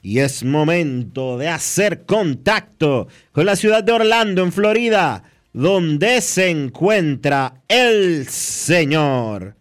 y 0.00 0.20
es 0.20 0.44
momento 0.44 1.36
de 1.38 1.48
hacer 1.48 2.06
contacto 2.06 3.08
con 3.32 3.46
la 3.46 3.56
ciudad 3.56 3.82
de 3.82 3.90
Orlando, 3.92 4.44
en 4.44 4.52
Florida, 4.52 5.24
donde 5.52 6.20
se 6.20 6.50
encuentra 6.50 7.62
el 7.66 8.28
señor 8.28 9.56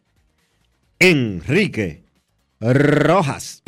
Enrique 0.99 2.03
Rojas. 2.59 3.63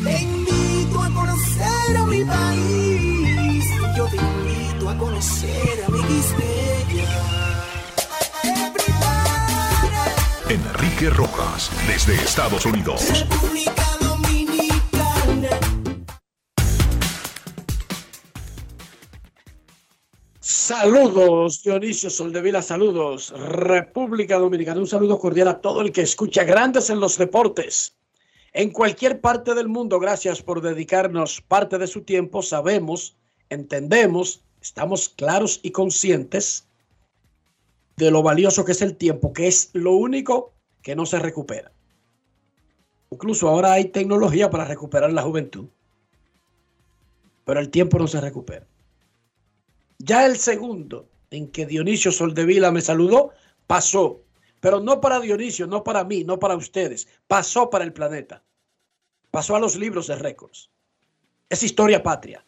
Enrique 11.00 11.16
Rojas, 11.16 11.72
desde 11.88 12.14
Estados 12.16 12.66
Unidos. 12.66 13.22
República 13.22 13.86
Dominicana. 14.02 15.50
Saludos, 20.42 21.64
Dionisio 21.64 22.10
Soldevila, 22.10 22.62
saludos, 22.62 23.30
República 23.30 24.38
Dominicana, 24.38 24.82
un 24.82 24.88
saludo 24.88 25.18
cordial 25.20 25.48
a 25.48 25.62
todo 25.62 25.80
el 25.82 25.94
que 25.94 26.02
escucha 26.02 26.44
Grandes 26.44 26.90
en 26.90 27.00
los 27.00 27.18
Deportes. 27.18 27.96
En 28.52 28.72
cualquier 28.72 29.22
parte 29.22 29.56
del 29.56 29.70
mundo, 29.70 30.00
gracias 30.00 30.42
por 30.42 30.62
dedicarnos 30.62 31.40
parte 31.40 31.78
de 31.78 31.88
su 31.88 32.02
tiempo. 32.02 32.42
Sabemos, 32.42 33.16
entendemos, 33.50 34.42
estamos 34.62 35.08
claros 35.08 35.62
y 35.64 35.72
conscientes 35.72 36.68
de 37.96 38.12
lo 38.12 38.22
valioso 38.22 38.66
que 38.66 38.74
es 38.74 38.82
el 38.82 38.98
tiempo, 38.98 39.32
que 39.32 39.48
es 39.48 39.70
lo 39.72 39.94
único 39.94 40.59
que 40.82 40.96
no 40.96 41.06
se 41.06 41.20
recupera. 41.20 41.72
Incluso 43.12 43.50
ahora 43.50 43.74
hay 43.74 43.86
tecnología 43.86 44.50
para 44.50 44.66
recuperar 44.66 45.12
la 45.12 45.24
juventud, 45.24 45.68
pero 47.44 47.60
el 47.60 47.70
tiempo 47.70 47.98
no 47.98 48.08
se 48.08 48.22
recupera. 48.22 48.68
Ya 49.98 50.26
el 50.26 50.38
segundo 50.38 51.10
en 51.32 51.52
que 51.52 51.66
Dionisio 51.66 52.12
Soldevila 52.12 52.72
me 52.72 52.82
saludó 52.82 53.32
pasó, 53.68 54.22
pero 54.60 54.80
no 54.80 55.02
para 55.02 55.20
Dionisio, 55.20 55.68
no 55.68 55.84
para 55.84 56.04
mí, 56.04 56.24
no 56.24 56.40
para 56.40 56.56
ustedes, 56.56 57.08
pasó 57.28 57.70
para 57.70 57.84
el 57.84 57.94
planeta. 57.94 58.44
Pasó 59.32 59.56
a 59.56 59.60
los 59.60 59.76
libros 59.76 60.08
de 60.08 60.16
récords. 60.16 60.70
Es 61.50 61.64
historia 61.64 62.02
patria. 62.02 62.46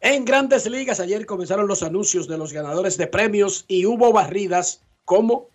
En 0.00 0.24
grandes 0.24 0.68
ligas 0.68 0.98
ayer 0.98 1.26
comenzaron 1.26 1.66
los 1.66 1.82
anuncios 1.82 2.26
de 2.26 2.38
los 2.38 2.52
ganadores 2.52 2.96
de 2.96 3.06
premios 3.06 3.66
y 3.68 3.84
hubo 3.84 4.12
barridas 4.12 4.82
como 5.04 5.49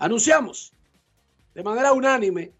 anunciamos 0.00 0.72
de 1.54 1.62
manera 1.62 1.92
unánime 1.92 2.52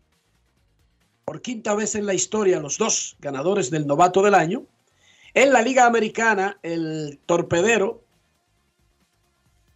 por 1.24 1.42
quinta 1.42 1.74
vez 1.74 1.94
en 1.94 2.06
la 2.06 2.14
historia 2.14 2.60
los 2.60 2.78
dos 2.78 3.16
ganadores 3.18 3.70
del 3.70 3.86
novato 3.86 4.22
del 4.22 4.34
año. 4.34 4.64
En 5.34 5.52
la 5.52 5.62
Liga 5.62 5.86
Americana, 5.86 6.58
el 6.62 7.18
torpedero, 7.26 8.02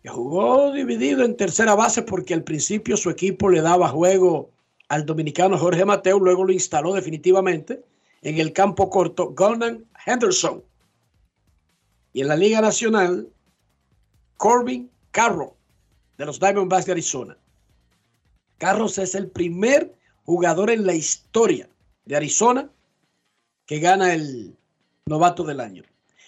que 0.03 0.09
jugó 0.09 0.73
dividido 0.73 1.25
en 1.25 1.37
tercera 1.37 1.75
base 1.75 2.03
porque 2.03 2.35
al 2.35 2.43
principio 2.43 2.97
su 2.97 3.09
equipo 3.09 3.49
le 3.49 3.61
daba 3.61 3.89
juego 3.89 4.51
al 4.89 5.07
dominicano 5.07 5.57
Jorge 5.57 5.85
Mateo, 5.85 6.19
luego 6.19 6.45
lo 6.45 6.53
instaló 6.53 6.93
definitivamente 6.93 7.83
en 8.23 8.39
el 8.39 8.53
campo 8.53 8.91
corto 8.91 9.31
Golden 9.31 9.87
Henderson. 10.05 10.63
Y 12.13 12.21
en 12.21 12.29
la 12.29 12.37
Liga 12.37 12.61
Nacional, 12.61 13.29
Corbin 14.37 14.91
Carroll, 15.13 15.53
de 16.19 16.27
los 16.27 16.39
Diamondbacks 16.39 16.87
de 16.87 16.93
Arizona. 16.93 17.39
Carros 18.59 18.99
es 18.99 19.15
el 19.15 19.29
primer 19.29 19.95
jugador 20.25 20.71
en 20.71 20.87
la 20.87 20.95
historia 20.95 21.69
de 22.05 22.17
Arizona 22.17 22.69
que 23.67 23.79
gana 23.79 24.13
el 24.15 24.57
novato 25.07 25.45
del 25.45 25.61
año. 25.61 25.85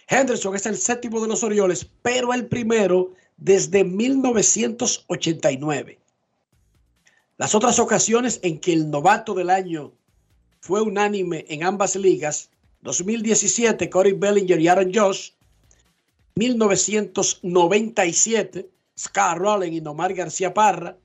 Henderson 0.09 0.55
es 0.55 0.67
el 0.67 0.77
séptimo 0.77 1.21
de 1.21 1.27
los 1.29 1.43
Orioles, 1.43 1.89
pero 2.03 2.33
el 2.33 2.47
primero 2.47 3.13
desde 3.37 3.83
1989. 3.85 5.99
Las 7.39 7.55
otras 7.55 7.79
ocasiones 7.79 8.41
en 8.43 8.59
que 8.59 8.73
el 8.73 8.91
novato 8.91 9.35
del 9.35 9.51
año 9.51 9.93
fue 10.61 10.81
unánime 10.81 11.45
en 11.49 11.65
ambas 11.65 11.97
ligas, 11.97 12.49
2017, 12.83 13.91
Corey 13.91 14.13
Bellinger 14.13 14.59
y 14.61 14.69
Aaron 14.69 14.95
Josh, 14.95 15.33
1997, 16.37 18.71
Scott 18.99 19.39
Rowling 19.39 19.73
y 19.73 19.81
Nomar 19.81 20.15
García 20.15 20.55
Parra, 20.55 20.97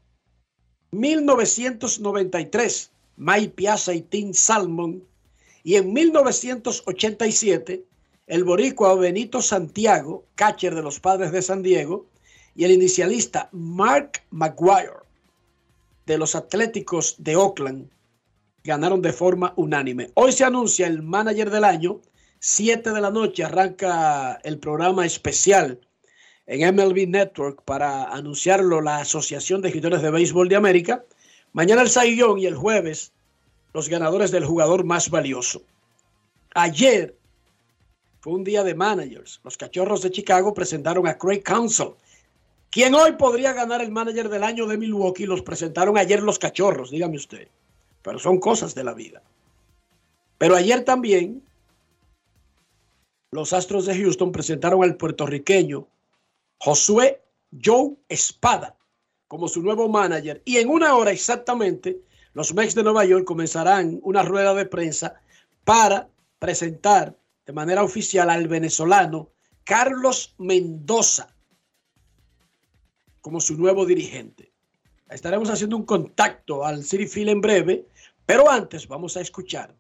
1993, 0.91 2.91
Mike 3.17 3.53
Piazza 3.55 3.93
y 3.93 4.01
Tim 4.01 4.33
Salmon, 4.33 5.03
y 5.63 5.75
en 5.75 5.93
1987, 5.93 7.85
el 8.27 8.43
boricua 8.43 8.95
Benito 8.95 9.41
Santiago, 9.41 10.25
catcher 10.35 10.75
de 10.75 10.81
los 10.81 10.99
Padres 10.99 11.31
de 11.31 11.41
San 11.41 11.63
Diego, 11.63 12.07
y 12.55 12.65
el 12.65 12.71
inicialista 12.71 13.47
Mark 13.51 14.23
McGuire 14.31 14.99
de 16.05 16.17
los 16.17 16.35
Atléticos 16.35 17.15
de 17.19 17.38
Oakland 17.38 17.89
ganaron 18.63 19.01
de 19.01 19.13
forma 19.13 19.53
unánime. 19.55 20.11
Hoy 20.15 20.33
se 20.33 20.43
anuncia 20.43 20.88
el 20.88 21.01
manager 21.01 21.49
del 21.49 21.63
año, 21.63 22.01
7 22.39 22.91
de 22.91 23.01
la 23.01 23.11
noche 23.11 23.43
arranca 23.43 24.39
el 24.43 24.59
programa 24.59 25.05
especial 25.05 25.79
en 26.51 26.75
MLB 26.75 27.07
Network 27.07 27.63
para 27.63 28.12
anunciarlo 28.12 28.81
la 28.81 28.98
Asociación 28.98 29.62
de 29.62 29.69
Escritores 29.69 30.01
de 30.01 30.12
Béisbol 30.12 30.50
de 30.50 30.57
América. 30.57 31.06
Mañana 31.53 31.81
el 31.81 31.89
Saiyón 31.89 32.39
y 32.39 32.45
el 32.45 32.56
jueves 32.56 33.13
los 33.74 33.88
ganadores 33.88 34.31
del 34.31 34.44
jugador 34.44 34.83
más 34.83 35.09
valioso. 35.09 35.62
Ayer 36.53 37.15
fue 38.19 38.33
un 38.33 38.44
día 38.44 38.65
de 38.65 38.75
managers. 38.75 39.39
Los 39.45 39.56
cachorros 39.56 40.01
de 40.01 40.12
Chicago 40.12 40.53
presentaron 40.53 41.07
a 41.07 41.18
Craig 41.18 41.42
Council, 41.42 41.92
quien 42.69 42.95
hoy 42.95 43.13
podría 43.13 43.53
ganar 43.53 43.81
el 43.81 43.92
manager 43.92 44.27
del 44.27 44.44
año 44.44 44.68
de 44.68 44.77
Milwaukee. 44.77 45.25
Los 45.25 45.44
presentaron 45.44 45.98
ayer 45.98 46.21
los 46.21 46.38
cachorros, 46.38 46.92
dígame 46.92 47.15
usted. 47.15 47.48
Pero 48.01 48.19
son 48.19 48.42
cosas 48.42 48.75
de 48.75 48.83
la 48.83 48.94
vida. 48.94 49.21
Pero 50.38 50.57
ayer 50.57 50.83
también 50.83 51.42
los 53.31 53.53
Astros 53.53 53.86
de 53.86 53.95
Houston 53.95 54.33
presentaron 54.33 54.83
al 54.83 54.98
puertorriqueño 54.98 55.88
Josué 56.63 57.23
Joe 57.63 57.97
Espada 58.07 58.77
como 59.27 59.47
su 59.47 59.63
nuevo 59.63 59.89
manager. 59.89 60.43
Y 60.45 60.57
en 60.57 60.69
una 60.69 60.95
hora 60.95 61.11
exactamente, 61.11 62.01
los 62.33 62.53
Mets 62.53 62.75
de 62.75 62.83
Nueva 62.83 63.03
York 63.03 63.25
comenzarán 63.25 63.99
una 64.03 64.21
rueda 64.21 64.53
de 64.53 64.67
prensa 64.67 65.19
para 65.63 66.07
presentar 66.37 67.17
de 67.47 67.53
manera 67.53 67.83
oficial 67.83 68.29
al 68.29 68.47
venezolano 68.47 69.29
Carlos 69.63 70.35
Mendoza 70.37 71.33
como 73.21 73.41
su 73.41 73.57
nuevo 73.57 73.83
dirigente. 73.83 74.51
Estaremos 75.09 75.49
haciendo 75.49 75.77
un 75.77 75.85
contacto 75.85 76.63
al 76.63 76.83
City 76.83 77.07
Field 77.07 77.29
en 77.29 77.41
breve, 77.41 77.87
pero 78.27 78.51
antes 78.51 78.87
vamos 78.87 79.17
a 79.17 79.21
escuchar 79.21 79.73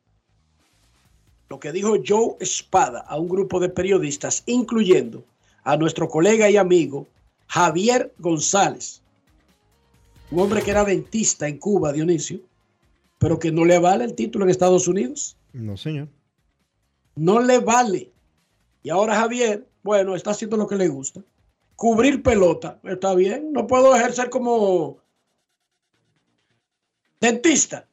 lo 1.47 1.59
que 1.59 1.71
dijo 1.71 1.95
Joe 2.03 2.37
Espada 2.39 3.01
a 3.01 3.19
un 3.19 3.29
grupo 3.29 3.59
de 3.59 3.69
periodistas, 3.69 4.41
incluyendo 4.47 5.23
a 5.63 5.77
nuestro 5.77 6.09
colega 6.09 6.49
y 6.49 6.57
amigo 6.57 7.07
Javier 7.47 8.13
González, 8.17 9.01
un 10.31 10.39
hombre 10.39 10.61
que 10.61 10.71
era 10.71 10.85
dentista 10.85 11.47
en 11.47 11.57
Cuba, 11.57 11.91
Dionisio, 11.91 12.39
pero 13.17 13.37
que 13.37 13.51
no 13.51 13.65
le 13.65 13.77
vale 13.77 14.05
el 14.05 14.15
título 14.15 14.45
en 14.45 14.51
Estados 14.51 14.87
Unidos. 14.87 15.37
No, 15.53 15.77
señor. 15.77 16.07
No 17.15 17.41
le 17.41 17.59
vale. 17.59 18.09
Y 18.83 18.89
ahora 18.89 19.15
Javier, 19.15 19.67
bueno, 19.83 20.15
está 20.15 20.31
haciendo 20.31 20.57
lo 20.57 20.67
que 20.67 20.75
le 20.75 20.87
gusta. 20.87 21.21
Cubrir 21.75 22.23
pelota, 22.23 22.79
está 22.83 23.13
bien. 23.13 23.51
No 23.51 23.67
puedo 23.67 23.95
ejercer 23.95 24.29
como 24.29 24.97
dentista. 27.19 27.85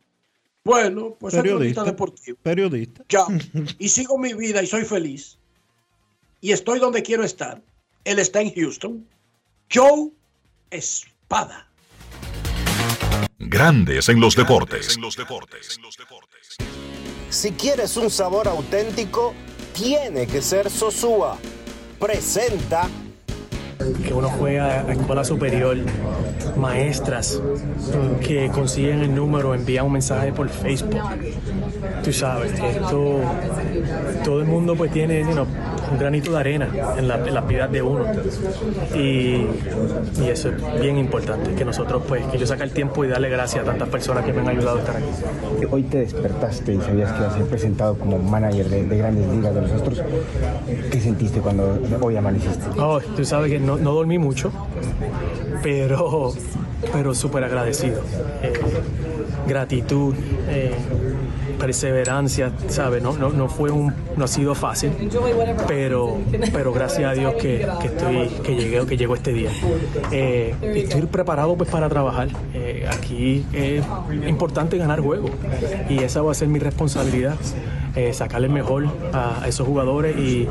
Bueno, 0.65 1.17
pues 1.19 1.35
soy 1.35 1.43
periodista 1.43 1.85
deportivo. 1.85 2.39
Periodista. 2.43 3.05
Ya. 3.09 3.27
Y 3.79 3.89
sigo 3.89 4.19
mi 4.19 4.35
vida 4.35 4.63
y 4.63 4.67
soy 4.67 4.85
feliz. 4.85 5.38
Y 6.41 6.53
estoy 6.53 6.79
donde 6.79 7.03
quiero 7.03 7.25
estar. 7.25 7.61
Él 8.05 8.19
está 8.19 8.41
en 8.41 8.55
Houston. 8.55 9.07
Joe 9.73 10.11
Espada. 10.71 11.69
Grandes 13.39 14.09
en 14.09 14.21
los 14.21 14.37
deportes. 14.37 14.97
En 14.97 15.03
los 15.03 15.17
deportes. 15.17 15.79
Si 17.29 17.53
quieres 17.53 17.97
un 17.97 18.09
sabor 18.09 18.47
auténtico, 18.47 19.35
tiene 19.75 20.27
que 20.27 20.41
ser 20.41 20.71
Sosúa. 20.71 21.39
Presenta 21.99 22.89
que 24.07 24.13
uno 24.13 24.29
juega 24.31 24.81
a 24.81 24.93
escuela 24.93 25.25
superior, 25.25 25.77
maestras 26.57 27.41
que 28.21 28.51
consiguen 28.53 29.01
el 29.01 29.15
número, 29.15 29.55
envían 29.55 29.87
un 29.87 29.93
mensaje 29.93 30.33
por 30.33 30.49
Facebook. 30.49 31.01
Tú 32.05 32.13
sabes, 32.13 32.53
esto, 32.53 33.21
todo 34.25 34.41
el 34.41 34.47
mundo 34.47 34.77
pues 34.77 34.93
tiene 34.93 35.25
un 35.91 35.99
granito 35.99 36.33
de 36.33 36.39
arena 36.39 36.69
en 36.97 37.09
la, 37.09 37.17
en 37.17 37.49
vida 37.49 37.69
de 37.69 37.83
uno. 37.83 38.05
Y, 38.95 39.47
y, 40.21 40.29
eso 40.29 40.51
es 40.51 40.81
bien 40.81 40.99
importante, 40.99 41.55
que 41.55 41.65
nosotros 41.65 42.03
pues, 42.07 42.25
que 42.27 42.39
yo 42.39 42.47
saque 42.47 42.65
el 42.65 42.73
tiempo 42.73 43.05
y 43.05 43.09
darle 43.09 43.29
gracias 43.29 43.63
a 43.63 43.67
tantas 43.67 43.89
personas 43.89 44.25
que 44.25 44.33
me 44.33 44.41
han 44.41 44.49
ayudado 44.49 44.79
a 44.79 44.81
estar 44.81 44.97
aquí. 44.97 45.67
Hoy 45.71 45.83
te 45.85 45.99
despertaste 45.99 46.75
y 46.75 46.81
sabías 46.81 47.13
que 47.13 47.19
ibas 47.19 47.35
a 47.35 47.37
ser 47.39 47.47
presentado 47.47 47.99
como 47.99 48.19
manager 48.19 48.69
de, 48.69 48.85
de 48.85 48.97
grandes 48.97 49.27
ligas 49.29 49.55
de 49.55 49.61
los 49.63 49.71
Astros. 49.71 50.03
¿Qué 50.91 51.01
sentiste 51.01 51.41
cuando 51.41 51.79
hoy 52.01 52.17
amaneciste? 52.17 52.67
Oh, 52.79 53.01
tú 53.01 53.25
sabes 53.25 53.51
que 53.51 53.61
no, 53.61 53.77
no 53.77 53.93
dormí 53.93 54.19
mucho, 54.19 54.53
pero, 55.63 56.33
pero 56.93 57.15
súper 57.15 57.45
agradecido. 57.45 58.01
Eh, 58.43 58.53
gratitud, 59.47 60.15
eh, 60.49 60.75
perseverancia, 61.59 62.53
¿sabes? 62.69 63.03
No, 63.03 63.17
no, 63.17 63.31
no, 63.31 63.49
fue 63.49 63.71
un, 63.71 63.93
no 64.17 64.25
ha 64.25 64.29
sido 64.29 64.55
fácil, 64.55 64.93
pero, 65.67 66.19
pero 66.53 66.73
gracias 66.73 67.11
a 67.11 67.15
Dios 67.15 67.35
que, 67.35 67.67
que 67.81 67.87
estoy, 67.89 68.29
que 68.45 68.55
llegué, 68.55 68.87
que 68.87 68.97
llegó 68.97 69.15
este 69.15 69.33
día. 69.33 69.51
Eh, 70.13 70.55
estoy 70.63 71.03
preparado 71.03 71.57
pues 71.57 71.71
para 71.71 71.89
trabajar. 71.89 72.29
aquí 72.91 73.45
es 73.53 73.85
importante 74.27 74.79
ganar 74.79 75.01
juego 75.01 75.31
y 75.89 75.99
esa 75.99 76.23
va 76.23 76.33
a 76.33 76.35
ser 76.35 76.49
mi 76.49 76.59
responsabilidad. 76.59 77.37
Eh, 77.99 78.13
sacarle 78.13 78.49
mejor 78.49 78.87
a, 79.13 79.43
esos 79.49 79.67
jugadores 79.67 80.17
y, 80.17 80.47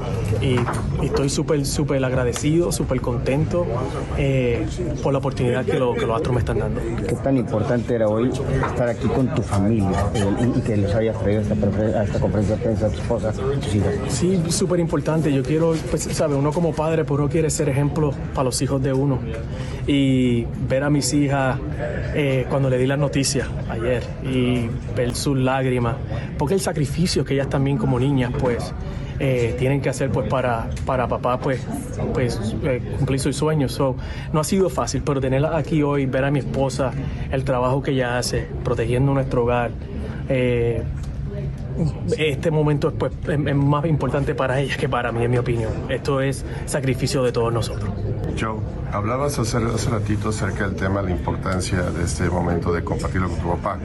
estoy 1.01 1.29
súper, 1.29 1.65
súper 1.65 2.03
agradecido, 2.03 2.73
súper 2.73 2.99
contento 2.99 3.65
eh, 4.17 4.65
por 5.01 5.13
la 5.13 5.19
oportunidad 5.19 5.63
que, 5.63 5.79
lo, 5.79 5.93
que, 5.93 6.05
los 6.05 6.17
Astros 6.17 6.33
me 6.33 6.39
están 6.39 6.59
dando. 6.59 6.81
¿Qué 7.07 7.15
tan 7.15 7.37
importante 7.37 7.95
era 7.95 8.09
hoy 8.09 8.29
estar 8.69 8.89
aquí 8.89 9.07
con 9.07 9.33
tu 9.33 9.41
familia 9.41 9.89
eh, 10.13 10.51
y, 10.57 10.59
que 10.59 10.75
los 10.75 10.93
hayas 10.93 11.17
traído 11.19 11.39
a 11.39 12.03
esta, 12.03 12.19
conferencia 12.19 12.57
de 12.57 12.63
prensa, 12.63 12.87
a 12.87 12.89
tu 12.89 12.97
esposa, 12.97 13.31
tus 13.31 13.75
hijas? 13.75 13.93
Sí, 14.09 14.43
súper 14.49 14.81
importante. 14.81 15.31
Yo 15.31 15.41
quiero, 15.41 15.73
pues, 15.89 16.03
sabe, 16.03 16.35
uno 16.35 16.51
como 16.51 16.73
padre, 16.73 17.05
pues 17.05 17.17
uno 17.17 17.29
quiere 17.29 17.49
ser 17.49 17.69
ejemplo 17.69 18.11
para 18.33 18.43
los 18.43 18.61
hijos 18.61 18.83
de 18.83 18.91
uno. 18.91 19.19
Y 19.87 20.43
ver 20.67 20.83
a 20.83 20.89
mis 20.89 21.13
hijas 21.13 21.57
cuando 22.49 22.69
le 22.69 22.77
di 22.77 22.87
las 22.87 22.99
noticias 22.99 23.47
ayer 23.69 24.03
y 24.23 24.67
ver 24.97 25.15
sus 25.15 25.37
lágrimas, 25.37 25.95
porque 26.37 26.55
el 26.55 26.59
sacrificio 26.59 27.23
que 27.23 27.36
ellas 27.37 27.49
también 27.49 27.77
como 27.77 27.99
niñas 27.99 28.31
pues 28.39 28.73
eh, 29.19 29.55
tienen 29.57 29.81
que 29.81 29.89
hacer 29.89 30.11
pues 30.11 30.29
para, 30.29 30.69
para 30.85 31.07
papá 31.07 31.39
pues, 31.39 31.65
pues 32.13 32.55
eh, 32.63 32.81
cumplir 32.97 33.19
sus 33.19 33.35
sueños. 33.35 33.79
no 34.31 34.39
ha 34.39 34.43
sido 34.43 34.69
fácil, 34.69 35.01
pero 35.03 35.19
tenerla 35.19 35.57
aquí 35.57 35.81
hoy, 35.81 36.05
ver 36.05 36.25
a 36.25 36.31
mi 36.31 36.39
esposa, 36.39 36.91
el 37.31 37.43
trabajo 37.43 37.81
que 37.81 37.91
ella 37.91 38.17
hace, 38.17 38.47
protegiendo 38.63 39.13
nuestro 39.13 39.43
hogar. 39.43 39.71
Eh, 40.29 40.83
este 42.17 42.51
momento 42.51 42.91
pues, 42.93 43.13
es, 43.27 43.55
más 43.55 43.85
importante 43.85 44.33
para 44.35 44.59
ella 44.59 44.77
que 44.77 44.89
para 44.89 45.11
mí, 45.11 45.23
en 45.23 45.31
mi 45.31 45.37
opinión. 45.37 45.71
Esto 45.89 46.21
es 46.21 46.45
sacrificio 46.65 47.23
de 47.23 47.31
todos 47.31 47.53
nosotros. 47.53 47.89
Joe, 48.39 48.57
hablabas 48.91 49.39
hace, 49.39 49.57
hace 49.57 49.89
ratito 49.89 50.29
acerca 50.29 50.67
del 50.67 50.75
tema 50.75 51.01
la 51.01 51.11
importancia 51.11 51.81
de 51.81 52.03
este 52.03 52.29
momento 52.29 52.71
de 52.71 52.83
compartirlo 52.83 53.29
con 53.29 53.39
tu 53.39 53.49
papá 53.49 53.79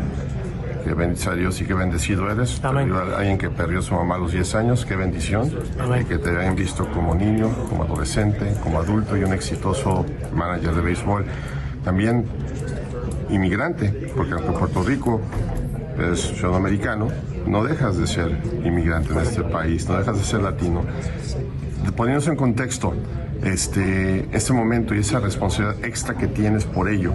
que 0.83 0.95
bendice 0.95 1.31
a 1.31 1.35
Dios 1.35 1.61
y 1.61 1.65
qué 1.65 1.75
bendecido 1.75 2.31
eres. 2.31 2.61
Amén. 2.65 2.93
alguien 2.93 3.39
que 3.39 3.51
perdió 3.51 3.79
a 3.79 3.83
su 3.83 3.95
mamá 3.95 4.17
a 4.17 4.19
los 4.19 4.33
10 4.33 4.55
años, 4.55 4.85
qué 4.85 4.97
bendición. 4.97 5.51
Amén. 5.79 6.07
que 6.07 6.19
te 6.19 6.31
hayan 6.31 6.57
visto 6.57 6.87
como 6.93 7.15
niño, 7.15 7.51
como 7.69 7.85
adolescente, 7.85 8.55
como 8.63 8.79
adulto 8.81 9.17
y 9.17 9.25
un 9.25 9.33
exitoso 9.33 10.05
manager 10.35 10.75
de 10.75 10.81
béisbol. 10.81 11.25
También 11.85 12.27
inmigrante, 13.31 13.89
porque 14.15 14.33
aunque 14.35 14.53
Puerto 14.53 14.83
Rico 14.83 15.21
es 15.99 16.21
sudamericano, 16.21 17.09
no 17.47 17.65
dejas 17.65 17.99
de 17.99 18.07
ser 18.07 18.39
inmigrante 18.65 19.13
en 19.13 19.21
este 19.21 19.43
país, 19.43 19.89
no 19.89 19.99
dejas 19.99 20.19
de 20.19 20.25
ser 20.25 20.43
latino. 20.43 20.83
Poniéndose 21.97 22.31
en 22.31 22.37
contexto, 22.37 22.95
este, 23.43 24.29
este 24.33 24.53
momento 24.53 24.95
y 24.95 24.99
esa 24.99 25.19
responsabilidad 25.19 25.85
extra 25.85 26.15
que 26.15 26.29
tienes 26.29 26.65
por 26.65 26.89
ello, 26.89 27.13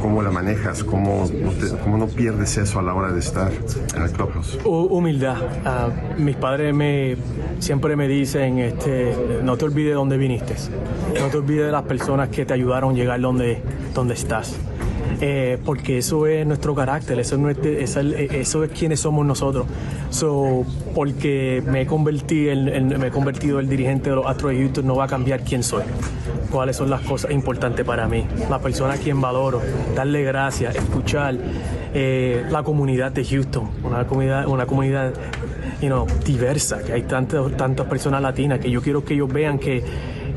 ¿cómo 0.00 0.22
la 0.22 0.30
manejas? 0.30 0.84
¿Cómo 0.84 1.26
no, 1.32 1.78
cómo 1.82 1.98
no 1.98 2.06
pierdes 2.06 2.56
eso 2.56 2.78
a 2.78 2.82
la 2.82 2.94
hora 2.94 3.12
de 3.12 3.20
estar 3.20 3.52
en 3.94 4.02
el 4.02 4.10
clubhouse? 4.10 4.58
Humildad. 4.64 5.36
Ah, 5.64 5.88
mis 6.16 6.36
padres 6.36 6.74
me, 6.74 7.16
siempre 7.58 7.96
me 7.96 8.08
dicen, 8.08 8.58
este, 8.58 9.40
no 9.42 9.56
te 9.56 9.64
olvides 9.64 9.90
de 9.90 9.94
dónde 9.94 10.16
viniste, 10.16 10.54
no 11.20 11.26
te 11.28 11.36
olvides 11.38 11.66
de 11.66 11.72
las 11.72 11.82
personas 11.84 12.28
que 12.28 12.44
te 12.44 12.54
ayudaron 12.54 12.94
a 12.94 12.96
llegar 12.96 13.20
donde, 13.20 13.62
donde 13.94 14.14
estás. 14.14 14.56
Eh, 15.20 15.58
porque 15.64 15.98
eso 15.98 16.26
es 16.26 16.46
nuestro 16.46 16.74
carácter, 16.74 17.18
eso 17.18 17.36
es, 17.48 17.96
eso 17.96 18.64
es 18.64 18.70
quienes 18.70 19.00
somos 19.00 19.24
nosotros. 19.24 19.66
So, 20.10 20.64
porque 20.94 21.62
me 21.66 21.82
he, 21.82 21.86
convertido 21.86 22.52
en, 22.52 22.88
me 22.98 23.06
he 23.06 23.10
convertido 23.10 23.58
el 23.58 23.68
dirigente 23.68 24.10
de 24.10 24.16
los 24.16 24.26
Astros 24.26 24.52
de 24.52 24.58
Houston, 24.58 24.86
no 24.86 24.96
va 24.96 25.04
a 25.04 25.08
cambiar 25.08 25.42
quién 25.42 25.62
soy. 25.62 25.84
Cuáles 26.50 26.76
son 26.76 26.90
las 26.90 27.00
cosas 27.02 27.30
importantes 27.30 27.84
para 27.84 28.06
mí. 28.06 28.26
La 28.48 28.58
persona 28.58 28.94
a 28.94 28.96
quien 28.98 29.20
valoro, 29.20 29.60
darle 29.94 30.22
gracias, 30.22 30.76
escuchar 30.76 31.36
eh, 31.94 32.44
la 32.50 32.62
comunidad 32.62 33.12
de 33.12 33.24
Houston, 33.24 33.68
una 33.82 34.06
comunidad, 34.06 34.46
una 34.46 34.66
comunidad 34.66 35.12
you 35.80 36.06
diversa, 36.24 36.82
que 36.82 36.92
hay 36.92 37.02
tantas, 37.02 37.56
tantas 37.56 37.86
personas 37.86 38.22
latinas, 38.22 38.58
que 38.60 38.70
yo 38.70 38.80
quiero 38.80 39.04
que 39.04 39.14
ellos 39.14 39.32
vean 39.32 39.58
que 39.58 39.82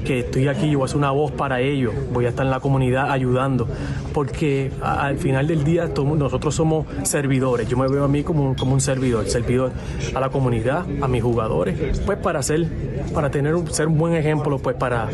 que 0.03 0.20
estoy 0.20 0.48
aquí, 0.48 0.72
yo 0.72 0.79
voy 0.79 0.86
a 0.86 0.88
ser 0.89 0.98
una 0.98 1.12
voz 1.12 1.32
para 1.32 1.62
ellos, 1.62 1.94
voy 2.12 2.25
a 2.25 2.29
estar 2.29 2.46
en 2.46 2.51
la 2.51 2.60
comunidad 2.60 3.12
ayudando, 3.12 3.68
porque 4.13 4.72
al 4.82 5.18
final 5.18 5.48
del 5.48 5.63
día 5.63 5.88
nosotros 5.88 6.56
somos 6.56 6.86
servidores, 7.03 7.68
yo 7.68 7.77
me 7.77 7.88
veo 7.88 8.03
a 8.03 8.08
mí 8.08 8.24
como, 8.24 8.56
como 8.56 8.74
un 8.74 8.82
servidor, 8.82 9.27
servidor 9.27 9.72
a 10.13 10.20
la 10.20 10.29
comunidad, 10.29 10.86
a 11.01 11.08
mis 11.08 11.24
jugadores, 11.24 12.00
pues 12.06 12.18
para 12.18 12.41
ser, 12.41 12.68
para 13.13 13.29
tener 13.29 13.56
ser 13.72 13.88
un 13.88 13.98
buen 13.98 14.15
ejemplo 14.15 14.60
pues 14.60 14.75
para, 14.75 15.10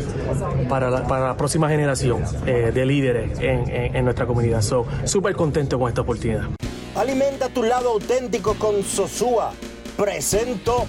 para, 0.68 0.90
la, 0.90 1.36
próxima 1.36 1.68
generación 1.68 2.22
eh, 2.46 2.70
de 2.72 2.86
líderes 2.86 3.38
en, 3.40 4.04
nuestra 4.04 4.26
comunidad. 4.26 4.62
So, 4.62 4.86
súper 5.04 5.34
contento 5.34 5.78
con 5.78 5.88
esta 5.88 6.02
oportunidad. 6.02 6.44
Alimenta 6.94 7.48
tu 7.48 7.62
lado 7.62 7.90
auténtico 7.90 8.54
con 8.54 8.82
Sosúa. 8.82 9.52
Presento. 9.96 10.86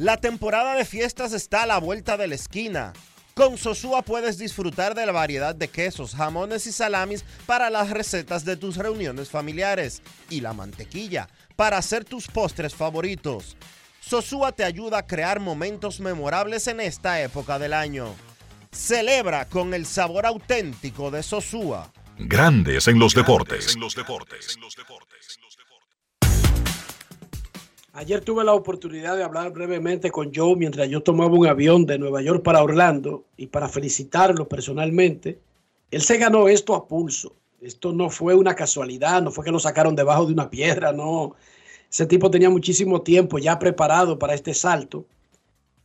La 0.00 0.16
temporada 0.16 0.76
de 0.76 0.86
fiestas 0.86 1.34
está 1.34 1.64
a 1.64 1.66
la 1.66 1.76
vuelta 1.76 2.16
de 2.16 2.26
la 2.26 2.34
esquina. 2.34 2.94
Con 3.34 3.58
Sosúa 3.58 4.00
puedes 4.00 4.38
disfrutar 4.38 4.94
de 4.94 5.04
la 5.04 5.12
variedad 5.12 5.54
de 5.54 5.68
quesos, 5.68 6.14
jamones 6.14 6.66
y 6.66 6.72
salamis 6.72 7.22
para 7.44 7.68
las 7.68 7.90
recetas 7.90 8.46
de 8.46 8.56
tus 8.56 8.78
reuniones 8.78 9.28
familiares 9.28 10.00
y 10.30 10.40
la 10.40 10.54
mantequilla 10.54 11.28
para 11.54 11.76
hacer 11.76 12.06
tus 12.06 12.28
postres 12.28 12.74
favoritos. 12.74 13.58
Sosúa 14.00 14.52
te 14.52 14.64
ayuda 14.64 15.00
a 15.00 15.06
crear 15.06 15.38
momentos 15.38 16.00
memorables 16.00 16.66
en 16.68 16.80
esta 16.80 17.20
época 17.20 17.58
del 17.58 17.74
año. 17.74 18.14
Celebra 18.72 19.50
con 19.50 19.74
el 19.74 19.84
sabor 19.84 20.24
auténtico 20.24 21.10
de 21.10 21.22
Sosúa. 21.22 21.92
Grandes 22.18 22.88
en 22.88 22.98
los 22.98 23.12
deportes. 23.14 23.76
Ayer 28.00 28.22
tuve 28.22 28.42
la 28.44 28.54
oportunidad 28.54 29.14
de 29.14 29.24
hablar 29.24 29.52
brevemente 29.52 30.10
con 30.10 30.32
Joe 30.34 30.56
mientras 30.56 30.88
yo 30.88 31.02
tomaba 31.02 31.34
un 31.34 31.46
avión 31.46 31.84
de 31.84 31.98
Nueva 31.98 32.22
York 32.22 32.42
para 32.42 32.62
Orlando 32.62 33.26
y 33.36 33.48
para 33.48 33.68
felicitarlo 33.68 34.48
personalmente. 34.48 35.38
Él 35.90 36.00
se 36.00 36.16
ganó 36.16 36.48
esto 36.48 36.74
a 36.74 36.88
pulso. 36.88 37.36
Esto 37.60 37.92
no 37.92 38.08
fue 38.08 38.34
una 38.34 38.54
casualidad, 38.54 39.20
no 39.20 39.30
fue 39.30 39.44
que 39.44 39.50
lo 39.50 39.58
sacaron 39.58 39.94
debajo 39.94 40.24
de 40.24 40.32
una 40.32 40.48
piedra, 40.48 40.94
no. 40.94 41.34
Ese 41.90 42.06
tipo 42.06 42.30
tenía 42.30 42.48
muchísimo 42.48 43.02
tiempo 43.02 43.38
ya 43.38 43.58
preparado 43.58 44.18
para 44.18 44.32
este 44.32 44.54
salto. 44.54 45.04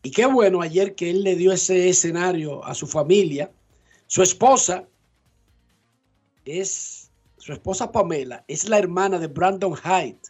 Y 0.02 0.12
qué 0.12 0.26
bueno 0.26 0.62
ayer 0.62 0.96
que 0.96 1.10
él 1.10 1.22
le 1.22 1.36
dio 1.36 1.52
ese 1.52 1.90
escenario 1.90 2.64
a 2.64 2.76
su 2.76 2.88
familia. 2.88 3.52
Su 4.08 4.24
esposa 4.24 4.86
es, 6.46 7.12
su 7.36 7.52
esposa 7.52 7.92
Pamela, 7.92 8.46
es 8.48 8.70
la 8.70 8.80
hermana 8.80 9.20
de 9.20 9.28
Brandon 9.28 9.76
Hyde, 9.76 10.22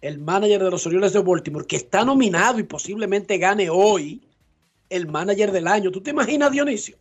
el 0.00 0.18
manager 0.18 0.64
de 0.64 0.70
los 0.70 0.86
Orioles 0.86 1.12
de 1.12 1.20
Baltimore, 1.20 1.66
que 1.66 1.76
está 1.76 2.04
nominado 2.04 2.58
y 2.58 2.62
posiblemente 2.62 3.38
gane 3.38 3.68
hoy 3.68 4.22
el 4.88 5.06
manager 5.06 5.52
del 5.52 5.68
año. 5.68 5.90
¿Tú 5.90 6.00
te 6.00 6.10
imaginas, 6.10 6.50
Dionisio? 6.50 6.96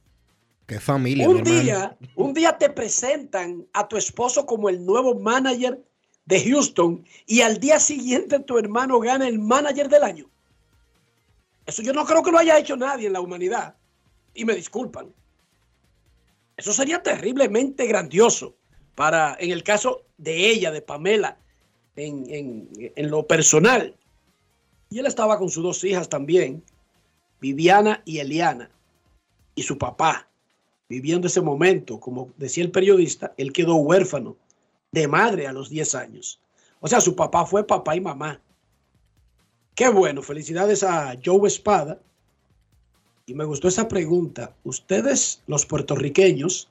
Qué 0.68 0.80
familia. 0.80 1.28
Un 1.28 1.44
día, 1.44 1.98
un 2.16 2.34
día 2.34 2.58
te 2.58 2.70
presentan 2.70 3.66
a 3.74 3.88
tu 3.88 3.98
esposo 3.98 4.46
como 4.46 4.70
el 4.70 4.86
nuevo 4.86 5.16
manager 5.16 5.82
de 6.26 6.44
Houston 6.44 7.04
y 7.26 7.42
al 7.42 7.60
día 7.60 7.80
siguiente 7.80 8.40
tu 8.40 8.58
hermano 8.58 9.00
gana 9.00 9.28
el 9.28 9.40
manager 9.40 9.90
del 9.90 10.04
año. 10.04 10.30
Eso 11.66 11.82
yo 11.82 11.94
no 11.94 12.06
creo 12.06 12.22
que 12.22 12.32
lo 12.32 12.38
haya 12.38 12.60
hecho 12.60 12.76
nadie 12.76 13.08
en 13.08 13.14
la 13.14 13.22
humanidad. 13.22 13.76
Y 14.36 14.46
me 14.46 14.54
disculpan. 14.54 15.12
Eso 16.56 16.74
sería 16.74 17.02
terriblemente 17.02 17.88
grandioso 17.88 18.56
para, 18.94 19.38
en 19.40 19.52
el 19.52 19.64
caso 19.64 20.06
de 20.18 20.50
ella, 20.50 20.72
de 20.72 20.82
Pamela, 20.82 21.40
en, 22.00 22.70
en 22.96 23.10
lo 23.10 23.26
personal. 23.28 23.96
Y 24.90 25.00
él 25.00 25.06
estaba 25.06 25.38
con 25.38 25.50
sus 25.50 25.64
dos 25.64 25.84
hijas 25.84 26.10
también, 26.10 26.64
Viviana 27.40 28.02
y 28.06 28.20
Eliana, 28.20 28.72
y 29.56 29.64
su 29.64 29.78
papá, 29.78 30.28
viviendo 30.88 31.28
ese 31.28 31.42
momento. 31.42 32.00
Como 32.00 32.32
decía 32.38 32.64
el 32.64 32.72
periodista, 32.72 33.34
él 33.38 33.54
quedó 33.54 33.76
huérfano 33.76 34.36
de 34.92 35.08
madre 35.08 35.48
a 35.48 35.54
los 35.54 35.70
10 35.70 35.96
años. 35.96 36.40
O 36.80 36.88
sea, 36.88 37.02
su 37.02 37.16
papá 37.16 37.46
fue 37.46 37.66
papá 37.66 37.96
y 37.96 38.02
mamá. 38.02 38.42
Qué 39.76 39.90
bueno, 39.90 40.22
felicidades 40.22 40.84
a 40.84 41.16
Joe 41.24 41.48
Espada 41.48 42.00
y 43.26 43.34
me 43.34 43.46
gustó 43.46 43.68
esa 43.68 43.88
pregunta. 43.88 44.56
Ustedes, 44.64 45.44
los 45.46 45.66
puertorriqueños, 45.66 46.68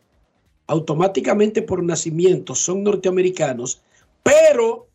automáticamente 0.66 1.62
por 1.62 1.82
nacimiento 1.82 2.54
son 2.54 2.82
norteamericanos, 2.82 3.80
pero 4.22 4.87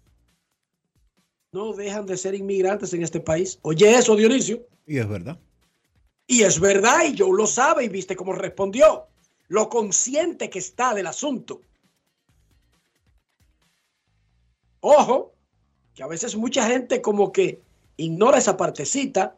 no 1.54 1.74
dejan 1.74 2.06
de 2.06 2.18
ser 2.18 2.36
inmigrantes 2.36 2.94
en 2.94 3.04
este 3.04 3.20
país. 3.20 3.60
Oye 3.62 3.96
eso, 3.96 4.16
Dionisio. 4.16 4.68
Y 4.86 4.98
es 4.98 5.08
verdad. 5.08 5.40
Y 6.28 6.44
es 6.44 6.60
verdad, 6.60 7.06
y 7.06 7.18
Joe 7.18 7.38
lo 7.38 7.48
sabe 7.48 7.86
y 7.86 7.90
viste 7.90 8.16
cómo 8.16 8.34
respondió. 8.34 9.08
Lo 9.48 9.70
consciente 9.70 10.50
que 10.50 10.60
está 10.60 10.94
del 10.94 11.08
asunto. 11.08 11.62
Ojo, 14.82 15.34
que 15.96 16.04
a 16.04 16.08
veces 16.08 16.36
mucha 16.36 16.68
gente 16.68 17.02
como 17.02 17.32
que 17.32 17.62
ignora 17.98 18.38
esa 18.38 18.58
partecita 18.58 19.38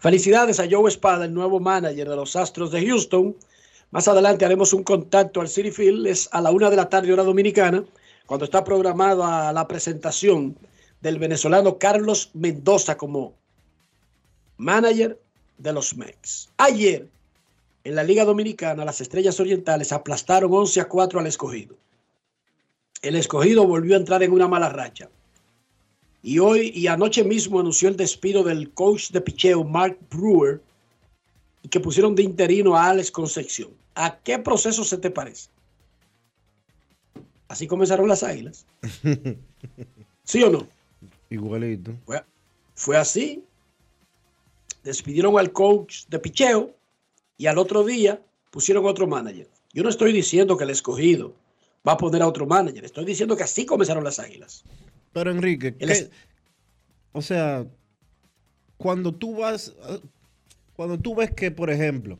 Felicidades 0.00 0.60
a 0.60 0.68
Joe 0.70 0.88
Espada, 0.88 1.24
el 1.24 1.34
nuevo 1.34 1.58
manager 1.58 2.08
de 2.08 2.14
los 2.14 2.36
Astros 2.36 2.70
de 2.70 2.86
Houston. 2.86 3.36
Más 3.90 4.06
adelante 4.06 4.44
haremos 4.44 4.72
un 4.72 4.84
contacto 4.84 5.40
al 5.40 5.48
City 5.48 5.72
Field, 5.72 6.06
es 6.06 6.28
a 6.30 6.40
la 6.40 6.52
una 6.52 6.70
de 6.70 6.76
la 6.76 6.88
tarde 6.88 7.12
hora 7.12 7.24
dominicana, 7.24 7.84
cuando 8.28 8.44
está 8.44 8.62
programada 8.62 9.50
la 9.54 9.66
presentación 9.66 10.54
del 11.00 11.18
venezolano 11.18 11.78
Carlos 11.78 12.30
Mendoza 12.34 12.98
como 12.98 13.32
manager 14.58 15.18
de 15.56 15.72
los 15.72 15.96
Mex. 15.96 16.50
Ayer, 16.58 17.08
en 17.84 17.94
la 17.94 18.04
Liga 18.04 18.26
Dominicana, 18.26 18.84
las 18.84 19.00
Estrellas 19.00 19.40
Orientales 19.40 19.92
aplastaron 19.92 20.52
11 20.52 20.78
a 20.82 20.88
4 20.88 21.20
al 21.20 21.26
escogido. 21.26 21.74
El 23.00 23.16
escogido 23.16 23.66
volvió 23.66 23.94
a 23.94 23.98
entrar 23.98 24.22
en 24.22 24.32
una 24.32 24.46
mala 24.46 24.68
racha. 24.68 25.08
Y 26.22 26.38
hoy 26.38 26.70
y 26.74 26.86
anoche 26.86 27.24
mismo 27.24 27.60
anunció 27.60 27.88
el 27.88 27.96
despido 27.96 28.42
del 28.42 28.70
coach 28.74 29.10
de 29.10 29.22
picheo 29.22 29.64
Mark 29.64 29.96
Brewer 30.10 30.60
y 31.62 31.68
que 31.70 31.80
pusieron 31.80 32.14
de 32.14 32.24
interino 32.24 32.76
a 32.76 32.90
Alex 32.90 33.10
Concepción. 33.10 33.70
¿A 33.94 34.18
qué 34.18 34.38
proceso 34.38 34.84
se 34.84 34.98
te 34.98 35.10
parece? 35.10 35.48
Así 37.48 37.66
comenzaron 37.66 38.08
las 38.08 38.22
águilas. 38.22 38.66
¿Sí 40.24 40.42
o 40.42 40.50
no? 40.50 40.68
Igualito. 41.30 41.94
Fue, 42.04 42.22
fue 42.74 42.96
así. 42.96 43.44
Despidieron 44.84 45.38
al 45.38 45.52
coach 45.52 46.04
de 46.08 46.18
picheo 46.18 46.74
y 47.36 47.46
al 47.46 47.58
otro 47.58 47.84
día 47.84 48.22
pusieron 48.50 48.86
otro 48.86 49.06
manager. 49.06 49.48
Yo 49.72 49.82
no 49.82 49.88
estoy 49.88 50.12
diciendo 50.12 50.56
que 50.56 50.64
el 50.64 50.70
escogido 50.70 51.34
va 51.86 51.92
a 51.92 51.96
poner 51.96 52.22
a 52.22 52.26
otro 52.26 52.46
manager. 52.46 52.84
Estoy 52.84 53.04
diciendo 53.04 53.36
que 53.36 53.44
así 53.44 53.66
comenzaron 53.66 54.04
las 54.04 54.18
águilas. 54.18 54.64
Pero 55.12 55.30
Enrique, 55.30 55.74
o 57.12 57.22
sea, 57.22 57.66
cuando 58.76 59.14
tú 59.14 59.36
vas, 59.36 59.74
cuando 60.74 60.98
tú 60.98 61.14
ves 61.14 61.32
que, 61.32 61.50
por 61.50 61.70
ejemplo, 61.70 62.18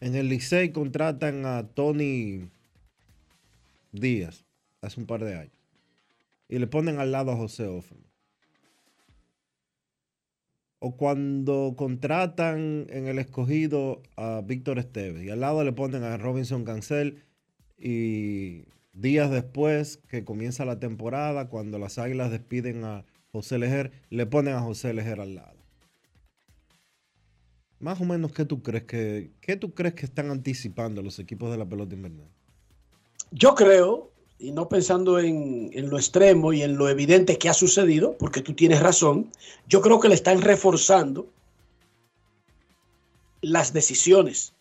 en 0.00 0.14
el 0.14 0.28
Licey 0.28 0.70
contratan 0.70 1.44
a 1.46 1.66
Tony 1.66 2.48
Díaz 3.92 4.44
hace 4.80 5.00
un 5.00 5.06
par 5.06 5.24
de 5.24 5.34
años 5.36 5.66
y 6.48 6.58
le 6.58 6.66
ponen 6.66 6.98
al 6.98 7.12
lado 7.12 7.32
a 7.32 7.36
José 7.36 7.66
Offerman. 7.66 8.06
O 10.78 10.96
cuando 10.96 11.74
contratan 11.76 12.86
en 12.90 13.08
el 13.08 13.18
escogido 13.18 14.02
a 14.16 14.42
Víctor 14.42 14.78
Esteves 14.78 15.24
y 15.24 15.30
al 15.30 15.40
lado 15.40 15.64
le 15.64 15.72
ponen 15.72 16.04
a 16.04 16.16
Robinson 16.18 16.64
Cancel 16.64 17.24
y 17.78 18.66
días 18.92 19.30
después 19.30 19.98
que 20.08 20.24
comienza 20.24 20.64
la 20.64 20.78
temporada, 20.78 21.48
cuando 21.48 21.78
las 21.78 21.98
Águilas 21.98 22.30
despiden 22.30 22.84
a 22.84 23.04
José 23.32 23.58
Lejer, 23.58 23.92
le 24.10 24.26
ponen 24.26 24.54
a 24.54 24.60
José 24.60 24.92
Lejer 24.94 25.20
al 25.20 25.34
lado. 25.34 25.56
Más 27.78 28.00
o 28.00 28.04
menos, 28.04 28.32
¿qué 28.32 28.44
tú 28.44 28.62
crees 28.62 28.84
que, 28.84 29.32
qué 29.40 29.56
tú 29.56 29.74
crees 29.74 29.94
que 29.94 30.06
están 30.06 30.30
anticipando 30.30 31.02
los 31.02 31.18
equipos 31.18 31.50
de 31.50 31.58
la 31.58 31.68
pelota 31.68 31.94
invernal? 31.94 32.30
Yo 33.38 33.54
creo, 33.54 34.10
y 34.38 34.50
no 34.50 34.66
pensando 34.66 35.18
en, 35.18 35.70
en, 35.74 35.90
lo 35.90 35.98
extremo 35.98 36.54
y 36.54 36.62
en 36.62 36.78
lo 36.78 36.88
evidente 36.88 37.36
que 37.36 37.50
ha 37.50 37.54
sucedido, 37.54 38.16
porque 38.18 38.40
tú 38.40 38.54
tienes 38.54 38.80
razón, 38.80 39.30
yo 39.68 39.82
creo 39.82 40.00
que 40.00 40.08
le 40.08 40.14
están 40.14 40.40
reforzando 40.40 41.26
las 43.42 43.74
decisiones. 43.74 44.54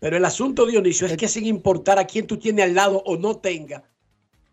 Pero 0.00 0.16
el 0.16 0.24
asunto, 0.24 0.66
Dionisio, 0.66 1.06
es 1.06 1.16
que 1.16 1.28
sin 1.28 1.46
importar 1.46 2.00
a 2.00 2.06
quién 2.06 2.26
tú 2.26 2.36
tienes 2.36 2.64
al 2.64 2.74
lado 2.74 3.00
o 3.06 3.16
no 3.16 3.36
tenga, 3.36 3.84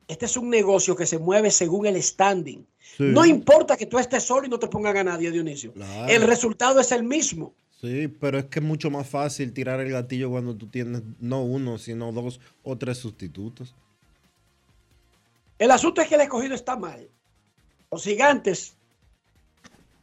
este 0.07 0.25
es 0.25 0.37
un 0.37 0.51
negocio 0.51 0.95
que 0.95 1.07
se 1.07 1.17
mueve 1.17 1.49
según 1.49 1.87
el 1.87 2.01
standing. 2.01 2.63
No 2.99 3.25
importa 3.25 3.75
que 3.75 3.87
tú 3.87 3.97
estés 3.97 4.23
solo 4.23 4.45
y 4.45 4.49
no 4.49 4.59
te 4.59 4.67
pongan 4.67 4.97
a 4.97 5.03
nadie, 5.03 5.31
Dionisio. 5.31 5.73
El 6.07 6.21
resultado 6.21 6.79
es 6.79 6.91
el 6.91 7.03
mismo. 7.03 7.55
Sí, 7.79 8.07
pero 8.07 8.39
es 8.39 8.45
que 8.45 8.59
es 8.59 8.65
mucho 8.65 8.89
más 8.89 9.07
fácil 9.07 9.53
tirar 9.53 9.79
el 9.79 9.91
gatillo 9.91 10.31
cuando 10.31 10.55
tú 10.55 10.67
tienes 10.67 11.03
no 11.19 11.43
uno, 11.43 11.77
sino 11.77 12.11
dos 12.11 12.39
o 12.63 12.75
tres 12.77 12.97
sustitutos. 12.97 13.75
El 15.59 15.71
asunto 15.71 16.01
es 16.01 16.07
que 16.07 16.15
el 16.15 16.21
escogido 16.21 16.55
está 16.55 16.75
mal. 16.75 17.09
Los 17.91 18.03
gigantes 18.03 18.75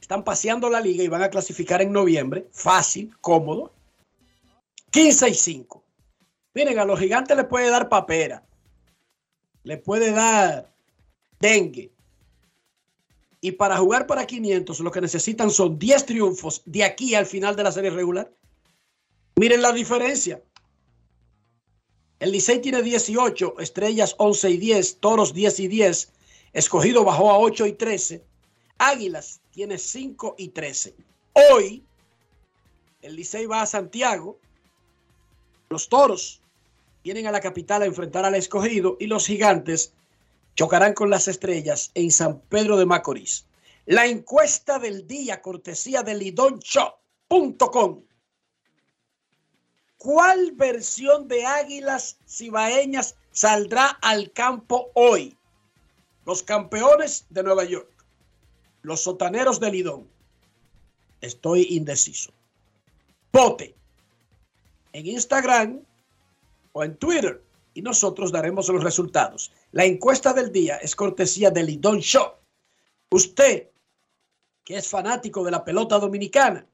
Están 0.01 0.23
paseando 0.23 0.69
la 0.69 0.81
liga 0.81 1.03
y 1.03 1.09
van 1.09 1.23
a 1.23 1.31
clasificar 1.31 1.81
en 1.81 1.91
noviembre. 1.91 2.47
Fácil, 2.53 3.17
cómodo. 3.21 3.73
15 4.91 5.31
y 5.31 5.35
5. 5.35 5.83
Miren, 6.55 6.79
a 6.79 6.85
los 6.85 7.01
gigantes 7.01 7.37
les 7.37 7.47
puede 7.47 7.71
dar 7.71 7.89
papera. 7.89 8.45
Le 9.65 9.79
puede 9.79 10.13
dar 10.13 10.71
dengue. 11.41 11.94
Y 13.45 13.53
para 13.53 13.77
jugar 13.77 14.07
para 14.07 14.27
500 14.27 14.81
lo 14.81 14.91
que 14.91 15.03
necesitan 15.03 15.51
son 15.51 15.79
10 15.79 16.07
triunfos 16.07 16.63
de 16.65 16.83
aquí 16.83 17.15
al 17.15 17.27
final 17.27 17.55
de 17.55 17.63
la 17.63 17.73
serie 17.73 17.91
regular. 17.91 18.33
Miren 19.37 19.61
la 19.61 19.71
diferencia. 19.71 20.43
El 22.21 22.33
Licey 22.33 22.63
tiene 22.63 22.81
18, 22.81 23.57
Estrellas 23.61 24.15
11 24.17 24.49
y 24.49 24.57
10, 24.57 24.97
Toros 24.97 25.35
10 25.35 25.61
y 25.61 25.69
10, 25.69 26.13
Escogido 26.55 27.05
bajó 27.05 27.31
a 27.31 27.39
8 27.39 27.67
y 27.67 27.73
13, 27.75 28.25
Águilas 28.79 29.43
tiene 29.51 29.77
5 29.77 30.37
y 30.39 30.49
13. 30.49 30.95
Hoy, 31.53 31.85
el 33.03 33.15
Licey 33.15 33.45
va 33.45 33.61
a 33.61 33.67
Santiago, 33.67 34.39
los 35.69 35.91
Toros 35.91 36.41
vienen 37.03 37.27
a 37.27 37.31
la 37.31 37.43
capital 37.43 37.83
a 37.83 37.85
enfrentar 37.85 38.25
al 38.25 38.37
Escogido 38.37 38.97
y 38.99 39.07
los 39.07 39.27
Gigantes 39.27 39.93
chocarán 40.55 40.95
con 40.95 41.11
las 41.11 41.29
Estrellas 41.29 41.91
en 41.95 42.11
San 42.11 42.41
Pedro 42.41 42.77
de 42.77 42.87
Macorís. 42.87 43.47
La 43.87 44.07
encuesta 44.07 44.79
del 44.79 45.07
día, 45.07 45.43
cortesía 45.43 46.03
de 46.03 46.15
lidonshop.com. 46.15 48.03
¿Cuál 49.99 50.53
versión 50.53 51.29
de 51.29 51.45
Águilas 51.45 52.19
Cibaeñas 52.27 53.17
saldrá 53.31 53.87
al 54.03 54.33
campo 54.33 54.91
hoy? 54.95 55.37
Los 56.25 56.43
campeones 56.43 57.27
de 57.31 57.43
Nueva 57.43 57.65
York, 57.65 57.91
los 58.83 59.03
sotaneros 59.03 59.61
de 59.61 59.71
Lidón. 59.71 60.09
Estoy 61.21 61.67
indeciso. 61.71 62.33
Pote 63.31 63.75
en 64.93 65.07
Instagram 65.07 65.81
o 66.73 66.85
en 66.85 66.97
Twitter 66.97 67.44
y 67.75 67.83
nosotros 67.83 68.33
daremos 68.33 68.69
los 68.69 68.83
resultados. 68.83 69.53
La 69.73 69.85
encuesta 69.85 70.33
del 70.33 70.53
día 70.53 70.77
es 70.77 70.97
cortesía 70.97 71.51
de 71.51 71.65
Lidón 71.65 72.01
Show. 72.01 72.33
Usted, 73.11 73.69
que 74.65 74.77
es 74.77 74.89
fanático 74.89 75.45
de 75.45 75.51
la 75.51 75.65
pelota 75.65 75.99
dominicana, 75.99 76.67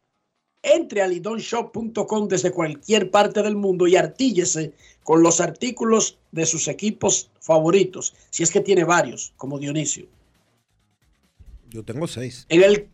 entre 0.62 1.02
a 1.02 1.06
lidonshop.com 1.06 2.28
desde 2.28 2.52
cualquier 2.52 3.10
parte 3.10 3.42
del 3.42 3.56
mundo 3.56 3.86
y 3.86 3.96
artíllese 3.96 4.74
con 5.02 5.22
los 5.22 5.40
artículos 5.40 6.18
de 6.32 6.44
sus 6.44 6.68
equipos 6.68 7.30
favoritos, 7.40 8.14
si 8.28 8.42
es 8.42 8.50
que 8.50 8.60
tiene 8.60 8.84
varios, 8.84 9.32
como 9.36 9.58
Dionisio. 9.58 10.06
Yo 11.70 11.84
tengo 11.84 12.06
seis. 12.06 12.46
En 12.48 12.62
el, 12.62 12.88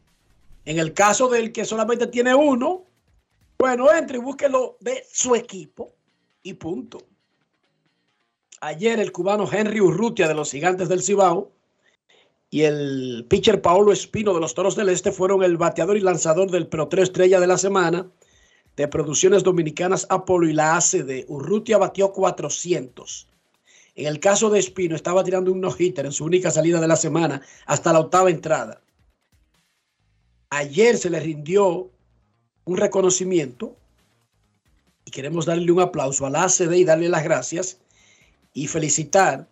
en 0.64 0.78
el 0.78 0.94
caso 0.94 1.28
del 1.28 1.50
que 1.52 1.64
solamente 1.64 2.06
tiene 2.06 2.34
uno, 2.34 2.84
bueno, 3.58 3.92
entre 3.92 4.18
y 4.18 4.20
búsquelo 4.20 4.76
de 4.80 5.04
su 5.10 5.34
equipo 5.34 5.92
y 6.42 6.54
punto. 6.54 6.98
Ayer 8.60 9.00
el 9.00 9.12
cubano 9.12 9.48
Henry 9.50 9.80
Urrutia 9.80 10.28
de 10.28 10.34
los 10.34 10.50
Gigantes 10.50 10.88
del 10.88 11.02
Cibao 11.02 11.52
y 12.48 12.62
el 12.62 13.26
pitcher 13.28 13.60
Paolo 13.60 13.92
Espino 13.92 14.32
de 14.32 14.40
los 14.40 14.54
Toros 14.54 14.76
del 14.76 14.88
Este 14.88 15.12
fueron 15.12 15.42
el 15.42 15.58
bateador 15.58 15.96
y 15.96 16.00
lanzador 16.00 16.50
del 16.50 16.66
pelotero 16.66 17.02
estrella 17.02 17.38
de 17.38 17.46
la 17.46 17.58
semana 17.58 18.10
de 18.74 18.88
Producciones 18.88 19.42
Dominicanas 19.42 20.06
Apolo 20.08 20.48
y 20.48 20.54
la 20.54 20.76
ACD. 20.76 21.26
Urrutia 21.28 21.76
batió 21.76 22.12
400. 22.12 23.28
En 23.94 24.06
el 24.06 24.20
caso 24.20 24.48
de 24.48 24.58
Espino 24.58 24.96
estaba 24.96 25.22
tirando 25.22 25.52
un 25.52 25.60
no-hitter 25.60 26.06
en 26.06 26.12
su 26.12 26.24
única 26.24 26.50
salida 26.50 26.80
de 26.80 26.88
la 26.88 26.96
semana 26.96 27.42
hasta 27.66 27.92
la 27.92 28.00
octava 28.00 28.30
entrada. 28.30 28.80
Ayer 30.48 30.96
se 30.96 31.10
le 31.10 31.20
rindió 31.20 31.90
un 32.64 32.76
reconocimiento 32.78 33.76
y 35.04 35.10
queremos 35.10 35.44
darle 35.44 35.70
un 35.72 35.80
aplauso 35.80 36.24
a 36.24 36.30
la 36.30 36.44
ACD 36.44 36.72
y 36.72 36.84
darle 36.84 37.08
las 37.10 37.24
gracias 37.24 37.80
y 38.56 38.68
felicitar 38.68 39.46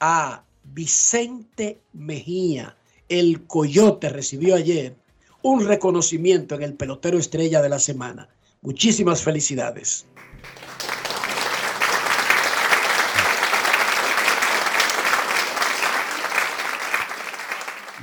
a 0.00 0.42
Vicente 0.64 1.82
Mejía, 1.92 2.74
el 3.10 3.46
Coyote, 3.46 4.08
recibió 4.08 4.54
ayer 4.54 4.96
un 5.42 5.66
reconocimiento 5.66 6.54
en 6.54 6.62
el 6.62 6.72
pelotero 6.72 7.18
estrella 7.18 7.60
de 7.60 7.68
la 7.68 7.78
semana. 7.78 8.30
Muchísimas 8.62 9.22
felicidades. 9.22 10.06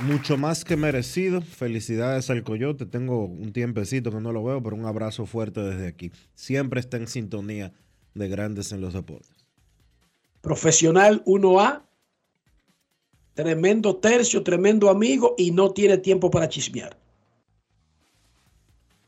Mucho 0.02 0.38
más 0.38 0.64
que 0.64 0.76
merecido. 0.76 1.42
Felicidades 1.42 2.30
al 2.30 2.44
Coyote. 2.44 2.86
Tengo 2.86 3.24
un 3.24 3.52
tiempecito 3.52 4.12
que 4.12 4.20
no 4.20 4.30
lo 4.30 4.44
veo, 4.44 4.62
pero 4.62 4.76
un 4.76 4.86
abrazo 4.86 5.26
fuerte 5.26 5.60
desde 5.60 5.88
aquí. 5.88 6.12
Siempre 6.36 6.78
está 6.78 6.98
en 6.98 7.08
sintonía 7.08 7.72
de 8.14 8.28
grandes 8.28 8.70
en 8.70 8.80
los 8.80 8.94
deportes. 8.94 9.39
Profesional 10.40 11.22
1A, 11.24 11.82
tremendo 13.34 13.96
tercio, 13.96 14.42
tremendo 14.42 14.88
amigo 14.88 15.34
y 15.36 15.50
no 15.50 15.72
tiene 15.72 15.98
tiempo 15.98 16.30
para 16.30 16.48
chismear. 16.48 16.98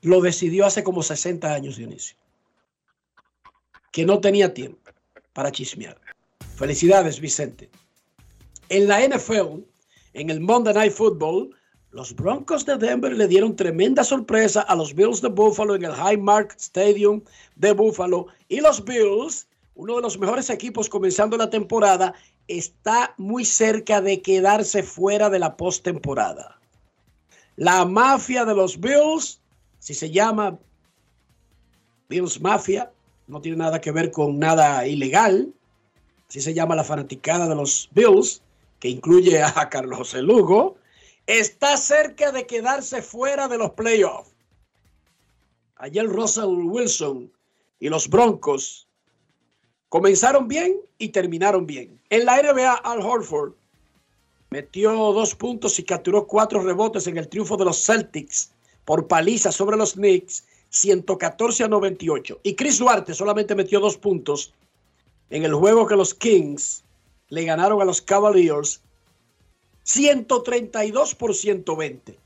Lo 0.02 0.20
decidió 0.20 0.66
hace 0.66 0.82
como 0.82 1.02
60 1.02 1.52
años, 1.52 1.76
Dionisio. 1.76 2.16
Que 3.92 4.04
no 4.04 4.20
tenía 4.20 4.52
tiempo 4.52 4.90
para 5.32 5.52
chismear. 5.52 6.00
Felicidades, 6.56 7.20
Vicente. 7.20 7.70
En 8.68 8.88
la 8.88 9.06
NFL, 9.06 9.60
en 10.14 10.30
el 10.30 10.40
Monday 10.40 10.74
Night 10.74 10.92
Football, 10.92 11.54
los 11.90 12.14
Broncos 12.14 12.64
de 12.64 12.78
Denver 12.78 13.12
le 13.12 13.28
dieron 13.28 13.54
tremenda 13.54 14.02
sorpresa 14.02 14.62
a 14.62 14.74
los 14.74 14.94
Bills 14.94 15.20
de 15.20 15.28
Buffalo 15.28 15.74
en 15.74 15.84
el 15.84 15.92
Highmark 15.92 16.54
Stadium 16.58 17.22
de 17.56 17.72
Buffalo. 17.72 18.28
Y 18.48 18.60
los 18.60 18.82
Bills, 18.82 19.46
uno 19.74 19.96
de 19.96 20.02
los 20.02 20.18
mejores 20.18 20.50
equipos 20.50 20.88
comenzando 20.88 21.36
la 21.36 21.50
temporada, 21.50 22.14
está 22.48 23.14
muy 23.16 23.44
cerca 23.44 24.00
de 24.00 24.20
quedarse 24.20 24.82
fuera 24.82 25.30
de 25.30 25.38
la 25.38 25.56
postemporada. 25.56 26.60
La 27.56 27.84
mafia 27.84 28.44
de 28.44 28.54
los 28.54 28.80
Bills, 28.80 29.40
si 29.78 29.94
se 29.94 30.10
llama 30.10 30.58
Bills 32.08 32.40
Mafia, 32.40 32.90
no 33.26 33.40
tiene 33.40 33.58
nada 33.58 33.80
que 33.80 33.92
ver 33.92 34.10
con 34.10 34.38
nada 34.38 34.86
ilegal. 34.86 35.52
Así 36.28 36.40
se 36.40 36.54
llama 36.54 36.74
la 36.74 36.84
fanaticada 36.84 37.48
de 37.48 37.54
los 37.54 37.88
Bills, 37.92 38.42
que 38.80 38.88
incluye 38.88 39.42
a 39.42 39.68
Carlos 39.70 40.14
Lugo, 40.14 40.76
está 41.26 41.76
cerca 41.76 42.32
de 42.32 42.46
quedarse 42.46 43.00
fuera 43.00 43.48
de 43.48 43.58
los 43.58 43.70
playoffs. 43.70 44.30
Ayer 45.76 46.06
Russell 46.06 46.44
Wilson 46.44 47.32
y 47.80 47.88
los 47.88 48.08
Broncos 48.08 48.88
comenzaron 49.92 50.48
bien 50.48 50.80
y 50.96 51.10
terminaron 51.10 51.66
bien. 51.66 52.00
En 52.08 52.24
la 52.24 52.40
NBA, 52.40 52.76
Al 52.76 53.02
Horford 53.02 53.52
metió 54.48 54.90
dos 54.90 55.34
puntos 55.34 55.78
y 55.78 55.82
capturó 55.82 56.26
cuatro 56.26 56.62
rebotes 56.62 57.06
en 57.08 57.18
el 57.18 57.28
triunfo 57.28 57.58
de 57.58 57.66
los 57.66 57.84
Celtics 57.84 58.52
por 58.86 59.06
paliza 59.06 59.52
sobre 59.52 59.76
los 59.76 59.92
Knicks, 59.92 60.46
114 60.70 61.64
a 61.64 61.68
98. 61.68 62.40
Y 62.42 62.54
Chris 62.54 62.78
Duarte 62.78 63.12
solamente 63.12 63.54
metió 63.54 63.80
dos 63.80 63.98
puntos 63.98 64.54
en 65.28 65.44
el 65.44 65.52
juego 65.52 65.86
que 65.86 65.96
los 65.96 66.14
Kings 66.14 66.84
le 67.28 67.44
ganaron 67.44 67.82
a 67.82 67.84
los 67.84 68.00
Cavaliers 68.00 68.80
132 69.82 71.14
por 71.16 71.34
120. 71.34 72.18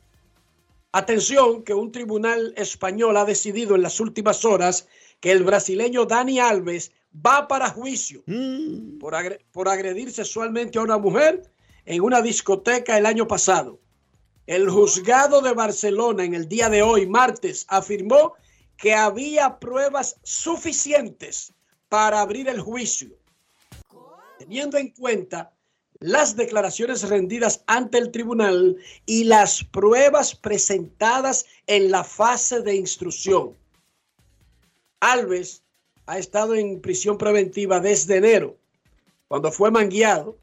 Atención 0.92 1.64
que 1.64 1.74
un 1.74 1.90
tribunal 1.90 2.54
español 2.56 3.16
ha 3.16 3.24
decidido 3.24 3.74
en 3.74 3.82
las 3.82 3.98
últimas 3.98 4.44
horas 4.44 4.86
que 5.18 5.32
el 5.32 5.42
brasileño 5.42 6.06
Dani 6.06 6.38
Alves 6.38 6.92
va 7.24 7.48
para 7.48 7.70
juicio 7.70 8.22
por, 8.98 9.14
agre 9.14 9.44
por 9.52 9.68
agredir 9.68 10.10
sexualmente 10.10 10.78
a 10.78 10.82
una 10.82 10.98
mujer 10.98 11.42
en 11.84 12.02
una 12.02 12.20
discoteca 12.20 12.98
el 12.98 13.06
año 13.06 13.26
pasado. 13.26 13.78
El 14.46 14.68
juzgado 14.70 15.40
de 15.40 15.52
Barcelona 15.54 16.24
en 16.24 16.34
el 16.34 16.48
día 16.48 16.68
de 16.68 16.82
hoy, 16.82 17.06
martes, 17.06 17.66
afirmó 17.68 18.34
que 18.76 18.94
había 18.94 19.58
pruebas 19.58 20.16
suficientes 20.22 21.52
para 21.88 22.20
abrir 22.20 22.48
el 22.48 22.60
juicio, 22.60 23.16
teniendo 24.38 24.76
en 24.76 24.90
cuenta 24.90 25.52
las 25.98 26.36
declaraciones 26.36 27.08
rendidas 27.08 27.64
ante 27.66 27.98
el 27.98 28.10
tribunal 28.10 28.76
y 29.06 29.24
las 29.24 29.64
pruebas 29.64 30.34
presentadas 30.34 31.46
en 31.66 31.90
la 31.90 32.04
fase 32.04 32.60
de 32.60 32.76
instrucción. 32.76 33.56
Alves 35.00 35.62
ha 36.06 36.18
estado 36.18 36.54
en 36.54 36.80
prisión 36.80 37.18
preventiva 37.18 37.80
desde 37.80 38.16
enero, 38.16 38.56
cuando 39.28 39.50
fue 39.50 39.70
mangueado 39.70 40.36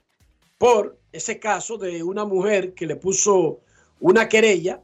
por 0.58 0.97
ese 1.12 1.39
caso 1.39 1.78
de 1.78 2.04
una 2.04 2.26
mujer 2.26 2.73
que 2.73 2.86
le 2.86 2.95
puso 2.95 3.60
una 3.99 4.28
querella 4.28 4.82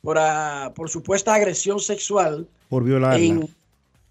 por, 0.00 0.18
a, 0.18 0.72
por 0.74 0.88
supuesta 0.88 1.34
agresión 1.34 1.80
sexual. 1.80 2.48
Por 2.68 2.84
violarla. 2.84 3.18
En, 3.18 3.48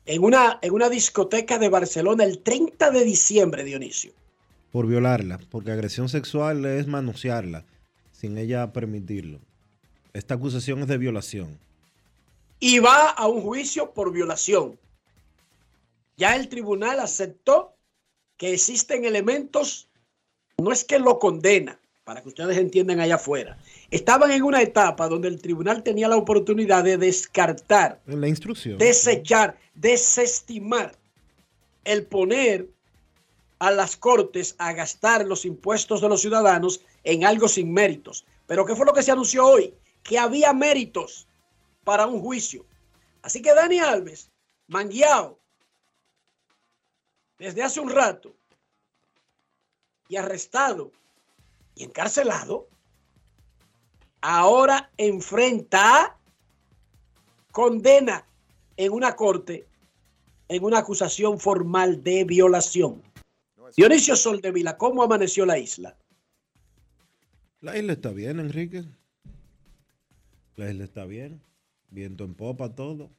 en, 0.05 0.23
una, 0.23 0.59
en 0.61 0.73
una 0.73 0.89
discoteca 0.89 1.57
de 1.57 1.69
Barcelona 1.69 2.23
el 2.23 2.39
30 2.39 2.91
de 2.91 3.03
diciembre, 3.03 3.63
Dionisio. 3.63 4.11
Por 4.71 4.87
violarla, 4.87 5.39
porque 5.49 5.71
agresión 5.71 6.09
sexual 6.09 6.65
es 6.65 6.87
manosearla 6.87 7.65
sin 8.11 8.37
ella 8.37 8.71
permitirlo. 8.71 9.39
Esta 10.13 10.35
acusación 10.35 10.81
es 10.81 10.87
de 10.87 10.97
violación. 10.97 11.57
Y 12.59 12.79
va 12.79 13.09
a 13.09 13.27
un 13.27 13.41
juicio 13.41 13.91
por 13.91 14.11
violación. 14.11 14.77
Ya 16.21 16.35
el 16.35 16.49
tribunal 16.49 16.99
aceptó 16.99 17.73
que 18.37 18.53
existen 18.53 19.05
elementos, 19.05 19.89
no 20.59 20.71
es 20.71 20.83
que 20.83 20.99
lo 20.99 21.17
condena, 21.17 21.79
para 22.03 22.21
que 22.21 22.27
ustedes 22.27 22.59
entiendan 22.59 22.99
allá 22.99 23.15
afuera. 23.15 23.57
Estaban 23.89 24.29
en 24.29 24.43
una 24.43 24.61
etapa 24.61 25.07
donde 25.07 25.29
el 25.29 25.41
tribunal 25.41 25.81
tenía 25.81 26.07
la 26.07 26.17
oportunidad 26.17 26.83
de 26.83 26.99
descartar, 26.99 28.03
En 28.05 28.21
la 28.21 28.27
instrucción. 28.27 28.77
desechar, 28.77 29.57
desestimar 29.73 30.95
el 31.85 32.05
poner 32.05 32.69
a 33.57 33.71
las 33.71 33.97
cortes 33.97 34.53
a 34.59 34.73
gastar 34.73 35.25
los 35.25 35.43
impuestos 35.43 36.01
de 36.01 36.09
los 36.09 36.21
ciudadanos 36.21 36.81
en 37.03 37.25
algo 37.25 37.47
sin 37.47 37.73
méritos. 37.73 38.27
Pero 38.45 38.63
¿qué 38.63 38.75
fue 38.75 38.85
lo 38.85 38.93
que 38.93 39.01
se 39.01 39.11
anunció 39.11 39.47
hoy? 39.47 39.73
Que 40.03 40.19
había 40.19 40.53
méritos 40.53 41.27
para 41.83 42.05
un 42.05 42.21
juicio. 42.21 42.63
Así 43.23 43.41
que 43.41 43.55
Dani 43.55 43.79
Alves, 43.79 44.29
mangueado 44.67 45.40
desde 47.41 47.63
hace 47.63 47.79
un 47.79 47.89
rato 47.89 48.35
y 50.07 50.15
arrestado 50.15 50.91
y 51.73 51.83
encarcelado, 51.83 52.67
ahora 54.21 54.91
enfrenta 54.95 56.19
condena 57.51 58.27
en 58.77 58.91
una 58.91 59.15
corte 59.15 59.67
en 60.49 60.63
una 60.63 60.79
acusación 60.79 61.39
formal 61.39 62.03
de 62.03 62.25
violación. 62.25 63.01
Dionisio 63.75 64.15
Soldevila, 64.15 64.77
¿cómo 64.77 65.01
amaneció 65.01 65.43
la 65.43 65.57
isla? 65.57 65.97
La 67.59 67.75
isla 67.75 67.93
está 67.93 68.11
bien, 68.11 68.39
Enrique. 68.39 68.83
La 70.57 70.69
isla 70.69 70.83
está 70.83 71.05
bien. 71.05 71.41
Viento 71.89 72.23
en 72.23 72.35
popa, 72.35 72.75
todo. 72.75 73.09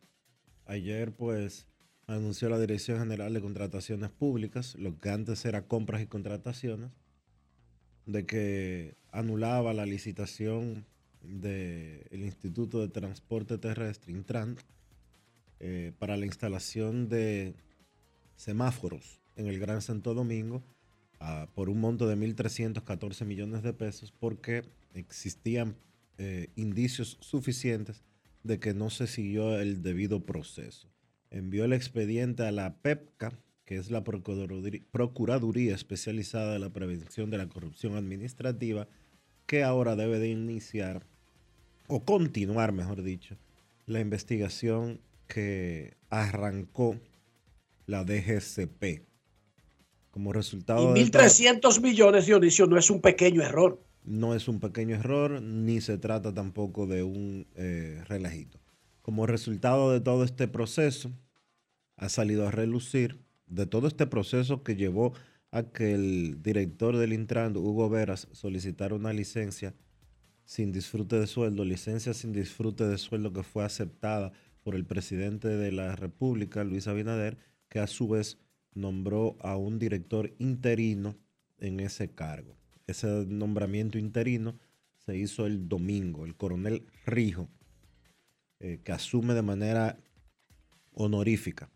Ayer, 0.66 1.12
pues, 1.12 1.66
anunció 2.14 2.48
la 2.48 2.59
Dirección 2.59 2.98
General 2.98 3.33
de 3.33 3.40
Contrataciones 3.40 4.11
Públicas, 4.11 4.75
lo 4.77 4.98
que 4.98 5.11
antes 5.11 5.44
era 5.44 5.66
compras 5.66 6.03
y 6.03 6.07
contrataciones, 6.07 6.90
de 8.07 8.27
que 8.27 8.96
anulaba 9.11 9.72
la 9.72 9.87
licitación 9.87 10.87
del 11.22 12.22
Instituto 12.22 12.81
de 12.81 12.88
Transporte 12.88 13.59
Terrestre, 13.59 14.12
Intran, 14.12 14.57
eh, 15.61 15.92
para 15.98 16.16
la 16.16 16.27
instalación 16.27 17.09
de 17.09 17.55
semáforos 18.35 19.20
en 19.37 19.46
el 19.46 19.61
Gran 19.61 19.81
Santo 19.81 20.14
Domingo 20.14 20.62
ah, 21.20 21.48
por 21.55 21.68
un 21.68 21.81
monto 21.81 22.09
de 22.09 22.16
1.314 22.16 23.25
millones 23.25 23.62
de 23.62 23.72
pesos 23.72 24.12
porque 24.12 24.64
existían 24.94 25.77
eh, 26.18 26.48
indicios 26.57 27.16
suficientes 27.20 28.03
de 28.42 28.59
que 28.59 28.75
no 28.75 28.90
se 28.90 29.07
siguió 29.07 29.61
el 29.61 29.83
debido 29.83 30.27
proceso. 30.27 30.91
Envió 31.33 31.64
el 31.64 31.73
expediente 31.73 32.42
a 32.45 32.53
la 32.53 32.75
PEPCA, 32.77 33.33
que 33.64 33.77
es 33.77 33.90
la 33.90 34.05
Procuraduría, 34.05 34.81
Procuraduría 34.90 35.75
Especializada 35.75 36.53
de 36.53 36.59
la 36.59 36.71
Prevención 36.71 37.31
de 37.31 37.38
la 37.38 37.49
Corrupción 37.49 37.97
Administrativa, 37.97 38.87
que 39.47 39.62
ahora 39.64 39.97
debe 39.97 40.18
de 40.18 40.29
iniciar, 40.29 41.07
o 41.88 42.05
continuar, 42.05 42.73
mejor 42.73 43.03
dicho, 43.03 43.37
la 43.87 44.01
investigación 44.01 45.01
que 45.27 45.95
arrancó 46.11 46.97
la 47.87 48.05
DGCP. 48.05 49.03
Como 50.11 50.35
resultado 50.35 50.90
Y 50.90 50.95
de 50.95 51.01
esto- 51.07 51.18
1.300 51.18 51.81
millones, 51.81 52.27
Dionisio, 52.27 52.66
no 52.66 52.77
es 52.77 52.90
un 52.90 53.01
pequeño 53.01 53.42
error. 53.42 53.83
no 54.05 54.35
es 54.35 54.49
un 54.49 54.61
pequeño 54.61 54.97
error, 54.97 55.40
ni 55.40 55.81
se 55.81 55.97
trata 55.97 56.35
tampoco 56.35 56.87
de 56.87 57.03
un 57.05 57.47
eh, 57.55 58.03
relajito. 58.09 58.59
Como 59.03 59.27
resultado 59.27 59.93
de 59.93 60.01
todo 60.01 60.25
este 60.25 60.49
proceso, 60.49 61.12
ha 61.97 62.09
salido 62.09 62.47
a 62.47 62.51
relucir, 62.51 63.21
de 63.47 63.67
todo 63.67 63.87
este 63.87 64.07
proceso 64.07 64.62
que 64.62 64.77
llevó 64.77 65.12
a 65.51 65.65
que 65.65 65.93
el 65.93 66.43
director 66.43 66.97
del 66.97 67.12
Intran, 67.12 67.57
Hugo 67.57 67.91
Veras, 67.91 68.29
solicitara 68.33 68.95
una 68.95 69.12
licencia 69.12 69.75
sin 70.45 70.73
disfrute 70.73 71.19
de 71.19 71.27
sueldo, 71.27 71.65
licencia 71.65 72.15
sin 72.15 72.33
disfrute 72.33 72.87
de 72.87 72.97
sueldo 72.97 73.33
que 73.33 73.43
fue 73.43 73.65
aceptada 73.65 74.33
por 74.62 74.75
el 74.75 74.87
presidente 74.87 75.49
de 75.49 75.73
la 75.73 75.97
República, 75.97 76.65
Luis 76.65 76.87
Abinader, 76.87 77.37
que 77.69 77.81
a 77.81 77.87
su 77.87 78.09
vez 78.09 78.38
nombró 78.75 79.37
a 79.41 79.57
un 79.57 79.79
director 79.79 80.33
interino 80.38 81.17
en 81.59 81.81
ese 81.81 82.11
cargo. 82.15 82.57
Ese 82.87 83.27
nombramiento 83.27 83.99
interino 83.99 84.59
se 84.97 85.17
hizo 85.17 85.47
el 85.47 85.69
domingo. 85.69 86.25
El 86.25 86.37
coronel 86.37 86.87
Rijo, 87.07 87.49
eh, 88.64 88.79
que 88.85 88.92
asume 88.92 89.35
de 89.35 89.42
manera 89.42 89.98
honorífica. 90.94 91.68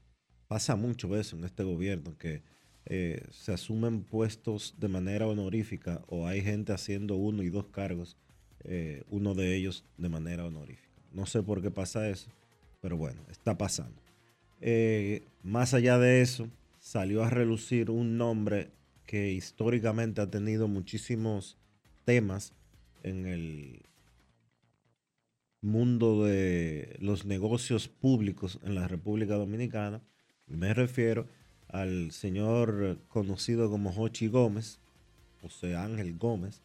Pasa 0.47 0.77
mucho 0.77 1.17
eso 1.17 1.37
en 1.37 1.43
este 1.43 1.65
gobierno, 1.65 2.17
que 2.17 2.45
eh, 2.85 3.27
se 3.33 3.53
asumen 3.53 4.05
puestos 4.05 4.77
de 4.79 4.87
manera 4.87 5.27
honorífica 5.27 6.05
o 6.07 6.29
hay 6.29 6.43
gente 6.43 6.73
haciendo 6.73 7.17
uno 7.17 7.43
y 7.43 7.51
dos 7.51 7.67
cargos, 7.67 8.17
eh, 8.63 9.03
uno 9.11 9.35
de 9.35 9.57
ellos 9.57 9.85
de 9.99 10.09
manera 10.09 10.45
honorífica. 10.45 11.03
No 11.11 11.27
sé 11.27 11.43
por 11.43 11.61
qué 11.61 11.73
pasa 11.73 12.09
eso, 12.09 12.31
pero 12.81 12.97
bueno, 12.97 13.21
está 13.33 13.59
pasando. 13.59 14.01
Más 15.43 15.75
allá 15.75 15.99
de 15.99 16.23
eso, 16.23 16.49
salió 16.79 17.25
a 17.25 17.31
relucir 17.31 17.91
un 17.91 18.17
nombre 18.17 18.71
que 19.07 19.33
históricamente 19.33 20.21
ha 20.21 20.31
tenido 20.31 20.69
muchísimos 20.69 21.59
temas 22.05 22.53
en 23.03 23.27
el 23.27 23.83
mundo 25.67 26.25
de 26.25 26.97
los 27.01 27.27
negocios 27.27 27.89
públicos 27.89 28.61
en 28.65 28.75
la 28.75 28.89
República 28.89 29.35
Dominicana. 29.35 30.01
Me 30.47 30.73
refiero 30.73 31.27
al 31.69 32.13
señor 32.13 32.99
conocido 33.09 33.69
como 33.69 33.93
Jochi 33.93 34.29
Gómez, 34.29 34.79
José 35.43 35.77
Ángel 35.77 36.17
Gómez, 36.17 36.63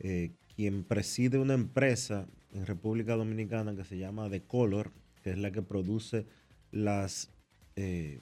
eh, 0.00 0.32
quien 0.56 0.82
preside 0.82 1.38
una 1.38 1.54
empresa 1.54 2.26
en 2.52 2.66
República 2.66 3.16
Dominicana 3.16 3.76
que 3.76 3.84
se 3.84 3.98
llama 3.98 4.28
The 4.30 4.42
Color, 4.42 4.90
que 5.22 5.30
es 5.30 5.38
la 5.38 5.50
que 5.52 5.62
produce 5.62 6.26
las 6.70 7.30
eh, 7.76 8.20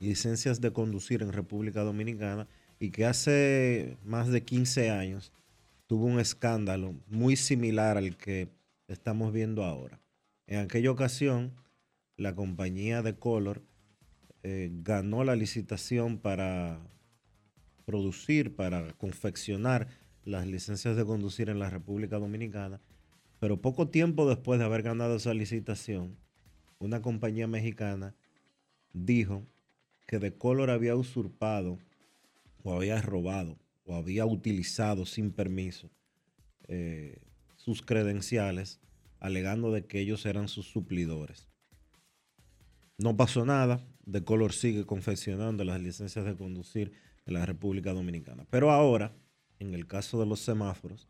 licencias 0.00 0.60
de 0.60 0.72
conducir 0.72 1.22
en 1.22 1.32
República 1.32 1.82
Dominicana 1.82 2.48
y 2.80 2.90
que 2.90 3.04
hace 3.04 3.96
más 4.04 4.28
de 4.28 4.42
15 4.42 4.90
años 4.90 5.32
tuvo 5.86 6.06
un 6.06 6.18
escándalo 6.18 6.94
muy 7.08 7.36
similar 7.36 7.98
al 7.98 8.16
que 8.16 8.48
estamos 8.92 9.32
viendo 9.32 9.64
ahora. 9.64 10.00
En 10.46 10.58
aquella 10.58 10.90
ocasión, 10.90 11.54
la 12.16 12.34
compañía 12.34 13.02
de 13.02 13.16
Color 13.16 13.62
eh, 14.42 14.70
ganó 14.72 15.24
la 15.24 15.36
licitación 15.36 16.18
para 16.18 16.80
producir, 17.84 18.54
para 18.54 18.92
confeccionar 18.94 19.88
las 20.24 20.46
licencias 20.46 20.96
de 20.96 21.04
conducir 21.04 21.48
en 21.48 21.58
la 21.58 21.70
República 21.70 22.18
Dominicana, 22.18 22.80
pero 23.38 23.60
poco 23.60 23.88
tiempo 23.88 24.28
después 24.28 24.58
de 24.58 24.66
haber 24.66 24.82
ganado 24.82 25.16
esa 25.16 25.34
licitación, 25.34 26.16
una 26.78 27.02
compañía 27.02 27.46
mexicana 27.46 28.14
dijo 28.92 29.46
que 30.06 30.18
de 30.18 30.36
Color 30.36 30.70
había 30.70 30.94
usurpado 30.96 31.78
o 32.62 32.74
había 32.74 33.00
robado 33.00 33.58
o 33.84 33.94
había 33.94 34.26
utilizado 34.26 35.06
sin 35.06 35.32
permiso 35.32 35.90
eh, 36.68 37.21
sus 37.62 37.80
credenciales, 37.80 38.80
alegando 39.20 39.70
de 39.70 39.86
que 39.86 40.00
ellos 40.00 40.26
eran 40.26 40.48
sus 40.48 40.66
suplidores. 40.66 41.48
No 42.98 43.16
pasó 43.16 43.46
nada, 43.46 43.86
de 44.04 44.24
Color 44.24 44.52
sigue 44.52 44.84
confeccionando 44.84 45.62
las 45.62 45.80
licencias 45.80 46.24
de 46.24 46.34
conducir 46.34 46.92
en 47.24 47.34
la 47.34 47.46
República 47.46 47.92
Dominicana. 47.92 48.46
Pero 48.50 48.72
ahora, 48.72 49.14
en 49.60 49.74
el 49.74 49.86
caso 49.86 50.18
de 50.18 50.26
los 50.26 50.40
semáforos, 50.40 51.08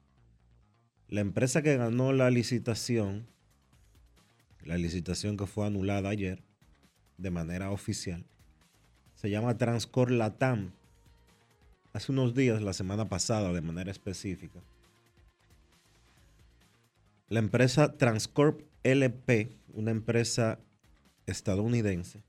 la 1.09 1.23
empresa 1.23 1.63
que 1.63 1.77
ganó 1.79 2.13
la 2.13 2.31
licitación, 2.31 3.27
la 4.63 4.77
licitación 4.77 5.39
que 5.39 5.47
fue 5.47 5.67
anulada 5.67 6.11
ayer 6.11 6.43
de 7.17 7.31
manera 7.31 7.71
oficial, 7.71 8.27
se 9.15 9.31
llama 9.31 9.57
Transcor 9.57 10.11
Latam. 10.11 10.73
Hace 11.95 12.13
unos 12.13 12.35
días, 12.35 12.61
la 12.61 12.75
semana 12.75 13.09
pasada, 13.09 13.55
de 13.55 13.63
manera 13.63 13.91
específica, 13.91 14.61
la 17.33 17.39
empresa 17.39 17.97
Transcorp 17.97 18.61
LP, 18.83 19.57
una 19.73 19.91
empresa 19.91 20.61
estadounidense, 21.25 22.23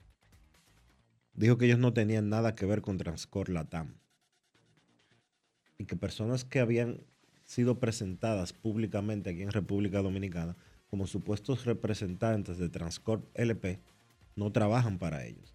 dijo 1.34 1.58
que 1.58 1.66
ellos 1.66 1.78
no 1.78 1.92
tenían 1.92 2.30
nada 2.30 2.56
que 2.56 2.66
ver 2.66 2.82
con 2.82 2.98
Transcorp 2.98 3.50
Latam. 3.50 3.98
Y 5.78 5.84
que 5.84 5.98
personas 5.98 6.46
que 6.46 6.62
habían 6.62 7.04
sido 7.44 7.82
presentadas 7.82 8.54
públicamente 8.54 9.32
aquí 9.32 9.42
en 9.42 9.52
República 9.52 10.02
Dominicana 10.02 10.56
como 10.88 11.06
supuestos 11.06 11.66
representantes 11.66 12.58
de 12.58 12.70
Transcorp 12.70 13.26
LP 13.34 13.82
no 14.38 14.54
trabajan 14.54 15.00
para 15.00 15.26
ellos. 15.26 15.54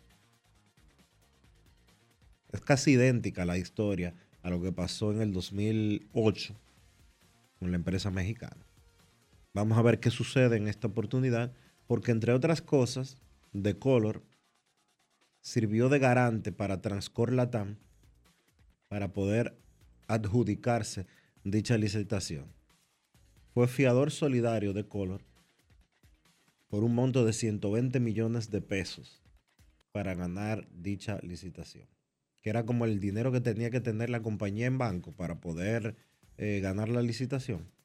Es 2.52 2.61
casi 2.61 2.90
idéntica 2.90 3.46
la 3.46 3.56
historia 3.56 4.12
a 4.42 4.50
lo 4.50 4.61
que 4.61 4.72
pasó 4.72 5.11
en 5.11 5.22
el 5.22 5.32
2008 5.32 6.54
con 7.58 7.70
la 7.70 7.78
empresa 7.78 8.11
mexicana. 8.11 8.67
Vamos 9.58 9.76
a 9.76 9.82
ver 9.82 9.98
qué 9.98 10.12
sucede 10.12 10.56
en 10.56 10.68
esta 10.68 10.86
oportunidad, 10.86 11.52
porque 11.88 12.12
entre 12.12 12.32
otras 12.32 12.62
cosas, 12.62 13.16
The 13.60 13.76
Color 13.76 14.22
sirvió 15.40 15.88
de 15.88 15.98
garante 15.98 16.52
para 16.52 16.80
Transcor 16.80 17.32
Latam 17.32 17.76
para 18.86 19.12
poder 19.12 19.58
adjudicarse 20.06 21.08
dicha 21.42 21.76
licitación. 21.76 22.54
Fue 23.52 23.66
fiador 23.66 24.12
solidario 24.12 24.72
de 24.74 24.86
Color 24.86 25.22
por 26.68 26.84
un 26.84 26.94
monto 26.94 27.24
de 27.24 27.32
120 27.32 27.98
millones 27.98 28.52
de 28.52 28.60
pesos 28.60 29.24
para 29.90 30.14
ganar 30.14 30.68
dicha 30.70 31.18
licitación, 31.24 31.88
que 32.42 32.50
era 32.50 32.64
como 32.64 32.84
el 32.84 33.00
dinero 33.00 33.32
que 33.32 33.40
tenía 33.40 33.72
que 33.72 33.80
tener 33.80 34.08
la 34.08 34.22
compañía 34.22 34.66
en 34.66 34.78
banco 34.78 35.10
para 35.10 35.40
poder 35.40 35.96
eh, 36.36 36.60
ganar 36.60 36.88
la 36.88 37.02
licitación. 37.02 37.76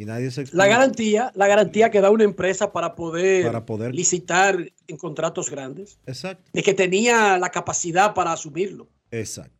Y 0.00 0.04
nadie 0.04 0.30
se 0.30 0.44
La 0.52 0.68
garantía, 0.68 1.32
la 1.34 1.48
garantía 1.48 1.90
que 1.90 2.00
da 2.00 2.10
una 2.10 2.22
empresa 2.22 2.72
para 2.72 2.94
poder, 2.94 3.44
Para 3.46 3.66
poder- 3.66 3.92
licitar 3.94 4.56
en 4.86 4.96
contratos 4.96 5.50
grandes, 5.50 5.98
Exacto. 6.06 6.48
de 6.52 6.62
que 6.62 6.72
tenía 6.72 7.36
la 7.36 7.50
capacidad 7.50 8.14
para 8.14 8.32
asumirlo. 8.32 8.88
Exacto. 9.10 9.56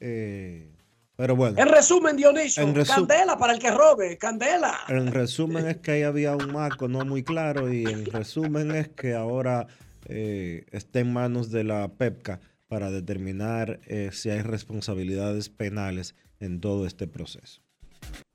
Eh, 0.00 0.70
pero 1.16 1.34
bueno. 1.34 1.60
En 1.60 1.68
resumen, 1.68 2.16
Dionisio, 2.16 2.62
En 2.62 2.74
resu- 2.74 2.94
candela 2.94 3.36
para 3.36 3.52
el 3.52 3.58
que 3.58 3.70
robe, 3.72 4.16
candela. 4.18 4.78
En 4.88 5.08
resumen 5.10 5.66
es 5.66 5.78
que 5.78 5.90
ahí 5.90 6.02
había 6.04 6.36
un 6.36 6.52
marco 6.52 6.86
no 6.86 7.04
muy 7.04 7.24
claro 7.24 7.72
y 7.72 7.84
en 7.86 8.04
resumen 8.06 8.70
es 8.70 8.88
que 8.88 9.14
ahora 9.14 9.66
eh, 10.06 10.64
está 10.70 11.00
en 11.00 11.12
manos 11.12 11.50
de 11.50 11.64
la 11.64 11.88
PEPCA 11.88 12.40
para 12.68 12.90
determinar 12.92 13.80
eh, 13.88 14.10
si 14.12 14.30
hay 14.30 14.42
responsabilidades 14.42 15.48
penales 15.48 16.14
en 16.38 16.60
todo 16.60 16.86
este 16.86 17.08
proceso. 17.08 17.62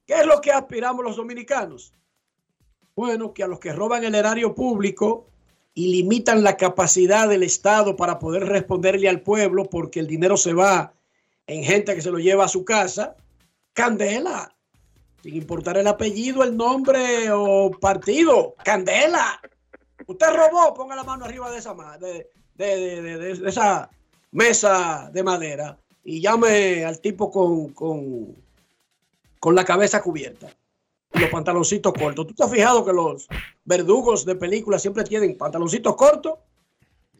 ¿Qué 0.05 0.15
es 0.15 0.25
lo 0.25 0.41
que 0.41 0.51
aspiramos 0.51 1.03
los 1.03 1.15
dominicanos? 1.15 1.93
Bueno, 2.95 3.33
que 3.33 3.43
a 3.43 3.47
los 3.47 3.59
que 3.59 3.73
roban 3.73 4.03
el 4.03 4.15
erario 4.15 4.53
público 4.53 5.27
y 5.73 5.91
limitan 5.91 6.43
la 6.43 6.57
capacidad 6.57 7.27
del 7.27 7.43
Estado 7.43 7.95
para 7.95 8.19
poder 8.19 8.45
responderle 8.45 9.09
al 9.09 9.21
pueblo 9.21 9.65
porque 9.65 9.99
el 9.99 10.07
dinero 10.07 10.37
se 10.37 10.53
va 10.53 10.93
en 11.47 11.63
gente 11.63 11.95
que 11.95 12.01
se 12.01 12.11
lo 12.11 12.19
lleva 12.19 12.45
a 12.45 12.49
su 12.49 12.63
casa, 12.63 13.15
candela, 13.73 14.55
sin 15.23 15.35
importar 15.35 15.77
el 15.77 15.87
apellido, 15.87 16.43
el 16.43 16.55
nombre 16.55 17.31
o 17.31 17.71
partido, 17.71 18.55
candela. 18.63 19.41
Usted 20.05 20.27
robó, 20.27 20.73
ponga 20.73 20.95
la 20.95 21.03
mano 21.03 21.25
arriba 21.25 21.49
de 21.49 21.59
esa, 23.47 23.89
mesa 24.31 25.09
de 25.13 25.23
madera 25.23 25.77
y 26.03 26.21
llame 26.21 26.83
al 26.85 26.99
tipo 26.99 27.31
con, 27.73 28.35
con 29.43 29.55
la 29.55 29.65
cabeza 29.65 30.01
cubierta 30.01 30.47
y 31.13 31.19
los 31.19 31.29
pantaloncitos 31.29 31.91
cortos. 31.91 32.27
¿Tú 32.27 32.33
te 32.33 32.45
has 32.45 32.49
fijado 32.49 32.85
que 32.85 32.93
los 32.93 33.27
verdugos 33.65 34.23
de 34.23 34.35
películas 34.35 34.81
siempre 34.81 35.03
tienen 35.03 35.37
pantaloncitos 35.37 35.97
cortos 35.97 36.35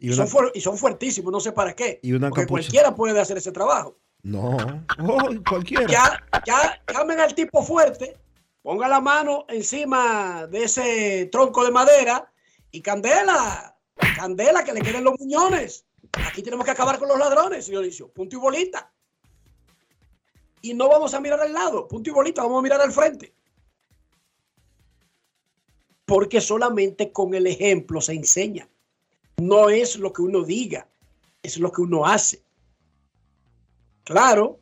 Y 0.00 0.08
una- 0.10 0.26
son, 0.26 0.50
y 0.54 0.60
son 0.62 0.78
fuertísimos, 0.78 1.30
no 1.30 1.38
sé 1.38 1.52
para 1.52 1.74
qué? 1.76 2.00
Y 2.02 2.14
una 2.14 2.30
Porque 2.30 2.44
capucha. 2.44 2.62
cualquiera 2.62 2.94
puede 2.94 3.20
hacer 3.20 3.36
ese 3.36 3.52
trabajo. 3.52 3.98
No, 4.22 4.56
oh, 5.00 5.28
cualquiera. 5.46 5.86
Ya, 5.86 6.18
ya 6.46 6.82
llamen 6.94 7.20
al 7.20 7.34
tipo 7.34 7.62
fuerte, 7.62 8.16
ponga 8.62 8.88
la 8.88 9.02
mano 9.02 9.44
encima 9.50 10.46
de 10.46 10.64
ese 10.64 11.28
tronco 11.30 11.62
de 11.62 11.72
madera 11.72 12.32
y 12.70 12.80
candela, 12.80 13.76
candela 14.16 14.64
que 14.64 14.72
le 14.72 14.80
queden 14.80 15.04
los 15.04 15.20
muñones. 15.20 15.84
Aquí 16.26 16.42
tenemos 16.42 16.64
que 16.64 16.70
acabar 16.70 16.98
con 16.98 17.06
los 17.08 17.18
ladrones, 17.18 17.66
Dionisio. 17.66 18.08
Punto 18.08 18.36
y 18.36 18.38
bolita. 18.38 18.90
Y 20.64 20.72
no 20.72 20.88
vamos 20.88 21.12
a 21.12 21.20
mirar 21.20 21.38
al 21.42 21.52
lado, 21.52 21.86
punto 21.86 22.08
y 22.08 22.12
bolita, 22.14 22.42
vamos 22.42 22.60
a 22.60 22.62
mirar 22.62 22.80
al 22.80 22.90
frente. 22.90 23.34
Porque 26.06 26.40
solamente 26.40 27.12
con 27.12 27.34
el 27.34 27.46
ejemplo 27.46 28.00
se 28.00 28.14
enseña. 28.14 28.66
No 29.36 29.68
es 29.68 29.98
lo 29.98 30.10
que 30.10 30.22
uno 30.22 30.42
diga, 30.42 30.88
es 31.42 31.58
lo 31.58 31.70
que 31.70 31.82
uno 31.82 32.06
hace. 32.06 32.40
Claro, 34.04 34.58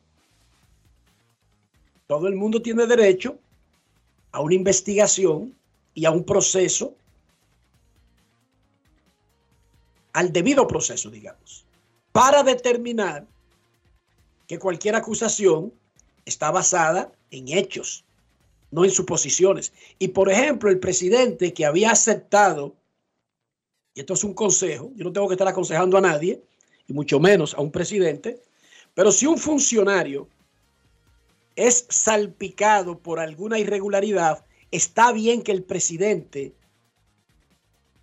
todo 2.07 2.27
el 2.27 2.35
mundo 2.35 2.61
tiene 2.61 2.85
derecho 2.85 3.39
a 4.33 4.41
una 4.41 4.55
investigación 4.55 5.55
y 5.93 6.03
a 6.03 6.11
un 6.11 6.25
proceso, 6.25 6.95
al 10.11 10.33
debido 10.33 10.67
proceso, 10.67 11.09
digamos, 11.09 11.63
para 12.11 12.43
determinar 12.43 13.25
que 14.47 14.59
cualquier 14.59 14.97
acusación 14.97 15.71
está 16.25 16.51
basada 16.51 17.11
en 17.31 17.49
hechos, 17.49 18.05
no 18.71 18.85
en 18.85 18.91
suposiciones. 18.91 19.73
Y 19.99 20.09
por 20.09 20.29
ejemplo, 20.29 20.69
el 20.69 20.79
presidente 20.79 21.53
que 21.53 21.65
había 21.65 21.91
aceptado, 21.91 22.75
y 23.93 24.01
esto 24.01 24.13
es 24.13 24.23
un 24.23 24.33
consejo, 24.33 24.91
yo 24.95 25.03
no 25.03 25.13
tengo 25.13 25.27
que 25.27 25.35
estar 25.35 25.47
aconsejando 25.47 25.97
a 25.97 26.01
nadie, 26.01 26.41
y 26.87 26.93
mucho 26.93 27.19
menos 27.19 27.53
a 27.53 27.61
un 27.61 27.71
presidente, 27.71 28.41
pero 28.93 29.11
si 29.11 29.25
un 29.25 29.37
funcionario 29.37 30.27
es 31.55 31.85
salpicado 31.89 32.99
por 32.99 33.19
alguna 33.19 33.59
irregularidad, 33.59 34.45
está 34.71 35.11
bien 35.11 35.41
que 35.41 35.51
el 35.51 35.63
presidente 35.63 36.53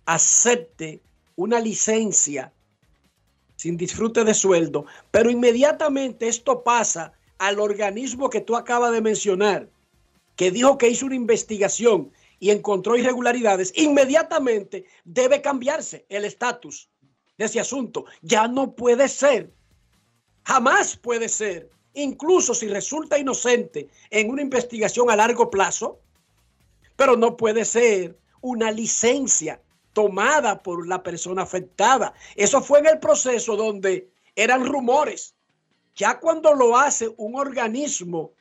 acepte 0.05 1.01
una 1.35 1.59
licencia 1.59 2.53
sin 3.55 3.77
disfrute 3.77 4.23
de 4.23 4.33
sueldo, 4.33 4.85
pero 5.11 5.29
inmediatamente 5.29 6.27
esto 6.27 6.63
pasa 6.63 7.13
al 7.41 7.59
organismo 7.59 8.29
que 8.29 8.41
tú 8.41 8.55
acabas 8.55 8.91
de 8.91 9.01
mencionar, 9.01 9.69
que 10.35 10.51
dijo 10.51 10.77
que 10.77 10.89
hizo 10.89 11.05
una 11.05 11.15
investigación 11.15 12.11
y 12.39 12.49
encontró 12.49 12.97
irregularidades, 12.97 13.73
inmediatamente 13.75 14.85
debe 15.03 15.41
cambiarse 15.41 16.05
el 16.09 16.25
estatus 16.25 16.89
de 17.37 17.45
ese 17.45 17.59
asunto. 17.59 18.05
Ya 18.21 18.47
no 18.47 18.73
puede 18.73 19.07
ser 19.07 19.51
Jamás 20.43 20.97
puede 20.97 21.29
ser, 21.29 21.69
incluso 21.93 22.53
si 22.53 22.67
resulta 22.67 23.17
inocente 23.17 23.89
en 24.09 24.29
una 24.29 24.41
investigación 24.41 25.09
a 25.09 25.15
largo 25.15 25.49
plazo, 25.49 25.99
pero 26.95 27.15
no 27.15 27.37
puede 27.37 27.65
ser 27.65 28.17
una 28.41 28.71
licencia 28.71 29.61
tomada 29.93 30.63
por 30.63 30.87
la 30.87 31.03
persona 31.03 31.43
afectada. 31.43 32.13
Eso 32.35 32.61
fue 32.61 32.79
en 32.79 32.87
el 32.87 32.99
proceso 32.99 33.55
donde 33.55 34.09
eran 34.35 34.65
rumores. 34.65 35.35
Ya 35.95 36.19
cuando 36.19 36.53
lo 36.53 36.77
hace 36.77 37.09
un 37.17 37.35
organismo 37.35 38.31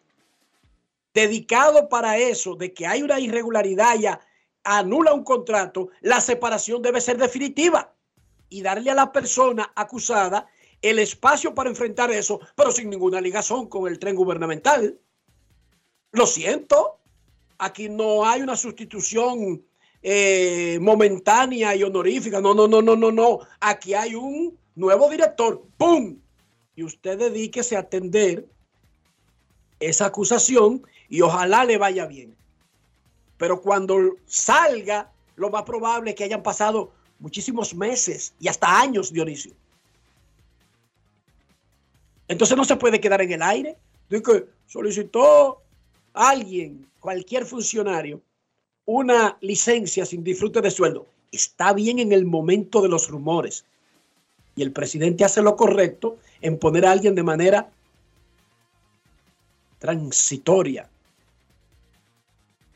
dedicado 1.13 1.89
para 1.89 2.17
eso, 2.19 2.55
de 2.55 2.73
que 2.73 2.87
hay 2.87 3.03
una 3.03 3.19
irregularidad 3.19 3.99
y 3.99 4.07
a- 4.07 4.21
anula 4.63 5.13
un 5.13 5.25
contrato, 5.25 5.89
la 6.01 6.21
separación 6.21 6.83
debe 6.83 7.01
ser 7.01 7.19
definitiva 7.19 7.93
y 8.49 8.63
darle 8.63 8.91
a 8.91 8.95
la 8.95 9.11
persona 9.13 9.73
acusada 9.75 10.47
el 10.83 10.99
espacio 10.99 11.55
para 11.55 11.69
enfrentar 11.71 12.11
eso, 12.11 12.41
pero 12.55 12.71
sin 12.71 12.89
ninguna 12.91 13.21
ligazón 13.21 13.69
con 13.69 13.87
el 13.89 13.99
tren 13.99 14.15
gubernamental. 14.17 14.99
Lo 16.13 16.27
siento, 16.27 16.99
aquí 17.59 17.89
no 17.89 18.25
hay 18.27 18.43
una 18.43 18.57
sustitución 18.57 19.65
eh, 20.03 20.79
momentánea 20.81 21.75
y 21.77 21.83
honorífica. 21.83 22.41
No, 22.41 22.55
no, 22.55 22.67
no, 22.67 22.81
no, 22.81 22.97
no, 22.97 23.13
no. 23.13 23.41
Aquí 23.61 23.93
hay 23.95 24.15
un 24.15 24.59
nuevo 24.75 25.11
director. 25.11 25.63
¡Pum! 25.77 26.19
Y 26.81 26.83
usted 26.83 27.19
dedíquese 27.19 27.77
a 27.77 27.81
atender 27.81 28.47
esa 29.81 30.07
acusación 30.07 30.83
y 31.11 31.21
ojalá 31.21 31.67
le 31.67 31.77
vaya 31.77 32.07
bien. 32.07 32.35
Pero 33.37 33.61
cuando 33.61 34.17
salga, 34.25 35.13
lo 35.37 35.51
más 35.51 35.65
probable 35.65 36.09
es 36.09 36.17
que 36.17 36.25
hayan 36.25 36.43
pasado 36.43 36.91
muchísimos 37.19 37.75
meses 37.75 38.33
y 38.41 38.49
hasta 38.49 38.81
años, 38.81 39.13
Dionisio. 39.13 39.53
Entonces 42.29 42.57
no 42.57 42.65
se 42.65 42.77
puede 42.77 42.99
quedar 42.99 43.21
en 43.21 43.33
el 43.33 43.43
aire. 43.43 43.77
De 44.09 44.23
que 44.23 44.47
solicitó 44.67 45.61
alguien, 46.15 46.89
cualquier 46.99 47.45
funcionario, 47.45 48.23
una 48.87 49.37
licencia 49.43 50.07
sin 50.07 50.25
disfrute 50.25 50.63
de 50.63 50.71
sueldo. 50.71 51.07
Está 51.31 51.75
bien 51.75 51.99
en 51.99 52.13
el 52.13 52.25
momento 52.25 52.81
de 52.81 52.89
los 52.89 53.11
rumores. 53.11 53.67
Y 54.57 54.63
el 54.63 54.73
presidente 54.73 55.27
hace 55.27 55.43
lo 55.43 55.57
correcto 55.57 56.17
en 56.43 56.59
poner 56.59 56.87
a 56.87 56.93
alguien 56.93 57.15
de 57.15 57.23
manera 57.23 57.69
transitoria. 59.79 60.89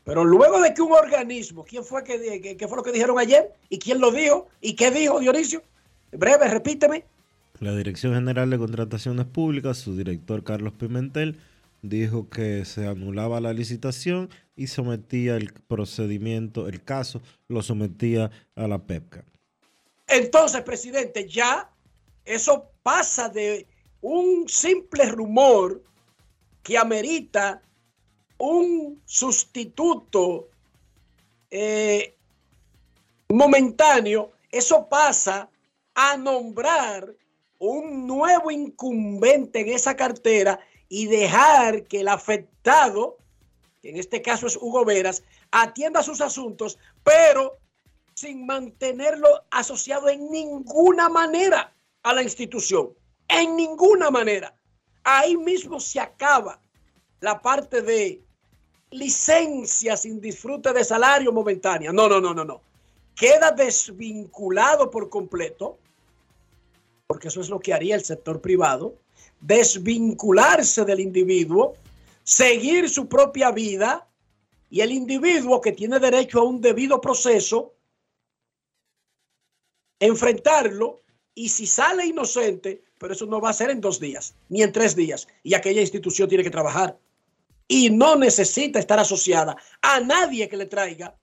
Pero 0.03 0.23
luego 0.23 0.61
de 0.61 0.73
que 0.73 0.81
un 0.81 0.91
organismo, 0.91 1.63
¿quién 1.63 1.83
fue 1.83 2.03
que, 2.03 2.41
que- 2.41 2.57
que 2.57 2.67
fue 2.67 2.77
lo 2.77 2.83
que 2.83 2.91
dijeron 2.91 3.17
ayer? 3.17 3.51
¿Y 3.69 3.79
quién 3.79 3.99
lo 3.99 4.11
dijo? 4.11 4.47
¿Y 4.61 4.73
qué 4.75 4.91
dijo 4.91 5.19
Dionisio? 5.19 5.63
Breve, 6.11 6.47
repíteme. 6.47 7.03
La 7.59 7.75
Dirección 7.75 8.13
General 8.13 8.49
de 8.49 8.57
Contrataciones 8.57 9.25
Públicas, 9.25 9.77
su 9.77 9.95
director 9.95 10.43
Carlos 10.43 10.73
Pimentel, 10.73 11.39
dijo 11.81 12.29
que 12.29 12.65
se 12.65 12.87
anulaba 12.87 13.39
la 13.39 13.53
licitación 13.53 14.29
y 14.55 14.67
sometía 14.67 15.37
el 15.37 15.53
procedimiento, 15.53 16.67
el 16.67 16.83
caso, 16.83 17.21
lo 17.47 17.61
sometía 17.63 18.29
a 18.55 18.67
la 18.67 18.79
PEPCA. 18.79 19.23
Entonces, 20.07 20.61
presidente, 20.61 21.27
ya 21.27 21.69
eso 22.25 22.71
pasa 22.83 23.29
de 23.29 23.67
un 24.01 24.49
simple 24.49 25.05
rumor 25.05 25.81
que 26.63 26.77
amerita 26.77 27.61
un 28.37 29.01
sustituto 29.05 30.49
eh, 31.51 32.15
momentáneo, 33.29 34.31
eso 34.51 34.87
pasa 34.89 35.49
a 35.93 36.17
nombrar 36.17 37.13
un 37.59 38.05
nuevo 38.05 38.51
incumbente 38.51 39.61
en 39.61 39.69
esa 39.69 39.95
cartera 39.95 40.59
y 40.89 41.07
dejar 41.07 41.85
que 41.85 42.01
el 42.01 42.07
afectado, 42.07 43.17
que 43.81 43.89
en 43.89 43.97
este 43.97 44.21
caso 44.21 44.47
es 44.47 44.57
Hugo 44.57 44.83
Veras, 44.85 45.23
atienda 45.51 46.03
sus 46.03 46.21
asuntos, 46.21 46.77
pero 47.03 47.57
sin 48.13 48.45
mantenerlo 48.45 49.43
asociado 49.51 50.09
en 50.09 50.29
ninguna 50.31 51.09
manera 51.09 51.74
a 52.05 52.13
la 52.13 52.21
institución. 52.21 52.93
En 53.27 53.55
ninguna 53.55 54.11
manera. 54.11 54.55
Ahí 55.03 55.35
mismo 55.35 55.79
se 55.79 55.99
acaba 55.99 56.61
la 57.19 57.41
parte 57.41 57.81
de 57.81 58.21
licencia 58.91 59.97
sin 59.97 60.21
disfrute 60.21 60.71
de 60.71 60.83
salario 60.83 61.31
momentánea. 61.31 61.91
No, 61.91 62.07
no, 62.07 62.21
no, 62.21 62.33
no, 62.33 62.45
no. 62.45 62.61
Queda 63.15 63.51
desvinculado 63.51 64.91
por 64.91 65.09
completo, 65.09 65.79
porque 67.07 67.29
eso 67.29 67.41
es 67.41 67.49
lo 67.49 67.59
que 67.59 67.73
haría 67.73 67.95
el 67.95 68.05
sector 68.05 68.39
privado, 68.39 68.95
desvincularse 69.41 70.85
del 70.85 70.99
individuo, 70.99 71.73
seguir 72.23 72.87
su 72.87 73.07
propia 73.07 73.51
vida 73.51 74.07
y 74.69 74.81
el 74.81 74.91
individuo 74.91 75.59
que 75.59 75.71
tiene 75.71 75.99
derecho 75.99 76.39
a 76.39 76.43
un 76.43 76.61
debido 76.61 77.01
proceso, 77.01 77.73
enfrentarlo 79.99 81.04
y 81.35 81.49
si 81.49 81.67
sale 81.67 82.05
inocente, 82.05 82.81
pero 82.97 83.13
eso 83.13 83.25
no 83.25 83.41
va 83.41 83.49
a 83.49 83.53
ser 83.53 83.69
en 83.69 83.81
dos 83.81 83.99
días, 83.99 84.33
ni 84.49 84.63
en 84.63 84.71
tres 84.71 84.95
días, 84.95 85.27
y 85.43 85.53
aquella 85.53 85.81
institución 85.81 86.29
tiene 86.29 86.43
que 86.43 86.49
trabajar 86.49 86.97
y 87.67 87.89
no 87.89 88.15
necesita 88.15 88.79
estar 88.79 88.99
asociada 88.99 89.57
a 89.81 89.99
nadie 89.99 90.47
que 90.47 90.57
le 90.57 90.65
traiga 90.65 91.15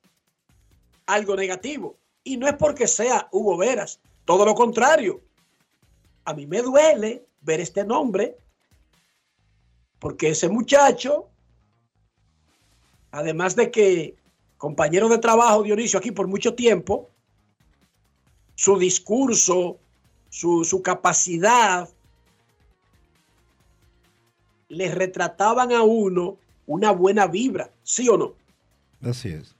algo 1.06 1.36
negativo. 1.36 1.96
Y 2.24 2.36
no 2.36 2.46
es 2.46 2.54
porque 2.54 2.86
sea 2.86 3.28
Hugo 3.32 3.56
Veras, 3.56 4.00
todo 4.24 4.44
lo 4.44 4.54
contrario. 4.54 5.20
A 6.24 6.34
mí 6.34 6.46
me 6.46 6.62
duele 6.62 7.26
ver 7.40 7.60
este 7.60 7.84
nombre, 7.84 8.36
porque 9.98 10.30
ese 10.30 10.48
muchacho, 10.48 11.28
además 13.10 13.56
de 13.56 13.70
que 13.70 14.16
compañero 14.56 15.08
de 15.08 15.18
trabajo 15.18 15.62
Dionisio 15.62 15.98
aquí 15.98 16.12
por 16.12 16.28
mucho 16.28 16.54
tiempo, 16.54 17.10
su 18.54 18.78
discurso, 18.78 19.80
su, 20.32 20.64
su 20.64 20.80
capacidad 20.80 21.90
le 24.68 24.94
retrataban 24.94 25.72
a 25.72 25.82
uno 25.82 26.38
una 26.66 26.90
buena 26.90 27.26
vibra, 27.26 27.70
¿sí 27.82 28.08
o 28.08 28.16
no? 28.16 28.32
Así 29.02 29.28
es. 29.28 29.50
O 29.50 29.54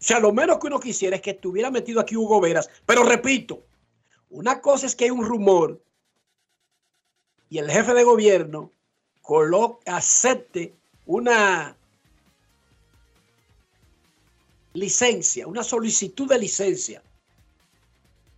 sea, 0.00 0.20
lo 0.20 0.30
menos 0.30 0.58
que 0.58 0.66
uno 0.66 0.78
quisiera 0.78 1.16
es 1.16 1.22
que 1.22 1.30
estuviera 1.30 1.70
metido 1.70 2.00
aquí 2.00 2.18
Hugo 2.18 2.38
Veras. 2.38 2.68
Pero 2.84 3.02
repito, 3.02 3.62
una 4.28 4.60
cosa 4.60 4.84
es 4.84 4.94
que 4.94 5.04
hay 5.04 5.10
un 5.10 5.24
rumor 5.24 5.82
y 7.48 7.56
el 7.56 7.70
jefe 7.70 7.94
de 7.94 8.04
gobierno 8.04 8.70
acepte 9.86 10.74
una 11.06 11.74
licencia, 14.74 15.46
una 15.46 15.64
solicitud 15.64 16.28
de 16.28 16.38
licencia 16.38 17.02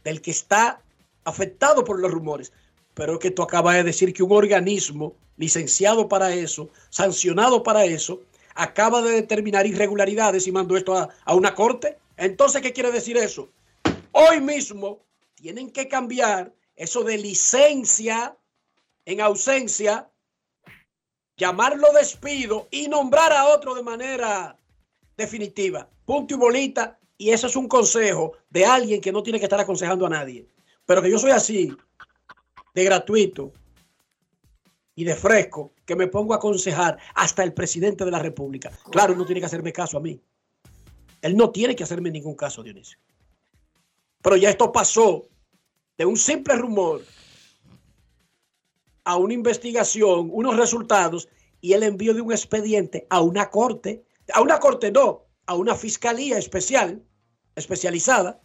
del 0.04 0.22
que 0.22 0.30
está 0.30 0.80
afectado 1.24 1.85
por 1.85 2.00
los 2.00 2.11
rumores. 2.11 2.52
Pero 2.94 3.18
que 3.18 3.30
tú 3.30 3.42
acabas 3.42 3.76
de 3.76 3.85
decir 3.85 4.12
que 4.12 4.22
un 4.22 4.33
organismo 4.33 5.14
licenciado 5.37 6.09
para 6.09 6.35
eso, 6.35 6.68
sancionado 6.90 7.62
para 7.62 7.85
eso, 7.85 8.20
acaba 8.54 9.00
de 9.00 9.12
determinar 9.12 9.66
irregularidades 9.66 10.46
y 10.46 10.52
mandó 10.52 10.76
esto 10.76 10.96
a, 10.96 11.09
a 11.24 11.35
una 11.35 11.54
corte. 11.54 11.98
Entonces, 12.16 12.61
¿qué 12.62 12.72
quiere 12.72 12.90
decir 12.90 13.16
eso? 13.16 13.48
Hoy 14.12 14.40
mismo 14.40 15.00
tienen 15.35 15.70
que 15.70 15.88
cambiar 15.88 16.52
eso 16.76 17.02
de 17.04 17.16
licencia 17.16 18.37
en 19.04 19.20
ausencia, 19.20 20.09
llamarlo 21.37 21.88
despido 21.92 22.68
y 22.70 22.88
nombrar 22.88 23.33
a 23.33 23.48
otro 23.48 23.74
de 23.74 23.83
manera 23.83 24.56
definitiva. 25.16 25.88
Punto 26.04 26.35
y 26.35 26.37
bolita. 26.37 26.98
Y 27.16 27.30
eso 27.30 27.46
es 27.46 27.56
un 27.56 27.68
consejo 27.68 28.33
de 28.48 28.64
alguien 28.64 29.00
que 29.00 29.12
no 29.12 29.22
tiene 29.22 29.38
que 29.38 29.44
estar 29.44 29.61
aconsejando 29.61 30.06
a 30.06 30.11
nadie. 30.11 30.46
Pero 30.90 31.03
que 31.03 31.11
yo 31.12 31.20
soy 31.20 31.31
así, 31.31 31.72
de 32.74 32.83
gratuito, 32.83 33.53
y 34.96 35.05
de 35.05 35.14
fresco 35.14 35.72
que 35.87 35.94
me 35.94 36.09
pongo 36.09 36.33
a 36.33 36.38
aconsejar 36.38 36.98
hasta 37.14 37.44
el 37.44 37.55
presidente 37.55 38.05
de 38.05 38.11
la 38.11 38.18
República. 38.18 38.72
Claro, 38.90 39.12
él 39.12 39.18
no 39.20 39.24
tiene 39.24 39.38
que 39.38 39.46
hacerme 39.46 39.72
caso 39.72 39.98
a 39.98 40.00
mí. 40.00 40.20
Él 41.22 41.37
no 41.37 41.50
tiene 41.50 41.76
que 41.76 41.85
hacerme 41.85 42.11
ningún 42.11 42.35
caso, 42.35 42.64
Dionisio. 42.64 42.98
Pero 44.20 44.35
ya 44.37 44.50
esto 44.50 44.72
pasó 44.72 45.29
de 45.96 46.07
un 46.07 46.16
simple 46.16 46.57
rumor 46.57 47.03
a 49.05 49.16
una 49.16 49.35
investigación, 49.35 50.29
unos 50.33 50.57
resultados 50.57 51.29
y 51.61 51.74
el 51.74 51.85
envío 51.85 52.14
de 52.14 52.20
un 52.20 52.33
expediente 52.33 53.07
a 53.11 53.20
una 53.20 53.48
corte, 53.48 54.03
a 54.35 54.40
una 54.40 54.59
corte 54.59 54.90
no, 54.90 55.29
a 55.46 55.55
una 55.55 55.76
fiscalía 55.76 56.37
especial, 56.37 57.00
especializada. 57.55 58.40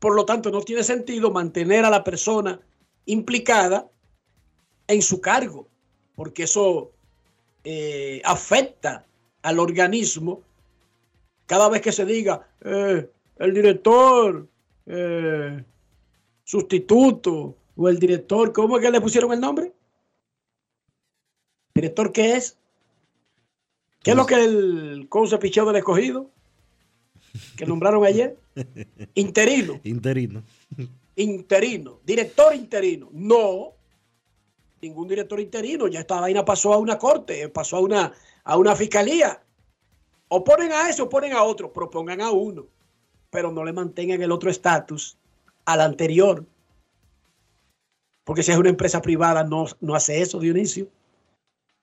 Por 0.00 0.16
lo 0.16 0.24
tanto, 0.24 0.50
no 0.50 0.62
tiene 0.62 0.82
sentido 0.82 1.30
mantener 1.30 1.84
a 1.84 1.90
la 1.90 2.02
persona 2.02 2.60
implicada 3.06 3.88
en 4.88 5.02
su 5.02 5.20
cargo, 5.20 5.68
porque 6.16 6.44
eso 6.44 6.90
eh, 7.62 8.20
afecta 8.24 9.06
al 9.42 9.58
organismo 9.58 10.42
cada 11.46 11.68
vez 11.68 11.82
que 11.82 11.92
se 11.92 12.04
diga 12.04 12.48
eh, 12.62 13.10
el 13.38 13.54
director 13.54 14.48
eh, 14.86 15.64
sustituto 16.44 17.56
o 17.76 17.88
el 17.88 17.98
director, 17.98 18.52
¿cómo 18.52 18.76
es 18.76 18.84
que 18.84 18.90
le 18.90 19.00
pusieron 19.00 19.32
el 19.32 19.40
nombre? 19.40 19.72
¿Director 21.74 22.12
qué 22.12 22.36
es? 22.36 22.58
¿Qué 24.02 24.12
es 24.12 24.16
lo 24.16 24.26
que 24.26 24.42
el 24.42 25.08
se 25.28 25.38
picheo 25.38 25.66
del 25.66 25.76
escogido? 25.76 26.30
Que 27.56 27.66
nombraron 27.66 28.04
ayer. 28.04 28.36
Interino. 29.14 29.80
Interino. 29.84 30.42
Interino. 31.16 32.00
Director 32.04 32.54
interino. 32.54 33.08
No, 33.12 33.74
ningún 34.80 35.08
director 35.08 35.40
interino. 35.40 35.88
Ya 35.88 36.00
esta 36.00 36.20
vaina 36.20 36.44
pasó 36.44 36.72
a 36.72 36.78
una 36.78 36.98
corte, 36.98 37.48
pasó 37.48 37.76
a 37.76 37.80
una, 37.80 38.12
a 38.44 38.56
una 38.56 38.74
fiscalía. 38.74 39.42
O 40.28 40.44
ponen 40.44 40.72
a 40.72 40.88
eso 40.88 41.04
o 41.04 41.08
ponen 41.08 41.32
a 41.32 41.42
otro. 41.42 41.72
Propongan 41.72 42.20
a 42.20 42.30
uno, 42.30 42.66
pero 43.30 43.50
no 43.50 43.64
le 43.64 43.72
mantengan 43.72 44.22
el 44.22 44.32
otro 44.32 44.50
estatus 44.50 45.16
al 45.64 45.80
anterior. 45.80 46.44
Porque 48.24 48.42
si 48.42 48.52
es 48.52 48.58
una 48.58 48.68
empresa 48.70 49.02
privada, 49.02 49.44
no, 49.44 49.66
no 49.80 49.94
hace 49.94 50.20
eso, 50.20 50.38
Dionisio. 50.38 50.88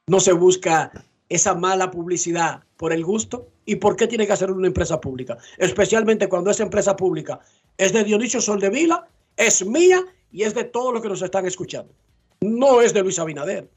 No 0.07 0.19
se 0.19 0.31
busca 0.31 0.91
esa 1.27 1.55
mala 1.55 1.91
publicidad 1.91 2.63
por 2.77 2.93
el 2.93 3.03
gusto. 3.03 3.49
¿Y 3.67 3.75
por 3.75 3.95
qué 3.95 4.08
tiene 4.08 4.25
que 4.25 4.34
hacer 4.34 4.49
una 4.49 4.65
empresa 4.65 4.99
pública? 4.99 5.38
Especialmente 5.60 6.27
cuando 6.27 6.49
esa 6.49 6.63
empresa 6.63 6.95
pública 6.95 7.39
es 7.77 7.93
de 7.93 8.03
Dionisio 8.03 8.41
Soldevila, 8.41 9.08
es 9.36 9.63
mía 9.63 10.03
y 10.32 10.41
es 10.41 10.56
de 10.56 10.63
todos 10.63 10.91
los 10.91 11.03
que 11.03 11.10
nos 11.10 11.21
están 11.21 11.45
escuchando 11.45 11.93
no 12.41 12.82
es 12.82 12.93
de 12.93 13.03
Luis 13.03 13.19
Abinader. 13.19 13.69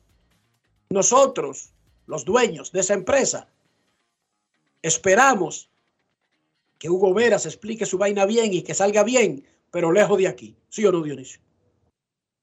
Nosotros, 0.90 1.72
los 2.06 2.24
dueños 2.24 2.72
de 2.72 2.80
esa 2.80 2.94
empresa, 2.94 3.48
esperamos 4.82 5.70
que 6.78 6.88
Hugo 6.90 7.14
Veras 7.14 7.46
explique 7.46 7.86
su 7.86 7.98
vaina 7.98 8.24
bien 8.26 8.52
y 8.52 8.62
que 8.62 8.74
salga 8.74 9.04
bien, 9.04 9.44
pero 9.70 9.92
lejos 9.92 10.18
de 10.18 10.28
aquí. 10.28 10.56
¿Sí 10.68 10.84
o 10.84 10.92
no, 10.92 11.02
Dionisio? 11.02 11.40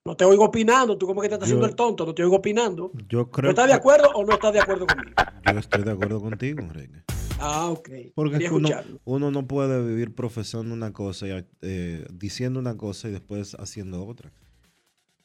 No 0.06 0.16
te 0.16 0.24
oigo 0.24 0.46
opinando, 0.46 0.98
tú 0.98 1.06
como 1.06 1.22
que 1.22 1.28
te 1.28 1.36
estás 1.36 1.48
haciendo 1.48 1.66
el 1.66 1.76
tonto, 1.76 2.06
no 2.06 2.16
te 2.16 2.24
oigo 2.24 2.38
opinando. 2.38 2.92
Yo 3.10 3.30
creo 3.30 3.50
estás 3.50 3.68
de 3.68 3.74
acuerdo 3.74 4.10
o 4.14 4.24
no 4.24 4.36
estás 4.36 4.54
de 4.54 4.62
acuerdo 4.62 4.88
conmigo? 4.88 5.12
Yo 5.52 5.60
estoy 5.60 5.84
de 5.84 5.92
acuerdo 5.92 6.22
contigo, 6.22 6.62
Enrique. 6.62 7.04
Ah, 7.40 7.70
ok. 7.70 7.90
Porque 8.16 8.50
uno, 8.50 8.70
uno, 9.06 9.32
no 9.32 9.48
puede 9.48 9.86
vivir 9.86 10.16
profesando 10.16 10.74
una 10.74 10.94
cosa, 10.94 11.28
y, 11.28 11.46
eh, 11.62 12.06
diciendo 12.12 12.60
una 12.60 12.78
cosa 12.78 13.10
y 13.10 13.12
después 13.12 13.56
haciendo 13.60 14.06
otra. 14.06 14.32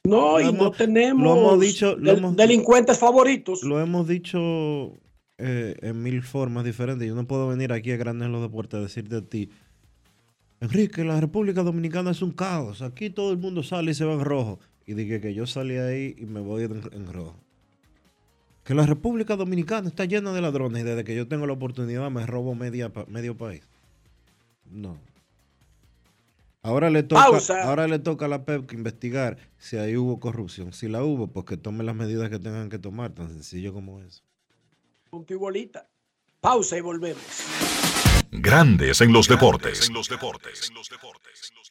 No, 0.05 0.41
y 0.41 0.53
no 0.53 0.73
tenemos 0.73 1.23
lo 1.23 1.37
hemos 1.37 1.61
dicho, 1.61 1.97
delincuentes 1.97 2.99
favoritos. 2.99 3.63
Lo 3.63 3.81
hemos 3.81 4.09
dicho 4.09 4.93
eh, 5.39 5.77
en 5.81 6.03
mil 6.03 6.23
formas 6.23 6.65
diferentes. 6.65 7.07
Yo 7.07 7.15
no 7.15 7.27
puedo 7.27 7.49
venir 7.49 7.73
aquí 7.73 7.93
a 7.93 7.97
Grandes 7.97 8.29
los 8.29 8.43
Deportes 8.43 8.79
a 8.79 8.83
decirte 8.83 9.17
a 9.17 9.23
ti, 9.23 9.51
Enrique, 10.63 11.03
la 11.03 11.21
República 11.21 11.65
Dominicana 11.65 12.13
es 12.13 12.23
un 12.23 12.31
caos. 12.31 12.83
Aquí 12.83 13.11
todo 13.11 13.33
el 13.33 13.39
mundo 13.39 13.65
sale 13.65 13.91
y 13.91 13.95
se 13.95 14.05
va 14.05 14.15
en 14.15 14.21
rojo. 14.21 14.61
Y 14.87 14.95
dije 14.95 15.21
que 15.21 15.35
yo 15.35 15.45
salí 15.45 15.77
ahí 15.77 16.15
y 16.17 16.27
me 16.27 16.39
voy 16.39 16.63
en, 16.63 17.13
rojo. 17.13 17.42
Que 18.65 18.75
la 18.75 18.87
República 18.87 19.37
Dominicana 19.37 19.89
está 19.89 20.05
llena 20.05 20.33
de 20.33 20.41
ladrones 20.41 20.83
y 20.83 20.85
desde 20.85 21.05
que 21.05 21.17
yo 21.17 21.27
tengo 21.27 21.47
la 21.47 21.53
oportunidad 21.55 22.11
me 22.11 22.27
robo 22.27 22.55
media, 22.55 22.93
medio 23.09 23.37
país. 23.37 23.63
No, 24.71 24.97
Ahora 26.65 26.91
le, 26.91 27.03
toca, 27.03 27.41
ahora 27.65 27.89
le 27.89 27.99
toca 27.99 28.27
a 28.27 28.29
la 28.29 28.45
PEP 28.45 28.73
investigar 28.73 29.37
si 29.59 29.79
ahí 29.79 29.97
hubo 29.97 30.21
corrupción. 30.21 30.73
Si 30.73 30.87
la 30.87 31.03
hubo, 31.03 31.27
pues 31.27 31.45
que 31.45 31.57
tome 31.57 31.83
las 31.83 31.97
medidas 31.97 32.31
que 32.31 32.39
tengan 32.39 32.71
que 32.71 32.79
tomar, 32.79 33.11
tan 33.11 33.31
sencillo 33.31 33.73
como 33.73 34.01
eso. 34.01 34.23
Punto 35.11 35.35
y 35.35 35.37
bolita. 35.37 35.89
Pausa 36.41 36.79
y 36.79 36.81
volvemos. 36.81 37.21
Grandes 38.31 39.01
en 39.01 39.13
los 39.13 39.27
deportes. 39.27 39.91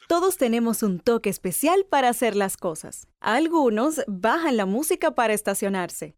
Todos 0.09 0.35
tenemos 0.35 0.83
un 0.83 0.99
toque 0.99 1.29
especial 1.29 1.85
para 1.89 2.09
hacer 2.09 2.35
las 2.35 2.57
cosas. 2.57 3.07
Algunos 3.21 4.01
bajan 4.07 4.57
la 4.57 4.65
música 4.65 5.11
para 5.11 5.33
estacionarse. 5.33 6.17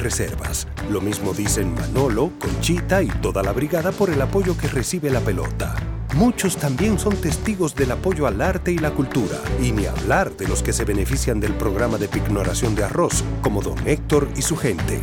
Banreservas. 0.00 0.66
Lo 0.90 1.02
mismo 1.02 1.34
dicen 1.34 1.74
Manolo, 1.74 2.32
Conchita 2.38 3.02
y 3.02 3.08
toda 3.08 3.42
la 3.42 3.52
brigada 3.52 3.92
por 3.92 4.08
el 4.08 4.22
apoyo 4.22 4.56
que 4.56 4.66
recibe 4.66 5.10
la 5.10 5.20
pelota. 5.20 5.74
Muchos 6.14 6.56
también 6.56 6.98
son 6.98 7.14
testigos 7.16 7.74
del 7.74 7.90
apoyo 7.90 8.26
al 8.26 8.40
arte 8.40 8.72
y 8.72 8.78
la 8.78 8.92
cultura, 8.92 9.36
y 9.62 9.72
ni 9.72 9.84
hablar 9.84 10.34
de 10.38 10.48
los 10.48 10.62
que 10.62 10.72
se 10.72 10.86
benefician 10.86 11.38
del 11.38 11.52
programa 11.52 11.98
de 11.98 12.08
pignoración 12.08 12.74
de 12.74 12.84
arroz, 12.84 13.22
como 13.42 13.60
don 13.60 13.76
Héctor 13.86 14.30
y 14.36 14.40
su 14.40 14.56
gente. 14.56 15.02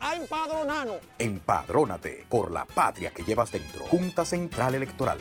a 0.00 0.14
empadronarnos. 0.14 0.96
Empadrónate 1.18 2.24
por 2.28 2.50
la 2.50 2.64
patria 2.64 3.10
que 3.10 3.22
llevas 3.24 3.50
dentro. 3.52 3.84
Junta 3.86 4.24
Central 4.24 4.74
Electoral. 4.74 5.18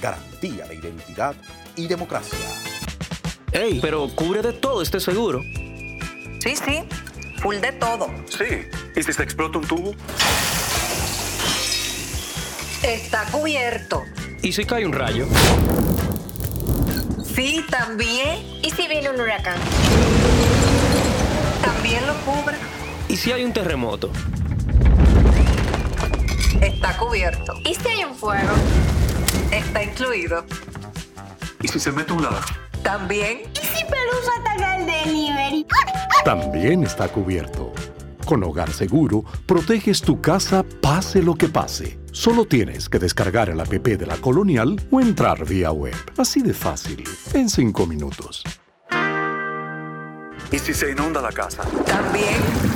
Garantía 0.00 0.66
de 0.66 0.74
identidad 0.74 1.34
y 1.74 1.86
democracia. 1.86 2.38
Ey, 3.52 3.78
pero 3.80 4.08
cubre 4.14 4.42
de 4.42 4.52
todo 4.52 4.82
este 4.82 5.00
seguro. 5.00 5.40
Sí, 6.40 6.54
sí, 6.56 6.84
full 7.40 7.56
de 7.56 7.72
todo. 7.72 8.08
Sí. 8.28 8.66
¿Y 8.94 9.02
si 9.02 9.12
se 9.12 9.22
explota 9.22 9.58
un 9.58 9.66
tubo? 9.66 9.94
Está 12.82 13.24
cubierto. 13.32 14.02
¿Y 14.42 14.52
si 14.52 14.64
cae 14.64 14.84
un 14.86 14.92
rayo? 14.92 15.26
Sí, 17.34 17.64
también. 17.70 18.38
¿Y 18.62 18.70
si 18.70 18.86
viene 18.86 19.10
un 19.10 19.20
huracán? 19.20 19.58
También 21.62 22.06
lo 22.06 22.14
cubre. 22.24 22.56
¿Y 23.08 23.16
si 23.16 23.30
hay 23.30 23.44
un 23.44 23.52
terremoto? 23.52 24.10
Está 26.60 26.96
cubierto. 26.96 27.54
¿Y 27.64 27.74
si 27.74 27.88
hay 27.88 28.04
un 28.04 28.14
fuego? 28.14 28.52
Está 29.52 29.84
incluido. 29.84 30.44
¿Y 31.62 31.68
si 31.68 31.78
se 31.78 31.92
mete 31.92 32.12
un 32.12 32.22
ladrón? 32.22 32.42
También. 32.82 33.42
¿Y 33.54 33.66
si 33.66 33.84
Pelusa 33.84 34.32
ataca 34.40 34.76
el 34.76 34.86
delivery? 34.86 35.66
También 36.24 36.82
está 36.82 37.08
cubierto. 37.08 37.72
Con 38.24 38.42
Hogar 38.42 38.72
Seguro, 38.72 39.24
proteges 39.46 40.02
tu 40.02 40.20
casa 40.20 40.64
pase 40.82 41.22
lo 41.22 41.36
que 41.36 41.48
pase. 41.48 42.00
Solo 42.10 42.44
tienes 42.44 42.88
que 42.88 42.98
descargar 42.98 43.50
el 43.50 43.60
app 43.60 43.68
de 43.68 44.06
la 44.06 44.16
Colonial 44.16 44.80
o 44.90 45.00
entrar 45.00 45.44
vía 45.46 45.70
web. 45.70 45.94
Así 46.18 46.42
de 46.42 46.52
fácil, 46.52 47.04
en 47.34 47.48
5 47.48 47.86
minutos. 47.86 48.42
¿Y 50.50 50.58
si 50.58 50.74
se 50.74 50.90
inunda 50.90 51.20
la 51.20 51.30
casa? 51.30 51.62
También. 51.86 52.75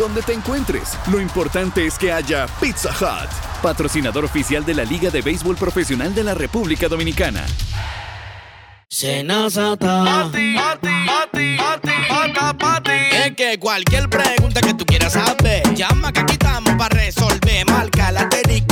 Donde 0.00 0.22
te 0.22 0.32
encuentres, 0.32 0.96
lo 1.12 1.20
importante 1.20 1.84
es 1.84 1.98
que 1.98 2.10
haya 2.10 2.46
Pizza 2.58 2.88
Hut, 2.88 3.30
patrocinador 3.60 4.24
oficial 4.24 4.64
de 4.64 4.72
la 4.72 4.82
Liga 4.82 5.10
de 5.10 5.20
Béisbol 5.20 5.56
Profesional 5.56 6.14
de 6.14 6.24
la 6.24 6.32
República 6.32 6.88
Dominicana. 6.88 7.44
Senazata. 8.88 10.02
Pati, 10.02 10.54
pati, 10.54 10.88
pati, 11.06 11.56
pati, 12.08 12.58
pati, 12.58 12.90
Es 13.12 13.36
que 13.36 13.58
cualquier 13.58 14.08
pregunta 14.08 14.62
que 14.62 14.72
tú 14.72 14.86
quieras 14.86 15.12
saber, 15.12 15.62
llama 15.74 16.10
que 16.14 16.20
aquí 16.20 16.32
estamos 16.32 16.74
para 16.76 16.96
resolver. 16.96 17.66
Marca 17.66 18.10
la 18.10 18.26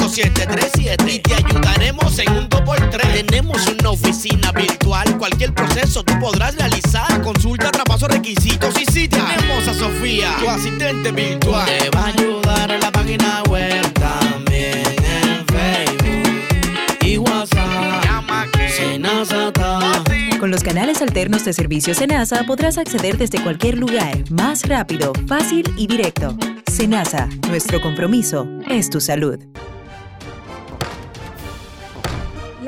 737 0.08 1.12
y 1.12 1.18
te 1.20 1.34
ayudaremos 1.34 2.18
en 2.18 2.32
un 2.32 2.48
2x3. 2.48 3.26
Tenemos 3.26 3.66
una 3.66 3.90
oficina 3.90 4.52
virtual, 4.52 5.18
cualquier 5.18 5.52
proceso 5.52 6.02
tú 6.02 6.18
podrás 6.18 6.56
realizar. 6.56 7.20
Consulta, 7.22 7.70
traspaso, 7.70 8.08
requisitos 8.08 8.74
y 8.80 8.84
si 8.86 9.08
tenemos 9.08 9.68
a 9.68 9.74
Sofía, 9.74 10.34
tu 10.40 10.48
asistente 10.48 11.12
virtual. 11.12 11.66
Te 11.66 11.90
va 11.90 12.04
a 12.04 12.06
ayudar 12.06 12.70
en 12.70 12.80
la 12.80 12.90
página 12.90 13.42
web 13.48 13.92
también 13.94 14.84
en 15.04 15.46
Facebook 15.46 16.98
y 17.02 17.18
WhatsApp. 17.18 18.04
Llama 18.04 18.46
que. 18.52 18.68
Con 20.38 20.50
los 20.50 20.62
canales 20.62 21.02
alternos 21.02 21.44
de 21.44 21.52
servicio 21.52 21.94
Senasa 21.94 22.44
podrás 22.44 22.78
acceder 22.78 23.18
desde 23.18 23.42
cualquier 23.42 23.76
lugar, 23.76 24.16
más 24.30 24.66
rápido, 24.68 25.12
fácil 25.26 25.64
y 25.76 25.86
directo. 25.86 26.36
Senasa, 26.70 27.28
nuestro 27.48 27.80
compromiso 27.80 28.46
es 28.68 28.88
tu 28.88 29.00
salud. 29.00 29.38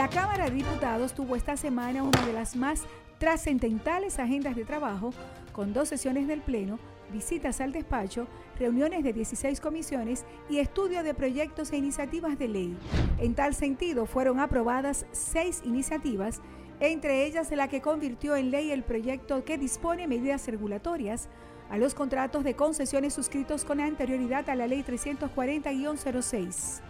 La 0.00 0.08
Cámara 0.08 0.46
de 0.46 0.52
Diputados 0.52 1.12
tuvo 1.12 1.36
esta 1.36 1.58
semana 1.58 2.02
una 2.02 2.24
de 2.24 2.32
las 2.32 2.56
más 2.56 2.84
trascendentales 3.18 4.18
agendas 4.18 4.56
de 4.56 4.64
trabajo, 4.64 5.12
con 5.52 5.74
dos 5.74 5.90
sesiones 5.90 6.26
del 6.26 6.40
Pleno, 6.40 6.78
visitas 7.12 7.60
al 7.60 7.72
despacho, 7.72 8.26
reuniones 8.58 9.04
de 9.04 9.12
16 9.12 9.60
comisiones 9.60 10.24
y 10.48 10.56
estudio 10.56 11.02
de 11.02 11.12
proyectos 11.12 11.70
e 11.72 11.76
iniciativas 11.76 12.38
de 12.38 12.48
ley. 12.48 12.78
En 13.18 13.34
tal 13.34 13.54
sentido, 13.54 14.06
fueron 14.06 14.40
aprobadas 14.40 15.04
seis 15.12 15.60
iniciativas, 15.66 16.40
entre 16.80 17.26
ellas 17.26 17.50
la 17.50 17.68
que 17.68 17.82
convirtió 17.82 18.36
en 18.36 18.50
ley 18.50 18.70
el 18.70 18.84
proyecto 18.84 19.44
que 19.44 19.58
dispone 19.58 20.08
medidas 20.08 20.46
regulatorias 20.46 21.28
a 21.70 21.78
los 21.78 21.94
contratos 21.94 22.44
de 22.44 22.54
concesiones 22.54 23.14
suscritos 23.14 23.64
con 23.64 23.80
anterioridad 23.80 24.50
a 24.50 24.54
la 24.56 24.66
Ley 24.66 24.82
340-06. 24.82 26.80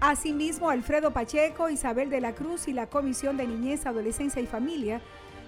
Asimismo, 0.00 0.68
Alfredo 0.68 1.12
Pacheco, 1.12 1.70
Isabel 1.70 2.10
de 2.10 2.20
la 2.20 2.34
Cruz 2.34 2.68
y 2.68 2.72
la 2.72 2.88
Comisión 2.88 3.36
de 3.36 3.46
Niñez, 3.46 3.86
Adolescencia 3.86 4.42
y 4.42 4.46
Familia 4.46 5.00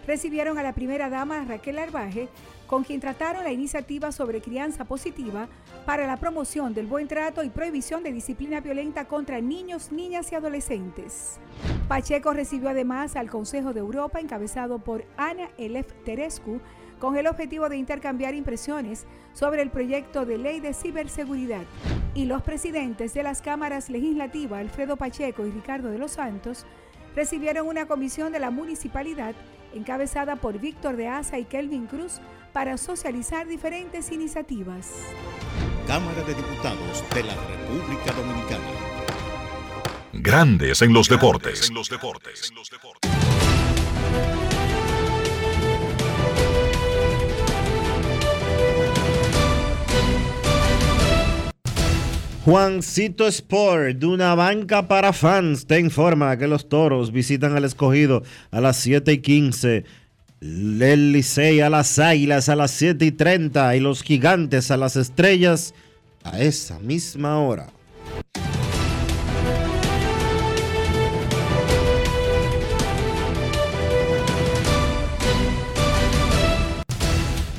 recibieron 0.07 0.57
a 0.57 0.63
la 0.63 0.73
primera 0.73 1.11
dama 1.11 1.45
Raquel 1.45 1.79
Arbaje, 1.79 2.31
con 2.67 2.83
quien 2.83 2.99
trataron 2.99 3.45
la 3.45 3.53
iniciativa 3.53 4.11
sobre 4.11 4.41
crianza 4.41 4.87
positiva 4.87 5.49
para 5.85 6.07
la 6.07 6.17
promoción 6.17 6.73
del 6.73 6.87
buen 6.87 7.09
trato 7.09 7.45
y 7.45 7.51
prohibición 7.51 8.03
de 8.03 8.13
disciplina 8.13 8.63
violenta 8.63 9.07
contra 9.07 9.43
niños, 9.43 9.93
niñas 9.93 10.33
y 10.33 10.35
adolescentes. 10.35 11.39
Pacheco 11.89 12.33
recibió 12.33 12.71
además 12.71 13.17
al 13.17 13.29
Consejo 13.29 13.75
de 13.75 13.81
Europa 13.81 14.19
encabezado 14.19 14.79
por 14.79 15.05
Ana 15.19 15.51
Elef 15.59 15.93
Terescu 16.05 16.59
con 16.99 17.17
el 17.17 17.27
objetivo 17.27 17.69
de 17.69 17.77
intercambiar 17.77 18.35
impresiones 18.35 19.07
sobre 19.33 19.63
el 19.63 19.71
proyecto 19.71 20.27
de 20.27 20.39
ley 20.39 20.61
de 20.61 20.75
ciberseguridad. 20.75 21.65
Y 22.15 22.25
los 22.25 22.43
presidentes 22.43 23.15
de 23.15 23.23
las 23.23 23.43
cámaras 23.43 23.91
legislativas, 23.91 24.61
Alfredo 24.61 24.97
Pacheco 24.97 25.47
y 25.47 25.51
Ricardo 25.51 25.89
de 25.89 25.99
los 25.99 26.13
Santos, 26.13 26.67
recibieron 27.15 27.67
una 27.67 27.87
comisión 27.87 28.33
de 28.33 28.41
la 28.41 28.51
municipalidad 28.51 29.35
encabezada 29.75 30.37
por 30.37 30.59
Víctor 30.59 30.97
de 30.97 31.09
Asa 31.09 31.39
y 31.39 31.45
Kelvin 31.45 31.87
Cruz 31.87 32.21
para 32.53 32.77
socializar 32.77 33.47
diferentes 33.47 34.11
iniciativas. 34.11 34.93
Cámara 35.87 36.23
de 36.23 36.35
Diputados 36.35 37.05
de 37.15 37.23
la 37.23 37.35
República 37.35 38.13
Dominicana. 38.13 38.65
Grandes 40.13 40.83
en 40.83 40.93
los 40.93 41.09
deportes. 41.09 41.69
En 41.69 41.75
los 41.75 41.89
deportes. 41.89 42.53
Juancito 52.49 53.29
Sport, 53.29 53.99
de 53.99 54.07
una 54.07 54.35
banca 54.35 54.89
para 54.89 55.13
fans, 55.13 55.67
te 55.67 55.79
informa 55.79 56.39
que 56.39 56.47
los 56.47 56.67
toros 56.67 57.13
visitan 57.13 57.55
al 57.55 57.67
escogido 57.67 58.23
a 58.51 58.63
las 58.63 58.79
7 58.79 59.13
y 59.13 59.19
15, 59.19 59.85
el 60.41 61.13
Licey 61.13 61.61
a 61.61 61.69
las 61.69 61.99
águilas 61.99 62.49
a 62.49 62.57
las 62.57 62.71
7 62.71 63.05
y 63.05 63.13
30 63.13 63.77
y 63.77 63.81
los 63.81 64.03
gigantes 64.03 64.71
a 64.71 64.79
las 64.79 64.97
estrellas 64.97 65.75
a 66.25 66.41
esa 66.41 66.79
misma 66.79 67.39
hora. 67.39 67.67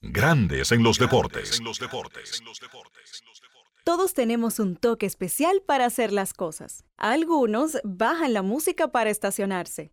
Grandes 0.00 0.70
en 0.70 0.84
los 0.84 0.96
deportes. 0.96 1.60
Todos 3.82 4.14
tenemos 4.14 4.60
un 4.60 4.76
toque 4.76 5.06
especial 5.06 5.60
para 5.66 5.86
hacer 5.86 6.12
las 6.12 6.34
cosas. 6.34 6.84
Algunos 6.96 7.78
bajan 7.82 8.32
la 8.32 8.42
música 8.42 8.92
para 8.92 9.10
estacionarse. 9.10 9.92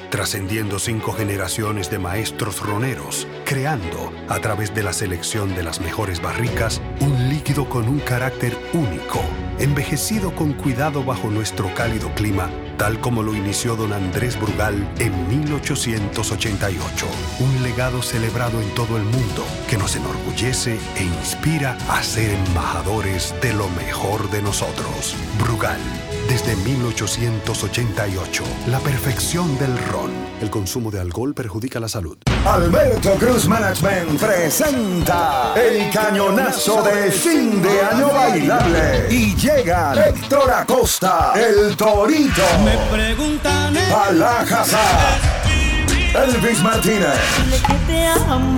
trascendiendo 0.09 0.79
cinco 0.79 1.13
generaciones 1.13 1.89
de 1.89 1.99
maestros 1.99 2.59
roneros, 2.59 3.27
creando, 3.45 4.11
a 4.27 4.39
través 4.39 4.73
de 4.73 4.83
la 4.83 4.93
selección 4.93 5.55
de 5.55 5.63
las 5.63 5.79
mejores 5.81 6.21
barricas, 6.21 6.81
un 6.99 7.29
líquido 7.29 7.69
con 7.69 7.87
un 7.87 7.99
carácter 7.99 8.57
único, 8.73 9.21
envejecido 9.59 10.33
con 10.35 10.53
cuidado 10.53 11.03
bajo 11.03 11.29
nuestro 11.29 11.73
cálido 11.73 12.13
clima, 12.15 12.49
tal 12.77 12.99
como 12.99 13.23
lo 13.23 13.35
inició 13.35 13.75
don 13.75 13.93
Andrés 13.93 14.39
Brugal 14.39 14.89
en 14.99 15.27
1888. 15.27 17.05
Un 17.39 17.63
legado 17.63 18.01
celebrado 18.01 18.61
en 18.61 18.69
todo 18.75 18.97
el 18.97 19.03
mundo 19.03 19.45
que 19.69 19.77
nos 19.77 19.95
enorgullece 19.95 20.79
e 20.97 21.03
inspira 21.03 21.77
a 21.89 22.01
ser 22.03 22.31
embajadores 22.31 23.35
de 23.41 23.53
lo 23.53 23.69
mejor 23.69 24.29
de 24.31 24.41
nosotros. 24.41 25.15
Brugal 25.39 25.79
desde 26.27 26.55
1888, 26.55 28.43
la 28.67 28.79
perfección 28.79 29.57
del 29.57 29.77
ron. 29.87 30.11
El 30.41 30.49
consumo 30.49 30.91
de 30.91 30.99
alcohol 30.99 31.33
perjudica 31.33 31.79
la 31.79 31.87
salud. 31.87 32.17
Alberto 32.45 33.11
Cruz 33.15 33.47
Management 33.47 34.19
presenta 34.19 35.53
el 35.55 35.89
cañonazo 35.91 36.81
de 36.83 37.11
fin 37.11 37.61
de 37.61 37.81
año 37.81 38.07
bailable. 38.07 39.07
Y 39.09 39.35
llega 39.35 39.93
Héctor 40.07 40.51
Acosta, 40.51 41.33
el 41.35 41.75
Torito. 41.75 42.41
Me 42.63 42.77
preguntan. 42.95 43.75
Elvis 46.13 46.61
Martínez. 46.61 47.15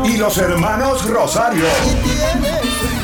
Y 0.05 0.17
los 0.17 0.37
hermanos 0.37 1.07
Rosario. 1.07 1.65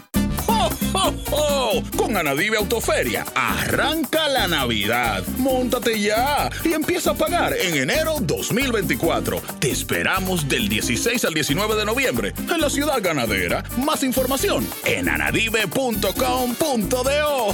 Con 1.95 2.17
Anadive 2.17 2.57
Autoferia, 2.57 3.23
arranca 3.33 4.27
la 4.27 4.45
Navidad. 4.47 5.23
Móntate 5.37 5.97
ya 5.99 6.49
y 6.63 6.73
empieza 6.73 7.11
a 7.11 7.13
pagar 7.13 7.53
en 7.53 7.75
enero 7.75 8.15
2024. 8.19 9.41
Te 9.59 9.71
esperamos 9.71 10.49
del 10.49 10.67
16 10.67 11.23
al 11.25 11.33
19 11.33 11.75
de 11.75 11.85
noviembre 11.85 12.33
en 12.37 12.59
la 12.59 12.69
ciudad 12.69 13.01
ganadera. 13.01 13.63
Más 13.77 14.03
información 14.03 14.67
en 14.85 15.07
anadive.com.do. 15.07 17.53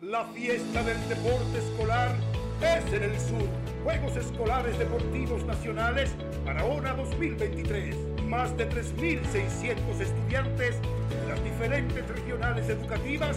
La 0.00 0.24
fiesta 0.34 0.82
del 0.82 1.08
deporte 1.08 1.58
escolar 1.58 2.16
es 2.60 2.92
en 2.92 3.02
el 3.04 3.20
sur. 3.20 3.48
Juegos 3.84 4.16
Escolares 4.16 4.76
Deportivos 4.78 5.44
Nacionales 5.44 6.10
para 6.44 6.64
ONA 6.64 6.94
2023 6.94 8.11
más 8.32 8.56
de 8.56 8.66
3.600 8.66 10.00
estudiantes 10.00 10.76
de 10.80 11.28
las 11.28 11.44
diferentes 11.44 12.08
regionales 12.08 12.66
educativas 12.66 13.36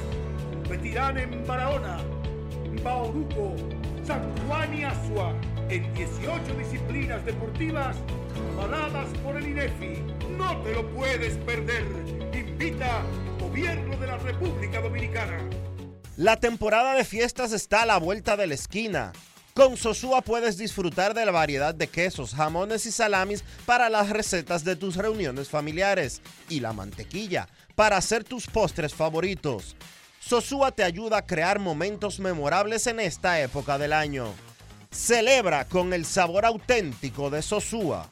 competirán 0.53 1.17
en 1.17 1.45
Barahona, 1.45 1.97
Bauruco, 2.81 3.57
San 4.07 4.21
Juan 4.47 4.73
y 4.73 4.85
Asua 4.85 5.33
en 5.67 5.93
18 5.95 6.41
disciplinas 6.57 7.25
deportivas 7.25 7.97
avaladas 8.53 9.09
por 9.21 9.35
el 9.35 9.49
INEFI. 9.49 10.01
No 10.37 10.61
te 10.61 10.73
lo 10.73 10.89
puedes 10.91 11.35
perder. 11.39 11.83
Invita 12.33 13.01
Gobierno 13.41 13.97
de 13.97 14.07
la 14.07 14.17
República 14.19 14.79
Dominicana. 14.79 15.37
La 16.15 16.37
temporada 16.37 16.95
de 16.95 17.03
fiestas 17.03 17.51
está 17.51 17.81
a 17.81 17.85
la 17.85 17.97
vuelta 17.97 18.37
de 18.37 18.47
la 18.47 18.53
esquina. 18.53 19.11
Con 19.55 19.77
Sosúa 19.77 20.21
puedes 20.21 20.57
disfrutar 20.57 21.13
de 21.13 21.25
la 21.25 21.31
variedad 21.31 21.73
de 21.73 21.87
quesos, 21.87 22.35
jamones 22.35 22.85
y 22.85 22.91
salamis 22.91 23.41
para 23.65 23.87
las 23.87 24.09
recetas 24.09 24.65
de 24.65 24.75
tus 24.75 24.97
reuniones 24.97 25.47
familiares 25.47 26.21
y 26.49 26.59
la 26.59 26.73
mantequilla 26.73 27.47
para 27.73 27.95
hacer 27.95 28.25
tus 28.25 28.47
postres 28.47 28.93
favoritos. 28.93 29.77
Sosúa 30.19 30.73
te 30.73 30.83
ayuda 30.83 31.19
a 31.19 31.25
crear 31.25 31.59
momentos 31.59 32.19
memorables 32.19 32.85
en 32.87 32.99
esta 32.99 33.39
época 33.39 33.77
del 33.77 33.93
año. 33.93 34.27
Celebra 34.91 35.63
con 35.63 35.93
el 35.93 36.03
sabor 36.03 36.45
auténtico 36.45 37.29
de 37.29 37.41
Sosúa. 37.41 38.11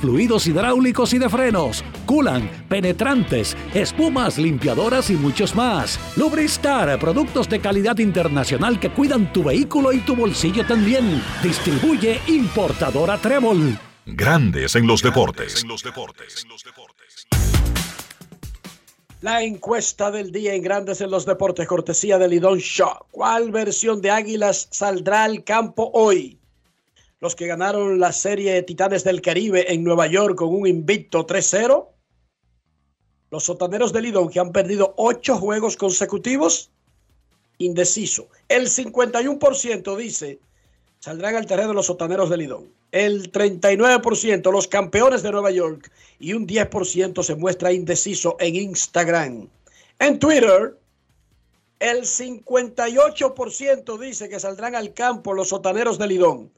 fluidos 0.00 0.46
hidráulicos 0.46 1.12
y 1.12 1.18
de 1.18 1.28
frenos, 1.28 1.84
culan, 2.06 2.48
penetrantes, 2.68 3.56
espumas, 3.74 4.38
limpiadoras 4.38 5.10
y 5.10 5.14
muchos 5.14 5.54
más. 5.54 5.98
Lubristar, 6.16 6.98
productos 6.98 7.48
de 7.48 7.60
calidad 7.60 7.98
internacional 7.98 8.80
que 8.80 8.90
cuidan 8.90 9.32
tu 9.32 9.44
vehículo 9.44 9.92
y 9.92 9.98
tu 10.00 10.16
bolsillo 10.16 10.66
también. 10.66 11.22
Distribuye 11.42 12.20
importadora 12.26 13.18
Trébol. 13.18 13.78
Grandes 14.06 14.76
en 14.76 14.86
los 14.86 15.02
deportes. 15.02 15.64
La 19.22 19.42
encuesta 19.42 20.10
del 20.10 20.30
día 20.30 20.54
en 20.54 20.62
Grandes 20.62 21.00
en 21.00 21.10
los 21.10 21.24
Deportes, 21.24 21.66
cortesía 21.66 22.18
de 22.18 22.28
Lidón 22.28 22.58
Shaw. 22.58 23.06
¿Cuál 23.10 23.50
versión 23.50 24.02
de 24.02 24.10
Águilas 24.10 24.68
saldrá 24.70 25.24
al 25.24 25.42
campo 25.42 25.90
hoy? 25.94 26.38
Los 27.20 27.34
que 27.34 27.46
ganaron 27.46 27.98
la 27.98 28.12
serie 28.12 28.62
Titanes 28.62 29.04
del 29.04 29.22
Caribe 29.22 29.72
en 29.72 29.82
Nueva 29.84 30.06
York 30.06 30.36
con 30.36 30.54
un 30.54 30.66
invicto 30.66 31.26
3-0. 31.26 31.88
Los 33.30 33.44
sotaneros 33.44 33.92
de 33.92 34.02
Lidón 34.02 34.28
que 34.28 34.40
han 34.40 34.52
perdido 34.52 34.94
ocho 34.96 35.36
juegos 35.36 35.76
consecutivos, 35.76 36.70
indeciso. 37.58 38.28
El 38.48 38.68
51% 38.68 39.96
dice 39.96 40.38
saldrán 41.00 41.36
al 41.36 41.46
terreno 41.46 41.72
los 41.72 41.86
sotaneros 41.86 42.28
de 42.30 42.36
Lidón. 42.36 42.72
El 42.92 43.32
39% 43.32 44.52
los 44.52 44.68
campeones 44.68 45.22
de 45.22 45.30
Nueva 45.32 45.50
York 45.50 45.90
y 46.18 46.32
un 46.32 46.46
10% 46.46 47.22
se 47.22 47.34
muestra 47.34 47.72
indeciso 47.72 48.36
en 48.40 48.56
Instagram. 48.56 49.48
En 49.98 50.18
Twitter, 50.18 50.76
el 51.78 52.02
58% 52.02 53.98
dice 53.98 54.28
que 54.28 54.40
saldrán 54.40 54.74
al 54.74 54.92
campo 54.94 55.32
los 55.34 55.48
sotaneros 55.48 55.98
de 55.98 56.06
Lidón 56.08 56.50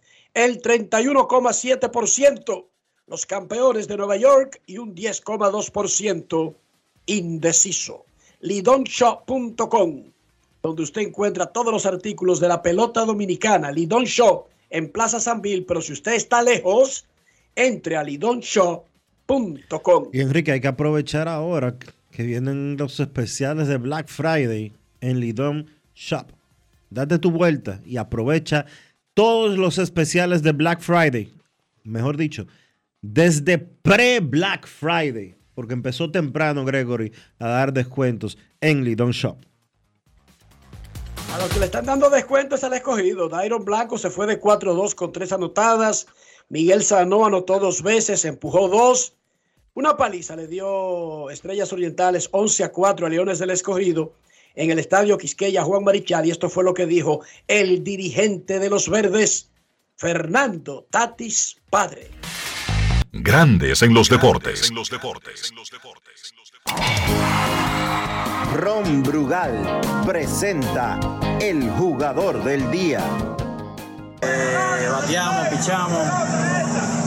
el 0.44 0.62
31,7% 0.62 2.68
los 3.08 3.26
campeones 3.26 3.88
de 3.88 3.96
Nueva 3.96 4.16
York 4.16 4.60
y 4.66 4.78
un 4.78 4.94
10,2% 4.94 6.54
indeciso. 7.06 8.04
Lidonshop.com, 8.40 10.04
donde 10.62 10.82
usted 10.82 11.02
encuentra 11.02 11.46
todos 11.46 11.72
los 11.72 11.86
artículos 11.86 12.38
de 12.38 12.46
la 12.48 12.62
pelota 12.62 13.04
dominicana. 13.04 13.72
Lidon 13.72 14.04
Shop 14.04 14.46
en 14.70 14.92
Plaza 14.92 15.18
San 15.18 15.42
Bill, 15.42 15.64
pero 15.64 15.82
si 15.82 15.92
usted 15.92 16.12
está 16.12 16.40
lejos, 16.42 17.04
entre 17.56 17.96
a 17.96 18.04
lidonshop.com. 18.04 20.10
Y 20.12 20.20
Enrique, 20.20 20.52
hay 20.52 20.60
que 20.60 20.68
aprovechar 20.68 21.26
ahora 21.26 21.76
que 22.12 22.22
vienen 22.22 22.76
los 22.76 23.00
especiales 23.00 23.66
de 23.66 23.78
Black 23.78 24.06
Friday 24.06 24.72
en 25.00 25.18
Lidon 25.18 25.66
Shop. 25.94 26.26
Date 26.90 27.18
tu 27.18 27.30
vuelta 27.30 27.80
y 27.84 27.96
aprovecha 27.96 28.66
todos 29.18 29.58
los 29.58 29.78
especiales 29.78 30.44
de 30.44 30.52
Black 30.52 30.80
Friday, 30.80 31.34
mejor 31.82 32.16
dicho, 32.16 32.46
desde 33.02 33.58
pre-Black 33.58 34.68
Friday, 34.68 35.34
porque 35.56 35.74
empezó 35.74 36.12
temprano 36.12 36.64
Gregory 36.64 37.12
a 37.40 37.48
dar 37.48 37.72
descuentos 37.72 38.38
en 38.60 38.84
Lidon 38.84 39.10
Shop. 39.10 39.38
A 41.34 41.38
los 41.38 41.48
que 41.48 41.58
le 41.58 41.64
están 41.64 41.86
dando 41.86 42.08
descuentos 42.10 42.62
al 42.62 42.74
escogido, 42.74 43.28
Dairon 43.28 43.64
Blanco 43.64 43.98
se 43.98 44.08
fue 44.08 44.28
de 44.28 44.40
4-2 44.40 44.94
con 44.94 45.10
tres 45.10 45.32
anotadas, 45.32 46.06
Miguel 46.48 46.84
Sanó 46.84 47.26
anotó 47.26 47.58
dos 47.58 47.82
veces, 47.82 48.24
empujó 48.24 48.68
dos, 48.68 49.14
una 49.74 49.96
paliza 49.96 50.36
le 50.36 50.46
dio 50.46 51.28
Estrellas 51.30 51.72
Orientales 51.72 52.28
11 52.30 52.62
a 52.62 52.70
4 52.70 53.04
a 53.04 53.10
Leones 53.10 53.40
del 53.40 53.50
Escogido 53.50 54.12
en 54.58 54.72
el 54.72 54.80
estadio 54.80 55.16
Quisqueya 55.16 55.62
Juan 55.62 55.84
Marichal 55.84 56.26
y 56.26 56.32
esto 56.32 56.50
fue 56.50 56.64
lo 56.64 56.74
que 56.74 56.84
dijo 56.84 57.20
el 57.46 57.84
dirigente 57.84 58.58
de 58.58 58.68
los 58.68 58.88
verdes, 58.88 59.50
Fernando 59.96 60.86
Tatis 60.90 61.56
Padre. 61.70 62.10
Grandes 63.12 63.82
en 63.82 63.94
los 63.94 64.08
deportes. 64.08 64.72
Ron 68.54 69.02
Brugal 69.04 69.80
presenta 70.04 70.98
el 71.40 71.70
jugador 71.70 72.42
del 72.42 72.68
día. 72.72 73.00
Eh, 74.20 74.88
bateamos, 74.90 75.48
pichamos, 75.48 76.08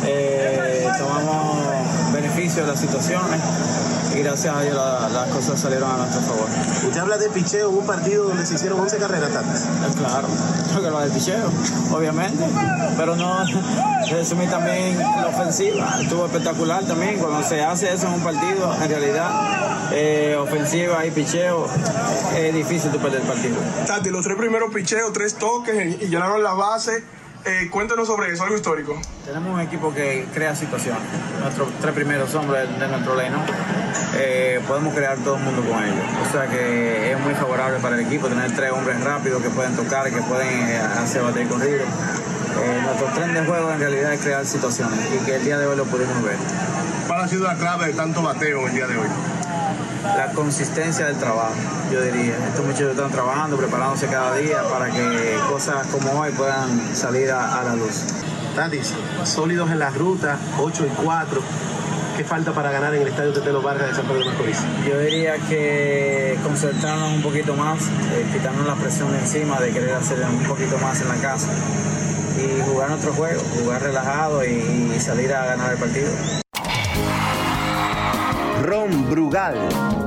eh, 0.06 0.88
tomamos 0.98 2.14
beneficio 2.14 2.62
de 2.62 2.72
las 2.72 2.80
situaciones 2.80 3.42
y 4.16 4.20
gracias 4.20 4.56
a 4.56 4.62
Dios 4.62 4.76
las 4.76 5.30
cosas 5.30 5.60
salieron 5.60 5.92
a 5.92 5.98
nuestro 5.98 6.22
favor. 6.22 6.50
Usted 6.92 7.04
habla 7.04 7.18
de 7.18 7.30
picheo 7.30 7.70
en 7.70 7.78
un 7.78 7.86
partido 7.86 8.26
donde 8.26 8.46
se 8.46 8.56
hicieron 8.56 8.82
11 8.82 8.98
carreras, 8.98 9.32
tantas. 9.32 9.64
Eh, 9.64 9.96
claro, 9.98 10.28
creo 10.72 10.84
que 10.84 10.90
lo 10.90 11.00
de 11.00 11.10
picheo, 11.10 11.50
obviamente, 11.90 12.44
pero 12.98 13.16
no, 13.16 13.46
resumí 14.12 14.46
también 14.48 15.00
la 15.00 15.28
ofensiva, 15.28 15.96
estuvo 16.02 16.26
espectacular 16.26 16.84
también, 16.84 17.18
cuando 17.18 17.48
se 17.48 17.64
hace 17.64 17.94
eso 17.94 18.08
en 18.08 18.16
un 18.16 18.20
partido, 18.20 18.76
en 18.84 18.90
realidad, 18.90 19.90
eh, 19.94 20.36
ofensiva 20.38 21.06
y 21.06 21.12
picheo, 21.12 21.66
es 22.36 22.54
difícil 22.54 22.92
tu 22.92 22.98
perder 22.98 23.22
el 23.22 23.28
partido. 23.28 23.56
Tati, 23.88 24.10
los 24.10 24.26
tres 24.26 24.36
primeros 24.36 24.74
picheos, 24.74 25.14
tres 25.14 25.36
toques 25.36 26.02
y 26.02 26.08
llenaron 26.08 26.44
la 26.44 26.56
base 26.56 27.06
eh, 27.46 27.70
cuéntanos 27.72 28.08
sobre 28.08 28.32
eso, 28.32 28.44
algo 28.44 28.56
histórico. 28.56 29.00
Tenemos 29.26 29.54
un 29.54 29.60
equipo 29.62 29.94
que 29.94 30.26
crea 30.34 30.56
situaciones. 30.56 31.02
Nuestros 31.40 31.70
tres 31.80 31.94
primeros 31.94 32.34
hombres 32.36 32.68
de 32.80 32.88
nuestro 32.88 33.16
leno, 33.16 33.40
eh, 34.16 34.60
podemos 34.68 34.94
crear 34.94 35.18
todo 35.20 35.38
el 35.38 35.44
mundo 35.44 35.62
con 35.62 35.84
ellos. 35.84 36.06
O 36.28 36.32
sea 36.32 36.48
que 36.48 37.12
es 37.12 37.20
muy 37.20 37.34
favorable 37.34 37.80
para 37.80 37.96
el 37.96 38.06
equipo 38.06 38.28
tener 38.28 38.52
tres 38.56 38.72
hombres 38.72 39.04
rápidos 39.04 39.42
que 39.42 39.50
pueden 39.50 39.76
tocar, 39.76 40.10
que 40.12 40.22
pueden 40.22 40.70
eh, 40.70 40.78
hacer 40.78 41.24
bater 41.24 41.48
corrido. 41.48 41.86
nuestro 42.84 43.08
tren 43.16 43.34
de 43.34 43.42
juego 43.46 43.72
en 43.72 43.80
realidad 43.80 44.14
es 44.14 44.22
crear 44.22 44.46
situaciones 44.46 45.00
y 45.14 45.26
que 45.26 45.36
el 45.36 45.44
día 45.44 45.58
de 45.58 45.68
hoy 45.68 45.78
lo 45.78 45.86
pudimos 45.86 46.22
ver. 46.24 46.36
¿Cuál 47.08 47.22
ha 47.22 47.28
sido 47.28 47.44
la 47.46 47.56
clave 47.56 47.88
de 47.88 47.94
tanto 47.94 48.22
bateo 48.22 48.68
el 48.68 48.74
día 48.74 48.88
de 48.88 48.98
hoy? 48.98 49.08
La 50.04 50.32
consistencia 50.34 51.08
del 51.08 51.18
trabajo, 51.18 51.56
yo 51.92 52.02
diría. 52.02 52.36
Estos 52.48 52.66
muchachos 52.66 52.92
están 52.92 53.12
trabajando, 53.12 53.58
preparándose 53.58 54.08
cada 54.08 54.36
día 54.36 54.64
para 54.70 54.90
que 54.90 55.38
cosas 55.50 55.88
como 55.88 56.12
hoy 56.20 56.32
puedan 56.32 56.96
salir 56.96 57.32
a, 57.32 57.64
la 57.64 57.76
luz. 57.76 58.04
Tatis, 58.56 58.94
sólidos 59.24 59.72
en 59.72 59.80
la 59.80 59.90
ruta, 59.90 60.38
8 60.60 60.86
y 60.86 61.04
4. 61.04 61.42
¿Qué 62.18 62.24
falta 62.26 62.52
para 62.52 62.72
ganar 62.72 62.94
en 62.94 63.04
el 63.04 63.08
estadio 63.08 63.32
Tetelo 63.34 63.62
Vargas 63.62 63.90
de 63.90 63.96
San 63.96 64.06
Pedro 64.06 64.20
de 64.20 64.26
Macorís? 64.26 64.60
Yo 64.88 65.00
diría 65.00 65.38
que 65.38 66.38
concentrarnos 66.44 67.14
un 67.14 67.22
poquito 67.22 67.56
más, 67.56 67.84
eh, 67.84 68.28
quitarnos 68.34 68.68
la 68.68 68.76
presión 68.76 69.12
de 69.12 69.20
encima 69.20 69.60
de 69.60 69.72
querer 69.72 69.94
hacer 69.94 70.20
un 70.26 70.44
poquito 70.44 70.78
más 70.80 71.02
en 71.02 71.08
la 71.08 71.16
casa 71.16 71.48
y 72.38 72.62
jugar 72.70 72.90
nuestro 72.90 73.14
juego, 73.14 73.42
jugar 73.58 73.82
relajado 73.82 74.44
y 74.46 75.00
salir 75.00 75.34
a 75.34 75.46
ganar 75.46 75.72
el 75.72 75.78
partido. 75.78 76.10
Ron 78.72 79.10
Brugal 79.10 79.58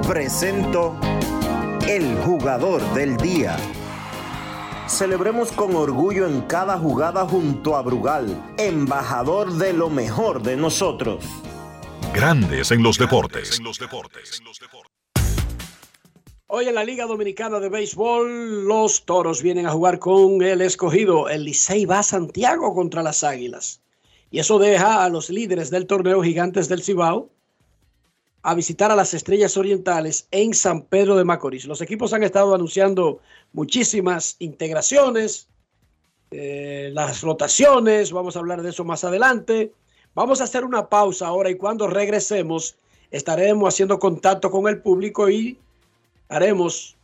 presento 0.08 0.98
el 1.86 2.16
jugador 2.24 2.80
del 2.94 3.14
día. 3.18 3.58
Celebremos 4.88 5.52
con 5.52 5.76
orgullo 5.76 6.26
en 6.26 6.40
cada 6.46 6.78
jugada 6.78 7.26
junto 7.28 7.76
a 7.76 7.82
Brugal, 7.82 8.54
embajador 8.56 9.52
de 9.52 9.74
lo 9.74 9.90
mejor 9.90 10.42
de 10.42 10.56
nosotros. 10.56 11.26
Grandes 12.14 12.70
en 12.70 12.82
los 12.82 12.96
deportes. 12.96 13.60
Hoy 16.46 16.66
en 16.66 16.74
la 16.74 16.84
Liga 16.84 17.04
Dominicana 17.04 17.60
de 17.60 17.68
Béisbol, 17.68 18.64
los 18.66 19.04
toros 19.04 19.42
vienen 19.42 19.66
a 19.66 19.72
jugar 19.72 19.98
con 19.98 20.40
el 20.40 20.62
escogido. 20.62 21.28
El 21.28 21.44
Licey 21.44 21.84
va 21.84 21.98
a 21.98 22.02
Santiago 22.02 22.74
contra 22.74 23.02
las 23.02 23.24
Águilas. 23.24 23.82
Y 24.30 24.38
eso 24.38 24.58
deja 24.58 25.04
a 25.04 25.10
los 25.10 25.28
líderes 25.28 25.68
del 25.68 25.86
torneo 25.86 26.22
Gigantes 26.22 26.70
del 26.70 26.82
Cibao 26.82 27.33
a 28.44 28.54
visitar 28.54 28.92
a 28.92 28.96
las 28.96 29.14
Estrellas 29.14 29.56
Orientales 29.56 30.28
en 30.30 30.52
San 30.52 30.82
Pedro 30.82 31.16
de 31.16 31.24
Macorís. 31.24 31.64
Los 31.64 31.80
equipos 31.80 32.12
han 32.12 32.22
estado 32.22 32.54
anunciando 32.54 33.20
muchísimas 33.54 34.36
integraciones, 34.38 35.48
eh, 36.30 36.90
las 36.92 37.22
rotaciones, 37.22 38.12
vamos 38.12 38.36
a 38.36 38.40
hablar 38.40 38.60
de 38.60 38.68
eso 38.68 38.84
más 38.84 39.02
adelante. 39.02 39.72
Vamos 40.14 40.42
a 40.42 40.44
hacer 40.44 40.62
una 40.62 40.90
pausa 40.90 41.26
ahora 41.26 41.48
y 41.48 41.54
cuando 41.56 41.86
regresemos 41.86 42.76
estaremos 43.10 43.72
haciendo 43.72 43.98
contacto 43.98 44.50
con 44.50 44.68
el 44.68 44.82
público 44.82 45.30
y 45.30 45.58
haremos 46.28 46.96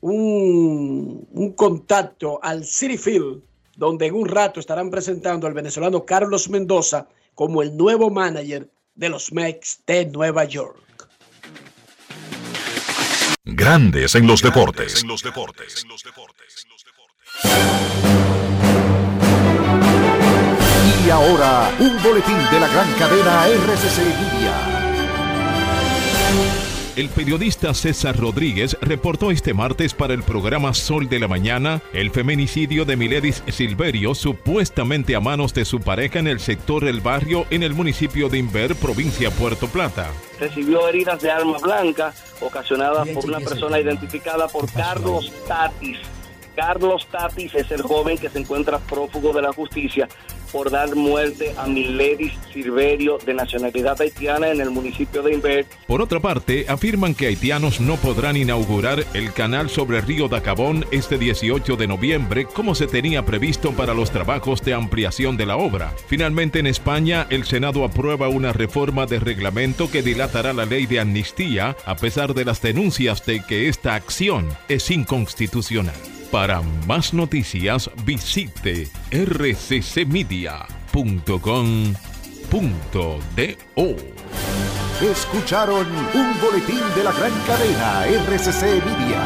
un, 0.00 1.54
contacto 1.56 2.38
al 2.40 2.64
City 2.64 2.98
Field, 2.98 3.42
donde 3.76 4.06
en 4.06 4.14
un 4.14 4.28
rato 4.28 4.60
estarán 4.60 4.90
presentando 4.90 5.48
al 5.48 5.54
venezolano 5.54 6.06
Carlos 6.06 6.48
Mendoza 6.48 7.08
como 7.34 7.62
el 7.62 7.76
nuevo 7.76 8.10
manager 8.10 8.70
de 8.94 9.08
los 9.08 9.32
Mets 9.32 9.82
de 9.88 10.06
Nueva 10.06 10.44
York. 10.44 10.83
Grandes 13.46 14.14
en 14.14 14.26
los 14.26 14.40
deportes. 14.40 15.02
En 15.02 15.08
los 15.08 15.22
deportes. 15.22 15.84
Y 21.04 21.10
ahora, 21.10 21.70
un 21.78 22.02
boletín 22.02 22.38
de 22.50 22.60
la 22.60 22.68
gran 22.68 22.90
cadena 22.94 23.46
RCC 23.46 23.98
Media. 24.32 24.94
El 26.96 27.08
periodista 27.08 27.74
César 27.74 28.16
Rodríguez 28.16 28.78
reportó 28.80 29.32
este 29.32 29.52
martes 29.52 29.92
para 29.92 30.14
el 30.14 30.22
programa 30.22 30.72
Sol 30.74 31.08
de 31.08 31.18
la 31.18 31.26
Mañana 31.26 31.82
el 31.92 32.12
feminicidio 32.12 32.84
de 32.84 32.96
Miledis 32.96 33.42
Silverio, 33.48 34.14
supuestamente 34.14 35.16
a 35.16 35.20
manos 35.20 35.52
de 35.54 35.64
su 35.64 35.80
pareja 35.80 36.20
en 36.20 36.28
el 36.28 36.38
sector 36.38 36.84
El 36.84 37.00
Barrio, 37.00 37.46
en 37.50 37.64
el 37.64 37.74
municipio 37.74 38.28
de 38.28 38.38
Inver, 38.38 38.76
provincia 38.76 39.32
Puerto 39.32 39.66
Plata. 39.66 40.08
Recibió 40.38 40.86
heridas 40.86 41.20
de 41.20 41.32
arma 41.32 41.58
blanca 41.58 42.14
ocasionadas 42.40 43.08
por 43.08 43.24
una 43.24 43.40
persona 43.40 43.80
identificada 43.80 44.46
por 44.46 44.70
Carlos 44.70 45.32
Tatis. 45.48 45.98
Carlos 46.54 47.06
Tatis 47.10 47.54
es 47.54 47.70
el 47.70 47.82
joven 47.82 48.18
que 48.18 48.28
se 48.28 48.38
encuentra 48.38 48.78
prófugo 48.78 49.32
de 49.32 49.42
la 49.42 49.52
justicia 49.52 50.08
por 50.54 50.70
dar 50.70 50.94
muerte 50.94 51.52
a 51.58 51.66
Miledis 51.66 52.32
Silverio 52.52 53.18
de 53.18 53.34
nacionalidad 53.34 54.00
haitiana 54.00 54.50
en 54.50 54.60
el 54.60 54.70
municipio 54.70 55.20
de 55.20 55.34
Inver. 55.34 55.66
Por 55.88 56.00
otra 56.00 56.20
parte, 56.20 56.66
afirman 56.68 57.16
que 57.16 57.26
haitianos 57.26 57.80
no 57.80 57.96
podrán 57.96 58.36
inaugurar 58.36 59.04
el 59.14 59.32
canal 59.32 59.68
sobre 59.68 59.98
el 59.98 60.06
río 60.06 60.28
Dacabón 60.28 60.86
este 60.92 61.18
18 61.18 61.74
de 61.74 61.88
noviembre 61.88 62.44
como 62.44 62.76
se 62.76 62.86
tenía 62.86 63.24
previsto 63.24 63.72
para 63.72 63.94
los 63.94 64.12
trabajos 64.12 64.62
de 64.62 64.74
ampliación 64.74 65.36
de 65.36 65.46
la 65.46 65.56
obra. 65.56 65.92
Finalmente 66.06 66.60
en 66.60 66.68
España, 66.68 67.26
el 67.30 67.46
Senado 67.46 67.84
aprueba 67.84 68.28
una 68.28 68.52
reforma 68.52 69.06
de 69.06 69.18
reglamento 69.18 69.90
que 69.90 70.02
dilatará 70.02 70.52
la 70.52 70.66
ley 70.66 70.86
de 70.86 71.00
amnistía 71.00 71.76
a 71.84 71.96
pesar 71.96 72.32
de 72.32 72.44
las 72.44 72.62
denuncias 72.62 73.26
de 73.26 73.42
que 73.44 73.68
esta 73.68 73.96
acción 73.96 74.46
es 74.68 74.88
inconstitucional. 74.92 76.13
Para 76.34 76.62
más 76.88 77.14
noticias 77.14 77.88
visite 78.04 78.90
rccmedia.com.do. 79.12 80.70
Escucharon 85.00 85.86
un 85.86 86.40
boletín 86.40 86.80
de 86.96 87.04
la 87.04 87.12
gran 87.12 87.30
cadena 87.46 88.04
RCC 88.08 88.84
Media. 88.84 89.22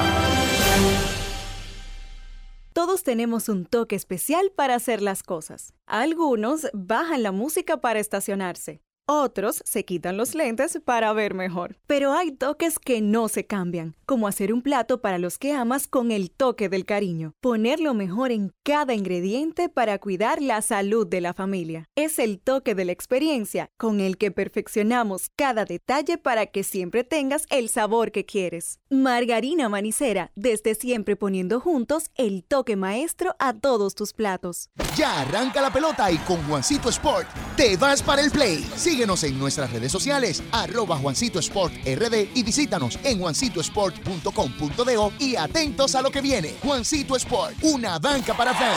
Todos 2.74 3.02
tenemos 3.04 3.48
un 3.48 3.64
toque 3.64 3.96
especial 3.96 4.52
para 4.54 4.74
hacer 4.74 5.00
las 5.00 5.22
cosas. 5.22 5.72
Algunos 5.86 6.68
bajan 6.74 7.22
la 7.22 7.32
música 7.32 7.78
para 7.78 8.00
estacionarse. 8.00 8.82
Otros 9.10 9.62
se 9.64 9.86
quitan 9.86 10.18
los 10.18 10.34
lentes 10.34 10.78
para 10.84 11.10
ver 11.14 11.32
mejor. 11.32 11.78
Pero 11.86 12.12
hay 12.12 12.30
toques 12.30 12.78
que 12.78 13.00
no 13.00 13.28
se 13.28 13.46
cambian, 13.46 13.96
como 14.04 14.28
hacer 14.28 14.52
un 14.52 14.60
plato 14.60 15.00
para 15.00 15.16
los 15.16 15.38
que 15.38 15.54
amas 15.54 15.86
con 15.88 16.10
el 16.10 16.30
toque 16.30 16.68
del 16.68 16.84
cariño. 16.84 17.32
Poner 17.40 17.80
lo 17.80 17.94
mejor 17.94 18.32
en 18.32 18.52
cada 18.64 18.92
ingrediente 18.92 19.70
para 19.70 19.98
cuidar 19.98 20.42
la 20.42 20.60
salud 20.60 21.06
de 21.06 21.22
la 21.22 21.32
familia. 21.32 21.86
Es 21.96 22.18
el 22.18 22.38
toque 22.38 22.74
de 22.74 22.84
la 22.84 22.92
experiencia 22.92 23.70
con 23.78 24.00
el 24.00 24.18
que 24.18 24.30
perfeccionamos 24.30 25.30
cada 25.34 25.64
detalle 25.64 26.18
para 26.18 26.44
que 26.44 26.62
siempre 26.62 27.02
tengas 27.02 27.46
el 27.48 27.70
sabor 27.70 28.12
que 28.12 28.26
quieres. 28.26 28.78
Margarina 28.90 29.70
Manicera, 29.70 30.32
desde 30.34 30.74
siempre 30.74 31.16
poniendo 31.16 31.60
juntos 31.60 32.10
el 32.14 32.44
toque 32.44 32.76
maestro 32.76 33.34
a 33.38 33.54
todos 33.54 33.94
tus 33.94 34.12
platos. 34.12 34.68
Ya 34.98 35.22
arranca 35.22 35.62
la 35.62 35.72
pelota 35.72 36.12
y 36.12 36.18
con 36.18 36.42
Juancito 36.46 36.90
Sport 36.90 37.26
te 37.56 37.78
vas 37.78 38.02
para 38.02 38.20
el 38.20 38.30
play. 38.30 38.66
Síguenos 38.98 39.22
en 39.22 39.38
nuestras 39.38 39.70
redes 39.70 39.92
sociales, 39.92 40.42
arroba 40.50 40.96
Juancito 40.96 41.38
Sport 41.38 41.72
RD 41.86 42.30
y 42.34 42.42
visítanos 42.42 42.98
en 43.04 43.20
juancitosport.com.do 43.20 45.12
y 45.20 45.36
atentos 45.36 45.94
a 45.94 46.02
lo 46.02 46.10
que 46.10 46.20
viene. 46.20 46.56
Juancito 46.64 47.14
Sport, 47.14 47.54
una 47.62 48.00
banca 48.00 48.36
para 48.36 48.52
fans. 48.52 48.74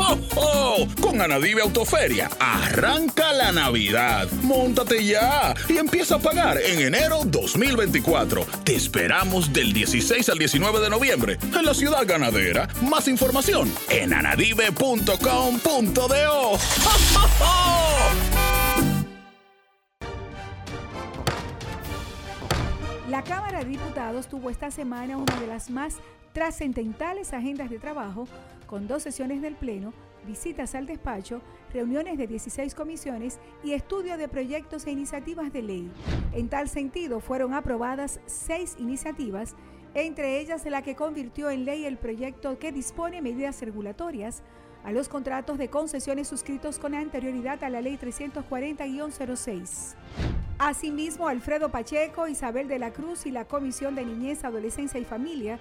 ¡Ho! 0.00 0.86
Con 1.00 1.20
Anadive 1.20 1.60
Autoferia, 1.60 2.30
arranca 2.38 3.32
la 3.32 3.52
Navidad. 3.52 4.30
Móntate 4.42 5.04
ya 5.04 5.54
y 5.68 5.76
empieza 5.76 6.14
a 6.16 6.18
pagar 6.18 6.58
en 6.58 6.80
enero 6.80 7.20
2024. 7.26 8.46
Te 8.64 8.74
esperamos 8.74 9.52
del 9.52 9.74
16 9.74 10.28
al 10.30 10.38
19 10.38 10.80
de 10.80 10.90
noviembre 10.90 11.38
en 11.42 11.64
la 11.66 11.74
ciudad 11.74 12.06
ganadera. 12.06 12.68
Más 12.88 13.08
información 13.08 13.72
en 13.90 14.14
anadive.com.do. 14.14 15.10
¡Ho, 16.10 16.54
ho, 16.54 17.28
ho! 17.40 17.80
La 23.10 23.22
Cámara 23.24 23.58
de 23.58 23.64
Diputados 23.66 24.28
tuvo 24.28 24.48
esta 24.50 24.70
semana 24.70 25.18
una 25.18 25.38
de 25.40 25.46
las 25.46 25.68
más 25.68 25.96
trascendentales 26.32 27.32
agendas 27.32 27.68
de 27.68 27.78
trabajo, 27.78 28.28
con 28.70 28.86
dos 28.86 29.02
sesiones 29.02 29.42
del 29.42 29.56
Pleno, 29.56 29.92
visitas 30.24 30.76
al 30.76 30.86
despacho, 30.86 31.42
reuniones 31.74 32.16
de 32.16 32.28
16 32.28 32.76
comisiones 32.76 33.40
y 33.64 33.72
estudio 33.72 34.16
de 34.16 34.28
proyectos 34.28 34.86
e 34.86 34.92
iniciativas 34.92 35.52
de 35.52 35.62
ley. 35.62 35.90
En 36.32 36.48
tal 36.48 36.68
sentido, 36.68 37.18
fueron 37.18 37.52
aprobadas 37.52 38.20
seis 38.26 38.76
iniciativas, 38.78 39.56
entre 39.94 40.38
ellas 40.38 40.64
la 40.66 40.82
que 40.82 40.94
convirtió 40.94 41.50
en 41.50 41.64
ley 41.64 41.84
el 41.84 41.96
proyecto 41.96 42.60
que 42.60 42.70
dispone 42.70 43.20
medidas 43.20 43.60
regulatorias 43.60 44.44
a 44.84 44.92
los 44.92 45.08
contratos 45.08 45.58
de 45.58 45.68
concesiones 45.68 46.28
suscritos 46.28 46.78
con 46.78 46.94
anterioridad 46.94 47.64
a 47.64 47.70
la 47.70 47.80
Ley 47.80 47.98
340-06. 48.00 49.96
Asimismo, 50.60 51.26
Alfredo 51.26 51.70
Pacheco, 51.70 52.28
Isabel 52.28 52.68
de 52.68 52.78
la 52.78 52.92
Cruz 52.92 53.26
y 53.26 53.32
la 53.32 53.46
Comisión 53.46 53.96
de 53.96 54.04
Niñez, 54.04 54.44
Adolescencia 54.44 55.00
y 55.00 55.04
Familia 55.04 55.58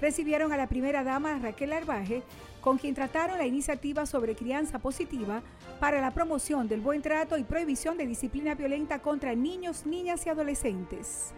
recibieron 0.00 0.52
a 0.52 0.56
la 0.56 0.68
primera 0.68 1.04
dama 1.04 1.38
Raquel 1.38 1.72
Arbaje, 1.72 2.22
con 2.60 2.78
quien 2.78 2.94
trataron 2.94 3.38
la 3.38 3.46
iniciativa 3.46 4.06
sobre 4.06 4.34
crianza 4.34 4.78
positiva 4.78 5.42
para 5.80 6.00
la 6.00 6.12
promoción 6.12 6.68
del 6.68 6.80
buen 6.80 7.02
trato 7.02 7.38
y 7.38 7.44
prohibición 7.44 7.96
de 7.96 8.06
disciplina 8.06 8.54
violenta 8.54 9.00
contra 9.00 9.34
niños, 9.34 9.86
niñas 9.86 10.26
y 10.26 10.30
adolescentes. 10.30 11.32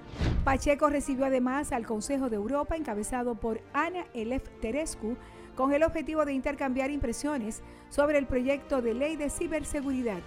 Pacheco 0.44 0.88
recibió 0.88 1.26
además 1.26 1.72
al 1.72 1.86
Consejo 1.86 2.30
de 2.30 2.36
Europa, 2.36 2.76
encabezado 2.76 3.34
por 3.34 3.60
Ana 3.72 4.06
Elef 4.14 4.48
Terescu, 4.60 5.16
con 5.54 5.72
el 5.74 5.82
objetivo 5.82 6.24
de 6.24 6.32
intercambiar 6.32 6.90
impresiones 6.90 7.62
sobre 7.90 8.18
el 8.18 8.26
proyecto 8.26 8.80
de 8.80 8.94
ley 8.94 9.16
de 9.16 9.28
ciberseguridad. 9.28 10.20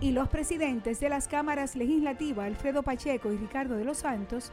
Y 0.00 0.10
los 0.12 0.28
presidentes 0.28 0.98
de 1.00 1.08
las 1.08 1.28
cámaras 1.28 1.76
legislativas, 1.76 2.46
Alfredo 2.46 2.82
Pacheco 2.82 3.32
y 3.32 3.36
Ricardo 3.36 3.76
de 3.76 3.84
los 3.84 3.98
Santos, 3.98 4.50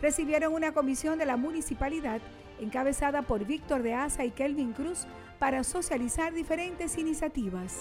recibieron 0.00 0.54
una 0.54 0.72
comisión 0.72 1.18
de 1.18 1.26
la 1.26 1.36
municipalidad 1.36 2.20
encabezada 2.60 3.22
por 3.22 3.46
Víctor 3.46 3.82
de 3.82 3.94
Asa 3.94 4.24
y 4.24 4.30
Kelvin 4.30 4.72
Cruz 4.72 5.06
para 5.40 5.64
socializar 5.64 6.32
diferentes 6.34 6.98
iniciativas. 6.98 7.72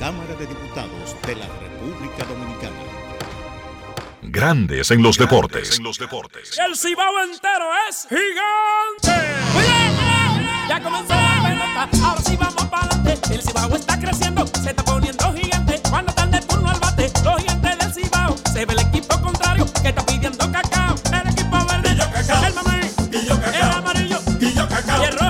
Cámara 0.00 0.34
de 0.34 0.46
Diputados 0.46 1.16
de 1.24 1.36
la 1.36 1.46
República 1.46 2.24
Dominicana. 2.24 2.76
Grandes 4.22 4.90
en 4.90 5.00
los 5.00 5.16
deportes. 5.16 5.78
El 5.78 6.76
cibao 6.76 7.22
entero 7.22 7.66
es 7.88 8.08
gigante. 8.08 9.14
Ya 10.68 10.82
comenzó 10.82 11.14
la 11.14 11.42
pelota, 11.44 11.88
ahora 12.04 12.22
sí 12.22 12.36
vamos 12.36 12.64
para 12.64 12.86
adelante. 12.86 13.34
El 13.34 13.42
cibao 13.42 13.76
está 13.76 14.00
creciendo, 14.00 14.44
se 14.48 14.70
está 14.70 14.84
poniendo 14.84 15.32
gigante. 15.32 15.80
Cuando 15.88 16.10
están 16.10 16.32
de 16.32 16.40
turno 16.40 16.68
al 16.68 16.80
bate, 16.80 17.12
los 17.24 17.36
gigantes 17.38 17.78
del 17.78 17.92
cibao. 17.94 18.36
Se 18.52 18.66
ve 18.66 18.72
el 18.72 18.80
equipo 18.80 19.20
contrario 19.22 19.66
que 19.80 19.88
está 19.90 20.04
pidiendo 20.04 20.50
cacao. 20.50 20.96
El 21.12 21.28
equipo 21.30 21.64
verde, 21.66 21.90
el 21.92 22.54
mamey, 22.54 22.90
el 23.12 23.62
amarillo, 23.62 24.18
y 24.40 25.04
el 25.04 25.18
rojo, 25.18 25.25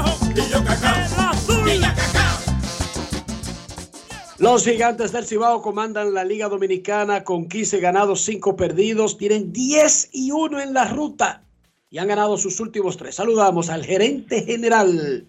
Los 4.46 4.64
gigantes 4.64 5.10
del 5.10 5.24
Cibao 5.24 5.60
comandan 5.60 6.14
la 6.14 6.22
Liga 6.22 6.48
Dominicana 6.48 7.24
con 7.24 7.48
15 7.48 7.80
ganados, 7.80 8.20
5 8.20 8.54
perdidos. 8.54 9.18
Tienen 9.18 9.52
10 9.52 10.10
y 10.12 10.30
1 10.30 10.60
en 10.60 10.72
la 10.72 10.84
ruta 10.84 11.42
y 11.90 11.98
han 11.98 12.06
ganado 12.06 12.36
sus 12.36 12.60
últimos 12.60 12.96
tres. 12.96 13.16
Saludamos 13.16 13.70
al 13.70 13.84
gerente 13.84 14.44
general 14.44 15.26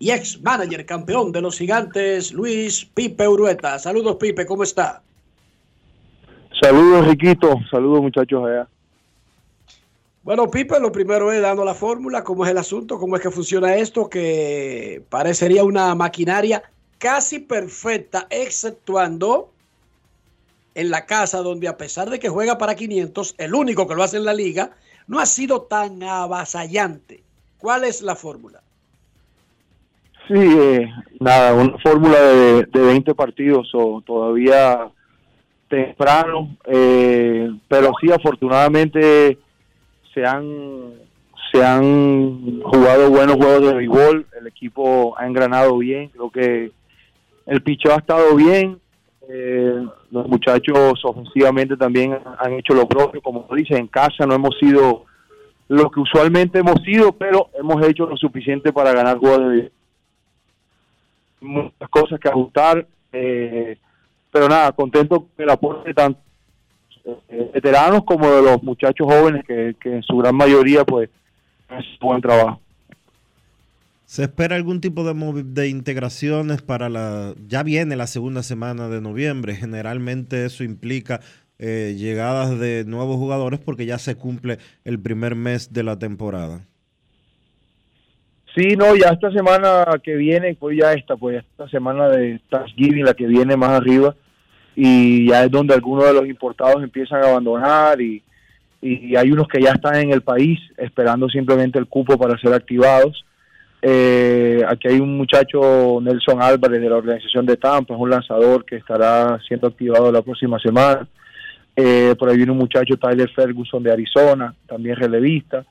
y 0.00 0.10
ex 0.10 0.42
manager 0.42 0.84
campeón 0.84 1.30
de 1.30 1.40
los 1.40 1.56
gigantes, 1.56 2.32
Luis 2.32 2.84
Pipe 2.84 3.28
Urueta. 3.28 3.78
Saludos, 3.78 4.16
Pipe, 4.16 4.44
¿cómo 4.44 4.64
está? 4.64 5.02
Saludos, 6.60 7.06
Riquito. 7.06 7.60
Saludos, 7.70 8.02
muchachos 8.02 8.44
allá. 8.44 8.68
Bueno, 10.24 10.50
Pipe, 10.50 10.80
lo 10.80 10.90
primero 10.90 11.30
es 11.30 11.40
dando 11.40 11.64
la 11.64 11.74
fórmula, 11.74 12.24
cómo 12.24 12.44
es 12.44 12.50
el 12.50 12.58
asunto, 12.58 12.98
cómo 12.98 13.14
es 13.14 13.22
que 13.22 13.30
funciona 13.30 13.76
esto, 13.76 14.10
que 14.10 15.00
parecería 15.08 15.62
una 15.62 15.94
maquinaria 15.94 16.64
casi 17.02 17.40
perfecta, 17.40 18.28
exceptuando 18.30 19.50
en 20.76 20.88
la 20.88 21.04
casa 21.04 21.38
donde 21.38 21.66
a 21.66 21.76
pesar 21.76 22.08
de 22.08 22.20
que 22.20 22.28
juega 22.28 22.58
para 22.58 22.76
500, 22.76 23.34
el 23.38 23.54
único 23.56 23.88
que 23.88 23.96
lo 23.96 24.04
hace 24.04 24.18
en 24.18 24.24
la 24.24 24.32
liga, 24.32 24.70
no 25.08 25.18
ha 25.18 25.26
sido 25.26 25.62
tan 25.62 26.00
avasallante. 26.04 27.20
¿Cuál 27.58 27.82
es 27.82 28.02
la 28.02 28.14
fórmula? 28.14 28.60
Sí, 30.28 30.38
eh, 30.38 30.88
nada, 31.18 31.54
una 31.54 31.76
fórmula 31.78 32.20
de, 32.20 32.66
de 32.66 32.80
20 32.80 33.16
partidos 33.16 33.68
o 33.74 34.00
todavía 34.06 34.88
temprano, 35.68 36.56
eh, 36.66 37.50
pero 37.66 37.90
sí 38.00 38.12
afortunadamente 38.12 39.38
se 40.14 40.24
han 40.24 40.92
se 41.50 41.64
han 41.64 42.62
jugado 42.62 43.10
buenos 43.10 43.36
juegos 43.36 43.66
de 43.66 43.74
béisbol, 43.74 44.26
el 44.38 44.46
equipo 44.46 45.18
ha 45.18 45.26
engranado 45.26 45.76
bien, 45.78 46.08
creo 46.08 46.30
que 46.30 46.72
el 47.46 47.62
picho 47.62 47.92
ha 47.92 47.96
estado 47.96 48.34
bien, 48.36 48.80
eh, 49.28 49.86
los 50.10 50.26
muchachos 50.28 51.00
ofensivamente 51.04 51.76
también 51.76 52.18
han 52.38 52.52
hecho 52.54 52.74
lo 52.74 52.86
propio, 52.88 53.22
como 53.22 53.46
dice, 53.54 53.76
en 53.76 53.86
casa 53.86 54.26
no 54.26 54.34
hemos 54.34 54.56
sido 54.58 55.04
lo 55.68 55.90
que 55.90 56.00
usualmente 56.00 56.58
hemos 56.58 56.82
sido, 56.82 57.12
pero 57.12 57.48
hemos 57.58 57.84
hecho 57.86 58.06
lo 58.06 58.16
suficiente 58.16 58.72
para 58.72 58.92
ganar 58.92 59.18
béisbol. 59.18 59.72
Muchas 61.40 61.88
cosas 61.88 62.20
que 62.20 62.28
ajustar, 62.28 62.86
eh, 63.12 63.78
pero 64.30 64.48
nada, 64.48 64.72
contento 64.72 65.20
con 65.20 65.30
el 65.38 65.50
aporte 65.50 65.92
tanto 65.94 66.20
eh, 67.04 67.50
veteranos 67.52 68.04
como 68.04 68.30
de 68.30 68.42
los 68.42 68.62
muchachos 68.62 69.06
jóvenes 69.06 69.44
que, 69.44 69.74
que 69.80 69.96
en 69.96 70.02
su 70.02 70.16
gran 70.18 70.36
mayoría 70.36 70.84
pues 70.84 71.10
hacen 71.68 71.98
buen 72.00 72.20
trabajo. 72.20 72.61
¿Se 74.12 74.24
espera 74.24 74.56
algún 74.56 74.82
tipo 74.82 75.04
de, 75.04 75.42
de 75.42 75.68
integraciones 75.70 76.60
para 76.60 76.90
la... 76.90 77.32
Ya 77.48 77.62
viene 77.62 77.96
la 77.96 78.06
segunda 78.06 78.42
semana 78.42 78.90
de 78.90 79.00
noviembre. 79.00 79.54
Generalmente 79.54 80.44
eso 80.44 80.64
implica 80.64 81.20
eh, 81.58 81.94
llegadas 81.96 82.60
de 82.60 82.84
nuevos 82.86 83.16
jugadores 83.16 83.58
porque 83.58 83.86
ya 83.86 83.96
se 83.96 84.14
cumple 84.14 84.58
el 84.84 85.00
primer 85.00 85.34
mes 85.34 85.72
de 85.72 85.82
la 85.82 85.98
temporada. 85.98 86.60
Sí, 88.54 88.76
no, 88.76 88.94
ya 88.96 89.08
esta 89.14 89.32
semana 89.32 89.86
que 90.04 90.14
viene, 90.14 90.56
pues 90.60 90.76
ya 90.78 90.92
esta, 90.92 91.16
pues 91.16 91.42
esta 91.50 91.66
semana 91.70 92.10
de 92.10 92.38
Thanksgiving, 92.50 93.06
la 93.06 93.14
que 93.14 93.26
viene 93.26 93.56
más 93.56 93.70
arriba, 93.70 94.14
y 94.76 95.26
ya 95.30 95.44
es 95.44 95.50
donde 95.50 95.72
algunos 95.72 96.04
de 96.04 96.12
los 96.12 96.26
importados 96.26 96.82
empiezan 96.82 97.22
a 97.24 97.30
abandonar 97.30 97.98
y, 98.02 98.22
y 98.82 99.16
hay 99.16 99.30
unos 99.30 99.48
que 99.48 99.62
ya 99.62 99.72
están 99.72 99.96
en 99.96 100.12
el 100.12 100.20
país 100.20 100.60
esperando 100.76 101.30
simplemente 101.30 101.78
el 101.78 101.86
cupo 101.86 102.18
para 102.18 102.38
ser 102.38 102.52
activados. 102.52 103.24
Eh, 103.84 104.62
aquí 104.68 104.86
hay 104.86 105.00
un 105.00 105.16
muchacho, 105.16 105.98
Nelson 106.00 106.40
Álvarez, 106.40 106.80
de 106.80 106.88
la 106.88 106.96
organización 106.96 107.44
de 107.44 107.56
Tampa, 107.56 107.94
es 107.94 108.00
un 108.00 108.10
lanzador 108.10 108.64
que 108.64 108.76
estará 108.76 109.40
siendo 109.46 109.66
activado 109.66 110.12
la 110.12 110.22
próxima 110.22 110.58
semana. 110.60 111.08
Eh, 111.74 112.14
por 112.16 112.28
ahí 112.28 112.36
viene 112.36 112.52
un 112.52 112.58
muchacho, 112.58 112.96
Tyler 112.96 113.28
Ferguson, 113.30 113.82
de 113.82 113.92
Arizona, 113.92 114.54
también 114.68 114.96
relevista. 114.96 115.64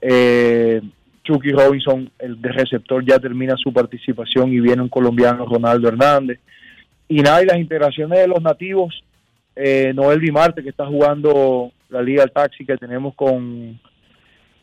Eh, 0.00 0.80
Chucky 1.24 1.50
Robinson, 1.50 2.08
el 2.18 2.40
de 2.40 2.52
receptor, 2.52 3.04
ya 3.04 3.18
termina 3.18 3.56
su 3.56 3.72
participación 3.72 4.52
y 4.52 4.60
viene 4.60 4.82
un 4.82 4.88
colombiano, 4.88 5.44
Ronaldo 5.44 5.88
Hernández. 5.88 6.38
Y 7.08 7.22
nada, 7.22 7.42
y 7.42 7.46
las 7.46 7.58
integraciones 7.58 8.20
de 8.20 8.28
los 8.28 8.40
nativos, 8.40 9.02
eh, 9.56 9.92
Noel 9.94 10.20
Dimarte, 10.20 10.62
que 10.62 10.68
está 10.68 10.86
jugando 10.86 11.72
la 11.88 12.02
Liga 12.02 12.22
del 12.22 12.32
Taxi 12.32 12.64
que 12.64 12.76
tenemos 12.76 13.14
con, 13.14 13.80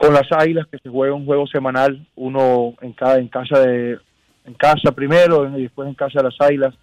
con 0.06 0.14
las 0.14 0.32
Águilas, 0.32 0.68
que 0.68 0.78
se 0.78 0.90
juega 0.90 1.16
un 1.16 1.26
juego 1.26 1.48
semanal, 1.48 2.06
uno 2.16 2.76
en 2.82 2.94
cada 2.94 3.18
en 3.18 3.28
casa 3.28 3.60
de 3.60 3.98
en 4.46 4.54
casa 4.54 4.92
primero 4.92 5.58
y 5.58 5.64
después 5.64 5.88
en 5.88 5.96
casa 5.96 6.20
de 6.20 6.24
las 6.26 6.40
Águilas. 6.40 6.76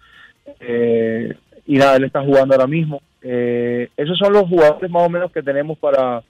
Eh, 0.59 1.33
y 1.65 1.77
nada, 1.77 1.95
él 1.95 2.03
está 2.03 2.21
jugando 2.21 2.53
ahora 2.53 2.67
mismo. 2.67 3.01
Eh, 3.21 3.89
esos 3.95 4.17
son 4.17 4.33
los 4.33 4.49
jugadores 4.49 4.91
más 4.91 5.03
o 5.03 5.09
menos 5.09 5.31
que 5.31 5.41
tenemos 5.41 5.77
para, 5.77 6.21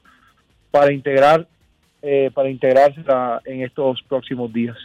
para 0.69 0.93
integrar 0.93 1.47
eh, 2.03 2.29
para 2.33 2.49
integrarse 2.49 3.01
en 3.45 3.63
estos 3.63 4.03
próximos 4.03 4.53
días. 4.53 4.77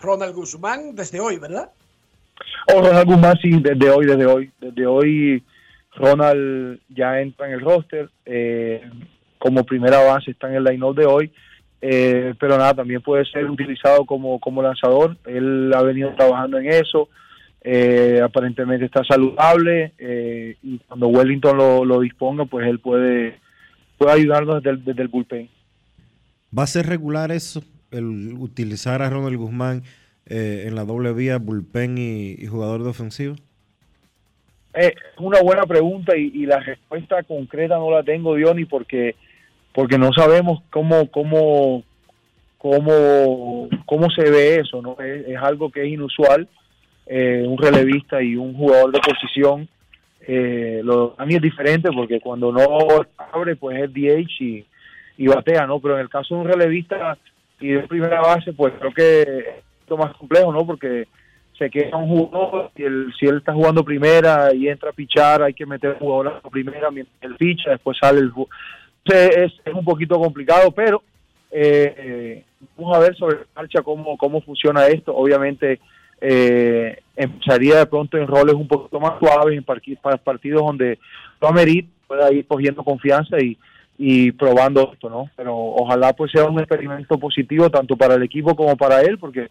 Ronald 0.00 0.34
Guzmán 0.34 0.94
desde 0.94 1.20
hoy, 1.20 1.38
¿verdad? 1.38 1.70
O 2.74 2.82
Ronald 2.82 3.06
Guzmán, 3.06 3.38
sí, 3.40 3.50
desde 3.60 3.90
hoy, 3.90 4.06
desde 4.06 4.26
hoy. 4.26 4.50
Desde 4.60 4.86
hoy 4.86 5.42
Ronald 5.94 6.80
ya 6.88 7.20
entra 7.20 7.46
en 7.46 7.52
el 7.54 7.60
roster. 7.60 8.10
eh, 8.26 8.82
como 9.38 9.64
primera 9.64 9.98
base 10.02 10.30
está 10.32 10.48
en 10.48 10.56
el 10.56 10.64
line-up 10.64 10.96
de 10.96 11.06
hoy. 11.06 11.30
eh, 11.80 12.34
pero 12.40 12.58
nada, 12.58 12.74
también 12.74 13.00
puede 13.00 13.24
ser 13.26 13.48
utilizado 13.48 14.04
como, 14.04 14.38
como 14.40 14.62
lanzador. 14.62 15.16
Él 15.26 15.72
ha 15.74 15.82
venido 15.82 16.12
trabajando 16.16 16.58
en 16.58 16.66
eso. 16.68 17.08
eh, 17.62 18.20
aparentemente 18.22 18.84
está 18.84 19.02
saludable. 19.04 19.92
eh, 19.98 20.56
y 20.62 20.78
cuando 20.78 21.08
Wellington 21.08 21.56
lo, 21.56 21.84
lo 21.84 22.00
disponga, 22.00 22.44
pues 22.46 22.66
él 22.66 22.78
puede, 22.78 23.38
puede 23.96 24.12
ayudarnos 24.12 24.62
desde 24.62 24.70
el, 24.70 24.84
desde 24.84 25.02
el 25.02 25.08
bullpen. 25.08 25.48
¿Va 26.56 26.62
a 26.62 26.66
ser 26.66 26.86
regular 26.86 27.30
eso, 27.30 27.62
el 27.90 28.34
utilizar 28.38 29.02
a 29.02 29.10
Ronald 29.10 29.36
Guzmán 29.36 29.82
eh, 30.26 30.64
en 30.66 30.74
la 30.74 30.84
doble 30.84 31.12
vía, 31.12 31.38
bullpen 31.38 31.98
y, 31.98 32.32
y 32.38 32.46
jugador 32.46 32.82
de 32.82 32.90
ofensiva? 32.90 33.34
Eh, 34.74 34.94
Es 34.94 35.18
una 35.18 35.42
buena 35.42 35.64
pregunta 35.66 36.16
y, 36.16 36.30
y 36.34 36.46
la 36.46 36.60
respuesta 36.60 37.22
concreta 37.22 37.76
no 37.76 37.90
la 37.90 38.02
tengo, 38.02 38.34
Diony, 38.34 38.64
porque 38.64 39.16
porque 39.78 39.96
no 39.96 40.12
sabemos 40.12 40.60
cómo 40.70 41.08
cómo 41.08 41.84
cómo 42.58 43.68
cómo 43.86 44.10
se 44.10 44.28
ve 44.28 44.56
eso, 44.56 44.82
¿no? 44.82 44.96
Es, 44.98 45.28
es 45.28 45.36
algo 45.36 45.70
que 45.70 45.82
es 45.82 45.88
inusual. 45.92 46.48
eh, 47.06 47.44
un 47.46 47.56
relevista 47.56 48.20
y 48.20 48.34
un 48.34 48.54
jugador 48.54 48.90
de 48.90 48.98
posición, 48.98 49.68
eh, 50.26 50.80
lo, 50.82 51.14
a 51.16 51.24
mí 51.24 51.36
es 51.36 51.42
diferente 51.42 51.90
porque 51.94 52.18
cuando 52.18 52.50
no 52.50 52.60
abre, 53.32 53.54
pues 53.54 53.80
es 53.80 53.94
DH 53.94 54.40
y, 54.40 54.66
y 55.16 55.26
batea, 55.28 55.64
¿no? 55.68 55.78
Pero 55.78 55.94
en 55.94 56.00
el 56.00 56.08
caso 56.08 56.34
de 56.34 56.40
un 56.40 56.48
relevista 56.48 57.16
y 57.60 57.68
de 57.68 57.86
primera 57.86 58.20
base, 58.20 58.52
pues 58.54 58.74
creo 58.80 58.92
que 58.92 59.22
es 59.22 59.88
lo 59.88 59.96
más 59.96 60.12
complejo, 60.16 60.52
¿no? 60.52 60.66
Porque 60.66 61.06
se 61.56 61.70
queda 61.70 61.96
un 61.96 62.08
jugador 62.08 62.72
y 62.74 62.82
el, 62.82 63.14
si 63.16 63.26
él 63.26 63.36
está 63.36 63.52
jugando 63.52 63.84
primera 63.84 64.52
y 64.52 64.66
entra 64.66 64.90
a 64.90 64.92
pichar, 64.92 65.40
hay 65.40 65.54
que 65.54 65.66
meter 65.66 65.90
el 65.90 65.98
jugador 65.98 66.40
a 66.44 66.50
primera 66.50 66.90
mientras 66.90 67.16
él 67.22 67.36
picha, 67.36 67.70
después 67.70 67.96
sale 67.96 68.18
el 68.18 68.32
Es, 69.08 69.52
es 69.64 69.74
un 69.74 69.84
poquito 69.84 70.18
complicado, 70.18 70.70
pero 70.72 71.02
eh, 71.50 71.94
eh, 71.96 72.44
vamos 72.76 72.96
a 72.96 73.00
ver 73.00 73.16
sobre 73.16 73.36
la 73.38 73.46
marcha 73.56 73.82
cómo, 73.82 74.16
cómo 74.16 74.40
funciona 74.40 74.86
esto. 74.86 75.14
Obviamente 75.16 75.80
eh, 76.20 77.00
empezaría 77.16 77.78
de 77.78 77.86
pronto 77.86 78.18
en 78.18 78.26
roles 78.26 78.54
un 78.54 78.68
poquito 78.68 79.00
más 79.00 79.18
suaves, 79.18 79.56
en 79.56 79.64
partidos 79.64 80.62
donde 80.62 80.98
no 81.40 81.48
amerita, 81.48 81.88
pueda 82.06 82.32
ir 82.32 82.46
cogiendo 82.46 82.82
confianza 82.82 83.38
y, 83.40 83.56
y 83.98 84.32
probando 84.32 84.92
esto, 84.92 85.10
¿no? 85.10 85.30
Pero 85.36 85.56
ojalá 85.56 86.12
pues 86.12 86.32
sea 86.32 86.44
un 86.44 86.58
experimento 86.58 87.18
positivo 87.18 87.70
tanto 87.70 87.96
para 87.96 88.14
el 88.14 88.22
equipo 88.22 88.54
como 88.54 88.76
para 88.76 89.00
él, 89.02 89.18
porque 89.18 89.48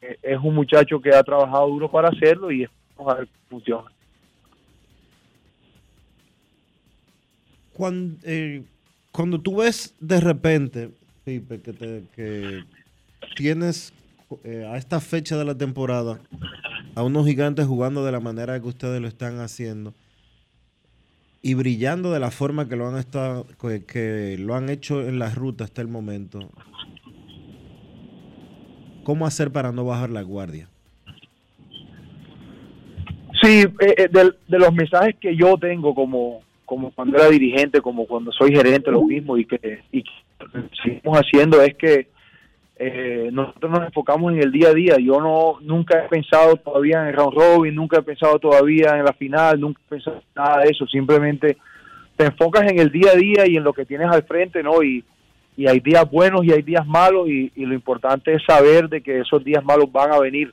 eh, 0.00 0.18
es 0.22 0.38
un 0.38 0.54
muchacho 0.54 1.00
que 1.00 1.14
ha 1.14 1.22
trabajado 1.22 1.68
duro 1.68 1.90
para 1.90 2.08
hacerlo 2.08 2.50
y 2.50 2.66
vamos 2.96 3.12
a 3.12 3.18
ver 3.18 3.26
cómo 3.28 3.60
funciona. 3.60 3.90
Cuando, 7.72 8.16
eh, 8.24 8.62
cuando 9.14 9.40
tú 9.40 9.58
ves 9.58 9.94
de 10.00 10.20
repente, 10.20 10.90
Pipe, 11.24 11.60
que, 11.60 11.72
te- 11.72 12.02
que 12.16 12.64
tienes 13.36 13.92
eh, 14.42 14.68
a 14.68 14.76
esta 14.76 14.98
fecha 15.00 15.36
de 15.36 15.44
la 15.44 15.56
temporada 15.56 16.18
a 16.96 17.02
unos 17.04 17.24
gigantes 17.24 17.66
jugando 17.66 18.04
de 18.04 18.10
la 18.10 18.18
manera 18.18 18.60
que 18.60 18.66
ustedes 18.66 19.00
lo 19.00 19.06
están 19.06 19.38
haciendo 19.38 19.94
y 21.42 21.54
brillando 21.54 22.10
de 22.10 22.18
la 22.18 22.32
forma 22.32 22.68
que 22.68 22.74
lo 22.74 22.88
han 22.88 22.96
estado, 22.98 23.46
que, 23.86 24.36
lo 24.40 24.56
han 24.56 24.68
hecho 24.68 25.06
en 25.06 25.20
la 25.20 25.30
ruta 25.30 25.62
hasta 25.62 25.80
el 25.80 25.88
momento, 25.88 26.40
¿cómo 29.04 29.26
hacer 29.26 29.52
para 29.52 29.70
no 29.70 29.84
bajar 29.84 30.10
la 30.10 30.22
guardia? 30.22 30.68
Sí, 33.40 33.60
eh, 33.60 33.94
eh, 33.96 34.08
de, 34.10 34.32
de 34.48 34.58
los 34.58 34.72
mensajes 34.72 35.14
que 35.20 35.36
yo 35.36 35.56
tengo 35.58 35.94
como, 35.94 36.42
como 36.64 36.90
cuando 36.92 37.16
era 37.18 37.28
dirigente, 37.28 37.80
como 37.80 38.06
cuando 38.06 38.32
soy 38.32 38.52
gerente, 38.52 38.90
lo 38.90 39.02
mismo, 39.02 39.36
y 39.36 39.44
que, 39.44 39.82
y 39.92 40.02
que 40.02 40.10
seguimos 40.82 41.18
haciendo 41.18 41.62
es 41.62 41.74
que 41.74 42.08
eh, 42.76 43.30
nosotros 43.32 43.70
nos 43.70 43.86
enfocamos 43.86 44.32
en 44.32 44.42
el 44.42 44.50
día 44.50 44.68
a 44.68 44.74
día. 44.74 44.96
Yo 44.98 45.20
no 45.20 45.58
nunca 45.60 46.04
he 46.04 46.08
pensado 46.08 46.56
todavía 46.56 47.02
en 47.02 47.08
el 47.08 47.14
round 47.14 47.34
robin, 47.34 47.74
nunca 47.74 47.98
he 47.98 48.02
pensado 48.02 48.38
todavía 48.38 48.96
en 48.98 49.04
la 49.04 49.12
final, 49.12 49.60
nunca 49.60 49.80
he 49.86 49.90
pensado 49.90 50.16
en 50.16 50.22
nada 50.34 50.62
de 50.62 50.70
eso. 50.70 50.86
Simplemente 50.86 51.56
te 52.16 52.26
enfocas 52.26 52.70
en 52.70 52.78
el 52.78 52.90
día 52.90 53.12
a 53.12 53.16
día 53.16 53.46
y 53.46 53.56
en 53.56 53.64
lo 53.64 53.72
que 53.72 53.84
tienes 53.84 54.10
al 54.10 54.24
frente, 54.24 54.62
¿no? 54.62 54.82
Y, 54.82 55.04
y 55.56 55.68
hay 55.68 55.80
días 55.80 56.10
buenos 56.10 56.44
y 56.44 56.52
hay 56.52 56.62
días 56.62 56.86
malos 56.86 57.28
y, 57.28 57.52
y 57.54 57.64
lo 57.64 57.74
importante 57.74 58.32
es 58.32 58.42
saber 58.44 58.88
de 58.88 59.02
que 59.02 59.20
esos 59.20 59.44
días 59.44 59.64
malos 59.64 59.90
van 59.92 60.12
a 60.12 60.18
venir 60.18 60.52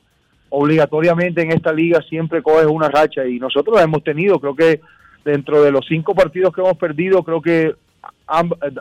obligatoriamente 0.49 1.41
en 1.41 1.51
esta 1.51 1.71
liga 1.71 2.01
siempre 2.07 2.43
coges 2.43 2.65
una 2.65 2.89
racha 2.89 3.25
y 3.25 3.39
nosotros 3.39 3.77
la 3.77 3.83
hemos 3.83 4.03
tenido, 4.03 4.39
creo 4.39 4.55
que 4.55 4.81
dentro 5.23 5.61
de 5.63 5.71
los 5.71 5.85
cinco 5.87 6.13
partidos 6.15 6.53
que 6.53 6.61
hemos 6.61 6.77
perdido, 6.77 7.23
creo 7.23 7.41
que 7.41 7.75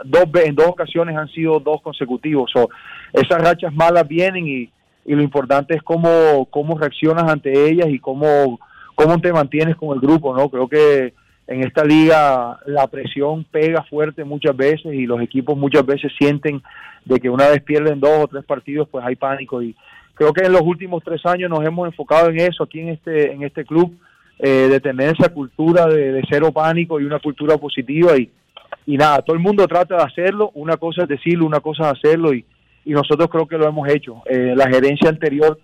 dos, 0.05 0.25
en 0.45 0.55
dos 0.55 0.67
ocasiones 0.67 1.17
han 1.17 1.29
sido 1.29 1.61
dos 1.61 1.81
consecutivos. 1.83 2.51
So, 2.53 2.69
esas 3.13 3.43
rachas 3.43 3.75
malas 3.75 4.07
vienen 4.07 4.47
y, 4.47 4.71
y 5.05 5.15
lo 5.15 5.23
importante 5.23 5.75
es 5.75 5.83
cómo, 5.83 6.47
cómo 6.51 6.79
reaccionas 6.79 7.31
ante 7.31 7.69
ellas 7.69 7.89
y 7.89 7.99
cómo, 7.99 8.61
cómo 8.95 9.21
te 9.21 9.33
mantienes 9.33 9.77
con 9.77 9.95
el 9.95 10.01
grupo, 10.01 10.37
¿no? 10.37 10.49
Creo 10.49 10.69
que 10.69 11.15
en 11.47 11.65
esta 11.65 11.85
liga 11.85 12.61
la 12.67 12.87
presión 12.87 13.45
pega 13.45 13.83
fuerte 13.83 14.25
muchas 14.25 14.57
veces 14.57 14.95
y 14.95 15.05
los 15.05 15.21
equipos 15.21 15.59
muchas 15.59 15.85
veces 15.85 16.13
sienten 16.17 16.63
de 17.05 17.19
que 17.19 17.29
una 17.29 17.49
vez 17.49 17.61
pierden 17.63 17.99
dos 17.99 18.25
o 18.25 18.29
tres 18.29 18.45
partidos 18.45 18.89
pues 18.89 19.05
hay 19.05 19.17
pánico 19.17 19.61
y 19.61 19.75
creo 20.15 20.33
que 20.33 20.45
en 20.45 20.53
los 20.53 20.61
últimos 20.61 21.03
tres 21.03 21.27
años 21.27 21.51
nos 21.51 21.65
hemos 21.65 21.89
enfocado 21.89 22.31
en 22.31 22.39
eso 22.39 22.63
aquí 22.63 22.79
en 22.79 22.91
este 22.91 23.33
en 23.33 23.43
este 23.43 23.65
club 23.65 23.93
eh, 24.43 24.69
de 24.71 24.81
tener 24.81 25.15
esa 25.19 25.29
cultura 25.29 25.87
de, 25.87 26.13
de 26.13 26.23
cero 26.29 26.51
pánico 26.53 26.99
y 26.99 27.05
una 27.05 27.19
cultura 27.19 27.59
positiva 27.59 28.17
y, 28.17 28.31
y 28.87 28.97
nada 28.97 29.23
todo 29.23 29.37
el 29.37 29.43
mundo 29.43 29.67
trata 29.69 29.97
de 29.97 30.03
hacerlo 30.03 30.51
una 30.55 30.77
cosa 30.77 31.03
es 31.03 31.09
decirlo 31.09 31.45
una 31.47 31.61
cosa 31.61 31.91
es 31.91 31.99
hacerlo 31.99 32.33
y, 32.33 32.45
y 32.85 32.93
nosotros 32.93 33.29
creo 33.31 33.47
que 33.47 33.59
lo 33.59 33.69
hemos 33.69 33.89
hecho. 33.89 34.23
Eh, 34.27 34.55
la 34.57 34.69
gerencia 34.69 35.11
anterior 35.11 35.59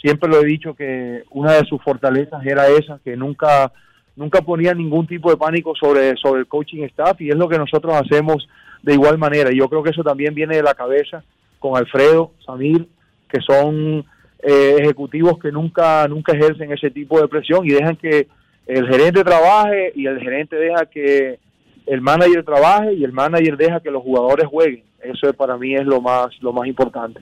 siempre 0.00 0.28
lo 0.28 0.40
he 0.40 0.46
dicho 0.46 0.74
que 0.74 1.22
una 1.30 1.52
de 1.52 1.64
sus 1.64 1.82
fortalezas 1.82 2.44
era 2.44 2.68
esa 2.68 2.98
que 3.04 3.16
nunca 3.16 3.72
nunca 4.14 4.42
ponía 4.42 4.74
ningún 4.74 5.06
tipo 5.06 5.30
de 5.30 5.36
pánico 5.36 5.74
sobre 5.74 6.16
sobre 6.16 6.40
el 6.40 6.46
coaching 6.46 6.84
staff 6.84 7.20
y 7.20 7.30
es 7.30 7.36
lo 7.36 7.48
que 7.48 7.58
nosotros 7.58 7.94
hacemos 7.94 8.48
de 8.82 8.94
igual 8.94 9.18
manera. 9.18 9.52
Y 9.52 9.58
yo 9.58 9.68
creo 9.68 9.82
que 9.82 9.90
eso 9.90 10.02
también 10.02 10.34
viene 10.34 10.56
de 10.56 10.62
la 10.62 10.74
cabeza 10.74 11.24
con 11.58 11.76
Alfredo 11.76 12.32
Samir 12.44 12.86
que 13.28 13.40
son 13.40 14.04
eh, 14.42 14.76
ejecutivos 14.80 15.38
que 15.38 15.52
nunca 15.52 16.06
nunca 16.08 16.32
ejercen 16.32 16.72
ese 16.72 16.90
tipo 16.90 17.20
de 17.20 17.28
presión 17.28 17.64
y 17.64 17.70
dejan 17.70 17.96
que 17.96 18.26
el 18.66 18.88
gerente 18.88 19.22
trabaje 19.22 19.92
y 19.94 20.06
el 20.06 20.18
gerente 20.18 20.56
deja 20.56 20.86
que 20.86 21.38
el 21.86 22.00
manager 22.00 22.44
trabaje 22.44 22.92
y 22.94 23.04
el 23.04 23.12
manager 23.12 23.56
deja 23.56 23.80
que 23.80 23.90
los 23.90 24.02
jugadores 24.02 24.46
jueguen 24.46 24.82
eso 25.00 25.32
para 25.34 25.56
mí 25.56 25.74
es 25.74 25.84
lo 25.84 26.00
más 26.00 26.30
lo 26.40 26.52
más 26.52 26.66
importante 26.66 27.20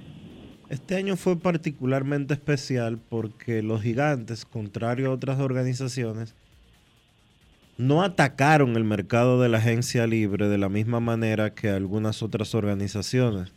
Este 0.70 0.96
año 0.96 1.16
fue 1.16 1.36
particularmente 1.36 2.32
especial 2.32 2.98
porque 3.08 3.62
los 3.62 3.82
gigantes, 3.82 4.46
contrario 4.46 5.10
a 5.10 5.14
otras 5.14 5.40
organizaciones, 5.40 6.34
no 7.76 8.02
atacaron 8.02 8.76
el 8.76 8.84
mercado 8.84 9.40
de 9.40 9.48
la 9.48 9.58
agencia 9.58 10.06
libre 10.06 10.48
de 10.48 10.58
la 10.58 10.68
misma 10.68 11.00
manera 11.00 11.54
que 11.54 11.70
algunas 11.70 12.22
otras 12.22 12.54
organizaciones. 12.54 13.52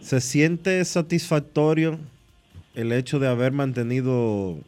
¿Se 0.00 0.20
siente 0.20 0.84
satisfactorio 0.84 1.98
el 2.80 2.92
hecho 2.92 3.18
de 3.18 3.28
haber 3.28 3.52
mantenido, 3.52 4.58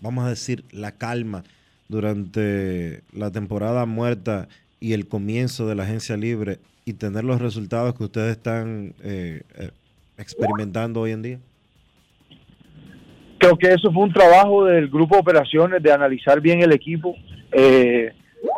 vamos 0.00 0.24
a 0.24 0.30
decir, 0.30 0.64
la 0.70 0.92
calma 0.92 1.44
durante 1.88 3.02
la 3.12 3.30
temporada 3.30 3.86
muerta 3.86 4.48
y 4.80 4.92
el 4.92 5.08
comienzo 5.08 5.66
de 5.66 5.74
la 5.74 5.84
agencia 5.84 6.16
libre 6.16 6.58
y 6.84 6.94
tener 6.94 7.24
los 7.24 7.40
resultados 7.40 7.94
que 7.94 8.04
ustedes 8.04 8.36
están 8.36 8.94
eh, 9.02 9.42
eh, 9.56 9.70
experimentando 10.18 11.00
hoy 11.00 11.12
en 11.12 11.22
día? 11.22 11.38
creo 13.38 13.56
que 13.58 13.68
eso 13.68 13.92
fue 13.92 14.04
un 14.04 14.12
trabajo 14.12 14.64
del 14.64 14.88
grupo 14.88 15.14
de 15.16 15.20
operaciones 15.20 15.82
de 15.82 15.92
analizar 15.92 16.40
bien 16.40 16.62
el 16.62 16.72
equipo, 16.72 17.14
eh, 17.52 18.10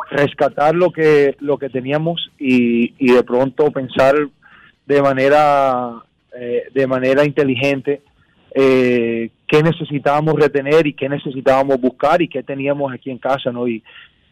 rescatar 0.08 0.74
lo 0.74 0.92
que 0.92 1.36
lo 1.40 1.58
que 1.58 1.68
teníamos 1.68 2.30
y, 2.38 3.12
de 3.12 3.22
pronto 3.24 3.70
pensar 3.72 4.14
de 4.86 5.02
manera 5.02 6.04
de 6.72 6.86
manera 6.86 7.24
inteligente 7.24 8.00
eh, 8.54 9.30
qué 9.46 9.62
necesitábamos 9.62 10.34
retener 10.34 10.86
y 10.86 10.94
qué 10.94 11.08
necesitábamos 11.08 11.80
buscar 11.80 12.22
y 12.22 12.28
qué 12.28 12.42
teníamos 12.42 12.92
aquí 12.92 13.10
en 13.10 13.18
casa, 13.18 13.50
¿no? 13.52 13.66
Y, 13.68 13.82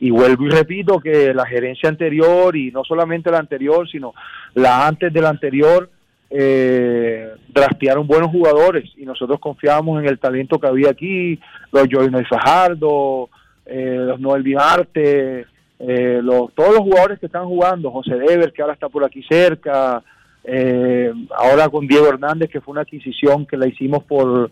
y 0.01 0.11
vuelvo 0.11 0.45
y 0.47 0.51
repito 0.51 1.01
que 1.01 1.33
la 1.33 1.47
gerencia 1.47 1.89
anterior 1.89 2.55
y 2.57 2.71
no 2.71 2.85
solamente 2.85 3.31
la 3.31 3.39
anterior, 3.39 3.89
sino 3.89 4.15
la 4.55 4.87
antes 4.87 5.13
de 5.13 5.21
la 5.21 5.31
anterior 5.31 5.91
eh, 6.29 7.31
draftearon 7.49 8.07
buenos 8.07 8.31
jugadores 8.31 8.91
y 8.97 9.05
nosotros 9.05 9.39
confiábamos 9.39 10.03
en 10.03 10.09
el 10.09 10.19
talento 10.19 10.59
que 10.59 10.67
había 10.67 10.91
aquí, 10.91 11.39
los 11.73 11.87
Joyner 11.91 12.27
Fajardo, 12.27 13.31
eh, 13.65 13.97
los 14.07 14.21
Noel 14.21 14.43
Vivarte, 14.43 15.47
eh, 15.79 16.21
los, 16.23 16.53
todos 16.55 16.75
los 16.75 16.81
jugadores 16.81 17.19
que 17.19 17.27
están 17.27 17.47
jugando, 17.47 17.91
José 17.91 18.17
Dever 18.17 18.53
que 18.53 18.63
ahora 18.63 18.75
está 18.75 18.89
por 18.89 19.05
aquí 19.05 19.23
cerca, 19.29 20.03
eh, 20.47 21.13
ahora 21.37 21.69
con 21.69 21.87
Diego 21.87 22.09
Hernández 22.09 22.49
que 22.51 22.61
fue 22.61 22.73
una 22.73 22.83
adquisición 22.83 23.47
que 23.47 23.57
la 23.57 23.67
hicimos 23.67 24.05
por, 24.05 24.51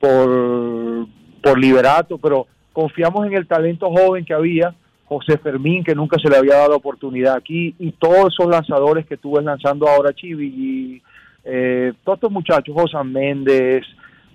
por, 0.00 1.06
por 1.42 1.58
liberato, 1.58 2.18
pero 2.18 2.46
confiamos 2.72 3.26
en 3.26 3.34
el 3.34 3.46
talento 3.46 3.88
joven 3.90 4.24
que 4.24 4.34
había, 4.34 4.74
José 5.04 5.38
Fermín, 5.38 5.84
que 5.84 5.94
nunca 5.94 6.18
se 6.18 6.28
le 6.28 6.36
había 6.36 6.56
dado 6.56 6.76
oportunidad 6.76 7.34
aquí, 7.36 7.74
y 7.78 7.92
todos 7.92 8.34
esos 8.34 8.50
lanzadores 8.50 9.06
que 9.06 9.16
tú 9.16 9.38
lanzando 9.40 9.88
ahora, 9.88 10.12
Chivi, 10.12 10.46
y 10.46 11.02
eh, 11.44 11.92
todos 12.04 12.18
estos 12.18 12.30
muchachos, 12.30 12.74
José 12.74 13.02
Méndez, 13.04 13.84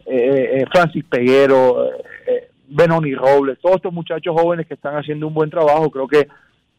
eh, 0.06 0.62
eh, 0.62 0.66
Francis 0.72 1.04
Peguero, 1.06 1.86
eh, 1.86 2.04
eh, 2.28 2.48
Benoni 2.68 3.14
Robles, 3.14 3.60
todos 3.60 3.76
estos 3.76 3.94
muchachos 3.94 4.36
jóvenes 4.36 4.66
que 4.68 4.74
están 4.74 4.96
haciendo 4.96 5.28
un 5.28 5.34
buen 5.34 5.50
trabajo, 5.50 5.92
creo 5.92 6.08
que 6.08 6.28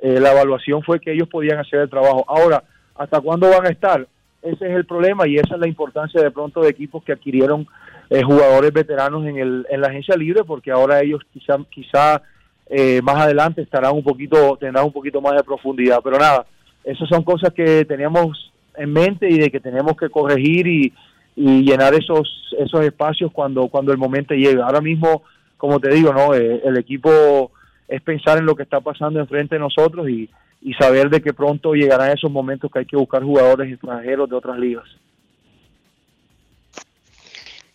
eh, 0.00 0.18
la 0.20 0.32
evaluación 0.32 0.82
fue 0.82 0.98
que 0.98 1.12
ellos 1.12 1.28
podían 1.28 1.58
hacer 1.58 1.80
el 1.80 1.90
trabajo. 1.90 2.24
Ahora, 2.26 2.64
¿hasta 2.94 3.20
cuándo 3.20 3.48
van 3.48 3.66
a 3.66 3.70
estar? 3.70 4.06
Ese 4.42 4.66
es 4.66 4.76
el 4.76 4.84
problema 4.84 5.26
y 5.26 5.36
esa 5.36 5.54
es 5.54 5.60
la 5.60 5.68
importancia 5.68 6.20
de 6.20 6.30
pronto 6.30 6.60
de 6.60 6.68
equipos 6.68 7.02
que 7.02 7.12
adquirieron 7.12 7.66
eh, 8.10 8.22
jugadores 8.22 8.72
veteranos 8.72 9.24
en, 9.24 9.38
el, 9.38 9.66
en 9.70 9.80
la 9.80 9.88
agencia 9.88 10.16
libre, 10.16 10.44
porque 10.44 10.70
ahora 10.70 11.00
ellos 11.00 11.22
quizá, 11.32 11.56
quizá 11.70 12.20
eh, 12.66 13.00
más 13.02 13.16
adelante 13.16 13.62
estarán 13.62 13.94
un 13.94 14.02
poquito, 14.02 14.56
tendrán 14.58 14.84
un 14.84 14.92
poquito 14.92 15.20
más 15.22 15.34
de 15.34 15.42
profundidad. 15.42 16.00
Pero 16.04 16.18
nada, 16.18 16.44
esas 16.84 17.08
son 17.08 17.24
cosas 17.24 17.54
que 17.54 17.86
teníamos 17.86 18.52
en 18.76 18.92
mente 18.92 19.28
y 19.30 19.38
de 19.38 19.50
que 19.50 19.60
tenemos 19.60 19.96
que 19.96 20.10
corregir 20.10 20.66
y, 20.66 20.92
y 21.36 21.62
llenar 21.62 21.94
esos, 21.94 22.54
esos 22.58 22.82
espacios 22.82 23.32
cuando, 23.32 23.68
cuando 23.68 23.92
el 23.92 23.98
momento 23.98 24.34
llegue. 24.34 24.60
Ahora 24.60 24.82
mismo, 24.82 25.22
como 25.56 25.80
te 25.80 25.88
digo, 25.88 26.12
no, 26.12 26.34
Eh, 26.34 26.60
el 26.64 26.76
equipo 26.76 27.50
es 27.88 28.02
pensar 28.02 28.36
en 28.38 28.46
lo 28.46 28.54
que 28.54 28.64
está 28.64 28.80
pasando 28.80 29.20
enfrente 29.20 29.54
de 29.54 29.60
nosotros 29.60 30.08
y, 30.08 30.28
y 30.64 30.72
saber 30.72 31.10
de 31.10 31.20
que 31.20 31.34
pronto 31.34 31.74
llegarán 31.74 32.10
esos 32.10 32.32
momentos 32.32 32.70
que 32.72 32.78
hay 32.78 32.86
que 32.86 32.96
buscar 32.96 33.22
jugadores 33.22 33.70
extranjeros 33.70 34.30
de 34.30 34.34
otras 34.34 34.58
ligas. 34.58 34.86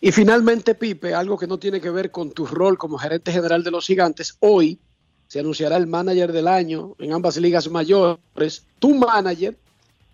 Y 0.00 0.10
finalmente, 0.10 0.74
Pipe, 0.74 1.14
algo 1.14 1.38
que 1.38 1.46
no 1.46 1.56
tiene 1.56 1.80
que 1.80 1.90
ver 1.90 2.10
con 2.10 2.32
tu 2.32 2.46
rol 2.46 2.76
como 2.76 2.98
gerente 2.98 3.30
general 3.30 3.62
de 3.62 3.70
los 3.70 3.86
gigantes, 3.86 4.36
hoy 4.40 4.80
se 5.28 5.38
anunciará 5.38 5.76
el 5.76 5.86
manager 5.86 6.32
del 6.32 6.48
año 6.48 6.96
en 6.98 7.12
ambas 7.12 7.36
ligas 7.36 7.70
mayores. 7.70 8.66
Tu 8.80 8.92
manager 8.92 9.56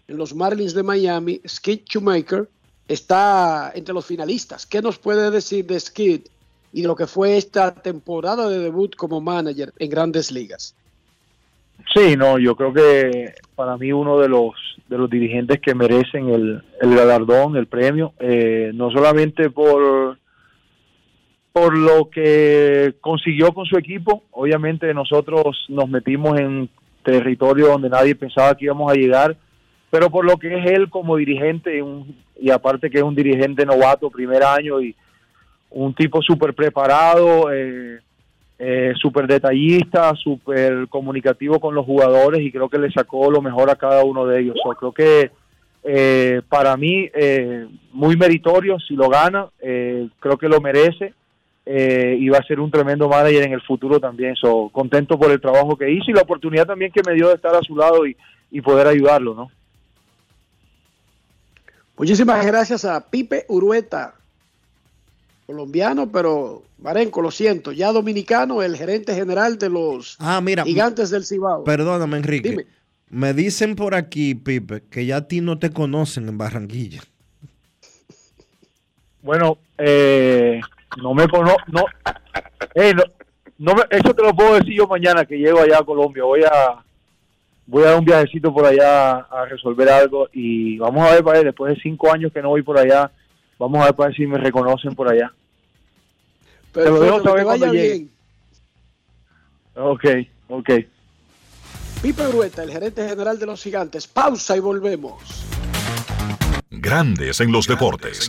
en 0.06 0.16
los 0.18 0.34
Marlins 0.34 0.74
de 0.74 0.82
Miami, 0.82 1.40
Skid 1.48 1.80
Shoemaker, 1.86 2.46
está 2.88 3.72
entre 3.74 3.94
los 3.94 4.04
finalistas. 4.04 4.66
¿Qué 4.66 4.82
nos 4.82 4.98
puede 4.98 5.30
decir 5.30 5.64
de 5.64 5.80
Skid 5.80 6.26
y 6.74 6.82
de 6.82 6.88
lo 6.88 6.94
que 6.94 7.06
fue 7.06 7.38
esta 7.38 7.72
temporada 7.72 8.50
de 8.50 8.58
debut 8.58 8.94
como 8.96 9.22
manager 9.22 9.72
en 9.78 9.88
grandes 9.88 10.30
ligas? 10.30 10.74
Sí, 11.94 12.16
no, 12.16 12.38
yo 12.38 12.54
creo 12.56 12.72
que 12.72 13.32
para 13.54 13.76
mí 13.76 13.92
uno 13.92 14.18
de 14.18 14.28
los 14.28 14.52
de 14.88 14.98
los 14.98 15.10
dirigentes 15.10 15.60
que 15.60 15.74
merecen 15.74 16.28
el, 16.28 16.62
el 16.80 16.94
galardón, 16.94 17.56
el 17.56 17.66
premio, 17.66 18.12
eh, 18.20 18.70
no 18.74 18.90
solamente 18.90 19.50
por 19.50 20.18
por 21.52 21.76
lo 21.76 22.10
que 22.10 22.94
consiguió 23.00 23.52
con 23.54 23.64
su 23.64 23.78
equipo, 23.78 24.24
obviamente 24.30 24.92
nosotros 24.92 25.64
nos 25.70 25.88
metimos 25.88 26.38
en 26.38 26.68
territorio 27.02 27.68
donde 27.68 27.88
nadie 27.88 28.14
pensaba 28.14 28.54
que 28.54 28.66
íbamos 28.66 28.92
a 28.92 28.94
llegar, 28.94 29.36
pero 29.90 30.10
por 30.10 30.24
lo 30.26 30.36
que 30.36 30.58
es 30.58 30.70
él 30.70 30.90
como 30.90 31.16
dirigente 31.16 31.80
un- 31.82 32.14
y 32.38 32.50
aparte 32.50 32.90
que 32.90 32.98
es 32.98 33.04
un 33.04 33.14
dirigente 33.14 33.64
novato, 33.64 34.10
primer 34.10 34.42
año 34.42 34.80
y 34.82 34.94
un 35.70 35.94
tipo 35.94 36.20
súper 36.20 36.52
preparado, 36.54 37.50
eh, 37.52 38.00
eh, 38.58 38.92
súper 38.96 39.26
detallista, 39.26 40.14
súper 40.14 40.88
comunicativo 40.88 41.60
con 41.60 41.74
los 41.74 41.84
jugadores 41.84 42.40
y 42.40 42.50
creo 42.50 42.68
que 42.68 42.78
le 42.78 42.90
sacó 42.90 43.30
lo 43.30 43.42
mejor 43.42 43.70
a 43.70 43.76
cada 43.76 44.04
uno 44.04 44.26
de 44.26 44.40
ellos. 44.40 44.56
Creo 44.78 44.92
que 44.92 45.30
eh, 45.84 46.42
para 46.48 46.76
mí 46.76 47.08
eh, 47.14 47.66
muy 47.92 48.16
meritorio 48.16 48.78
si 48.80 48.94
lo 48.94 49.08
gana, 49.08 49.48
eh, 49.60 50.08
creo 50.18 50.36
que 50.36 50.48
lo 50.48 50.60
merece 50.60 51.14
eh, 51.64 52.16
y 52.18 52.28
va 52.28 52.38
a 52.38 52.46
ser 52.46 52.60
un 52.60 52.70
tremendo 52.70 53.08
manager 53.08 53.42
en 53.44 53.52
el 53.52 53.62
futuro 53.62 54.00
también. 54.00 54.34
So, 54.36 54.70
contento 54.72 55.18
por 55.18 55.30
el 55.30 55.40
trabajo 55.40 55.76
que 55.76 55.90
hizo 55.90 56.10
y 56.10 56.14
la 56.14 56.22
oportunidad 56.22 56.66
también 56.66 56.92
que 56.92 57.02
me 57.06 57.14
dio 57.14 57.28
de 57.28 57.34
estar 57.34 57.54
a 57.54 57.62
su 57.62 57.76
lado 57.76 58.06
y, 58.06 58.16
y 58.50 58.60
poder 58.60 58.86
ayudarlo, 58.86 59.34
¿no? 59.34 59.50
Muchísimas 61.98 62.44
gracias 62.44 62.84
a 62.84 63.08
Pipe 63.10 63.44
Urueta, 63.48 64.14
colombiano, 65.46 66.10
pero 66.10 66.64
Marenco, 66.78 67.22
lo 67.22 67.30
siento, 67.30 67.72
ya 67.72 67.92
dominicano, 67.92 68.62
el 68.62 68.76
gerente 68.76 69.14
general 69.14 69.58
de 69.58 69.70
los 69.70 70.16
Ah, 70.18 70.40
mira, 70.40 70.64
gigantes 70.64 71.10
del 71.10 71.24
Cibao. 71.24 71.62
Perdóname, 71.64 72.16
Enrique. 72.16 72.50
Dime. 72.50 72.66
Me 73.08 73.32
dicen 73.32 73.76
por 73.76 73.94
aquí, 73.94 74.34
Pipe, 74.34 74.82
que 74.90 75.06
ya 75.06 75.16
a 75.18 75.28
ti 75.28 75.40
no 75.40 75.58
te 75.58 75.70
conocen 75.70 76.28
en 76.28 76.36
Barranquilla. 76.38 77.00
Bueno, 79.22 79.58
eh, 79.78 80.60
no 81.02 81.14
me 81.14 81.28
conozco, 81.28 81.62
no, 81.68 81.84
eh, 82.74 82.92
no, 82.94 83.02
no 83.58 83.74
me- 83.74 83.84
eso 83.90 84.14
te 84.14 84.22
lo 84.22 84.34
puedo 84.34 84.54
decir 84.54 84.74
yo 84.74 84.86
mañana 84.86 85.24
que 85.24 85.36
llego 85.38 85.60
allá 85.60 85.78
a 85.78 85.84
Colombia. 85.84 86.24
Voy 86.24 86.42
a, 86.44 86.84
voy 87.66 87.82
a 87.84 87.86
dar 87.90 87.98
un 87.98 88.04
viajecito 88.04 88.52
por 88.52 88.66
allá 88.66 89.18
a 89.18 89.46
resolver 89.46 89.88
algo 89.88 90.28
y 90.32 90.78
vamos 90.78 91.06
a 91.08 91.12
ver 91.14 91.24
para 91.24 91.38
ver, 91.38 91.46
después 91.46 91.74
de 91.74 91.80
cinco 91.82 92.12
años 92.12 92.32
que 92.32 92.42
no 92.42 92.50
voy 92.50 92.62
por 92.62 92.78
allá, 92.78 93.10
vamos 93.58 93.80
a 93.80 93.86
ver 93.86 93.94
para 93.94 94.08
ver 94.08 94.16
si 94.16 94.26
me 94.26 94.38
reconocen 94.38 94.94
por 94.94 95.10
allá. 95.10 95.32
Te 96.72 96.84
lo 96.84 97.00
dejo 97.00 97.22
saber 97.22 97.44
cuando 97.44 97.72
llegue. 97.72 97.92
bien. 97.92 98.10
Ok, 99.76 100.04
ok. 100.48 100.70
Pipe 102.02 102.26
Grueta, 102.28 102.62
el 102.62 102.70
gerente 102.70 103.08
general 103.08 103.38
de 103.38 103.46
los 103.46 103.62
gigantes. 103.62 104.06
Pausa 104.06 104.56
y 104.56 104.60
volvemos. 104.60 105.46
Grandes 106.70 107.40
en 107.40 107.52
los 107.52 107.66
deportes. 107.66 108.28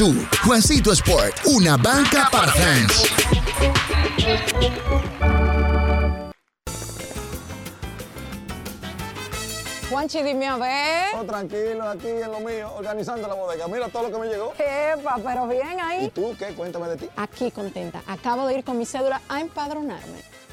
tú. 0.00 0.14
Juancito 0.46 0.92
Sport, 0.92 1.44
una 1.44 1.76
banca 1.76 2.26
para 2.32 2.50
fans. 2.52 3.04
Juanchi, 9.90 10.22
dime 10.22 10.46
a 10.46 10.56
ver. 10.56 11.08
Oh, 11.18 11.24
tranquilo, 11.24 11.86
aquí 11.86 12.08
en 12.08 12.32
lo 12.32 12.40
mío, 12.40 12.72
organizando 12.78 13.28
la 13.28 13.34
bodega. 13.34 13.68
Mira 13.68 13.88
todo 13.90 14.04
lo 14.04 14.10
que 14.10 14.18
me 14.18 14.28
llegó. 14.28 14.54
Epa, 14.56 15.18
pero 15.22 15.46
bien 15.46 15.78
ahí. 15.78 16.06
¿Y 16.06 16.08
tú 16.08 16.34
qué? 16.38 16.54
Cuéntame 16.54 16.88
de 16.88 16.96
ti. 16.96 17.08
Aquí 17.16 17.50
contenta. 17.50 18.02
Acabo 18.06 18.46
de 18.46 18.54
ir 18.54 18.64
con 18.64 18.78
mi 18.78 18.86
cédula 18.86 19.20
a 19.28 19.42
empadronarme. 19.42 20.29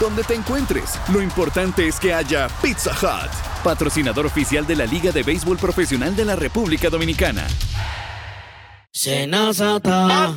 Donde 0.00 0.22
te 0.22 0.34
encuentres, 0.34 0.96
lo 1.12 1.20
importante 1.20 1.88
es 1.88 1.98
que 1.98 2.14
haya 2.14 2.46
Pizza 2.62 2.92
Hut, 2.92 3.30
patrocinador 3.64 4.26
oficial 4.26 4.64
de 4.64 4.76
la 4.76 4.86
Liga 4.86 5.10
de 5.10 5.24
Béisbol 5.24 5.58
Profesional 5.58 6.14
de 6.14 6.24
la 6.24 6.36
República 6.36 6.88
Dominicana. 6.88 7.44
Senazata. 8.92 10.32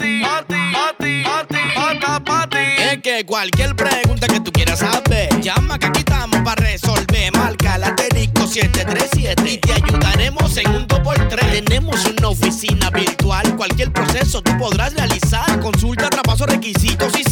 Es 2.91 3.01
que 3.01 3.25
cualquier 3.25 3.75
pregunta 3.75 4.27
que 4.27 4.39
tú 4.39 4.51
quieras 4.51 4.79
saber, 4.79 5.29
llama 5.41 5.77
que 5.77 5.85
aquí 5.87 5.99
estamos 5.99 6.41
para 6.41 6.61
resolver. 6.63 7.31
Marca 7.33 7.77
la 7.77 7.87
asterisco 7.87 8.47
737 8.47 9.49
y 9.49 9.57
te 9.57 9.73
ayudaremos 9.73 10.57
en 10.57 10.69
un 10.71 10.87
2x3. 10.87 11.63
Tenemos 11.63 12.05
una 12.05 12.29
oficina 12.29 12.89
virtual, 12.89 13.55
cualquier 13.55 13.93
proceso 13.93 14.41
tú 14.41 14.57
podrás 14.57 14.93
realizar. 14.93 15.59
Consulta, 15.59 16.09
traspaso, 16.09 16.45
requisitos 16.45 17.13
y 17.17 17.23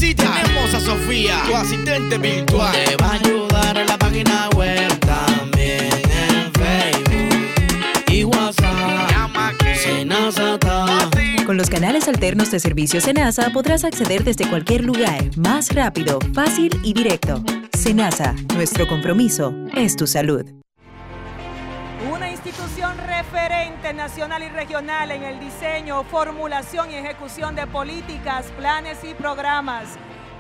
tu 1.09 1.55
asistente 1.55 2.17
virtual. 2.17 2.71
Te 2.85 2.95
va 2.97 3.09
a 3.09 3.13
ayudar 3.13 3.77
en 3.77 3.87
la 3.87 3.97
página 3.97 4.49
web 4.55 4.99
también 4.99 5.89
en 5.91 6.53
Facebook 6.53 8.11
y 8.11 8.23
WhatsApp. 8.23 9.11
Llama 9.11 9.53
que. 9.57 9.75
Con 11.45 11.57
los 11.57 11.69
canales 11.69 12.07
alternos 12.07 12.51
de 12.51 12.59
servicio 12.59 13.01
Senasa 13.01 13.49
podrás 13.49 13.83
acceder 13.83 14.23
desde 14.23 14.47
cualquier 14.47 14.83
lugar, 14.83 15.35
más 15.35 15.73
rápido, 15.73 16.19
fácil 16.35 16.79
y 16.83 16.93
directo. 16.93 17.43
Senasa, 17.73 18.35
nuestro 18.53 18.87
compromiso 18.87 19.53
es 19.75 19.95
tu 19.95 20.05
salud. 20.05 20.45
Una 22.13 22.29
institución 22.29 22.95
referente 23.07 23.93
nacional 23.93 24.43
y 24.43 24.49
regional 24.49 25.09
en 25.09 25.23
el 25.23 25.39
diseño, 25.39 26.03
formulación 26.03 26.91
y 26.91 26.95
ejecución 26.95 27.55
de 27.55 27.65
políticas, 27.65 28.45
planes 28.57 28.99
y 29.03 29.15
programas 29.15 29.97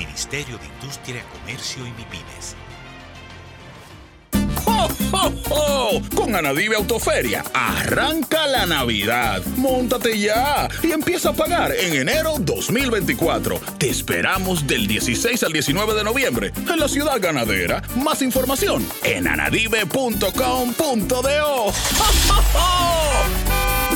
Ministerio 0.00 0.56
de 0.56 0.64
Industria, 0.66 1.22
Comercio 1.30 1.86
y 1.86 1.90
MIPIMES. 1.90 2.56
¡Jo, 4.64 4.88
jo, 5.10 5.32
jo! 5.46 6.02
Con 6.14 6.34
Anadive 6.34 6.76
Autoferia, 6.76 7.44
arranca 7.52 8.46
la 8.46 8.64
Navidad. 8.64 9.42
Móntate 9.56 10.18
ya 10.18 10.68
y 10.82 10.92
empieza 10.92 11.30
a 11.30 11.32
pagar 11.34 11.72
en 11.72 11.96
enero 11.96 12.36
2024. 12.38 13.60
Te 13.76 13.90
esperamos 13.90 14.66
del 14.66 14.86
16 14.86 15.42
al 15.42 15.52
19 15.52 15.92
de 15.92 16.04
noviembre 16.04 16.50
en 16.56 16.80
la 16.80 16.88
ciudad 16.88 17.20
ganadera. 17.20 17.82
Más 17.96 18.22
información 18.22 18.86
en 19.04 19.28
anadive.com.do. 19.28 20.22
¡Jo, 21.12 21.72
jo, 22.26 22.42
jo! 22.54 23.89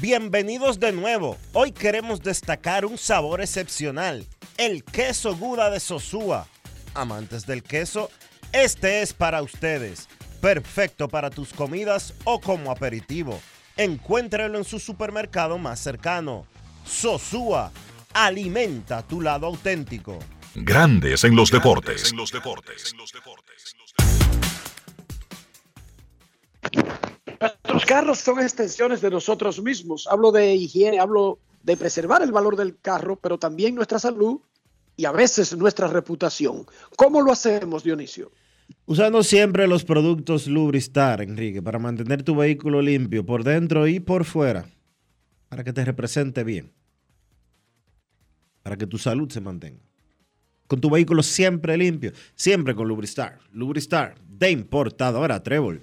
Bienvenidos 0.00 0.78
de 0.78 0.92
nuevo. 0.92 1.36
Hoy 1.52 1.72
queremos 1.72 2.22
destacar 2.22 2.86
un 2.86 2.96
sabor 2.96 3.40
excepcional, 3.40 4.24
el 4.56 4.84
queso 4.84 5.34
Guda 5.34 5.70
de 5.70 5.80
Sosúa. 5.80 6.46
Amantes 6.94 7.46
del 7.46 7.64
queso, 7.64 8.08
este 8.52 9.02
es 9.02 9.12
para 9.12 9.42
ustedes. 9.42 10.08
Perfecto 10.40 11.08
para 11.08 11.30
tus 11.30 11.52
comidas 11.52 12.14
o 12.22 12.40
como 12.40 12.70
aperitivo. 12.70 13.40
Encuéntralo 13.76 14.58
en 14.58 14.64
su 14.64 14.78
supermercado 14.78 15.58
más 15.58 15.80
cercano. 15.80 16.46
Sosúa, 16.84 17.72
alimenta 18.14 19.02
tu 19.02 19.20
lado 19.20 19.46
auténtico. 19.46 20.20
Grandes 20.54 21.24
en 21.24 21.34
los 21.34 21.50
deportes. 21.50 22.14
Nuestros 27.68 27.84
carros 27.84 28.18
son 28.20 28.40
extensiones 28.40 29.02
de 29.02 29.10
nosotros 29.10 29.62
mismos. 29.62 30.06
Hablo 30.10 30.32
de 30.32 30.54
higiene, 30.54 30.98
hablo 30.98 31.38
de 31.62 31.76
preservar 31.76 32.22
el 32.22 32.32
valor 32.32 32.56
del 32.56 32.78
carro, 32.80 33.16
pero 33.16 33.36
también 33.36 33.74
nuestra 33.74 33.98
salud 33.98 34.40
y 34.96 35.04
a 35.04 35.12
veces 35.12 35.54
nuestra 35.54 35.86
reputación. 35.86 36.64
¿Cómo 36.96 37.20
lo 37.20 37.30
hacemos, 37.30 37.84
Dionisio? 37.84 38.32
Usando 38.86 39.22
siempre 39.22 39.68
los 39.68 39.84
productos 39.84 40.46
Lubristar, 40.46 41.20
Enrique, 41.20 41.60
para 41.60 41.78
mantener 41.78 42.22
tu 42.22 42.34
vehículo 42.34 42.80
limpio 42.80 43.26
por 43.26 43.44
dentro 43.44 43.86
y 43.86 44.00
por 44.00 44.24
fuera. 44.24 44.66
para 45.50 45.62
que 45.62 45.74
te 45.74 45.84
represente 45.84 46.44
bien, 46.44 46.72
para 48.62 48.78
que 48.78 48.86
tu 48.86 48.96
salud 48.96 49.30
se 49.30 49.42
mantenga. 49.42 49.82
Con 50.66 50.80
tu 50.80 50.88
vehículo 50.88 51.22
siempre 51.22 51.76
limpio, 51.76 52.12
siempre 52.34 52.74
con 52.74 52.88
Lubristar. 52.88 53.38
Lubristar 53.52 54.14
de 54.26 54.50
importadora 54.50 55.42
Trébol. 55.42 55.82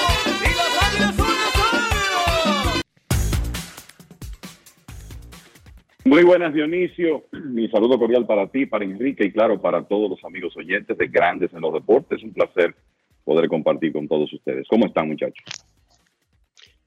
Muy 6.05 6.23
buenas, 6.23 6.53
Dionisio. 6.53 7.25
Mi 7.31 7.69
saludo 7.69 7.99
cordial 7.99 8.25
para 8.25 8.47
ti, 8.47 8.65
para 8.65 8.85
Enrique 8.85 9.25
y 9.25 9.31
claro, 9.31 9.61
para 9.61 9.83
todos 9.83 10.09
los 10.09 10.23
amigos 10.23 10.55
oyentes 10.57 10.97
de 10.97 11.07
Grandes 11.07 11.53
en 11.53 11.61
los 11.61 11.73
Deportes. 11.73 12.17
Es 12.17 12.23
un 12.23 12.33
placer 12.33 12.75
poder 13.23 13.47
compartir 13.47 13.93
con 13.93 14.07
todos 14.07 14.31
ustedes. 14.33 14.67
¿Cómo 14.67 14.87
están, 14.87 15.07
muchachos? 15.07 15.43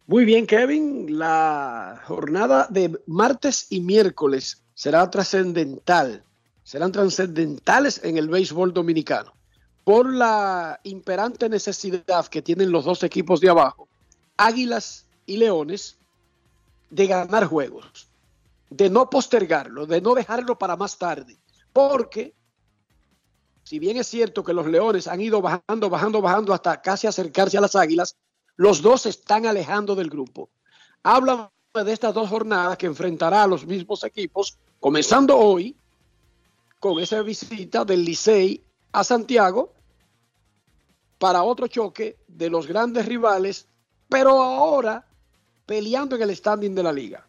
Muy 0.06 0.24
bien, 0.24 0.46
Kevin. 0.46 1.18
La 1.18 2.02
jornada 2.04 2.66
de 2.68 2.90
martes 3.06 3.68
y 3.70 3.80
miércoles 3.80 4.62
será 4.74 5.08
trascendental. 5.10 6.22
Serán 6.62 6.92
trascendentales 6.92 8.02
en 8.04 8.18
el 8.18 8.28
béisbol 8.28 8.74
dominicano 8.74 9.32
por 9.84 10.12
la 10.12 10.80
imperante 10.82 11.48
necesidad 11.48 12.26
que 12.30 12.42
tienen 12.42 12.72
los 12.72 12.86
dos 12.86 13.02
equipos 13.02 13.40
de 13.40 13.50
abajo, 13.50 13.86
Águilas 14.38 15.06
y 15.26 15.36
Leones, 15.36 15.98
de 16.90 17.06
ganar 17.06 17.44
juegos, 17.44 18.08
de 18.76 18.90
no 18.90 19.08
postergarlo, 19.08 19.86
de 19.86 20.00
no 20.00 20.14
dejarlo 20.14 20.58
para 20.58 20.76
más 20.76 20.98
tarde, 20.98 21.38
porque 21.72 22.34
si 23.62 23.78
bien 23.78 23.96
es 23.96 24.08
cierto 24.08 24.42
que 24.42 24.52
los 24.52 24.66
Leones 24.66 25.06
han 25.06 25.20
ido 25.20 25.40
bajando, 25.40 25.88
bajando, 25.88 26.20
bajando 26.20 26.52
hasta 26.52 26.82
casi 26.82 27.06
acercarse 27.06 27.56
a 27.56 27.60
las 27.60 27.76
Águilas, 27.76 28.16
los 28.56 28.82
dos 28.82 29.02
se 29.02 29.10
están 29.10 29.46
alejando 29.46 29.94
del 29.94 30.10
grupo. 30.10 30.50
Hablan 31.04 31.48
de 31.72 31.92
estas 31.92 32.14
dos 32.14 32.28
jornadas 32.28 32.76
que 32.76 32.86
enfrentará 32.86 33.44
a 33.44 33.46
los 33.46 33.64
mismos 33.64 34.02
equipos, 34.02 34.58
comenzando 34.80 35.38
hoy 35.38 35.76
con 36.80 36.98
esa 36.98 37.22
visita 37.22 37.84
del 37.84 38.04
Licey 38.04 38.60
a 38.92 39.04
Santiago 39.04 39.72
para 41.18 41.44
otro 41.44 41.68
choque 41.68 42.18
de 42.26 42.50
los 42.50 42.66
grandes 42.66 43.06
rivales, 43.06 43.68
pero 44.08 44.42
ahora 44.42 45.06
peleando 45.64 46.16
en 46.16 46.22
el 46.22 46.36
standing 46.36 46.74
de 46.74 46.82
la 46.82 46.92
liga. 46.92 47.26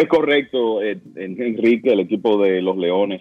Es 0.00 0.08
correcto, 0.08 0.82
eh, 0.82 0.98
Enrique, 1.16 1.92
el 1.92 2.00
equipo 2.00 2.42
de 2.42 2.62
los 2.62 2.74
Leones, 2.78 3.20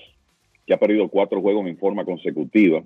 que 0.66 0.74
ha 0.74 0.80
perdido 0.80 1.10
cuatro 1.10 1.42
juegos 1.42 1.68
en 1.68 1.78
forma 1.78 2.06
consecutiva, 2.06 2.82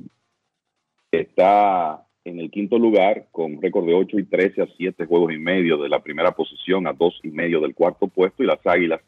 está 1.11 2.03
en 2.25 2.39
el 2.39 2.49
quinto 2.49 2.79
lugar 2.79 3.27
con 3.31 3.61
récord 3.61 3.85
de 3.85 3.93
8 3.93 4.17
y 4.17 4.23
13 4.23 4.63
a 4.63 4.67
7 4.75 5.05
juegos 5.05 5.31
y 5.31 5.37
medio 5.37 5.77
de 5.77 5.89
la 5.89 6.01
primera 6.01 6.31
posición 6.31 6.87
a 6.87 6.93
2 6.93 7.19
y 7.21 7.27
medio 7.29 7.61
del 7.61 7.75
cuarto 7.75 8.07
puesto 8.07 8.41
y 8.41 8.47
las 8.47 8.65
Águilas 8.65 8.99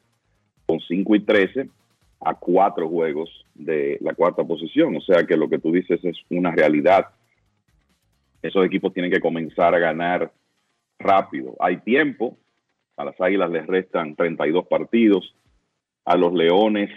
con 0.67 0.79
5 0.79 1.15
y 1.15 1.19
13 1.21 1.67
a 2.19 2.35
cuatro 2.35 2.87
juegos 2.87 3.43
de 3.55 3.97
la 4.01 4.13
cuarta 4.13 4.43
posición. 4.43 4.95
O 4.97 5.01
sea 5.01 5.25
que 5.25 5.35
lo 5.35 5.49
que 5.49 5.57
tú 5.57 5.71
dices 5.71 5.99
es 6.03 6.17
una 6.29 6.51
realidad. 6.51 7.07
Esos 8.39 8.63
equipos 8.63 8.93
tienen 8.93 9.11
que 9.11 9.19
comenzar 9.19 9.73
a 9.73 9.79
ganar 9.79 10.31
rápido. 10.99 11.55
Hay 11.59 11.77
tiempo. 11.77 12.37
A 12.97 13.05
las 13.05 13.19
Águilas 13.19 13.51
les 13.51 13.67
restan 13.67 14.15
32 14.15 14.67
partidos. 14.67 15.35
A 16.05 16.15
los 16.15 16.33
Leones 16.33 16.89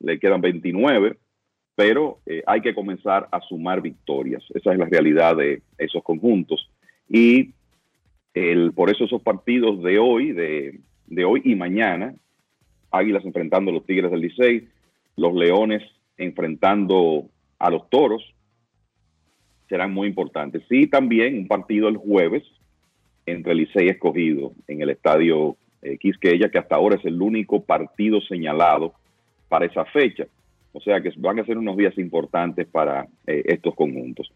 le 0.00 0.18
quedan 0.18 0.40
29. 0.40 1.16
Pero 1.74 2.18
eh, 2.26 2.42
hay 2.46 2.60
que 2.60 2.74
comenzar 2.74 3.28
a 3.30 3.40
sumar 3.40 3.80
victorias. 3.80 4.42
Esa 4.54 4.72
es 4.72 4.78
la 4.78 4.86
realidad 4.86 5.36
de 5.36 5.62
esos 5.76 6.02
conjuntos. 6.02 6.70
Y 7.08 7.52
el, 8.34 8.72
por 8.72 8.90
eso 8.90 9.04
esos 9.04 9.22
partidos 9.22 9.82
de 9.82 9.98
hoy, 9.98 10.32
de, 10.32 10.80
de 11.06 11.24
hoy 11.24 11.42
y 11.44 11.54
mañana, 11.54 12.14
Águilas 12.90 13.24
enfrentando 13.24 13.70
a 13.70 13.74
los 13.74 13.86
Tigres 13.86 14.10
del 14.10 14.20
Licey, 14.20 14.68
los 15.16 15.34
Leones 15.34 15.82
enfrentando 16.16 17.26
a 17.58 17.70
los 17.70 17.88
Toros, 17.90 18.22
serán 19.68 19.92
muy 19.92 20.08
importantes. 20.08 20.62
Sí, 20.68 20.86
también 20.86 21.38
un 21.38 21.48
partido 21.48 21.88
el 21.88 21.96
jueves 21.96 22.42
entre 23.30 23.54
Licey 23.54 23.88
escogido 23.88 24.52
en 24.66 24.82
el 24.82 24.90
estadio 24.90 25.56
eh, 25.82 25.98
Quisqueya, 25.98 26.50
que 26.50 26.58
hasta 26.58 26.76
ahora 26.76 26.96
es 26.96 27.04
el 27.04 27.20
único 27.20 27.62
partido 27.62 28.20
señalado 28.20 28.94
para 29.48 29.66
esa 29.66 29.84
fecha. 29.86 30.26
O 30.72 30.80
sea 30.80 31.00
que 31.00 31.10
van 31.16 31.38
a 31.38 31.44
ser 31.44 31.58
unos 31.58 31.76
días 31.76 31.96
importantes 31.98 32.66
para 32.66 33.06
eh, 33.26 33.42
estos 33.46 33.74
conjuntos. 33.74 34.30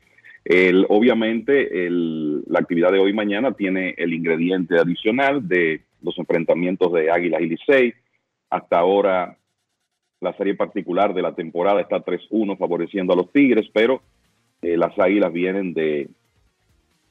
El, 0.45 0.87
obviamente, 0.89 1.69
la 1.89 2.59
actividad 2.59 2.91
de 2.91 2.99
hoy 2.99 3.11
y 3.11 3.15
mañana 3.15 3.53
tiene 3.53 3.95
el 3.97 4.13
ingrediente 4.13 4.77
adicional 4.77 5.47
de 5.47 5.83
los 6.03 6.19
enfrentamientos 6.19 6.93
de 6.93 7.13
Águilas 7.13 7.43
y 7.43 7.47
Licey, 7.47 7.95
hasta 8.51 8.79
ahora 8.79 9.37
la 10.21 10.37
serie 10.37 10.55
particular 10.55 11.15
de 11.15 11.23
la 11.23 11.35
temporada 11.35 11.81
está 11.81 12.05
3-1 12.05 12.59
favoreciendo 12.59 13.13
a 13.13 13.17
los 13.17 13.33
Tigres, 13.33 13.69
pero 13.73 14.03
eh, 14.63 14.77
las 14.77 14.97
Águilas 14.99 15.33
vienen 15.33 15.75
de 15.75 16.09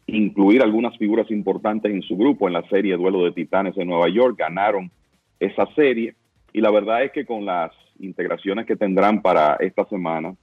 incluir 0.08 0.62
algunas 0.62 0.98
figuras 0.98 1.30
importantes 1.32 1.92
en 1.92 2.02
su 2.02 2.18
grupo 2.18 2.48
en 2.48 2.54
la 2.54 2.68
serie 2.70 2.98
Duelo 2.98 3.24
de 3.24 3.32
Titanes 3.32 3.78
en 3.78 3.88
Nueva 3.88 4.10
York, 4.10 4.36
ganaron 4.38 4.92
esa 5.40 5.66
serie 5.76 6.16
y 6.54 6.62
la 6.62 6.72
verdad 6.72 7.04
es 7.04 7.12
que 7.12 7.26
con 7.26 7.46
las 7.46 7.72
integraciones 8.00 8.66
que 8.66 8.76
tendrán 8.76 9.22
para 9.22 9.56
esta 9.56 9.86
semana 9.86 10.36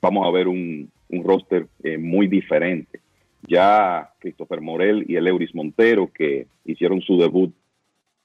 vamos 0.00 0.26
a 0.26 0.30
ver 0.30 0.48
un, 0.48 0.90
roster 1.22 1.68
eh, 1.82 1.96
muy 1.96 2.26
diferente. 2.26 3.00
Ya 3.46 4.10
Christopher 4.18 4.60
Morel 4.60 5.04
y 5.06 5.16
el 5.16 5.28
Euris 5.28 5.54
Montero 5.54 6.10
que 6.12 6.46
hicieron 6.64 7.00
su 7.02 7.16
debut 7.18 7.54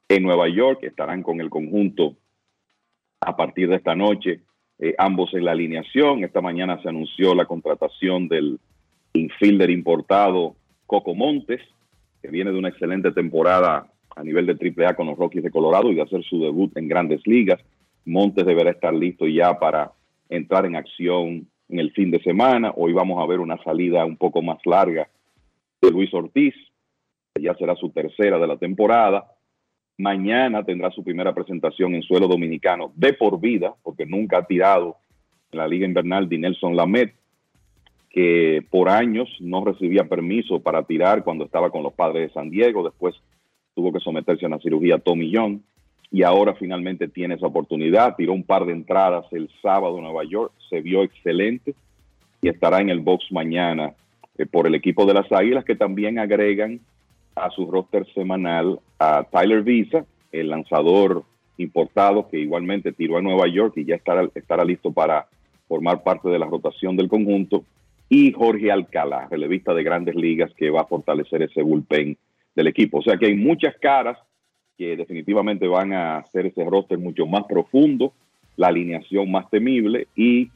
en 0.07 0.23
Nueva 0.23 0.49
York, 0.49 0.79
estarán 0.83 1.21
con 1.21 1.39
el 1.39 1.49
conjunto 1.49 2.15
a 3.21 3.35
partir 3.35 3.69
de 3.69 3.75
esta 3.75 3.95
noche, 3.95 4.39
eh, 4.79 4.95
ambos 4.97 5.33
en 5.33 5.45
la 5.45 5.51
alineación. 5.51 6.23
Esta 6.23 6.41
mañana 6.41 6.81
se 6.81 6.89
anunció 6.89 7.35
la 7.35 7.45
contratación 7.45 8.27
del 8.27 8.59
infielder 9.13 9.69
importado 9.69 10.55
Coco 10.89 11.13
Montes, 11.13 11.61
que 12.19 12.29
viene 12.29 12.51
de 12.51 12.57
una 12.57 12.69
excelente 12.69 13.11
temporada 13.11 13.87
a 14.15 14.23
nivel 14.23 14.47
de 14.47 14.53
AAA 14.53 14.95
con 14.95 15.05
los 15.05 15.19
Rockies 15.19 15.43
de 15.43 15.51
Colorado 15.51 15.91
y 15.91 15.95
de 15.95 16.01
hacer 16.01 16.23
su 16.23 16.41
debut 16.41 16.75
en 16.75 16.87
grandes 16.87 17.21
ligas. 17.27 17.61
Montes 18.05 18.43
deberá 18.43 18.71
estar 18.71 18.91
listo 18.91 19.27
ya 19.27 19.59
para 19.59 19.91
entrar 20.29 20.65
en 20.65 20.75
acción 20.75 21.47
en 21.69 21.79
el 21.79 21.91
fin 21.91 22.09
de 22.09 22.19
semana. 22.23 22.73
Hoy 22.75 22.91
vamos 22.93 23.21
a 23.21 23.27
ver 23.27 23.39
una 23.39 23.61
salida 23.63 24.03
un 24.03 24.17
poco 24.17 24.41
más 24.41 24.57
larga 24.65 25.07
de 25.79 25.91
Luis 25.91 26.11
Ortiz, 26.11 26.55
que 27.35 27.43
ya 27.43 27.53
será 27.53 27.75
su 27.75 27.91
tercera 27.91 28.39
de 28.39 28.47
la 28.47 28.57
temporada. 28.57 29.27
Mañana 29.99 30.63
tendrá 30.65 30.89
su 30.89 31.03
primera 31.03 31.35
presentación 31.35 31.93
en 31.93 32.01
suelo 32.01 32.27
dominicano 32.27 32.91
de 32.95 33.13
por 33.13 33.39
vida, 33.39 33.75
porque 33.83 34.07
nunca 34.07 34.39
ha 34.39 34.47
tirado 34.47 34.97
en 35.51 35.59
la 35.59 35.67
Liga 35.67 35.85
Invernal 35.85 36.27
de 36.27 36.39
Nelson 36.39 36.75
Lamet, 36.75 37.13
que 38.09 38.65
por 38.69 38.89
años 38.89 39.29
no 39.39 39.63
recibía 39.63 40.05
permiso 40.05 40.59
para 40.59 40.83
tirar 40.83 41.23
cuando 41.23 41.45
estaba 41.45 41.69
con 41.69 41.83
los 41.83 41.93
padres 41.93 42.27
de 42.27 42.33
San 42.33 42.49
Diego. 42.49 42.83
Después 42.83 43.15
tuvo 43.75 43.93
que 43.93 43.99
someterse 43.99 44.45
a 44.45 44.47
una 44.47 44.59
cirugía 44.59 44.97
Tommy 44.97 45.31
John 45.33 45.63
y 46.11 46.23
ahora 46.23 46.55
finalmente 46.55 47.07
tiene 47.07 47.35
esa 47.35 47.47
oportunidad. 47.47 48.15
Tiró 48.15 48.33
un 48.33 48.43
par 48.43 48.65
de 48.65 48.73
entradas 48.73 49.25
el 49.31 49.49
sábado 49.61 49.97
en 49.97 50.03
Nueva 50.03 50.23
York, 50.23 50.51
se 50.69 50.81
vio 50.81 51.03
excelente 51.03 51.75
y 52.41 52.49
estará 52.49 52.81
en 52.81 52.89
el 52.89 52.99
box 52.99 53.31
mañana 53.31 53.93
eh, 54.37 54.45
por 54.45 54.65
el 54.65 54.75
equipo 54.75 55.05
de 55.05 55.13
las 55.13 55.31
Águilas, 55.31 55.65
que 55.65 55.75
también 55.75 56.17
agregan 56.17 56.79
a 57.35 57.49
su 57.51 57.69
roster 57.69 58.05
semanal 58.13 58.79
a 58.97 59.23
Tyler 59.23 59.61
Visa, 59.61 60.05
el 60.31 60.49
lanzador 60.49 61.23
importado 61.57 62.27
que 62.27 62.39
igualmente 62.39 62.91
tiró 62.91 63.17
a 63.17 63.21
Nueva 63.21 63.47
York 63.47 63.73
y 63.77 63.85
ya 63.85 63.95
estará, 63.95 64.27
estará 64.33 64.63
listo 64.63 64.91
para 64.91 65.27
formar 65.67 66.03
parte 66.03 66.29
de 66.29 66.39
la 66.39 66.47
rotación 66.47 66.95
del 66.97 67.09
conjunto, 67.09 67.63
y 68.09 68.31
Jorge 68.31 68.71
Alcalá, 68.71 69.27
relevista 69.29 69.73
de 69.73 69.83
grandes 69.83 70.15
ligas, 70.15 70.51
que 70.55 70.71
va 70.71 70.81
a 70.81 70.87
fortalecer 70.87 71.43
ese 71.43 71.61
bullpen 71.61 72.17
del 72.55 72.67
equipo. 72.67 72.97
O 72.97 73.03
sea 73.03 73.17
que 73.17 73.27
hay 73.27 73.35
muchas 73.35 73.75
caras 73.77 74.17
que 74.77 74.97
definitivamente 74.97 75.67
van 75.67 75.93
a 75.93 76.17
hacer 76.17 76.47
ese 76.47 76.65
roster 76.65 76.97
mucho 76.97 77.27
más 77.27 77.43
profundo, 77.43 78.13
la 78.57 78.67
alineación 78.67 79.29
más 79.31 79.49
temible 79.49 80.07
y 80.15 80.49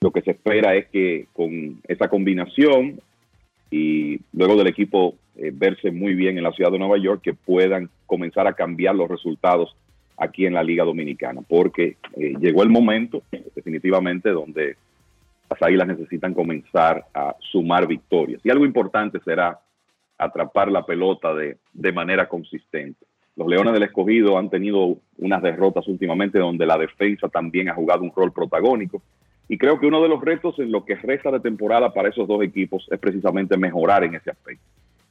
lo 0.00 0.12
que 0.12 0.22
se 0.22 0.30
espera 0.30 0.74
es 0.76 0.86
que 0.88 1.26
con 1.32 1.80
esa 1.86 2.08
combinación 2.08 3.00
y 3.70 4.20
luego 4.32 4.56
del 4.56 4.68
equipo 4.68 5.16
eh, 5.36 5.50
verse 5.52 5.90
muy 5.90 6.14
bien 6.14 6.38
en 6.38 6.44
la 6.44 6.52
ciudad 6.52 6.72
de 6.72 6.78
Nueva 6.78 6.98
York, 6.98 7.20
que 7.22 7.34
puedan 7.34 7.90
comenzar 8.06 8.46
a 8.46 8.54
cambiar 8.54 8.94
los 8.94 9.08
resultados 9.08 9.76
aquí 10.16 10.46
en 10.46 10.54
la 10.54 10.62
Liga 10.62 10.84
Dominicana, 10.84 11.42
porque 11.46 11.96
eh, 12.16 12.34
llegó 12.40 12.62
el 12.62 12.70
momento 12.70 13.22
definitivamente 13.54 14.30
donde 14.30 14.76
las 15.50 15.62
Águilas 15.62 15.88
necesitan 15.88 16.34
comenzar 16.34 17.06
a 17.14 17.34
sumar 17.50 17.86
victorias. 17.86 18.40
Y 18.44 18.50
algo 18.50 18.64
importante 18.64 19.18
será 19.24 19.58
atrapar 20.18 20.70
la 20.70 20.84
pelota 20.84 21.34
de, 21.34 21.58
de 21.72 21.92
manera 21.92 22.28
consistente. 22.28 23.06
Los 23.36 23.46
Leones 23.46 23.72
del 23.72 23.84
Escogido 23.84 24.36
han 24.36 24.50
tenido 24.50 24.96
unas 25.18 25.42
derrotas 25.42 25.86
últimamente 25.86 26.38
donde 26.38 26.66
la 26.66 26.76
defensa 26.76 27.28
también 27.28 27.68
ha 27.68 27.74
jugado 27.74 28.02
un 28.02 28.12
rol 28.14 28.32
protagónico. 28.32 29.00
Y 29.48 29.56
creo 29.56 29.78
que 29.78 29.86
uno 29.86 30.02
de 30.02 30.08
los 30.08 30.20
retos 30.20 30.58
en 30.58 30.72
lo 30.72 30.84
que 30.84 30.96
resta 30.96 31.30
de 31.30 31.40
temporada 31.40 31.92
para 31.92 32.08
esos 32.08 32.26
dos 32.28 32.42
equipos 32.42 32.86
es 32.90 32.98
precisamente 32.98 33.56
mejorar 33.56 34.04
en 34.04 34.16
ese 34.16 34.30
aspecto. 34.30 34.64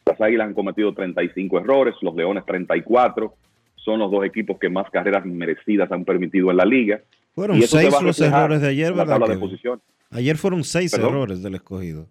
Las 0.05 0.19
Águilas 0.21 0.47
han 0.47 0.53
cometido 0.53 0.93
35 0.93 1.57
errores, 1.59 1.95
los 2.01 2.15
Leones 2.15 2.45
34. 2.45 3.33
Son 3.75 3.99
los 3.99 4.11
dos 4.11 4.25
equipos 4.25 4.59
que 4.59 4.69
más 4.69 4.89
carreras 4.91 5.25
merecidas 5.25 5.91
han 5.91 6.05
permitido 6.05 6.51
en 6.51 6.57
la 6.57 6.65
liga. 6.65 6.99
Fueron 7.33 7.57
Y 7.57 7.61
eso 7.61 7.77
se 7.77 7.83
seis 7.83 7.93
va 7.93 7.99
a 7.99 8.03
los 8.03 8.19
errores 8.19 8.61
de 8.61 8.67
ayer, 8.67 8.91
en 8.91 8.97
la 8.97 9.03
¿verdad? 9.03 9.19
tabla 9.19 9.33
de 9.35 9.39
posiciones. 9.39 9.83
Ayer 10.09 10.37
fueron 10.37 10.63
seis 10.63 10.91
Perdón. 10.91 11.09
errores 11.09 11.41
del 11.43 11.55
escogido. 11.55 12.07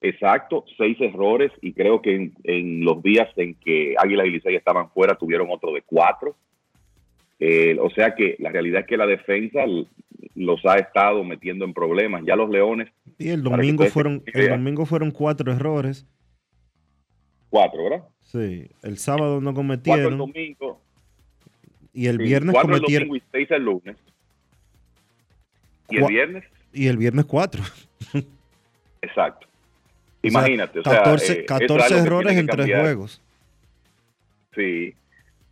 Exacto, 0.00 0.64
seis 0.76 0.96
errores 1.00 1.50
y 1.60 1.72
creo 1.72 2.00
que 2.00 2.14
en, 2.14 2.34
en 2.44 2.84
los 2.84 3.02
días 3.02 3.28
en 3.36 3.54
que 3.54 3.94
Águilas 3.98 4.26
y 4.26 4.30
Licey 4.30 4.54
estaban 4.54 4.90
fuera 4.90 5.16
tuvieron 5.16 5.48
otro 5.50 5.72
de 5.72 5.82
cuatro. 5.82 6.36
Eh, 7.40 7.76
o 7.80 7.90
sea 7.90 8.14
que 8.14 8.36
la 8.38 8.50
realidad 8.50 8.82
es 8.82 8.86
que 8.86 8.96
la 8.96 9.06
defensa 9.06 9.60
los 10.34 10.64
ha 10.66 10.76
estado 10.76 11.24
metiendo 11.24 11.64
en 11.64 11.72
problemas. 11.74 12.22
Ya 12.24 12.36
los 12.36 12.48
Leones, 12.50 12.90
Y 13.18 13.30
el 13.30 13.42
domingo 13.42 13.84
fueron, 13.86 14.22
el 14.26 14.48
domingo 14.50 14.86
fueron 14.86 15.10
cuatro 15.10 15.50
errores. 15.52 16.06
cuatro, 17.48 17.84
¿verdad? 17.84 18.04
Sí, 18.22 18.68
el 18.82 18.98
sábado 18.98 19.40
no 19.40 19.52
Cuatro 19.54 20.08
el 20.08 20.16
cometieron 20.16 20.18
domingo, 20.18 20.80
y 21.92 22.06
el 22.06 22.18
sí, 22.18 22.22
viernes 22.22 22.52
cuatro 22.52 22.74
el 22.74 22.80
cometieron 22.80 23.08
domingo 23.08 23.16
y 23.16 23.30
seis 23.32 23.50
el 23.50 23.64
lunes. 23.64 23.96
Y 25.90 25.96
el 25.96 26.06
viernes, 26.06 26.44
y 26.78 26.86
el 26.86 26.96
viernes 26.96 27.24
cuatro. 27.24 27.62
exacto. 29.02 29.46
O 29.46 30.30
sea, 30.30 30.30
Imagínate, 30.30 30.80
o 30.80 30.82
sea, 30.82 31.02
14, 31.02 31.24
eh, 31.24 31.32
eso 31.32 31.40
es 31.40 31.46
14 31.46 31.84
algo 31.84 31.88
que 31.88 32.06
errores 32.06 32.36
en 32.36 32.46
tres 32.46 32.66
juegos. 32.66 33.22
Sí, 34.54 34.94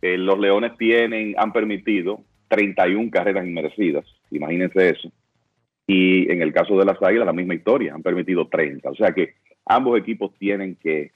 Eh, 0.01 0.17
los 0.17 0.37
Leones 0.37 0.77
tienen, 0.77 1.33
han 1.37 1.51
permitido 1.51 2.21
31 2.49 3.09
carreras 3.09 3.45
inmerecidas, 3.45 4.05
imagínense 4.29 4.89
eso. 4.89 5.11
Y 5.87 6.31
en 6.31 6.41
el 6.41 6.53
caso 6.53 6.77
de 6.77 6.85
las 6.85 7.01
Águilas, 7.01 7.25
la 7.25 7.33
misma 7.33 7.55
historia, 7.55 7.93
han 7.93 8.03
permitido 8.03 8.47
30. 8.47 8.89
O 8.89 8.95
sea 8.95 9.11
que 9.13 9.33
ambos 9.65 9.97
equipos 9.97 10.31
tienen 10.37 10.75
que 10.75 11.11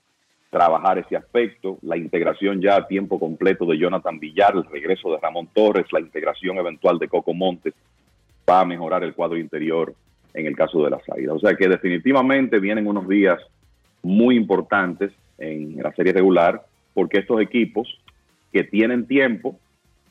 trabajar 0.50 0.98
ese 0.98 1.16
aspecto, 1.16 1.78
la 1.82 1.96
integración 1.96 2.62
ya 2.62 2.76
a 2.76 2.88
tiempo 2.88 3.20
completo 3.20 3.66
de 3.66 3.78
Jonathan 3.78 4.20
Villar, 4.20 4.54
el 4.56 4.66
regreso 4.66 5.12
de 5.12 5.20
Ramón 5.20 5.48
Torres, 5.54 5.86
la 5.92 6.00
integración 6.00 6.58
eventual 6.58 7.00
de 7.00 7.08
Coco 7.08 7.34
Montes, 7.34 7.74
va 8.50 8.62
a 8.62 8.66
mejorar 8.66 9.04
el 9.04 9.14
cuadro 9.14 9.38
interior 9.38 9.94
en 10.34 10.46
el 10.46 10.56
caso 10.56 10.84
de 10.84 10.90
las 10.92 11.02
Águilas. 11.10 11.36
O 11.36 11.40
sea 11.40 11.56
que 11.56 11.68
definitivamente 11.68 12.60
vienen 12.60 12.88
unos 12.88 13.08
días 13.08 13.40
muy 14.04 14.36
importantes 14.36 15.12
en 15.38 15.78
la 15.82 15.92
serie 15.94 16.14
regular, 16.14 16.64
porque 16.94 17.20
estos 17.20 17.42
equipos 17.42 18.00
que 18.52 18.64
tienen 18.64 19.08
tiempo 19.08 19.60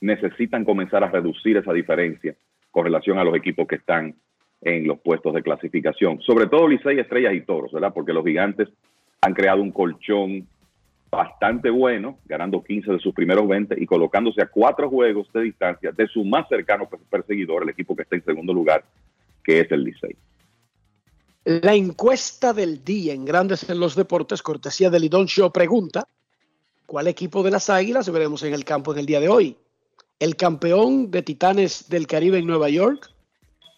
necesitan 0.00 0.64
comenzar 0.64 1.04
a 1.04 1.10
reducir 1.10 1.56
esa 1.56 1.72
diferencia 1.72 2.34
con 2.70 2.84
relación 2.84 3.18
a 3.18 3.24
los 3.24 3.36
equipos 3.36 3.66
que 3.66 3.76
están 3.76 4.14
en 4.62 4.86
los 4.86 4.98
puestos 5.00 5.34
de 5.34 5.42
clasificación. 5.42 6.20
Sobre 6.22 6.46
todo 6.46 6.68
Licey, 6.68 6.98
Estrellas 6.98 7.34
y 7.34 7.40
Toros, 7.42 7.72
¿verdad? 7.72 7.92
Porque 7.94 8.12
los 8.12 8.24
gigantes 8.24 8.68
han 9.20 9.34
creado 9.34 9.62
un 9.62 9.72
colchón 9.72 10.46
bastante 11.10 11.70
bueno, 11.70 12.18
ganando 12.24 12.62
15 12.62 12.92
de 12.92 12.98
sus 13.00 13.12
primeros 13.12 13.46
20 13.48 13.74
y 13.82 13.86
colocándose 13.86 14.42
a 14.42 14.46
cuatro 14.46 14.88
juegos 14.88 15.30
de 15.32 15.42
distancia 15.42 15.90
de 15.92 16.06
su 16.06 16.24
más 16.24 16.48
cercano 16.48 16.88
per- 16.88 17.00
perseguidor, 17.00 17.64
el 17.64 17.70
equipo 17.70 17.96
que 17.96 18.02
está 18.02 18.16
en 18.16 18.24
segundo 18.24 18.52
lugar, 18.52 18.84
que 19.42 19.60
es 19.60 19.72
el 19.72 19.82
Licey. 19.84 20.16
La 21.44 21.74
encuesta 21.74 22.52
del 22.52 22.84
día 22.84 23.12
en 23.14 23.24
Grandes 23.24 23.68
en 23.68 23.80
los 23.80 23.96
Deportes, 23.96 24.42
cortesía 24.42 24.90
de 24.90 25.00
Lidón 25.00 25.26
Show, 25.26 25.50
pregunta: 25.50 26.06
¿Cuál 26.86 27.08
equipo 27.08 27.42
de 27.42 27.50
las 27.50 27.70
Águilas 27.70 28.10
veremos 28.10 28.42
en 28.42 28.54
el 28.54 28.64
campo 28.64 28.92
en 28.92 28.98
el 29.00 29.06
día 29.06 29.20
de 29.20 29.28
hoy? 29.28 29.56
¿El 30.18 30.36
campeón 30.36 31.10
de 31.10 31.22
Titanes 31.22 31.88
del 31.88 32.06
Caribe 32.06 32.38
en 32.38 32.46
Nueva 32.46 32.68
York? 32.68 33.10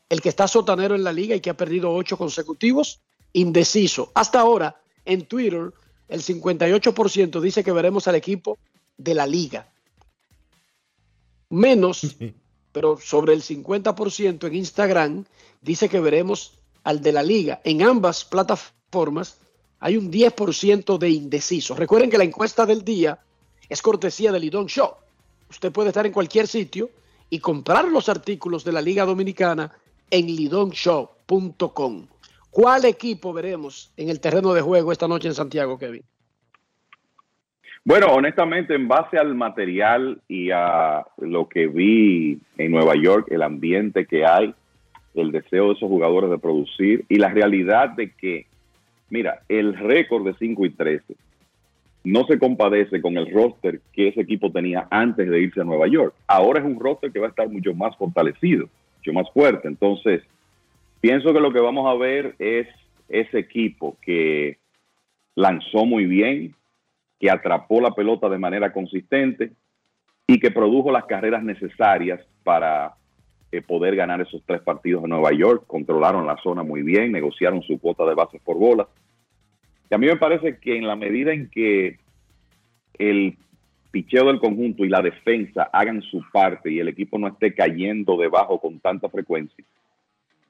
¿El 0.08 0.20
que 0.20 0.28
está 0.28 0.48
sotanero 0.48 0.94
en 0.94 1.04
la 1.04 1.12
liga 1.12 1.34
y 1.36 1.40
que 1.40 1.50
ha 1.50 1.56
perdido 1.56 1.94
ocho 1.94 2.18
consecutivos? 2.18 3.00
Indeciso. 3.32 4.10
Hasta 4.14 4.40
ahora, 4.40 4.76
en 5.04 5.24
Twitter, 5.24 5.72
el 6.12 6.22
58% 6.22 7.40
dice 7.40 7.64
que 7.64 7.72
veremos 7.72 8.06
al 8.06 8.16
equipo 8.16 8.58
de 8.98 9.14
la 9.14 9.26
liga. 9.26 9.66
Menos, 11.48 12.16
pero 12.72 12.98
sobre 12.98 13.32
el 13.32 13.42
50% 13.42 14.46
en 14.46 14.54
Instagram 14.54 15.24
dice 15.62 15.88
que 15.88 16.00
veremos 16.00 16.58
al 16.84 17.00
de 17.00 17.12
la 17.12 17.22
liga. 17.22 17.62
En 17.64 17.82
ambas 17.82 18.26
plataformas 18.26 19.38
hay 19.80 19.96
un 19.96 20.12
10% 20.12 20.98
de 20.98 21.08
indecisos. 21.08 21.78
Recuerden 21.78 22.10
que 22.10 22.18
la 22.18 22.24
encuesta 22.24 22.66
del 22.66 22.84
día 22.84 23.18
es 23.70 23.80
cortesía 23.80 24.30
de 24.32 24.40
Lidón 24.40 24.66
Show. 24.66 24.90
Usted 25.48 25.72
puede 25.72 25.88
estar 25.88 26.04
en 26.04 26.12
cualquier 26.12 26.46
sitio 26.46 26.90
y 27.30 27.38
comprar 27.38 27.88
los 27.88 28.10
artículos 28.10 28.64
de 28.64 28.72
la 28.72 28.82
Liga 28.82 29.06
Dominicana 29.06 29.72
en 30.10 30.26
lidonshow.com. 30.26 32.06
¿Cuál 32.52 32.84
equipo 32.84 33.32
veremos 33.32 33.94
en 33.96 34.10
el 34.10 34.20
terreno 34.20 34.52
de 34.52 34.60
juego 34.60 34.92
esta 34.92 35.08
noche 35.08 35.26
en 35.26 35.32
Santiago, 35.32 35.78
Kevin? 35.78 36.02
Bueno, 37.82 38.08
honestamente, 38.08 38.74
en 38.74 38.88
base 38.88 39.16
al 39.16 39.34
material 39.34 40.20
y 40.28 40.50
a 40.50 41.02
lo 41.16 41.48
que 41.48 41.66
vi 41.66 42.38
en 42.58 42.70
Nueva 42.70 42.94
York, 42.94 43.28
el 43.30 43.42
ambiente 43.42 44.04
que 44.04 44.26
hay, 44.26 44.54
el 45.14 45.32
deseo 45.32 45.68
de 45.68 45.72
esos 45.76 45.88
jugadores 45.88 46.28
de 46.28 46.36
producir 46.36 47.06
y 47.08 47.16
la 47.16 47.30
realidad 47.30 47.88
de 47.88 48.12
que, 48.12 48.44
mira, 49.08 49.40
el 49.48 49.74
récord 49.74 50.26
de 50.26 50.34
5 50.34 50.66
y 50.66 50.70
13 50.70 51.14
no 52.04 52.26
se 52.26 52.38
compadece 52.38 53.00
con 53.00 53.16
el 53.16 53.32
roster 53.32 53.80
que 53.94 54.08
ese 54.08 54.20
equipo 54.20 54.52
tenía 54.52 54.88
antes 54.90 55.30
de 55.30 55.40
irse 55.40 55.62
a 55.62 55.64
Nueva 55.64 55.88
York. 55.88 56.14
Ahora 56.26 56.60
es 56.60 56.66
un 56.66 56.78
roster 56.78 57.10
que 57.10 57.18
va 57.18 57.28
a 57.28 57.30
estar 57.30 57.48
mucho 57.48 57.72
más 57.72 57.96
fortalecido, 57.96 58.68
mucho 58.98 59.12
más 59.14 59.30
fuerte. 59.32 59.68
Entonces, 59.68 60.22
pienso 61.02 61.34
que 61.34 61.40
lo 61.40 61.52
que 61.52 61.60
vamos 61.60 61.86
a 61.86 61.98
ver 61.98 62.36
es 62.38 62.68
ese 63.08 63.40
equipo 63.40 63.98
que 64.00 64.58
lanzó 65.34 65.84
muy 65.84 66.06
bien, 66.06 66.54
que 67.20 67.28
atrapó 67.30 67.80
la 67.80 67.90
pelota 67.90 68.28
de 68.28 68.38
manera 68.38 68.72
consistente 68.72 69.50
y 70.26 70.38
que 70.38 70.52
produjo 70.52 70.92
las 70.92 71.04
carreras 71.04 71.42
necesarias 71.42 72.20
para 72.44 72.94
eh, 73.50 73.60
poder 73.62 73.96
ganar 73.96 74.20
esos 74.20 74.42
tres 74.46 74.62
partidos 74.62 75.02
en 75.02 75.10
Nueva 75.10 75.32
York. 75.32 75.64
Controlaron 75.66 76.24
la 76.24 76.36
zona 76.36 76.62
muy 76.62 76.82
bien, 76.82 77.10
negociaron 77.10 77.62
su 77.62 77.80
cuota 77.80 78.06
de 78.06 78.14
bases 78.14 78.40
por 78.40 78.56
bolas. 78.56 78.86
Y 79.90 79.94
a 79.94 79.98
mí 79.98 80.06
me 80.06 80.16
parece 80.16 80.58
que 80.58 80.76
en 80.76 80.86
la 80.86 80.94
medida 80.94 81.32
en 81.32 81.50
que 81.50 81.98
el 82.98 83.36
picheo 83.90 84.26
del 84.26 84.38
conjunto 84.38 84.84
y 84.84 84.88
la 84.88 85.02
defensa 85.02 85.68
hagan 85.72 86.00
su 86.00 86.22
parte 86.32 86.70
y 86.70 86.78
el 86.78 86.88
equipo 86.88 87.18
no 87.18 87.26
esté 87.26 87.54
cayendo 87.54 88.16
debajo 88.16 88.60
con 88.60 88.78
tanta 88.78 89.08
frecuencia, 89.08 89.64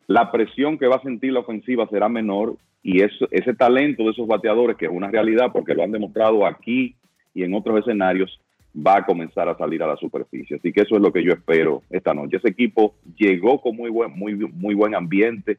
la 0.06 0.30
presión 0.30 0.78
que 0.78 0.86
va 0.86 0.96
a 0.96 1.02
sentir 1.02 1.32
la 1.32 1.40
ofensiva 1.40 1.88
será 1.88 2.08
menor 2.08 2.56
y 2.82 3.02
ese 3.02 3.54
talento 3.54 4.04
de 4.04 4.10
esos 4.10 4.26
bateadores, 4.26 4.76
que 4.76 4.86
es 4.86 4.90
una 4.92 5.10
realidad 5.10 5.50
porque 5.52 5.74
lo 5.74 5.84
han 5.84 5.92
demostrado 5.92 6.44
aquí 6.44 6.96
y 7.32 7.44
en 7.44 7.54
otros 7.54 7.80
escenarios, 7.80 8.40
va 8.74 8.98
a 8.98 9.06
comenzar 9.06 9.48
a 9.48 9.56
salir 9.56 9.82
a 9.82 9.86
la 9.86 9.96
superficie. 9.96 10.56
Así 10.56 10.72
que 10.72 10.80
eso 10.80 10.96
es 10.96 11.02
lo 11.02 11.12
que 11.12 11.22
yo 11.22 11.32
espero 11.32 11.82
esta 11.90 12.14
noche. 12.14 12.38
Ese 12.38 12.48
equipo 12.48 12.94
llegó 13.16 13.60
con 13.60 13.76
muy 13.76 13.90
buen, 13.90 14.12
muy, 14.12 14.34
muy 14.34 14.74
buen 14.74 14.94
ambiente 14.94 15.58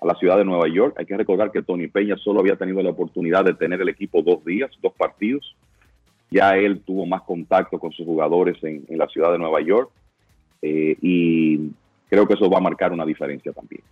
a 0.00 0.06
la 0.06 0.14
ciudad 0.14 0.38
de 0.38 0.44
Nueva 0.44 0.68
York. 0.68 0.96
Hay 0.98 1.06
que 1.06 1.16
recordar 1.16 1.52
que 1.52 1.62
Tony 1.62 1.86
Peña 1.86 2.16
solo 2.16 2.40
había 2.40 2.56
tenido 2.56 2.82
la 2.82 2.90
oportunidad 2.90 3.44
de 3.44 3.54
tener 3.54 3.80
el 3.80 3.88
equipo 3.88 4.22
dos 4.22 4.44
días, 4.44 4.70
dos 4.82 4.92
partidos. 4.94 5.54
Ya 6.30 6.56
él 6.56 6.80
tuvo 6.80 7.06
más 7.06 7.22
contacto 7.22 7.78
con 7.78 7.92
sus 7.92 8.06
jugadores 8.06 8.56
en, 8.64 8.84
en 8.88 8.98
la 8.98 9.06
ciudad 9.08 9.30
de 9.30 9.38
Nueva 9.38 9.60
York 9.60 9.90
eh, 10.62 10.96
y 11.00 11.70
creo 12.08 12.26
que 12.26 12.34
eso 12.34 12.48
va 12.50 12.58
a 12.58 12.62
marcar 12.62 12.92
una 12.92 13.04
diferencia 13.04 13.52
también. 13.52 13.82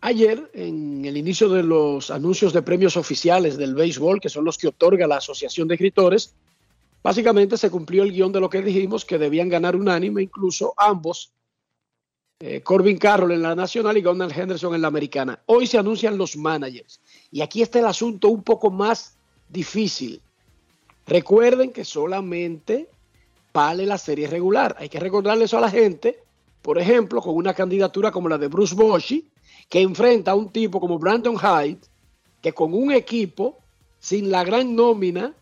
Ayer, 0.00 0.50
en 0.54 1.04
el 1.04 1.16
inicio 1.16 1.48
de 1.48 1.62
los 1.62 2.10
anuncios 2.10 2.52
de 2.52 2.62
premios 2.62 2.96
oficiales 2.96 3.56
del 3.56 3.74
béisbol, 3.74 4.20
que 4.20 4.28
son 4.28 4.44
los 4.44 4.58
que 4.58 4.68
otorga 4.68 5.06
la 5.06 5.16
Asociación 5.16 5.68
de 5.68 5.74
Escritores, 5.74 6.34
básicamente 7.02 7.56
se 7.56 7.70
cumplió 7.70 8.02
el 8.02 8.12
guion 8.12 8.32
de 8.32 8.40
lo 8.40 8.50
que 8.50 8.62
dijimos, 8.62 9.04
que 9.04 9.18
debían 9.18 9.48
ganar 9.48 9.76
unánime, 9.76 10.22
incluso 10.22 10.74
ambos, 10.76 11.32
eh, 12.40 12.62
Corbin 12.62 12.98
Carroll 12.98 13.32
en 13.32 13.42
la 13.42 13.54
nacional 13.54 13.96
y 13.96 14.02
Gunnar 14.02 14.32
Henderson 14.38 14.74
en 14.74 14.82
la 14.82 14.88
americana. 14.88 15.40
Hoy 15.46 15.66
se 15.66 15.78
anuncian 15.78 16.18
los 16.18 16.36
managers. 16.36 17.00
Y 17.30 17.40
aquí 17.40 17.62
está 17.62 17.78
el 17.78 17.86
asunto 17.86 18.28
un 18.28 18.42
poco 18.42 18.70
más 18.70 19.16
difícil. 19.48 20.20
Recuerden 21.06 21.72
que 21.72 21.84
solamente 21.84 22.88
vale 23.52 23.86
la 23.86 23.98
serie 23.98 24.26
regular. 24.26 24.74
Hay 24.78 24.88
que 24.88 25.00
recordarle 25.00 25.44
eso 25.44 25.58
a 25.58 25.62
la 25.62 25.70
gente, 25.70 26.23
por 26.64 26.78
ejemplo, 26.78 27.20
con 27.20 27.36
una 27.36 27.52
candidatura 27.52 28.10
como 28.10 28.26
la 28.26 28.38
de 28.38 28.48
Bruce 28.48 28.74
Bochy, 28.74 29.30
que 29.68 29.82
enfrenta 29.82 30.30
a 30.30 30.34
un 30.34 30.48
tipo 30.48 30.80
como 30.80 30.98
Brandon 30.98 31.36
Hyde, 31.36 31.80
que 32.40 32.54
con 32.54 32.72
un 32.72 32.90
equipo 32.90 33.58
sin 33.98 34.30
la 34.30 34.42
gran 34.44 34.74
nómina 34.74 35.34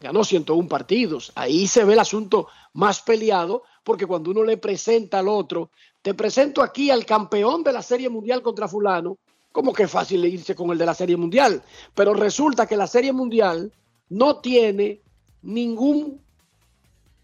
ganó 0.00 0.24
101 0.24 0.68
partidos. 0.68 1.30
Ahí 1.36 1.68
se 1.68 1.84
ve 1.84 1.92
el 1.92 2.00
asunto 2.00 2.48
más 2.72 3.00
peleado, 3.00 3.62
porque 3.84 4.06
cuando 4.06 4.32
uno 4.32 4.42
le 4.42 4.56
presenta 4.56 5.20
al 5.20 5.28
otro, 5.28 5.70
te 6.02 6.14
presento 6.14 6.62
aquí 6.62 6.90
al 6.90 7.06
campeón 7.06 7.62
de 7.62 7.72
la 7.72 7.80
Serie 7.80 8.08
Mundial 8.08 8.42
contra 8.42 8.66
fulano, 8.66 9.18
como 9.52 9.72
que 9.72 9.86
fácil 9.86 10.24
irse 10.24 10.56
con 10.56 10.68
el 10.72 10.78
de 10.78 10.86
la 10.86 10.94
Serie 10.94 11.16
Mundial. 11.16 11.62
Pero 11.94 12.12
resulta 12.12 12.66
que 12.66 12.76
la 12.76 12.88
Serie 12.88 13.12
Mundial 13.12 13.72
no 14.08 14.40
tiene 14.40 15.00
ningún 15.42 16.20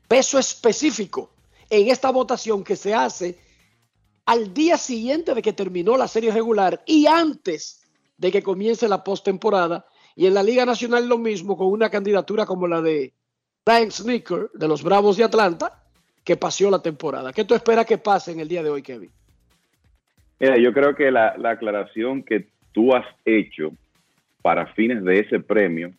peso 0.06 0.38
específico 0.38 1.30
en 1.70 1.88
esta 1.88 2.10
votación 2.10 2.64
que 2.64 2.76
se 2.76 2.92
hace 2.92 3.38
al 4.26 4.52
día 4.52 4.76
siguiente 4.76 5.34
de 5.34 5.42
que 5.42 5.52
terminó 5.52 5.96
la 5.96 6.08
serie 6.08 6.32
regular 6.32 6.82
y 6.86 7.06
antes 7.06 7.88
de 8.18 8.30
que 8.30 8.42
comience 8.42 8.88
la 8.88 9.02
postemporada. 9.02 9.86
Y 10.14 10.26
en 10.26 10.34
la 10.34 10.42
Liga 10.42 10.66
Nacional 10.66 11.08
lo 11.08 11.16
mismo 11.16 11.56
con 11.56 11.68
una 11.68 11.88
candidatura 11.88 12.44
como 12.44 12.66
la 12.66 12.82
de 12.82 13.14
Brian 13.64 13.90
Sneaker 13.90 14.50
de 14.52 14.68
los 14.68 14.82
Bravos 14.82 15.16
de 15.16 15.24
Atlanta, 15.24 15.82
que 16.24 16.36
paseó 16.36 16.70
la 16.70 16.82
temporada. 16.82 17.32
¿Qué 17.32 17.44
tú 17.44 17.54
esperas 17.54 17.86
que 17.86 17.98
pase 17.98 18.32
en 18.32 18.40
el 18.40 18.48
día 18.48 18.62
de 18.62 18.70
hoy, 18.70 18.82
Kevin? 18.82 19.10
Mira, 20.38 20.58
yo 20.58 20.72
creo 20.72 20.94
que 20.94 21.10
la 21.10 21.34
aclaración 21.44 22.22
que 22.22 22.48
tú 22.72 22.94
has 22.94 23.06
hecho 23.24 23.72
para 24.42 24.66
fines 24.74 25.04
de 25.04 25.20
ese 25.20 25.40
premio 25.40 25.92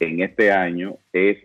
en 0.00 0.22
este 0.22 0.52
año 0.52 0.96
es 1.12 1.38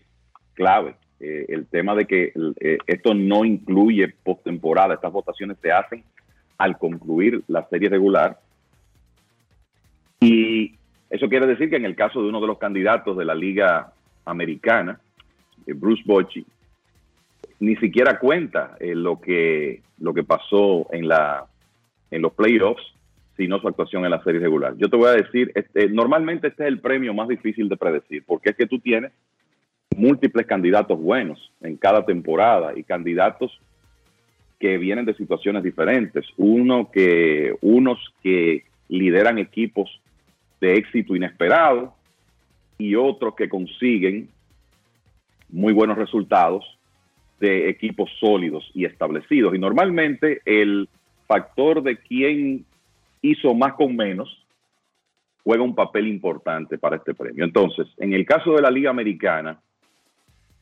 clave. 0.53 0.95
Eh, 1.20 1.46
el 1.50 1.68
tema 1.68 1.96
de 1.96 2.06
que 2.06 2.32
eh, 2.62 2.78
esto 2.88 3.14
no 3.14 3.44
incluye 3.44 4.08
postemporada, 4.24 4.94
estas 4.94 5.12
votaciones 5.12 5.58
se 5.62 5.72
hacen 5.72 6.04
al 6.58 6.78
concluir 6.78 7.44
la 7.48 7.68
serie 7.68 7.90
regular. 7.90 8.40
Y 10.22 10.76
eso 11.10 11.28
quiere 11.28 11.48
decir 11.48 11.70
que 11.70 11.76
en 11.76 11.86
el 11.86 11.96
caso 11.96 12.22
de 12.22 12.30
uno 12.30 12.40
de 12.40 12.48
los 12.48 12.58
candidatos 12.58 13.18
de 13.18 13.26
la 13.26 13.36
Liga 13.36 13.91
Americana, 14.26 15.00
eh, 15.68 15.74
Bruce 15.74 16.04
Bochy, 16.06 16.46
ni 17.60 17.76
siquiera 17.76 18.18
cuenta 18.20 18.78
lo, 18.80 19.20
que, 19.20 19.82
lo 20.00 20.14
que 20.14 20.24
pasó 20.24 20.88
en, 20.94 21.10
la, 21.10 21.46
en 22.10 22.22
los 22.22 22.32
playoffs, 22.32 22.82
sino 23.36 23.60
su 23.60 23.68
actuación 23.68 24.06
en 24.06 24.12
la 24.12 24.24
serie 24.24 24.40
regular. 24.40 24.76
Yo 24.78 24.90
te 24.90 24.96
voy 24.96 25.10
a 25.10 25.14
decir, 25.14 25.52
este, 25.56 25.90
normalmente 25.90 26.48
este 26.48 26.64
es 26.64 26.70
el 26.70 26.80
premio 26.80 27.14
más 27.14 27.28
difícil 27.28 27.68
de 27.68 27.76
predecir, 27.76 28.24
porque 28.26 28.52
es 28.52 28.56
que 28.56 28.66
tú 28.66 28.80
tienes 28.80 29.12
múltiples 29.95 30.45
candidatos 30.45 30.99
buenos 30.99 31.52
en 31.61 31.78
cada 31.78 32.06
temporada 32.06 32.74
y 32.78 32.84
candidatos 32.84 33.60
que 34.60 34.78
vienen 34.78 35.06
de 35.06 35.14
situaciones 35.16 35.64
diferentes. 35.64 36.26
Uno 36.38 36.90
que, 36.91 37.56
unos 37.61 37.98
que 38.22 38.64
lideran 38.88 39.38
equipos 39.38 40.02
de 40.60 40.76
éxito 40.76 41.16
inesperado 41.16 41.94
y 42.78 42.95
otros 42.95 43.36
que 43.36 43.49
consiguen 43.49 44.30
muy 45.49 45.74
buenos 45.74 45.98
resultados 45.98 46.66
de 47.40 47.70
equipos 47.70 48.10
sólidos 48.20 48.70
y 48.74 48.86
establecidos. 48.86 49.56
Y 49.56 49.60
normalmente 49.60 50.41
el 50.45 50.90
factor 51.28 51.82
de 51.82 51.98
quién 51.98 52.66
hizo 53.22 53.53
más 53.53 53.74
con 53.74 53.95
menos 53.95 54.45
juega 55.44 55.64
un 55.64 55.76
papel 55.76 56.07
importante 56.07 56.78
para 56.78 56.98
este 56.98 57.14
premio. 57.14 57.45
Entonces, 57.45 57.88
en 57.98 58.14
el 58.14 58.26
caso 58.26 58.53
de 58.53 58.61
la 58.61 58.70
Liga 58.70 58.90
Americana, 58.90 59.60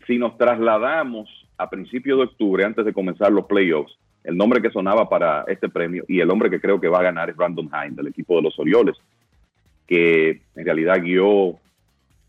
si 0.07 0.17
nos 0.17 0.37
trasladamos 0.37 1.29
a 1.57 1.69
principios 1.69 2.17
de 2.17 2.23
octubre, 2.23 2.63
antes 2.63 2.85
de 2.85 2.93
comenzar 2.93 3.31
los 3.31 3.45
playoffs, 3.45 3.95
el 4.23 4.37
nombre 4.37 4.61
que 4.61 4.71
sonaba 4.71 5.07
para 5.07 5.43
este 5.47 5.69
premio 5.69 6.05
y 6.07 6.21
el 6.21 6.29
hombre 6.31 6.49
que 6.49 6.61
creo 6.61 6.79
que 6.79 6.87
va 6.87 6.99
a 6.99 7.03
ganar 7.03 7.29
es 7.29 7.35
Brandon 7.35 7.69
Hine, 7.69 7.95
del 7.95 8.07
equipo 8.07 8.37
de 8.37 8.43
los 8.43 8.57
Orioles, 8.57 8.95
que 9.85 10.41
en 10.55 10.65
realidad 10.65 11.01
guió 11.01 11.57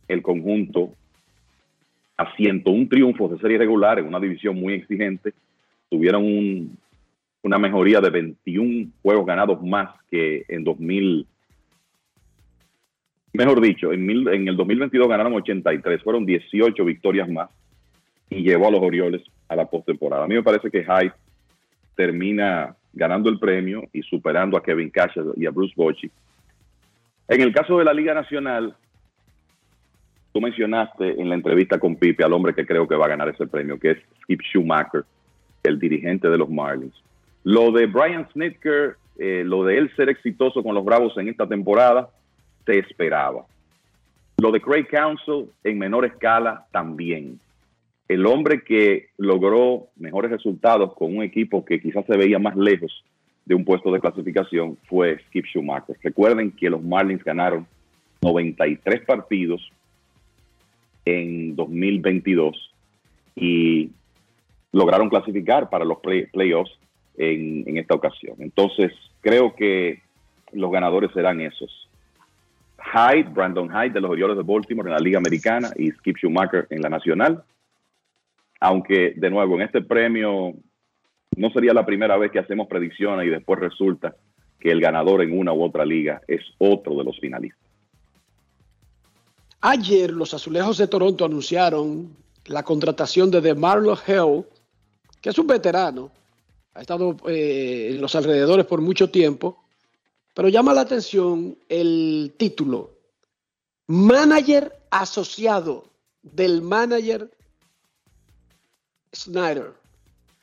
el 0.09 0.23
conjunto 0.23 0.93
a 2.17 2.35
101 2.35 2.89
triunfos 2.89 3.31
de 3.31 3.39
serie 3.39 3.59
regular 3.59 3.99
en 3.99 4.07
una 4.07 4.21
división 4.21 4.57
muy 4.57 4.75
exigente. 4.75 5.33
Tuvieron 5.89 6.77
una 7.43 7.59
mejoría 7.59 8.01
de 8.01 8.11
21 8.11 8.91
juegos 9.03 9.27
ganados 9.27 9.63
más 9.63 9.91
que 10.11 10.45
en 10.49 10.65
2000. 10.65 11.27
Mejor 13.35 13.61
dicho, 13.61 13.93
en, 13.93 14.11
en 14.11 14.49
el 14.49 14.57
2022 14.57 15.09
ganaron 15.09 15.35
83, 15.35 16.03
fueron 16.03 16.27
18 16.27 16.85
victorias 16.85 17.29
más 17.29 17.51
y 18.31 18.43
llevó 18.43 18.69
a 18.69 18.71
los 18.71 18.83
Orioles 18.83 19.23
a 19.49 19.57
la 19.57 19.67
postemporada. 19.67 20.25
A 20.25 20.29
mí 20.29 20.35
me 20.35 20.43
parece 20.43 20.71
que 20.71 20.85
Hyde 20.85 21.13
termina 21.95 22.75
ganando 22.93 23.29
el 23.29 23.39
premio 23.39 23.83
y 23.93 24.03
superando 24.03 24.57
a 24.57 24.63
Kevin 24.63 24.91
Cash 24.91 25.19
y 25.37 25.47
a 25.47 25.51
Bruce 25.51 25.75
Bochy. 25.77 26.11
En 27.29 27.41
el 27.41 27.53
caso 27.53 27.79
de 27.79 27.85
la 27.85 27.93
Liga 27.93 28.15
Nacional, 28.15 28.75
tú 30.33 30.41
mencionaste 30.41 31.21
en 31.21 31.29
la 31.29 31.35
entrevista 31.35 31.79
con 31.79 31.97
Pipe 31.97 32.25
al 32.25 32.33
hombre 32.33 32.55
que 32.55 32.67
creo 32.67 32.87
que 32.87 32.97
va 32.97 33.07
a 33.07 33.11
ganar 33.11 33.29
ese 33.29 33.47
premio, 33.47 33.79
que 33.79 33.93
es 33.93 33.99
Skip 34.23 34.41
Schumacher, 34.43 35.05
el 35.63 35.79
dirigente 35.79 36.29
de 36.29 36.39
los 36.39 36.49
Marlins. 36.49 36.95
Lo 37.45 37.71
de 37.73 37.87
Brian 37.87 38.29
Snitker, 38.33 38.97
eh, 39.19 39.43
lo 39.45 39.65
de 39.65 39.79
él 39.79 39.95
ser 39.97 40.09
exitoso 40.09 40.63
con 40.63 40.75
los 40.75 40.85
Bravos 40.85 41.17
en 41.19 41.29
esta 41.29 41.47
temporada, 41.47 42.09
se 42.65 42.79
esperaba. 42.79 43.45
Lo 44.39 44.53
de 44.53 44.61
Craig 44.61 44.87
Council 44.87 45.51
en 45.65 45.79
menor 45.79 46.05
escala 46.05 46.67
también 46.71 47.41
el 48.09 48.27
hombre 48.27 48.63
que 48.63 49.09
logró 49.19 49.89
mejores 49.97 50.31
resultados 50.31 50.95
con 50.95 51.17
un 51.17 51.23
equipo 51.23 51.65
que 51.65 51.81
quizás 51.81 52.07
se 52.07 52.17
veía 52.17 52.39
más 52.39 52.57
lejos 52.57 53.05
de 53.45 53.55
un 53.55 53.65
puesto 53.65 53.93
de 53.93 54.01
clasificación 54.01 54.79
fue 54.89 55.19
Skip 55.27 55.45
Schumacher. 55.47 55.97
Recuerden 56.03 56.51
que 56.51 56.71
los 56.71 56.83
Marlins 56.83 57.23
ganaron 57.23 57.67
93 58.23 59.05
partidos 59.05 59.71
en 61.05 61.55
2022 61.55 62.75
y 63.37 63.91
lograron 64.73 65.09
clasificar 65.09 65.69
para 65.71 65.85
los 65.85 65.99
playoffs 66.33 66.79
en, 67.17 67.65
en 67.67 67.79
esta 67.79 67.95
ocasión. 67.95 68.37
Entonces, 68.39 68.93
creo 69.21 69.55
que 69.55 70.01
los 70.53 70.71
ganadores 70.71 71.11
serán 71.13 71.41
esos. 71.41 71.89
Hyde, 72.79 73.31
Brandon 73.31 73.69
Hyde 73.69 73.91
de 73.91 74.01
los 74.01 74.11
Orioles 74.11 74.37
de 74.37 74.43
Baltimore 74.43 74.89
en 74.89 74.95
la 74.95 75.01
Liga 75.01 75.19
Americana 75.19 75.71
y 75.77 75.91
Skip 75.91 76.17
Schumacher 76.17 76.67
en 76.71 76.81
la 76.81 76.89
Nacional 76.89 77.43
aunque 78.61 79.15
de 79.17 79.31
nuevo 79.31 79.55
en 79.55 79.63
este 79.63 79.83
premio 79.83 80.55
no 81.37 81.51
sería 81.51 81.73
la 81.73 81.87
primera 81.87 82.17
vez 82.17 82.33
que 82.33 82.39
hacemos 82.39 82.67
predicciones 82.67 83.27
y 83.27 83.31
después 83.31 83.61
resulta 83.61 84.17
que 84.59 84.71
el 84.71 84.81
ganador 84.81 85.23
en 85.23 85.39
una 85.39 85.53
u 85.53 85.63
otra 85.63 85.85
liga 85.85 86.21
es 86.27 86.43
otro 86.59 86.97
de 86.97 87.05
los 87.05 87.19
finalistas. 87.21 87.61
Ayer 89.61 90.11
los 90.11 90.35
Azulejos 90.35 90.79
de 90.79 90.89
Toronto 90.89 91.25
anunciaron 91.25 92.17
la 92.47 92.63
contratación 92.63 93.31
de 93.31 93.41
DeMarlo 93.41 93.97
Hell, 94.07 94.45
que 95.21 95.31
es 95.31 95.39
un 95.39 95.47
veterano, 95.47 96.11
ha 96.75 96.81
estado 96.81 97.17
eh, 97.29 97.91
en 97.93 98.01
los 98.01 98.15
alrededores 98.15 98.67
por 98.67 98.81
mucho 98.81 99.11
tiempo, 99.11 99.63
pero 100.35 100.49
llama 100.49 100.73
la 100.73 100.83
atención 100.83 101.57
el 101.69 102.35
título, 102.37 102.91
manager 103.89 104.73
asociado 104.91 105.87
del 106.23 106.63
manager 106.63 107.31
Snyder. 109.15 109.73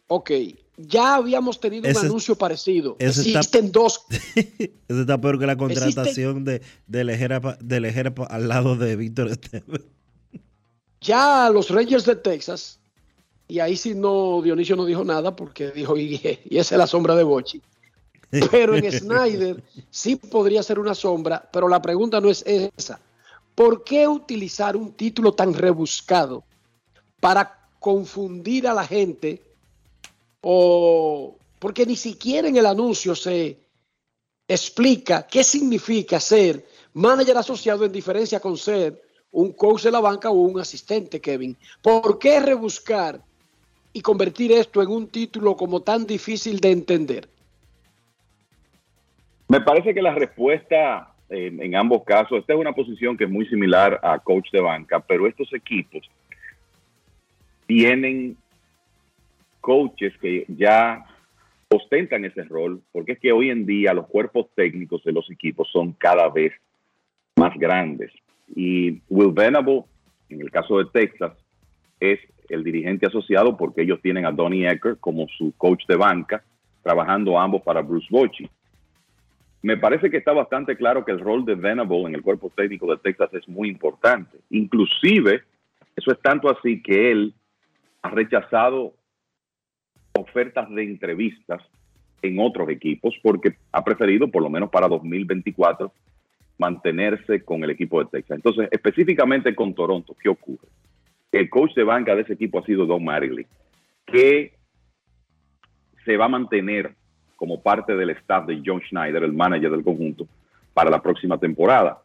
Ok, 0.07 0.31
ya 0.77 1.15
habíamos 1.15 1.59
tenido 1.59 1.89
un 1.89 1.97
anuncio 1.97 2.35
parecido. 2.35 2.95
Existen 2.99 3.71
dos. 3.71 4.05
Eso 4.87 5.01
está 5.01 5.19
peor 5.19 5.39
que 5.39 5.45
la 5.45 5.57
contratación 5.57 6.43
de, 6.43 6.61
de, 6.87 7.03
Lejera, 7.03 7.41
al 8.29 8.47
lado 8.47 8.75
de 8.75 8.95
Víctor. 8.95 9.31
Ya 11.01 11.49
los 11.49 11.69
Rangers 11.69 12.05
de 12.05 12.15
Texas, 12.15 12.79
y 13.47 13.59
ahí 13.59 13.77
sí 13.77 13.93
no, 13.95 14.41
Dionisio 14.41 14.75
no 14.75 14.85
dijo 14.85 15.03
nada 15.03 15.35
porque 15.35 15.71
dijo, 15.71 15.97
y, 15.97 16.19
y 16.45 16.57
esa 16.57 16.75
es 16.75 16.79
la 16.79 16.87
sombra 16.87 17.15
de 17.15 17.23
Bochi. 17.23 17.61
Pero 18.51 18.75
en 18.75 18.91
Snyder 18.91 19.63
sí 19.89 20.15
podría 20.15 20.61
ser 20.63 20.79
una 20.79 20.95
sombra, 20.95 21.47
pero 21.51 21.67
la 21.67 21.81
pregunta 21.81 22.19
no 22.19 22.29
es 22.29 22.43
esa. 22.45 22.99
¿Por 23.53 23.83
qué 23.83 24.07
utilizar 24.07 24.75
un 24.75 24.91
título 24.93 25.33
tan 25.33 25.53
rebuscado 25.53 26.43
para 27.21 27.64
confundir 27.85 28.67
a 28.67 28.73
la 28.73 28.83
gente 28.83 29.39
o 30.41 31.37
porque 31.59 31.85
ni 31.85 31.95
siquiera 31.95 32.47
en 32.47 32.55
el 32.55 32.65
anuncio 32.65 33.13
se 33.13 33.59
explica 34.47 35.27
qué 35.27 35.43
significa 35.43 36.19
ser 36.19 36.65
manager 36.93 37.37
asociado 37.37 37.85
en 37.85 37.91
diferencia 37.91 38.39
con 38.39 38.57
ser 38.57 38.99
un 39.29 39.51
coach 39.51 39.83
de 39.83 39.91
la 39.91 39.99
banca 39.99 40.31
o 40.31 40.33
un 40.33 40.59
asistente, 40.59 41.21
Kevin. 41.21 41.55
¿Por 41.83 42.17
qué 42.17 42.39
rebuscar 42.39 43.21
y 43.93 44.01
convertir 44.01 44.51
esto 44.51 44.81
en 44.81 44.89
un 44.89 45.07
título 45.07 45.55
como 45.55 45.83
tan 45.83 46.07
difícil 46.07 46.59
de 46.59 46.71
entender? 46.71 47.29
Me 49.47 49.61
parece 49.61 49.93
que 49.93 50.01
la 50.01 50.15
respuesta 50.15 51.13
en, 51.29 51.61
en 51.61 51.75
ambos 51.75 52.03
casos, 52.03 52.39
esta 52.39 52.53
es 52.53 52.59
una 52.59 52.73
posición 52.73 53.15
que 53.15 53.25
es 53.25 53.29
muy 53.29 53.45
similar 53.45 53.99
a 54.01 54.17
coach 54.17 54.49
de 54.51 54.61
banca, 54.61 54.99
pero 55.01 55.27
estos 55.27 55.53
equipos 55.53 56.09
tienen 57.65 58.37
coaches 59.61 60.13
que 60.19 60.45
ya 60.47 61.05
ostentan 61.69 62.25
ese 62.25 62.43
rol, 62.43 62.81
porque 62.91 63.13
es 63.13 63.19
que 63.19 63.31
hoy 63.31 63.49
en 63.49 63.65
día 63.65 63.93
los 63.93 64.07
cuerpos 64.07 64.47
técnicos 64.55 65.03
de 65.03 65.11
los 65.11 65.29
equipos 65.31 65.67
son 65.71 65.93
cada 65.93 66.29
vez 66.29 66.53
más 67.35 67.57
grandes. 67.57 68.11
Y 68.55 69.01
Will 69.09 69.31
Venable 69.33 69.83
En 70.29 70.41
el 70.41 70.51
caso 70.51 70.77
de 70.79 70.85
Texas, 70.85 71.33
es 71.99 72.19
el 72.49 72.63
dirigente 72.63 73.05
asociado 73.05 73.57
porque 73.57 73.81
ellos 73.81 74.01
tienen 74.01 74.25
a 74.25 74.31
Donnie 74.31 74.67
Ecker 74.67 74.97
como 74.99 75.27
su 75.37 75.53
coach 75.57 75.85
de 75.87 75.95
banca, 75.95 76.43
trabajando 76.83 77.39
ambos 77.39 77.61
para 77.61 77.81
Bruce 77.81 78.07
Bochy. 78.09 78.49
Me 79.61 79.77
parece 79.77 80.11
que 80.11 80.17
está 80.17 80.31
bastante 80.31 80.75
claro 80.75 81.03
que 81.03 81.11
el 81.11 81.19
rol 81.19 81.43
de 81.45 81.55
Venable 81.55 82.03
en 82.03 82.15
el 82.15 82.21
cuerpo 82.21 82.51
técnico 82.55 82.87
de 82.87 82.97
Texas 82.97 83.33
es 83.33 83.47
muy 83.47 83.69
importante. 83.69 84.37
Inclusive, 84.51 85.41
eso 85.95 86.11
es 86.11 86.19
tanto 86.21 86.49
así 86.49 86.83
que 86.83 87.11
él 87.11 87.33
ha 88.05 88.09
rechazado 88.09 88.93
ofertas 90.13 90.69
de 90.69 90.83
entrevistas 90.83 91.61
en 92.21 92.39
otros 92.39 92.69
equipos 92.69 93.15
porque 93.23 93.55
ha 93.71 93.83
preferido, 93.83 94.29
por 94.29 94.43
lo 94.43 94.49
menos 94.49 94.69
para 94.69 94.87
2024, 94.87 95.91
mantenerse 96.59 97.43
con 97.43 97.63
el 97.63 97.71
equipo 97.71 98.03
de 98.03 98.09
Texas. 98.11 98.35
Entonces, 98.35 98.69
específicamente 98.71 99.55
con 99.55 99.73
Toronto, 99.73 100.15
¿qué 100.21 100.29
ocurre? 100.29 100.67
El 101.31 101.49
coach 101.49 101.73
de 101.73 101.83
banca 101.83 102.15
de 102.15 102.21
ese 102.21 102.33
equipo 102.33 102.59
ha 102.59 102.65
sido 102.65 102.85
Don 102.85 103.03
Mariley, 103.03 103.47
que 104.05 104.53
se 106.05 106.15
va 106.15 106.25
a 106.25 106.29
mantener 106.29 106.93
como 107.35 107.61
parte 107.61 107.95
del 107.95 108.11
staff 108.11 108.45
de 108.45 108.61
John 108.63 108.81
Schneider, 108.81 109.23
el 109.23 109.33
manager 109.33 109.71
del 109.71 109.83
conjunto, 109.83 110.27
para 110.75 110.91
la 110.91 111.01
próxima 111.01 111.39
temporada. 111.39 112.03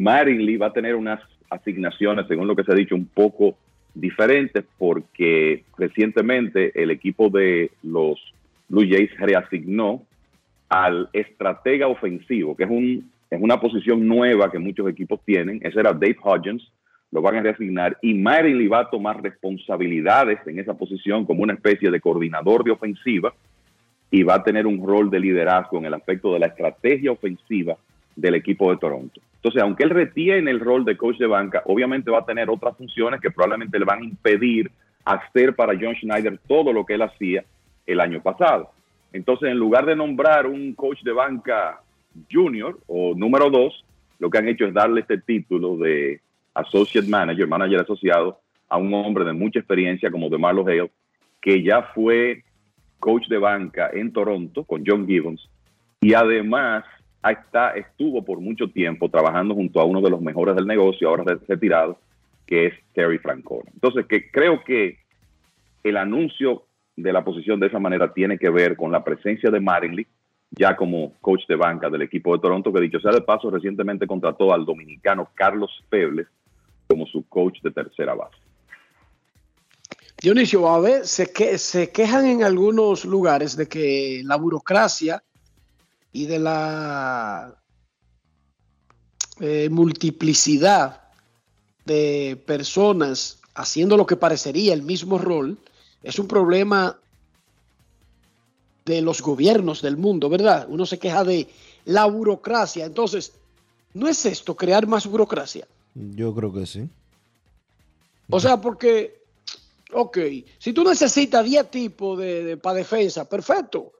Mariley 0.00 0.56
va 0.56 0.68
a 0.68 0.72
tener 0.72 0.94
unas 0.94 1.20
asignaciones, 1.50 2.28
según 2.28 2.46
lo 2.46 2.54
que 2.54 2.62
se 2.62 2.70
ha 2.70 2.76
dicho, 2.76 2.94
un 2.94 3.06
poco 3.06 3.58
diferentes 4.00 4.64
porque 4.78 5.64
recientemente 5.76 6.72
el 6.80 6.90
equipo 6.90 7.28
de 7.28 7.70
los 7.82 8.18
Blue 8.68 8.86
Jays 8.88 9.10
reasignó 9.18 10.02
al 10.68 11.08
estratega 11.12 11.88
ofensivo, 11.88 12.56
que 12.56 12.64
es, 12.64 12.70
un, 12.70 13.10
es 13.28 13.40
una 13.40 13.60
posición 13.60 14.06
nueva 14.06 14.50
que 14.50 14.58
muchos 14.58 14.88
equipos 14.88 15.20
tienen. 15.24 15.60
Ese 15.62 15.80
era 15.80 15.92
Dave 15.92 16.16
Hodgins, 16.22 16.72
lo 17.10 17.20
van 17.20 17.36
a 17.36 17.42
reasignar 17.42 17.98
y 18.02 18.14
Marilyn 18.14 18.70
va 18.72 18.80
a 18.80 18.90
tomar 18.90 19.20
responsabilidades 19.20 20.38
en 20.46 20.60
esa 20.60 20.74
posición 20.74 21.26
como 21.26 21.42
una 21.42 21.54
especie 21.54 21.90
de 21.90 22.00
coordinador 22.00 22.62
de 22.62 22.70
ofensiva 22.70 23.34
y 24.10 24.22
va 24.22 24.36
a 24.36 24.44
tener 24.44 24.66
un 24.66 24.84
rol 24.86 25.10
de 25.10 25.20
liderazgo 25.20 25.78
en 25.78 25.86
el 25.86 25.94
aspecto 25.94 26.32
de 26.32 26.38
la 26.38 26.46
estrategia 26.46 27.12
ofensiva 27.12 27.76
del 28.14 28.34
equipo 28.36 28.70
de 28.70 28.76
Toronto. 28.76 29.20
Entonces, 29.40 29.62
aunque 29.62 29.84
él 29.84 29.90
retiene 29.90 30.50
el 30.50 30.60
rol 30.60 30.84
de 30.84 30.98
coach 30.98 31.16
de 31.16 31.26
banca, 31.26 31.62
obviamente 31.64 32.10
va 32.10 32.18
a 32.18 32.26
tener 32.26 32.50
otras 32.50 32.76
funciones 32.76 33.22
que 33.22 33.30
probablemente 33.30 33.78
le 33.78 33.86
van 33.86 34.02
a 34.02 34.04
impedir 34.04 34.70
hacer 35.02 35.54
para 35.54 35.72
John 35.80 35.94
Schneider 35.94 36.38
todo 36.46 36.74
lo 36.74 36.84
que 36.84 36.94
él 36.94 37.02
hacía 37.02 37.44
el 37.86 38.00
año 38.00 38.20
pasado. 38.20 38.70
Entonces, 39.14 39.50
en 39.50 39.56
lugar 39.56 39.86
de 39.86 39.96
nombrar 39.96 40.46
un 40.46 40.74
coach 40.74 41.02
de 41.02 41.12
banca 41.12 41.80
junior 42.30 42.78
o 42.86 43.14
número 43.14 43.48
dos, 43.48 43.82
lo 44.18 44.28
que 44.28 44.36
han 44.36 44.48
hecho 44.48 44.66
es 44.66 44.74
darle 44.74 45.00
este 45.00 45.16
título 45.16 45.78
de 45.78 46.20
associate 46.52 47.08
manager, 47.08 47.48
manager 47.48 47.80
asociado, 47.80 48.38
a 48.68 48.76
un 48.76 48.92
hombre 48.92 49.24
de 49.24 49.32
mucha 49.32 49.58
experiencia 49.58 50.10
como 50.10 50.28
de 50.28 50.36
Marlo 50.36 50.66
Hale, 50.66 50.90
que 51.40 51.62
ya 51.62 51.82
fue 51.94 52.44
coach 52.98 53.26
de 53.28 53.38
banca 53.38 53.90
en 53.92 54.12
Toronto 54.12 54.64
con 54.64 54.84
John 54.86 55.06
Gibbons 55.06 55.48
y 56.02 56.14
además 56.14 56.84
está, 57.28 57.72
estuvo 57.72 58.24
por 58.24 58.40
mucho 58.40 58.68
tiempo 58.70 59.10
trabajando 59.10 59.54
junto 59.54 59.80
a 59.80 59.84
uno 59.84 60.00
de 60.00 60.10
los 60.10 60.20
mejores 60.22 60.56
del 60.56 60.66
negocio, 60.66 61.08
ahora 61.08 61.38
retirado, 61.46 61.98
que 62.46 62.66
es 62.66 62.74
Terry 62.94 63.18
Francona. 63.18 63.70
Entonces, 63.74 64.06
que 64.06 64.30
creo 64.30 64.64
que 64.64 64.98
el 65.84 65.96
anuncio 65.96 66.64
de 66.96 67.12
la 67.12 67.24
posición 67.24 67.60
de 67.60 67.66
esa 67.66 67.78
manera 67.78 68.12
tiene 68.12 68.38
que 68.38 68.50
ver 68.50 68.76
con 68.76 68.92
la 68.92 69.04
presencia 69.04 69.50
de 69.50 69.60
Marilyn 69.60 70.06
ya 70.50 70.76
como 70.76 71.14
coach 71.20 71.46
de 71.46 71.56
banca 71.56 71.88
del 71.88 72.02
equipo 72.02 72.34
de 72.34 72.42
Toronto, 72.42 72.72
que 72.72 72.80
dicho 72.80 73.00
sea 73.00 73.12
de 73.12 73.20
paso, 73.20 73.50
recientemente 73.50 74.06
contrató 74.06 74.52
al 74.52 74.64
dominicano 74.64 75.28
Carlos 75.34 75.84
Febles 75.88 76.26
como 76.88 77.06
su 77.06 77.28
coach 77.28 77.60
de 77.62 77.70
tercera 77.70 78.14
base. 78.14 78.36
Dionisio, 80.20 80.68
a 80.68 80.80
ver, 80.80 81.06
se, 81.06 81.32
que, 81.32 81.56
se 81.56 81.90
quejan 81.90 82.26
en 82.26 82.42
algunos 82.42 83.04
lugares 83.04 83.56
de 83.56 83.68
que 83.68 84.22
la 84.24 84.36
burocracia 84.36 85.22
y 86.12 86.26
de 86.26 86.38
la 86.38 87.60
eh, 89.40 89.68
multiplicidad 89.70 91.02
de 91.84 92.40
personas 92.46 93.38
haciendo 93.54 93.96
lo 93.96 94.06
que 94.06 94.16
parecería 94.16 94.74
el 94.74 94.82
mismo 94.82 95.18
rol 95.18 95.58
es 96.02 96.18
un 96.18 96.28
problema 96.28 96.98
de 98.84 99.02
los 99.02 99.20
gobiernos 99.20 99.82
del 99.82 99.96
mundo, 99.96 100.28
¿verdad? 100.28 100.66
Uno 100.68 100.86
se 100.86 100.98
queja 100.98 101.24
de 101.24 101.48
la 101.84 102.06
burocracia. 102.06 102.86
Entonces, 102.86 103.32
¿no 103.94 104.08
es 104.08 104.24
esto 104.26 104.56
crear 104.56 104.86
más 104.86 105.06
burocracia? 105.06 105.66
Yo 105.94 106.34
creo 106.34 106.52
que 106.52 106.66
sí. 106.66 106.88
O 108.30 108.40
sea, 108.40 108.60
porque, 108.60 109.22
ok, 109.92 110.18
si 110.58 110.72
tú 110.72 110.84
necesitas 110.84 111.44
10 111.44 111.70
tipos 111.70 112.18
de, 112.18 112.56
para 112.56 112.76
defensa, 112.76 113.28
perfecto. 113.28 113.92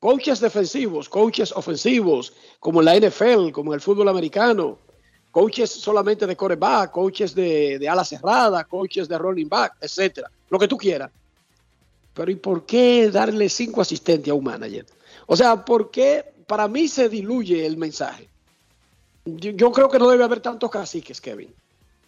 Coaches 0.00 0.40
defensivos, 0.40 1.08
coaches 1.08 1.52
ofensivos, 1.52 2.32
como 2.60 2.80
en 2.80 2.84
la 2.84 2.96
NFL, 2.96 3.50
como 3.50 3.72
en 3.72 3.76
el 3.76 3.80
fútbol 3.80 4.08
americano, 4.08 4.78
coaches 5.30 5.70
solamente 5.70 6.26
de 6.26 6.36
coreback, 6.36 6.92
coaches 6.92 7.34
de, 7.34 7.78
de 7.78 7.88
ala 7.88 8.04
cerrada, 8.04 8.64
coaches 8.64 9.08
de 9.08 9.18
running 9.18 9.48
back, 9.48 9.74
etcétera, 9.80 10.30
lo 10.50 10.58
que 10.58 10.68
tú 10.68 10.76
quieras. 10.76 11.10
Pero 12.14 12.30
¿y 12.30 12.36
por 12.36 12.64
qué 12.64 13.10
darle 13.10 13.48
cinco 13.48 13.80
asistentes 13.80 14.30
a 14.30 14.34
un 14.34 14.44
manager? 14.44 14.86
O 15.26 15.36
sea, 15.36 15.64
¿por 15.64 15.90
qué 15.90 16.24
para 16.46 16.66
mí 16.66 16.88
se 16.88 17.08
diluye 17.08 17.66
el 17.66 17.76
mensaje? 17.76 18.28
Yo, 19.24 19.70
creo 19.72 19.88
que 19.90 19.98
no 19.98 20.08
debe 20.08 20.24
haber 20.24 20.40
tantos 20.40 20.70
caciques, 20.70 21.20
Kevin. 21.20 21.54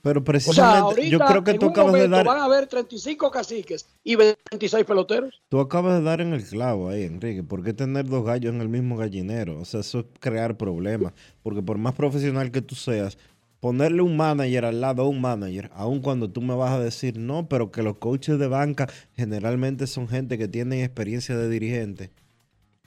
Pero 0.03 0.25
precisamente, 0.25 1.11
yo 1.11 1.19
creo 1.19 1.45
que 1.45 1.55
tú 1.55 1.67
acabas 1.67 1.93
de 1.93 2.09
dar. 2.09 2.25
Van 2.25 2.39
a 2.39 2.45
haber 2.45 2.67
35 2.67 3.31
caciques 3.31 3.87
y 4.03 4.17
26 4.17 4.85
peloteros. 4.85 5.43
Tú 5.49 5.61
acabas 5.61 5.99
de 5.99 6.05
dar 6.05 6.21
en 6.21 6.33
el 6.33 6.45
clavo 6.45 6.89
ahí, 6.89 7.05
Enrique. 7.05 7.43
¿Por 7.43 7.63
qué 7.63 7.75
tener 7.75 8.07
dos 8.07 8.25
gallos 8.25 8.55
en 8.55 8.61
el 8.61 8.69
mismo 8.69 8.97
gallinero? 8.97 9.61
O 9.61 9.65
sea, 9.65 9.81
eso 9.81 10.01
es 10.01 10.07
crear 10.19 10.57
problemas. 10.57 11.13
Porque 11.43 11.63
por 11.63 11.77
más 11.77 11.95
profesional 11.95 12.51
que 12.51 12.63
tú 12.63 12.75
seas, 12.75 13.19
ponerle 13.61 14.01
un 14.01 14.17
manager 14.17 14.65
al 14.65 14.81
lado 14.81 15.03
a 15.03 15.09
un 15.09 15.21
manager, 15.21 15.71
aun 15.75 16.01
cuando 16.01 16.31
tú 16.31 16.41
me 16.41 16.55
vas 16.55 16.73
a 16.73 16.81
decir 16.81 17.19
no, 17.19 17.49
pero 17.49 17.71
que 17.71 17.83
los 17.83 17.99
coaches 17.99 18.39
de 18.39 18.49
banca 18.49 18.89
generalmente 19.17 19.87
son 19.87 20.09
gente 20.09 20.39
que 20.39 20.49
tienen 20.49 20.81
experiencia 20.81 21.37
de 21.37 21.49
dirigente. 21.49 22.11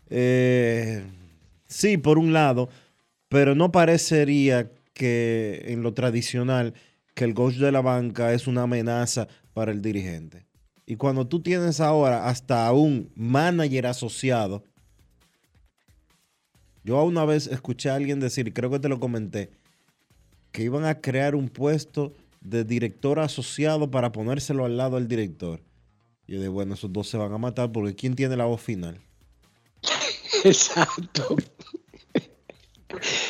Eh, 0.10 1.04
sí, 1.68 1.98
por 1.98 2.18
un 2.18 2.34
lado, 2.34 2.70
pero 3.30 3.54
no 3.54 3.72
parecería 3.72 4.72
que 4.94 5.64
en 5.68 5.84
lo 5.84 5.94
tradicional 5.94 6.74
que 7.14 7.26
el 7.26 7.34
coach 7.34 7.56
de 7.56 7.72
la 7.72 7.82
banca 7.82 8.34
es 8.34 8.48
una 8.48 8.64
amenaza 8.64 9.28
para 9.54 9.72
el 9.72 9.82
dirigente. 9.82 10.46
Y 10.86 10.96
cuando 10.96 11.28
tú 11.28 11.42
tienes 11.42 11.80
ahora 11.80 12.28
hasta 12.28 12.72
un 12.74 13.12
manager 13.16 13.88
asociado, 13.88 14.64
yo 16.84 17.02
una 17.04 17.24
vez 17.24 17.48
escuché 17.48 17.90
a 17.90 17.96
alguien 17.96 18.20
decir, 18.20 18.48
y 18.48 18.52
creo 18.52 18.70
que 18.70 18.80
te 18.80 18.90
lo 18.90 19.00
comenté, 19.00 19.52
que 20.52 20.64
iban 20.64 20.86
a 20.86 21.00
crear 21.00 21.36
un 21.36 21.48
puesto 21.48 22.14
de 22.42 22.66
director 22.66 23.20
asociado 23.20 23.90
para 23.90 24.12
ponérselo 24.12 24.66
al 24.66 24.76
lado 24.76 24.96
del 24.98 25.08
director. 25.08 25.62
Y 26.28 26.34
yo 26.34 26.40
dije, 26.40 26.50
bueno, 26.50 26.74
esos 26.74 26.92
dos 26.92 27.08
se 27.08 27.18
van 27.18 27.32
a 27.32 27.38
matar 27.38 27.72
porque 27.72 27.96
¿quién 27.96 28.16
tiene 28.16 28.36
la 28.36 28.46
voz 28.46 28.62
final? 28.62 29.00
Exacto. 30.44 31.38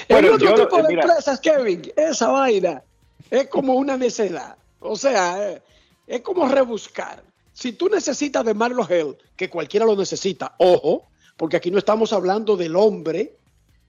en 0.08 0.26
otro 0.26 0.56
tipo 0.56 0.82
de 0.82 0.94
empresas, 0.94 1.40
Kevin, 1.40 1.82
esa 1.96 2.30
vaina 2.30 2.84
es 3.34 3.48
como 3.48 3.74
una 3.74 3.98
necedad. 3.98 4.58
O 4.80 4.96
sea, 4.96 5.60
es, 6.06 6.22
como 6.22 6.48
rebuscar. 6.48 7.24
Si 7.52 7.74
tú 7.74 7.90
necesitas 7.90 8.46
de 8.46 8.54
Marlo 8.54 8.88
Hell, 8.88 9.18
que 9.36 9.50
cualquiera 9.50 9.88
lo 9.88 9.96
necesita, 9.96 10.54
ojo, 10.60 11.08
porque 11.36 11.58
aquí 11.58 11.72
no 11.72 11.80
estamos 11.80 12.14
hablando 12.14 12.56
del 12.56 12.76
hombre 12.76 13.36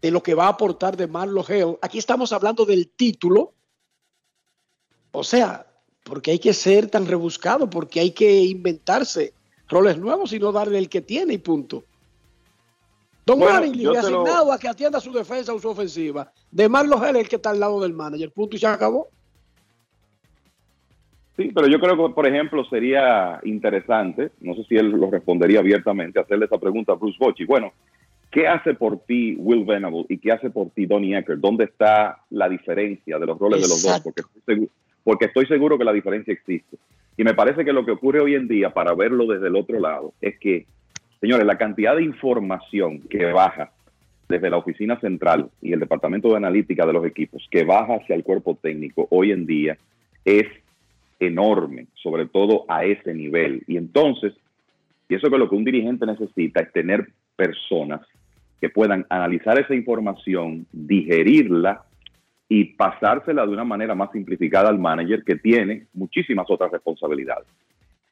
de 0.01 0.11
lo 0.11 0.23
que 0.23 0.35
va 0.35 0.47
a 0.47 0.51
aportar 0.51 0.97
de 0.97 1.07
Marlo 1.07 1.45
Hell. 1.47 1.77
Aquí 1.83 1.99
estamos 1.99 2.33
hablando 2.33 2.65
del 2.65 2.89
título. 2.89 3.53
O 5.13 5.23
sea, 5.23 5.67
porque 6.05 6.31
hay 6.31 6.39
que 6.39 6.55
ser 6.55 6.89
tan 6.89 7.07
rebuscado, 7.07 7.69
porque 7.69 8.01
hay 8.01 8.13
que 8.13 8.45
inventarse 8.45 9.35
roles 9.69 9.99
nuevos 9.99 10.33
y 10.33 10.39
no 10.39 10.53
darle 10.53 10.79
el 10.79 10.89
que 10.89 11.03
tiene 11.03 11.35
y 11.35 11.39
punto. 11.39 11.85
Don 13.27 13.39
bueno, 13.39 13.61
le 13.61 13.99
asignado 13.99 14.53
a 14.53 14.59
que 14.59 14.69
atienda 14.69 15.01
su 15.01 15.13
defensa 15.13 15.53
o 15.53 15.59
su 15.59 15.69
ofensiva. 15.69 16.33
De 16.51 16.67
Marlo 16.67 17.03
Hell 17.05 17.17
el 17.17 17.29
que 17.29 17.37
está 17.37 17.51
al 17.51 17.61
lado 17.61 17.81
del 17.81 17.93
manager. 17.93 18.33
Punto 18.33 18.57
y 18.57 18.59
se 18.59 18.67
acabó. 18.67 19.11
Sí, 21.37 21.51
pero 21.55 21.67
yo 21.67 21.81
creo 21.81 21.97
que, 21.97 22.15
por 22.15 22.27
ejemplo, 22.29 22.65
sería 22.67 23.41
interesante, 23.43 24.31
no 24.41 24.55
sé 24.55 24.65
si 24.65 24.77
él 24.77 24.91
lo 24.91 25.11
respondería 25.11 25.59
abiertamente, 25.59 26.21
hacerle 26.21 26.47
esa 26.47 26.59
pregunta 26.59 26.93
a 26.93 26.97
Bruce 26.97 27.19
Bochy. 27.19 27.45
Bueno, 27.45 27.73
¿Qué 28.35 28.49
hace 28.49 28.75
por 28.75 28.99
ti 28.99 29.37
Will 29.39 29.65
Venable 29.65 30.07
y 30.09 30.19
qué 30.19 30.33
hace 30.33 30.51
por 30.51 30.71
ti 30.71 30.87
Donnie 30.87 31.17
Ecker? 31.17 31.39
¿Dónde 31.39 31.67
está 31.67 32.19
la 32.31 32.49
diferencia 32.49 33.17
de 33.17 33.27
los 33.27 33.39
roles 33.39 33.63
de 33.63 33.69
los 33.69 33.81
dos? 33.81 34.01
Porque 34.03 34.23
estoy, 34.23 34.43
seguro, 34.45 34.73
porque 35.05 35.25
estoy 35.27 35.47
seguro 35.47 35.79
que 35.79 35.85
la 35.85 35.93
diferencia 35.93 36.33
existe. 36.35 36.77
Y 37.17 37.23
me 37.23 37.35
parece 37.35 37.65
que 37.65 37.73
lo 37.73 37.87
que 37.87 37.93
ocurre 37.93 38.19
hoy 38.19 38.35
en 38.35 38.49
día, 38.49 38.71
para 38.71 38.93
verlo 38.93 39.27
desde 39.27 39.47
el 39.47 39.55
otro 39.55 39.79
lado, 39.79 40.15
es 40.21 40.37
que, 40.41 40.67
señores, 41.21 41.47
la 41.47 41.57
cantidad 41.57 41.95
de 41.95 42.03
información 42.03 43.03
que 43.03 43.25
baja 43.27 43.71
desde 44.29 44.51
la 44.51 44.57
oficina 44.57 44.99
central 44.99 45.49
y 45.63 45.73
el 45.73 45.79
departamento 45.79 46.31
de 46.31 46.39
analítica 46.39 46.85
de 46.87 46.93
los 46.93 47.07
equipos, 47.07 47.47
que 47.49 47.63
baja 47.63 47.95
hacia 47.95 48.17
el 48.17 48.25
cuerpo 48.25 48.59
técnico 48.61 49.07
hoy 49.11 49.31
en 49.31 49.47
día, 49.47 49.79
es 50.25 50.49
enorme, 51.21 51.87
sobre 51.95 52.27
todo 52.27 52.65
a 52.69 52.85
ese 52.85 53.15
nivel. 53.15 53.63
Y 53.67 53.77
entonces, 53.77 54.33
pienso 55.07 55.31
que 55.31 55.39
lo 55.39 55.49
que 55.49 55.57
un 55.57 55.65
dirigente 55.65 56.07
necesita 56.07 56.61
es 56.61 56.73
tener 56.73 57.09
personas 57.37 58.01
que 58.61 58.71
puedan 58.71 59.07
analizar 59.11 59.59
esa 59.59 59.75
información, 59.75 60.67
digerirla 60.73 61.85
y 62.49 62.65
pasársela 62.77 63.47
de 63.47 63.53
una 63.53 63.65
manera 63.65 63.95
más 63.95 64.11
simplificada 64.13 64.69
al 64.69 64.79
manager 64.79 65.25
que 65.25 65.37
tiene 65.37 65.87
muchísimas 65.93 66.47
otras 66.49 66.71
responsabilidades. 66.71 67.47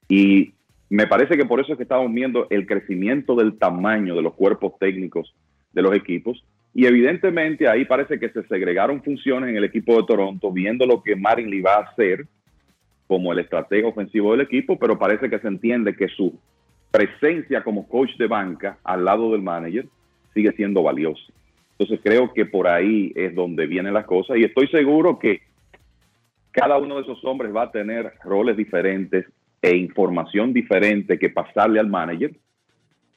Y 0.09 0.53
me 0.91 1.07
parece 1.07 1.37
que 1.37 1.47
por 1.47 1.61
eso 1.61 1.73
es 1.73 1.79
que 1.79 1.85
estamos 1.85 2.13
viendo 2.13 2.47
el 2.51 2.67
crecimiento 2.67 3.35
del 3.35 3.57
tamaño 3.57 4.15
de 4.15 4.23
los 4.23 4.35
cuerpos 4.35 4.75
técnicos 4.79 5.35
de 5.73 5.83
los 5.83 5.95
equipos. 5.95 6.45
Y 6.75 6.87
evidentemente 6.87 7.69
ahí 7.69 7.85
parece 7.85 8.19
que 8.19 8.31
se 8.31 8.43
segregaron 8.45 9.03
funciones 9.03 9.51
en 9.51 9.57
el 9.57 9.65
equipo 9.65 9.97
de 9.97 10.07
Toronto, 10.07 10.53
viendo 10.53 10.87
lo 10.87 11.03
que 11.03 11.17
Marin 11.17 11.51
le 11.51 11.63
va 11.63 11.77
a 11.77 11.83
hacer 11.85 12.27
como 13.13 13.31
el 13.31 13.41
estratega 13.41 13.89
ofensivo 13.89 14.33
del 14.33 14.41
equipo, 14.41 14.79
pero 14.79 14.99
parece 14.99 15.29
que 15.29 15.39
se 15.39 15.47
entiende 15.47 15.95
que 15.95 16.09
su 16.09 16.35
presencia 16.91 17.63
como 17.63 17.87
coach 17.87 18.17
de 18.17 18.27
banca 18.27 18.79
al 18.85 19.05
lado 19.05 19.33
del 19.33 19.43
manager 19.43 19.85
sigue 20.33 20.51
siendo 20.53 20.83
valiosa. 20.83 21.23
Entonces 21.73 22.01
creo 22.03 22.33
que 22.33 22.47
por 22.47 22.67
ahí 22.67 23.13
es 23.15 23.35
donde 23.35 23.67
vienen 23.67 23.93
las 23.93 24.07
cosas 24.07 24.39
y 24.39 24.45
estoy 24.45 24.67
seguro 24.69 25.19
que 25.19 25.43
cada 26.53 26.79
uno 26.79 26.97
de 26.97 27.03
esos 27.03 27.23
hombres 27.27 27.55
va 27.55 27.65
a 27.65 27.71
tener 27.71 28.15
roles 28.25 28.57
diferentes 28.57 29.27
e 29.61 29.77
información 29.77 30.55
diferente 30.55 31.19
que 31.19 31.29
pasarle 31.29 31.81
al 31.81 31.91
manager 31.91 32.33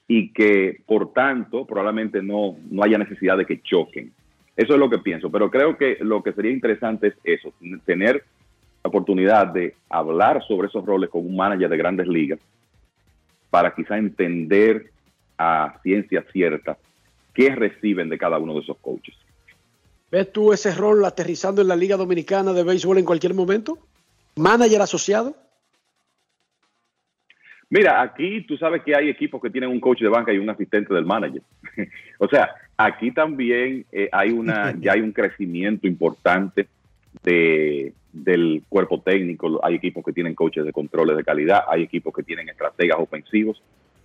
y 0.09 0.33
que 0.33 0.81
por 0.85 1.13
tanto 1.13 1.65
probablemente 1.65 2.21
no, 2.21 2.57
no 2.69 2.83
haya 2.83 2.97
necesidad 2.97 3.37
de 3.37 3.45
que 3.45 3.61
choquen. 3.61 4.11
Eso 4.57 4.73
es 4.73 4.77
lo 4.77 4.89
que 4.89 4.99
pienso, 4.99 5.31
pero 5.31 5.49
creo 5.49 5.77
que 5.77 5.99
lo 6.01 6.21
que 6.21 6.33
sería 6.33 6.51
interesante 6.51 7.07
es 7.07 7.15
eso, 7.23 7.53
tener 7.85 8.25
oportunidad 8.87 9.47
de 9.47 9.75
hablar 9.89 10.43
sobre 10.47 10.67
esos 10.67 10.85
roles 10.85 11.09
con 11.09 11.25
un 11.25 11.35
manager 11.35 11.69
de 11.69 11.77
grandes 11.77 12.07
ligas 12.07 12.39
para 13.49 13.73
quizá 13.73 13.97
entender 13.97 14.91
a 15.37 15.79
ciencia 15.83 16.23
cierta 16.31 16.77
qué 17.33 17.53
reciben 17.55 18.09
de 18.09 18.17
cada 18.17 18.37
uno 18.37 18.53
de 18.53 18.59
esos 18.61 18.77
coaches. 18.77 19.15
¿Ves 20.11 20.31
tú 20.31 20.53
ese 20.53 20.73
rol 20.73 21.03
aterrizando 21.03 21.61
en 21.61 21.67
la 21.67 21.75
Liga 21.75 21.97
Dominicana 21.97 22.53
de 22.53 22.63
Béisbol 22.63 22.99
en 22.99 23.05
cualquier 23.05 23.33
momento? 23.33 23.77
¿Manager 24.35 24.81
asociado? 24.81 25.35
Mira, 27.69 28.01
aquí 28.01 28.41
tú 28.41 28.55
sabes 28.57 28.83
que 28.83 28.95
hay 28.95 29.09
equipos 29.09 29.41
que 29.41 29.49
tienen 29.49 29.69
un 29.69 29.79
coach 29.79 30.01
de 30.01 30.07
banca 30.07 30.31
y 30.31 30.37
un 30.37 30.49
asistente 30.49 30.93
del 30.93 31.05
manager. 31.05 31.41
o 32.19 32.27
sea, 32.27 32.51
aquí 32.77 33.11
también 33.11 33.85
eh, 33.91 34.07
hay 34.11 34.29
una, 34.29 34.73
ya 34.79 34.93
hay 34.93 35.01
un 35.01 35.11
crecimiento 35.11 35.87
importante 35.87 36.67
de, 37.23 37.93
del 38.11 38.63
cuerpo 38.69 39.01
técnico. 39.01 39.59
Hay 39.63 39.75
equipos 39.75 40.03
que 40.03 40.13
tienen 40.13 40.35
coaches 40.35 40.65
de 40.65 40.71
controles 40.71 41.17
de 41.17 41.23
calidad, 41.23 41.63
hay 41.67 41.83
equipos 41.83 42.13
que 42.13 42.23
tienen 42.23 42.49
estrategas 42.49 42.99
ofensivos. 42.99 43.61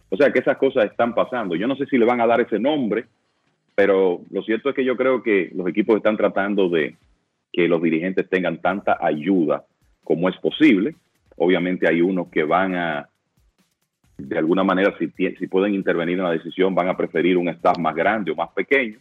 O 0.09 0.17
sea, 0.17 0.33
que 0.33 0.41
esas 0.41 0.57
cosas 0.57 0.87
están 0.87 1.15
pasando. 1.15 1.55
Yo 1.55 1.69
no 1.69 1.77
sé 1.77 1.87
si 1.87 1.97
le 1.97 2.05
van 2.05 2.21
a 2.21 2.27
dar 2.27 2.41
ese 2.41 2.59
nombre, 2.59 3.07
pero 3.75 4.21
lo 4.31 4.43
cierto 4.43 4.69
es 4.69 4.75
que 4.75 4.85
yo 4.85 4.97
creo 4.97 5.23
que 5.23 5.51
los 5.55 5.69
equipos 5.69 5.97
están 5.97 6.17
tratando 6.17 6.69
de 6.69 6.97
que 7.53 7.69
los 7.69 7.81
dirigentes 7.83 8.29
tengan 8.29 8.61
tanta 8.61 8.99
ayuda 9.01 9.65
como 10.05 10.29
es 10.29 10.37
posible. 10.39 10.97
Obviamente 11.37 11.89
hay 11.89 12.01
unos 12.01 12.29
que 12.29 12.43
van 12.43 12.75
a 12.75 13.09
de 14.19 14.39
alguna 14.39 14.63
manera, 14.63 14.95
si, 14.99 15.09
si 15.17 15.47
pueden 15.47 15.75
intervenir 15.75 16.19
en 16.19 16.25
la 16.25 16.33
decisión, 16.33 16.75
van 16.75 16.89
a 16.89 16.97
preferir 16.97 17.37
un 17.37 17.49
staff 17.49 17.79
más 17.79 17.95
grande 17.95 18.31
o 18.31 18.37
más 18.37 18.51
pequeño. 18.51 18.99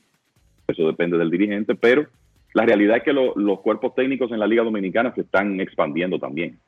Eso 0.68 0.88
depende 0.88 1.18
del 1.18 1.30
dirigente, 1.30 1.76
pero 1.76 2.08
la 2.54 2.66
realidad 2.66 2.98
es 2.98 3.04
que 3.04 3.14
los 3.14 3.60
cuerpos 3.60 3.94
técnicos 3.96 4.32
en 4.32 4.40
la 4.40 4.48
Liga 4.48 4.64
Dominicana 4.64 5.14
se 5.14 5.22
están 5.22 5.60
expandiendo 5.60 6.18
también. 6.20 6.60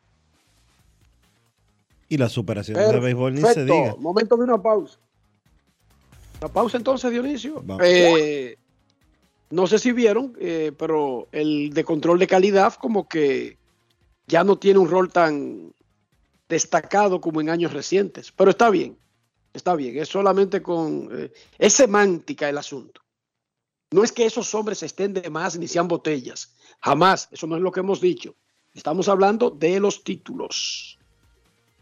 Y 2.07 2.17
la 2.17 2.29
superación 2.29 2.77
de 2.77 2.99
béisbol 2.99 3.33
ni 3.33 3.41
se 3.41 3.65
diga. 3.65 3.95
Momento 3.97 4.35
de 4.35 4.43
una 4.43 4.61
pausa. 4.61 4.99
La 6.41 6.49
pausa 6.49 6.77
entonces, 6.77 7.09
Dionisio. 7.11 7.63
Eh, 7.83 8.57
no 9.49 9.67
sé 9.67 9.79
si 9.79 9.91
vieron, 9.91 10.33
eh, 10.39 10.71
pero 10.77 11.27
el 11.31 11.71
de 11.73 11.83
control 11.83 12.19
de 12.19 12.27
calidad 12.27 12.73
como 12.73 13.07
que 13.07 13.57
ya 14.27 14.43
no 14.43 14.57
tiene 14.57 14.79
un 14.79 14.89
rol 14.89 15.11
tan 15.11 15.73
destacado 16.49 17.21
como 17.21 17.41
en 17.41 17.49
años 17.49 17.73
recientes. 17.73 18.31
Pero 18.31 18.51
está 18.51 18.69
bien, 18.69 18.97
está 19.53 19.75
bien, 19.75 19.97
es 19.97 20.09
solamente 20.09 20.61
con... 20.61 21.09
Eh, 21.11 21.31
es 21.57 21.73
semántica 21.73 22.49
el 22.49 22.57
asunto. 22.57 23.01
No 23.93 24.05
es 24.05 24.13
que 24.13 24.25
esos 24.25 24.55
hombres 24.55 24.83
estén 24.83 25.13
de 25.13 25.29
más 25.29 25.57
ni 25.57 25.67
sean 25.67 25.89
botellas. 25.89 26.55
Jamás, 26.79 27.27
eso 27.29 27.45
no 27.45 27.57
es 27.57 27.61
lo 27.61 27.73
que 27.73 27.81
hemos 27.81 27.99
dicho. 27.99 28.35
Estamos 28.73 29.09
hablando 29.09 29.49
de 29.49 29.81
los 29.81 30.05
títulos. 30.05 30.97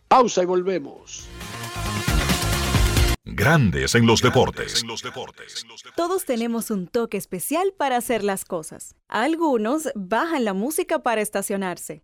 Pausa 0.08 0.42
y 0.42 0.46
volvemos. 0.48 1.28
Grandes 3.24 3.94
en 3.94 4.08
los 4.08 4.24
deportes. 4.24 4.84
Todos 5.96 6.26
tenemos 6.26 6.72
un 6.72 6.88
toque 6.88 7.18
especial 7.18 7.74
para 7.78 7.98
hacer 7.98 8.24
las 8.24 8.44
cosas. 8.44 8.96
Algunos 9.08 9.90
bajan 9.94 10.46
la 10.46 10.54
música 10.54 11.04
para 11.04 11.22
estacionarse. 11.22 12.04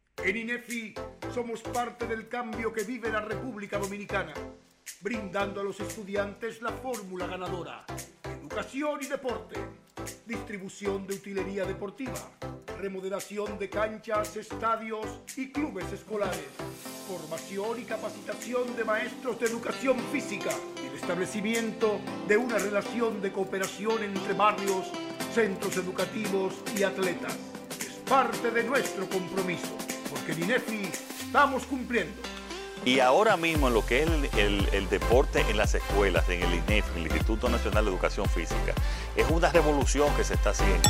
En 0.23 0.37
INEFI 0.37 0.93
somos 1.33 1.63
parte 1.63 2.05
del 2.05 2.27
cambio 2.27 2.71
que 2.71 2.83
vive 2.83 3.09
la 3.09 3.21
República 3.21 3.79
Dominicana, 3.79 4.33
brindando 5.01 5.61
a 5.61 5.63
los 5.63 5.79
estudiantes 5.79 6.61
la 6.61 6.71
fórmula 6.71 7.25
ganadora. 7.25 7.83
Educación 8.39 8.99
y 9.01 9.07
deporte, 9.07 9.55
distribución 10.27 11.07
de 11.07 11.15
utilería 11.15 11.65
deportiva, 11.65 12.29
remodelación 12.79 13.57
de 13.57 13.67
canchas, 13.71 14.37
estadios 14.37 15.07
y 15.37 15.51
clubes 15.51 15.91
escolares, 15.91 16.51
formación 17.07 17.81
y 17.81 17.85
capacitación 17.85 18.75
de 18.75 18.83
maestros 18.83 19.39
de 19.39 19.47
educación 19.47 19.97
física 20.11 20.51
el 20.85 20.95
establecimiento 20.97 21.99
de 22.27 22.37
una 22.37 22.59
relación 22.59 23.23
de 23.23 23.31
cooperación 23.31 24.03
entre 24.03 24.33
barrios, 24.33 24.85
centros 25.33 25.75
educativos 25.77 26.53
y 26.77 26.83
atletas. 26.83 27.35
Es 27.79 27.93
parte 28.07 28.51
de 28.51 28.63
nuestro 28.63 29.09
compromiso 29.09 29.90
porque 30.11 30.33
en 30.33 30.43
INEFI 30.43 30.91
estamos 31.25 31.63
cumpliendo. 31.65 32.13
Y 32.83 32.99
ahora 32.99 33.37
mismo 33.37 33.67
en 33.67 33.75
lo 33.75 33.85
que 33.85 34.03
es 34.03 34.09
el, 34.37 34.89
deporte 34.89 35.45
en 35.49 35.57
las 35.57 35.75
escuelas, 35.75 36.27
en 36.29 36.41
el 36.41 36.53
INEFI, 36.53 36.99
el 36.99 37.03
Instituto 37.03 37.47
Nacional 37.47 37.85
de 37.85 37.91
Educación 37.91 38.27
Física, 38.27 38.73
es 39.15 39.29
una 39.29 39.51
revolución 39.51 40.13
que 40.15 40.23
se 40.23 40.33
está 40.33 40.49
haciendo. 40.49 40.89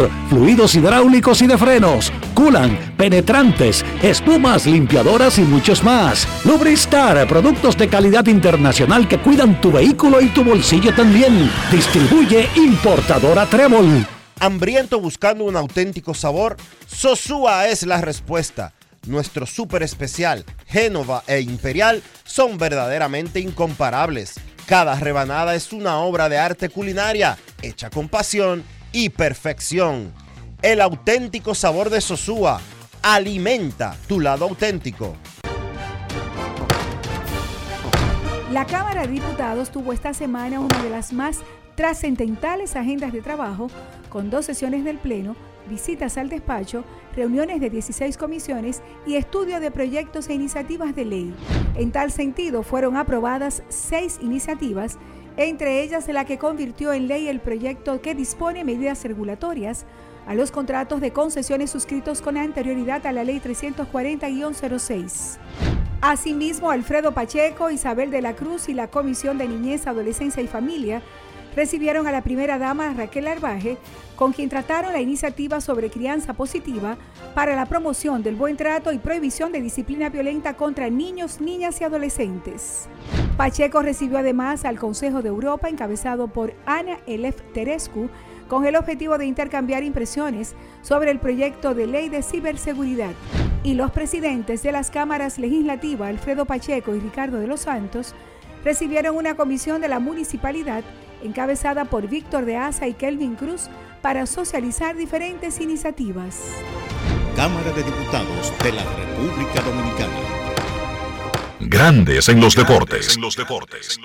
fluidos 0.29 0.75
hidráulicos 0.75 1.41
y 1.41 1.47
de 1.47 1.57
frenos, 1.57 2.11
culan, 2.33 2.93
penetrantes, 2.97 3.83
espumas, 4.01 4.65
limpiadoras 4.65 5.37
y 5.37 5.41
muchos 5.41 5.83
más. 5.83 6.27
Lubristar, 6.45 7.27
productos 7.27 7.77
de 7.77 7.87
calidad 7.87 8.25
internacional 8.27 9.07
que 9.07 9.19
cuidan 9.19 9.59
tu 9.61 9.71
vehículo 9.71 10.21
y 10.21 10.27
tu 10.27 10.43
bolsillo 10.43 10.93
también. 10.93 11.49
Distribuye 11.71 12.49
importadora 12.55 13.45
Trébol. 13.45 14.05
Hambriento 14.39 14.99
buscando 14.99 15.43
un 15.43 15.55
auténtico 15.55 16.13
sabor, 16.13 16.57
Sosúa 16.87 17.67
es 17.67 17.83
la 17.83 18.01
respuesta. 18.01 18.73
Nuestro 19.07 19.45
súper 19.45 19.83
especial, 19.83 20.45
Génova 20.67 21.23
e 21.27 21.41
Imperial, 21.41 22.03
son 22.23 22.57
verdaderamente 22.57 23.39
incomparables. 23.39 24.39
Cada 24.65 24.95
rebanada 24.95 25.55
es 25.55 25.73
una 25.73 25.97
obra 25.97 26.29
de 26.29 26.37
arte 26.37 26.69
culinaria, 26.69 27.37
hecha 27.61 27.89
con 27.89 28.09
pasión 28.09 28.63
y 28.91 29.09
perfección. 29.09 30.11
El 30.61 30.81
auténtico 30.81 31.55
sabor 31.55 31.89
de 31.89 32.01
Sosúa. 32.01 32.61
Alimenta 33.01 33.95
tu 34.07 34.19
lado 34.19 34.45
auténtico. 34.45 35.15
La 38.51 38.65
Cámara 38.65 39.01
de 39.01 39.13
Diputados 39.13 39.71
tuvo 39.71 39.93
esta 39.93 40.13
semana 40.13 40.59
una 40.59 40.83
de 40.83 40.89
las 40.89 41.13
más 41.13 41.39
trascendentales 41.75 42.75
agendas 42.75 43.13
de 43.13 43.21
trabajo, 43.21 43.69
con 44.09 44.29
dos 44.29 44.45
sesiones 44.45 44.83
del 44.83 44.97
Pleno, 44.97 45.35
visitas 45.69 46.17
al 46.17 46.29
despacho, 46.29 46.83
reuniones 47.15 47.61
de 47.61 47.69
16 47.69 48.17
comisiones 48.17 48.81
y 49.07 49.15
estudio 49.15 49.59
de 49.59 49.71
proyectos 49.71 50.27
e 50.27 50.33
iniciativas 50.33 50.93
de 50.95 51.05
ley. 51.05 51.33
En 51.75 51.91
tal 51.91 52.11
sentido, 52.11 52.61
fueron 52.61 52.97
aprobadas 52.97 53.63
seis 53.69 54.19
iniciativas, 54.21 54.97
entre 55.37 55.81
ellas 55.83 56.07
la 56.07 56.25
que 56.25 56.37
convirtió 56.37 56.93
en 56.93 57.07
ley 57.07 57.27
el 57.27 57.39
proyecto 57.39 58.01
que 58.01 58.15
dispone 58.15 58.63
medidas 58.63 59.03
regulatorias 59.03 59.85
a 60.27 60.35
los 60.35 60.51
contratos 60.51 61.01
de 61.01 61.11
concesiones 61.11 61.71
suscritos 61.71 62.21
con 62.21 62.37
anterioridad 62.37 63.05
a 63.05 63.11
la 63.11 63.23
Ley 63.23 63.39
340-06. 63.39 65.37
Asimismo, 66.01 66.71
Alfredo 66.71 67.13
Pacheco, 67.13 67.69
Isabel 67.69 68.09
de 68.11 68.21
la 68.21 68.33
Cruz 68.35 68.69
y 68.69 68.73
la 68.73 68.87
Comisión 68.87 69.37
de 69.37 69.47
Niñez, 69.47 69.87
Adolescencia 69.87 70.41
y 70.41 70.47
Familia 70.47 71.01
recibieron 71.55 72.07
a 72.07 72.11
la 72.11 72.21
primera 72.21 72.57
dama 72.57 72.93
Raquel 72.93 73.27
Arbaje, 73.27 73.77
con 74.15 74.33
quien 74.33 74.49
trataron 74.49 74.93
la 74.93 75.01
iniciativa 75.01 75.61
sobre 75.61 75.89
crianza 75.89 76.33
positiva 76.33 76.97
para 77.33 77.55
la 77.55 77.65
promoción 77.65 78.23
del 78.23 78.35
buen 78.35 78.57
trato 78.57 78.91
y 78.91 78.99
prohibición 78.99 79.51
de 79.51 79.61
disciplina 79.61 80.09
violenta 80.09 80.55
contra 80.55 80.89
niños, 80.89 81.41
niñas 81.41 81.81
y 81.81 81.83
adolescentes. 81.83 82.87
Pacheco 83.37 83.81
recibió 83.81 84.19
además 84.19 84.65
al 84.65 84.77
Consejo 84.77 85.21
de 85.21 85.29
Europa, 85.29 85.69
encabezado 85.69 86.27
por 86.27 86.53
Ana 86.65 86.99
Elef 87.07 87.41
Terescu, 87.53 88.09
con 88.47 88.65
el 88.65 88.75
objetivo 88.75 89.17
de 89.17 89.25
intercambiar 89.25 89.81
impresiones 89.83 90.55
sobre 90.81 91.09
el 91.09 91.19
proyecto 91.19 91.73
de 91.73 91.87
ley 91.87 92.09
de 92.09 92.21
ciberseguridad. 92.21 93.13
Y 93.63 93.75
los 93.75 93.91
presidentes 93.91 94.61
de 94.61 94.71
las 94.71 94.91
cámaras 94.91 95.39
legislativas, 95.39 96.09
Alfredo 96.09 96.45
Pacheco 96.45 96.93
y 96.93 96.99
Ricardo 96.99 97.39
de 97.39 97.47
los 97.47 97.61
Santos, 97.61 98.13
recibieron 98.63 99.15
una 99.15 99.35
comisión 99.35 99.81
de 99.81 99.87
la 99.87 99.99
municipalidad 99.99 100.83
encabezada 101.23 101.85
por 101.85 102.07
Víctor 102.07 102.45
de 102.45 102.57
Asa 102.57 102.87
y 102.87 102.93
Kelvin 102.93 103.35
Cruz 103.35 103.69
para 104.01 104.25
socializar 104.25 104.95
diferentes 104.95 105.59
iniciativas. 105.59 106.41
Cámara 107.35 107.71
de 107.71 107.83
Diputados 107.83 108.53
de 108.63 108.71
la 108.71 108.83
República 108.83 109.61
Dominicana. 109.61 110.41
Grandes 111.59 112.27
en 112.27 112.41
los 112.41 112.55
deportes. 112.55 113.15
En 113.15 113.21
los 113.21 113.35
deportes. 113.35 113.99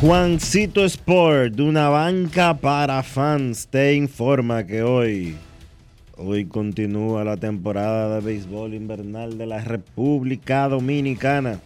Juancito 0.00 0.84
Sport, 0.84 1.54
de 1.54 1.62
una 1.62 1.88
banca 1.88 2.54
para 2.58 3.02
fans, 3.02 3.66
te 3.66 3.94
informa 3.94 4.66
que 4.66 4.82
hoy, 4.82 5.36
hoy 6.16 6.46
continúa 6.46 7.24
la 7.24 7.36
temporada 7.36 8.14
de 8.14 8.20
béisbol 8.20 8.74
invernal 8.74 9.38
de 9.38 9.46
la 9.46 9.62
República 9.62 10.68
Dominicana. 10.68 11.60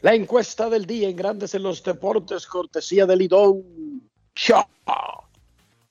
La 0.00 0.14
encuesta 0.14 0.70
del 0.70 0.86
día 0.86 1.08
en 1.08 1.16
Grandes 1.16 1.54
en 1.54 1.62
los 1.62 1.82
Deportes, 1.82 2.46
cortesía 2.46 3.06
de 3.06 3.16
Lidón. 3.16 3.62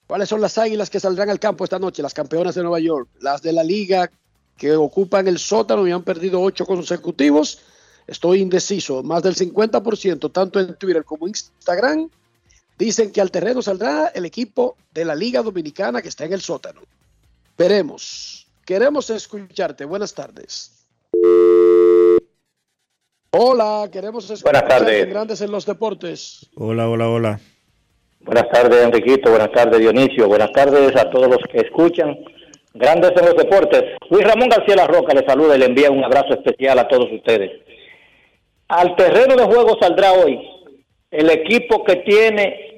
¿Cuáles 0.07 0.29
son 0.29 0.41
las 0.41 0.57
águilas 0.57 0.89
que 0.89 0.99
saldrán 0.99 1.29
al 1.29 1.39
campo 1.39 1.63
esta 1.63 1.79
noche? 1.79 2.01
Las 2.01 2.13
campeonas 2.13 2.55
de 2.55 2.61
Nueva 2.61 2.79
York, 2.79 3.07
las 3.21 3.41
de 3.41 3.53
la 3.53 3.63
liga 3.63 4.11
que 4.57 4.75
ocupan 4.75 5.27
el 5.27 5.39
sótano 5.39 5.87
y 5.87 5.91
han 5.91 6.03
perdido 6.03 6.41
ocho 6.41 6.65
consecutivos. 6.65 7.59
Estoy 8.05 8.41
indeciso, 8.41 9.01
más 9.01 9.23
del 9.23 9.35
50%, 9.35 10.31
tanto 10.31 10.59
en 10.59 10.75
Twitter 10.75 11.05
como 11.05 11.27
Instagram, 11.27 12.09
dicen 12.77 13.11
que 13.11 13.21
al 13.21 13.31
terreno 13.31 13.61
saldrá 13.61 14.07
el 14.13 14.25
equipo 14.25 14.77
de 14.91 15.05
la 15.05 15.15
Liga 15.15 15.41
Dominicana 15.41 16.01
que 16.01 16.09
está 16.09 16.25
en 16.25 16.33
el 16.33 16.41
sótano. 16.41 16.81
Veremos. 17.57 18.47
Queremos 18.65 19.09
escucharte. 19.09 19.85
Buenas 19.85 20.13
tardes. 20.13 20.85
Hola, 23.31 23.89
queremos 23.91 24.29
escucharte 24.29 24.43
Buenas 24.59 24.67
tardes. 24.69 25.03
en 25.03 25.09
Grandes 25.09 25.41
en 25.41 25.51
los 25.51 25.65
Deportes. 25.65 26.49
Hola, 26.55 26.87
hola, 26.89 27.09
hola. 27.09 27.39
Buenas 28.21 28.49
tardes, 28.51 28.83
Enriquito. 28.83 29.31
Buenas 29.31 29.51
tardes, 29.51 29.79
Dionisio. 29.79 30.27
Buenas 30.27 30.51
tardes 30.51 30.95
a 30.95 31.09
todos 31.09 31.27
los 31.27 31.39
que 31.51 31.57
escuchan. 31.57 32.15
Grandes 32.73 33.11
en 33.17 33.25
los 33.25 33.35
deportes. 33.35 33.83
Luis 34.09 34.23
Ramón 34.25 34.49
García 34.49 34.75
La 34.75 34.87
Roca 34.87 35.13
le 35.13 35.25
saluda 35.25 35.55
y 35.55 35.59
le 35.59 35.65
envía 35.65 35.91
un 35.91 36.03
abrazo 36.03 36.33
especial 36.33 36.79
a 36.79 36.87
todos 36.87 37.11
ustedes. 37.11 37.51
Al 38.67 38.95
terreno 38.95 39.35
de 39.35 39.43
juego 39.43 39.77
saldrá 39.79 40.13
hoy 40.13 40.39
el 41.13 41.29
equipo 41.29 41.83
que 41.83 41.97
tiene 41.97 42.73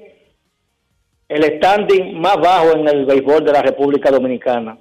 el 1.28 1.42
standing 1.56 2.20
más 2.20 2.36
bajo 2.36 2.72
en 2.72 2.86
el 2.86 3.04
béisbol 3.06 3.44
de 3.44 3.52
la 3.52 3.62
República 3.62 4.10
Dominicana. 4.10 4.78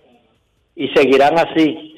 Y 0.76 0.90
seguirán 0.90 1.40
así 1.40 1.95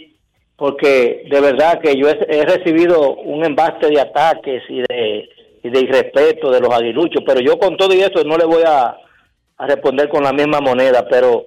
porque 0.56 1.28
de 1.30 1.40
verdad 1.40 1.80
que 1.80 1.96
yo 1.96 2.10
he, 2.10 2.46
recibido 2.46 3.16
un 3.16 3.46
embaste 3.46 3.90
de 3.90 4.02
ataques 4.02 4.64
y 4.70 4.82
de, 4.82 5.30
y 5.64 5.70
de 5.70 5.80
irrespeto 5.80 6.52
de 6.52 6.60
los 6.60 6.74
aguiluchos, 6.74 7.24
pero 7.26 7.40
yo 7.40 7.60
con 7.60 7.78
todo 7.78 7.94
y 7.94 8.00
eso 8.00 8.24
no 8.26 8.38
le 8.38 8.46
voy 8.46 8.64
a, 8.66 8.98
a 9.58 9.68
responder 9.68 10.10
con 10.10 10.24
la 10.24 10.34
misma 10.34 10.60
moneda, 10.60 11.08
pero 11.08 11.46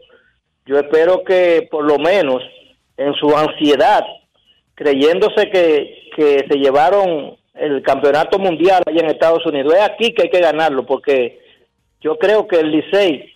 yo 0.64 0.78
espero 0.78 1.24
que 1.24 1.66
por 1.70 1.84
lo 1.84 1.98
menos 1.98 2.40
en 2.96 3.12
su 3.14 3.36
ansiedad, 3.36 4.04
creyéndose 4.74 5.50
que, 5.50 6.10
que 6.14 6.44
se 6.48 6.58
llevaron 6.58 7.36
el 7.54 7.82
campeonato 7.82 8.38
mundial 8.38 8.82
allá 8.86 9.00
en 9.00 9.10
Estados 9.10 9.44
Unidos, 9.46 9.74
es 9.74 9.80
aquí 9.80 10.12
que 10.12 10.22
hay 10.22 10.30
que 10.30 10.40
ganarlo, 10.40 10.86
porque 10.86 11.40
yo 12.00 12.18
creo 12.18 12.46
que 12.46 12.60
el 12.60 12.70
Licey, 12.70 13.32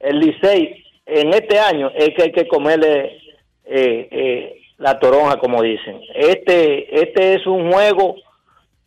el 0.00 0.20
Licey 0.20 0.84
en 1.06 1.28
este 1.34 1.58
año 1.58 1.90
es 1.94 2.10
que 2.10 2.24
hay 2.24 2.32
que 2.32 2.46
comerle 2.46 3.18
eh, 3.64 4.08
eh, 4.10 4.60
la 4.78 4.98
toronja, 4.98 5.38
como 5.38 5.62
dicen. 5.62 6.00
Este, 6.14 7.00
este 7.00 7.34
es 7.34 7.46
un 7.46 7.72
juego 7.72 8.16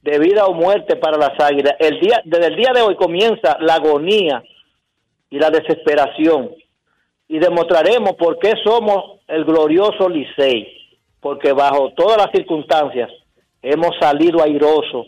de 0.01 0.19
vida 0.19 0.45
o 0.45 0.53
muerte 0.53 0.95
para 0.95 1.17
las 1.17 1.39
águilas. 1.39 1.75
El 1.79 1.99
día, 1.99 2.21
desde 2.25 2.47
el 2.47 2.55
día 2.55 2.71
de 2.73 2.81
hoy 2.81 2.95
comienza 2.95 3.57
la 3.59 3.75
agonía 3.75 4.43
y 5.29 5.39
la 5.39 5.49
desesperación. 5.49 6.51
Y 7.27 7.39
demostraremos 7.39 8.15
por 8.15 8.39
qué 8.39 8.53
somos 8.63 9.19
el 9.27 9.45
glorioso 9.45 10.07
Licey. 10.07 10.75
Porque 11.19 11.51
bajo 11.51 11.91
todas 11.93 12.17
las 12.17 12.31
circunstancias 12.31 13.09
hemos 13.61 13.91
salido 13.99 14.41
airosos. 14.43 15.07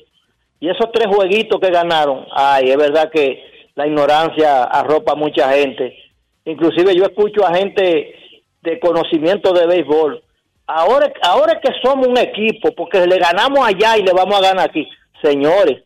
Y 0.59 0.69
esos 0.69 0.91
tres 0.93 1.07
jueguitos 1.07 1.59
que 1.59 1.71
ganaron, 1.71 2.25
ay, 2.31 2.69
es 2.69 2.77
verdad 2.77 3.09
que 3.11 3.43
la 3.75 3.87
ignorancia 3.87 4.63
arropa 4.63 5.13
a 5.13 5.15
mucha 5.15 5.51
gente. 5.53 5.97
Inclusive 6.45 6.95
yo 6.95 7.03
escucho 7.03 7.45
a 7.45 7.55
gente 7.55 8.15
de 8.61 8.79
conocimiento 8.79 9.53
de 9.53 9.65
béisbol. 9.65 10.23
Ahora, 10.67 11.11
ahora 11.23 11.59
que 11.59 11.71
somos 11.83 12.07
un 12.07 12.17
equipo, 12.17 12.71
porque 12.75 13.05
le 13.05 13.17
ganamos 13.17 13.67
allá 13.67 13.97
y 13.97 14.03
le 14.03 14.13
vamos 14.13 14.37
a 14.37 14.41
ganar 14.41 14.69
aquí. 14.69 14.87
Señores, 15.21 15.83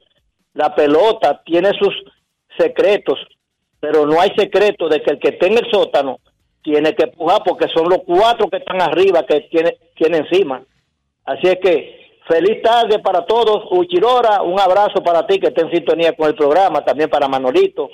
la 0.54 0.76
pelota 0.76 1.42
tiene 1.46 1.72
sus 1.80 1.94
secretos, 2.58 3.20
pero 3.80 4.06
no 4.06 4.20
hay 4.20 4.32
secreto 4.36 4.88
de 4.90 5.02
que 5.02 5.14
el 5.14 5.20
que 5.20 5.30
esté 5.30 5.48
en 5.48 5.58
el 5.58 5.72
sótano 5.72 6.20
tiene 6.62 6.94
que 6.96 7.04
empujar 7.04 7.42
porque 7.46 7.68
son 7.74 7.90
los 7.90 8.00
cuatro 8.06 8.50
que 8.50 8.58
están 8.58 8.82
arriba 8.82 9.26
que 9.26 9.42
tiene, 9.52 9.78
tiene 9.96 10.18
encima. 10.18 10.64
Así 11.26 11.48
es 11.48 11.58
que 11.62 12.05
feliz 12.28 12.62
tarde 12.62 13.00
para 13.00 13.26
todos. 13.26 13.66
Uchirora, 13.72 14.42
un 14.42 14.60
abrazo 14.60 15.04
para 15.04 15.26
ti 15.26 15.40
que 15.40 15.48
esté 15.48 15.62
en 15.62 15.72
sintonía 15.72 16.16
con 16.16 16.28
el 16.28 16.36
programa, 16.36 16.84
también 16.84 17.10
para 17.10 17.28
Manolito, 17.28 17.90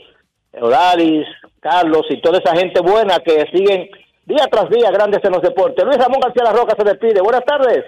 Eodalis, 0.52 1.28
Carlos 1.60 2.06
y 2.10 2.22
toda 2.22 2.40
esa 2.40 2.56
gente 2.56 2.82
buena 2.82 3.20
que 3.20 3.46
siguen 3.54 3.90
día 4.26 4.48
tras 4.52 4.70
día 4.70 4.92
grandes 4.92 5.24
en 5.24 5.32
los 5.32 5.42
deportes. 5.42 5.86
Luis 5.86 5.98
Ramón 5.98 6.20
García 6.20 6.44
La 6.44 6.54
Roca 6.54 6.76
se 6.78 6.84
despide. 6.84 7.22
Buenas 7.22 7.46
tardes. 7.46 7.86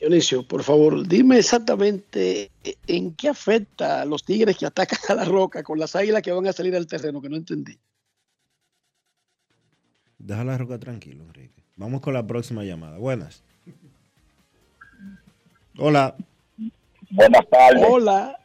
Dionisio, 0.00 0.46
por 0.46 0.62
favor, 0.62 1.06
dime 1.08 1.38
exactamente 1.38 2.52
en 2.86 3.14
qué 3.14 3.28
afecta 3.28 4.02
a 4.02 4.04
los 4.04 4.24
tigres 4.24 4.56
que 4.56 4.66
atacan 4.66 4.98
a 5.08 5.14
la 5.14 5.24
roca 5.24 5.64
con 5.64 5.78
las 5.78 5.96
águilas 5.96 6.22
que 6.22 6.30
van 6.30 6.46
a 6.46 6.52
salir 6.52 6.76
al 6.76 6.86
terreno, 6.86 7.20
que 7.20 7.28
no 7.28 7.36
entendí. 7.36 7.76
Deja 10.18 10.44
la 10.44 10.56
roca 10.56 10.78
tranquilo, 10.78 11.24
Enrique. 11.24 11.64
Vamos 11.74 12.00
con 12.00 12.14
la 12.14 12.26
próxima 12.26 12.64
llamada. 12.64 12.98
Buenas. 12.98 13.42
Hola. 15.78 16.14
Buenas 17.10 17.48
tardes. 17.50 17.84
Hola. 17.88 18.36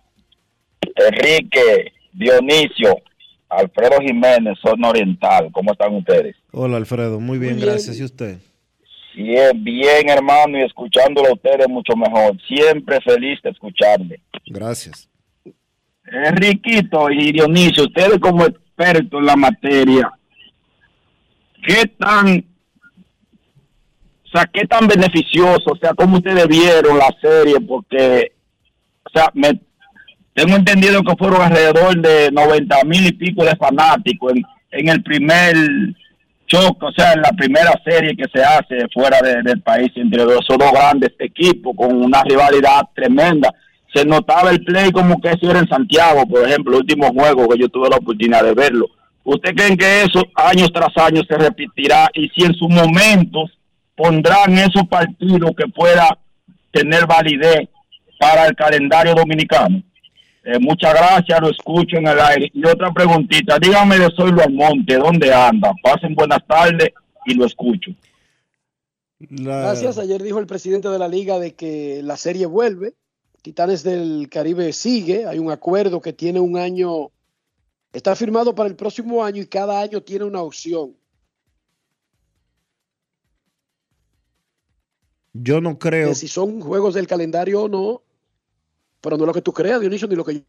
Enrique, 0.95 1.91
Dionisio, 2.13 3.01
Alfredo 3.49 3.99
Jiménez, 4.01 4.57
Zona 4.63 4.89
Oriental. 4.89 5.49
¿Cómo 5.51 5.71
están 5.71 5.95
ustedes? 5.95 6.35
Hola, 6.51 6.77
Alfredo. 6.77 7.19
Muy 7.19 7.39
bien, 7.39 7.55
bien. 7.55 7.67
gracias. 7.67 7.99
¿Y 7.99 8.03
usted? 8.03 8.37
Bien, 9.15 9.63
bien, 9.63 10.09
hermano, 10.09 10.59
y 10.59 10.63
escuchándolo 10.63 11.29
a 11.29 11.33
ustedes 11.33 11.67
mucho 11.67 11.95
mejor. 11.95 12.37
Siempre 12.47 12.99
feliz 13.01 13.39
de 13.43 13.49
escucharle. 13.49 14.21
Gracias. 14.45 15.09
Enriquito 16.05 17.09
y 17.09 17.31
Dionisio, 17.31 17.85
ustedes 17.85 18.19
como 18.19 18.45
expertos 18.45 19.19
en 19.19 19.25
la 19.25 19.35
materia, 19.35 20.11
¿qué 21.65 21.87
tan, 21.97 22.45
o 24.33 24.37
sea, 24.37 24.49
qué 24.51 24.65
tan 24.65 24.87
beneficioso, 24.87 25.71
o 25.71 25.77
sea, 25.79 25.93
cómo 25.93 26.17
ustedes 26.17 26.47
vieron 26.47 26.97
la 26.97 27.13
serie? 27.21 27.55
Porque, 27.67 28.31
o 29.05 29.09
sea, 29.13 29.29
me 29.33 29.51
tengo 30.33 30.55
entendido 30.55 31.03
que 31.03 31.15
fueron 31.17 31.41
alrededor 31.41 31.95
de 32.01 32.31
90 32.31 32.83
mil 32.85 33.05
y 33.05 33.11
pico 33.11 33.45
de 33.45 33.55
fanáticos 33.55 34.33
en, 34.71 34.89
el 34.89 35.03
primer 35.03 35.55
choque, 36.47 36.85
o 36.85 36.91
sea, 36.91 37.13
en 37.13 37.21
la 37.21 37.31
primera 37.31 37.71
serie 37.85 38.15
que 38.15 38.25
se 38.33 38.43
hace 38.43 38.87
fuera 38.91 39.19
de- 39.21 39.43
del 39.43 39.61
país 39.61 39.91
entre 39.95 40.23
esos 40.23 40.57
dos 40.57 40.71
grandes 40.71 41.11
equipos 41.19 41.73
con 41.77 41.95
una 41.95 42.23
rivalidad 42.23 42.81
tremenda. 42.95 43.53
Se 43.93 44.03
notaba 44.03 44.49
el 44.49 44.63
play 44.63 44.91
como 44.91 45.21
que 45.21 45.29
eso 45.29 45.51
era 45.51 45.59
en 45.59 45.67
Santiago, 45.67 46.25
por 46.25 46.47
ejemplo, 46.47 46.73
el 46.73 46.79
último 46.79 47.13
juego 47.13 47.47
que 47.49 47.59
yo 47.59 47.69
tuve 47.69 47.89
la 47.89 47.97
oportunidad 47.97 48.43
de 48.43 48.55
verlo. 48.55 48.87
¿Usted 49.23 49.53
creen 49.55 49.77
que 49.77 50.01
eso 50.01 50.23
años 50.35 50.71
tras 50.73 50.97
años 50.97 51.23
se 51.29 51.37
repetirá 51.37 52.09
y 52.15 52.27
si 52.29 52.43
en 52.43 52.55
sus 52.55 52.69
momentos 52.69 53.51
pondrán 53.95 54.57
esos 54.57 54.87
partidos 54.89 55.51
que 55.57 55.67
pueda 55.67 56.17
tener 56.71 57.05
validez 57.05 57.69
para 58.19 58.47
el 58.47 58.55
calendario 58.55 59.13
dominicano? 59.13 59.81
Eh, 60.45 60.59
muchas 60.59 60.93
gracias, 60.93 61.39
lo 61.39 61.49
escucho 61.49 61.97
en 61.97 62.07
el 62.07 62.19
aire. 62.19 62.51
Y 62.53 62.65
otra 62.65 62.91
preguntita, 62.91 63.57
dígame 63.59 63.97
de 63.97 64.09
Soylo 64.15 64.43
Almonte, 64.43 64.97
¿dónde 64.97 65.33
anda? 65.33 65.71
Pasen 65.81 66.15
buenas 66.15 66.45
tardes 66.45 66.89
y 67.25 67.33
lo 67.33 67.45
escucho. 67.45 67.91
Gracias. 69.29 69.97
Ayer 69.97 70.21
dijo 70.21 70.39
el 70.39 70.47
presidente 70.47 70.89
de 70.89 70.99
la 70.99 71.07
liga 71.07 71.39
de 71.39 71.55
que 71.55 72.01
la 72.03 72.17
serie 72.17 72.45
vuelve. 72.45 72.93
Titanes 73.41 73.83
del 73.83 74.27
Caribe 74.29 74.73
sigue. 74.73 75.25
Hay 75.25 75.39
un 75.39 75.51
acuerdo 75.51 76.01
que 76.01 76.13
tiene 76.13 76.39
un 76.39 76.57
año, 76.57 77.11
está 77.91 78.15
firmado 78.15 78.53
para 78.55 78.69
el 78.69 78.75
próximo 78.75 79.23
año 79.23 79.41
y 79.41 79.47
cada 79.47 79.81
año 79.81 80.01
tiene 80.01 80.25
una 80.25 80.41
opción. 80.41 80.95
Yo 85.33 85.59
no 85.61 85.79
creo. 85.79 86.09
de 86.09 86.15
si 86.15 86.27
son 86.27 86.61
juegos 86.61 86.93
del 86.93 87.07
calendario 87.07 87.63
o 87.63 87.67
no, 87.67 88.01
pero 89.01 89.17
no 89.17 89.25
lo 89.25 89.33
que 89.33 89.41
tú 89.41 89.51
creas, 89.51 89.79
Dionisio, 89.81 90.07
ni 90.07 90.15
lo 90.15 90.23
que 90.23 90.35
yo. 90.35 90.41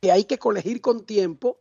Que 0.00 0.10
hay 0.12 0.24
que 0.24 0.38
colegir 0.38 0.80
con 0.80 1.04
tiempo, 1.04 1.58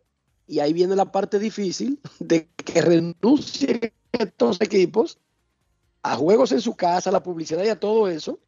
y 0.48 0.60
ahí 0.60 0.74
viene 0.74 0.96
la 0.96 1.12
parte 1.12 1.40
difícil 1.40 2.00
de 2.20 2.48
que 2.56 2.82
renuncien 2.82 3.94
estos 4.12 4.60
equipos 4.62 5.20
a 6.02 6.16
juegos 6.16 6.52
en 6.52 6.62
su 6.62 6.76
casa, 6.76 7.10
a 7.10 7.14
la 7.14 7.24
publicidad 7.24 7.64
y 7.64 7.70
a 7.70 7.80
todo 7.80 8.08
eso, 8.10 8.40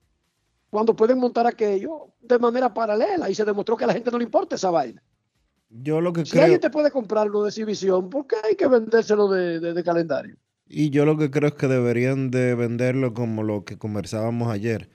cuando 0.69 0.95
pueden 0.95 1.17
montar 1.19 1.47
aquello 1.47 2.07
de 2.21 2.37
manera 2.39 2.73
paralela. 2.73 3.29
Y 3.29 3.35
se 3.35 3.45
demostró 3.45 3.77
que 3.77 3.85
a 3.85 3.87
la 3.87 3.93
gente 3.93 4.11
no 4.11 4.17
le 4.17 4.25
importa 4.25 4.55
esa 4.55 4.69
vaina. 4.71 5.01
Yo 5.69 6.01
lo 6.01 6.11
que 6.11 6.25
Si 6.25 6.31
creo. 6.31 6.43
alguien 6.43 6.59
te 6.61 6.69
puede 6.69 6.91
comprarlo 6.91 7.43
de 7.43 7.49
exhibición, 7.49 8.09
¿por 8.09 8.27
qué 8.27 8.35
hay 8.43 8.55
que 8.55 8.67
vendérselo 8.67 9.27
de, 9.29 9.59
de- 9.59 9.73
de 9.73 9.83
calendario? 9.83 10.35
Y 10.67 10.89
yo 10.89 11.05
lo 11.05 11.17
que 11.17 11.29
creo 11.29 11.49
es 11.49 11.55
que 11.55 11.67
deberían 11.67 12.31
de 12.31 12.55
venderlo 12.55 13.13
como 13.13 13.43
lo 13.43 13.65
que 13.65 13.77
conversábamos 13.77 14.51
ayer. 14.51 14.89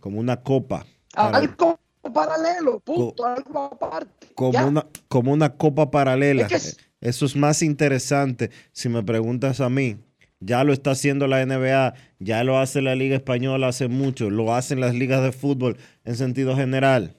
Como 0.00 0.20
una 0.20 0.42
copa. 0.42 0.86
para- 1.14 1.38
Algo 1.38 1.78
paralelo, 2.12 2.78
punto, 2.80 3.24
algo 3.26 3.64
aparte. 3.64 4.28
como, 4.34 4.52
Ya. 4.52 4.66
una, 4.66 4.86
como 5.08 5.32
una 5.32 5.54
copa 5.56 5.90
paralela. 5.90 6.42
Es 6.42 6.48
que 6.48 6.54
es- 6.56 6.76
Eso 7.00 7.26
es 7.26 7.36
más 7.36 7.62
interesante 7.62 8.50
si 8.72 8.88
me 8.88 9.02
preguntas 9.02 9.60
a 9.60 9.68
mí. 9.68 9.96
Ya 10.40 10.64
lo 10.64 10.72
está 10.72 10.90
haciendo 10.92 11.26
la 11.26 11.40
NBA, 11.42 11.94
ya 12.18 12.42
lo 12.44 12.58
hace 12.58 12.82
la 12.82 12.94
Liga 12.94 13.16
Española 13.16 13.68
hace 13.68 13.88
mucho, 13.88 14.28
lo 14.30 14.54
hacen 14.54 14.80
las 14.80 14.94
ligas 14.94 15.22
de 15.22 15.32
fútbol 15.32 15.76
en 16.04 16.16
sentido 16.16 16.56
general. 16.56 17.16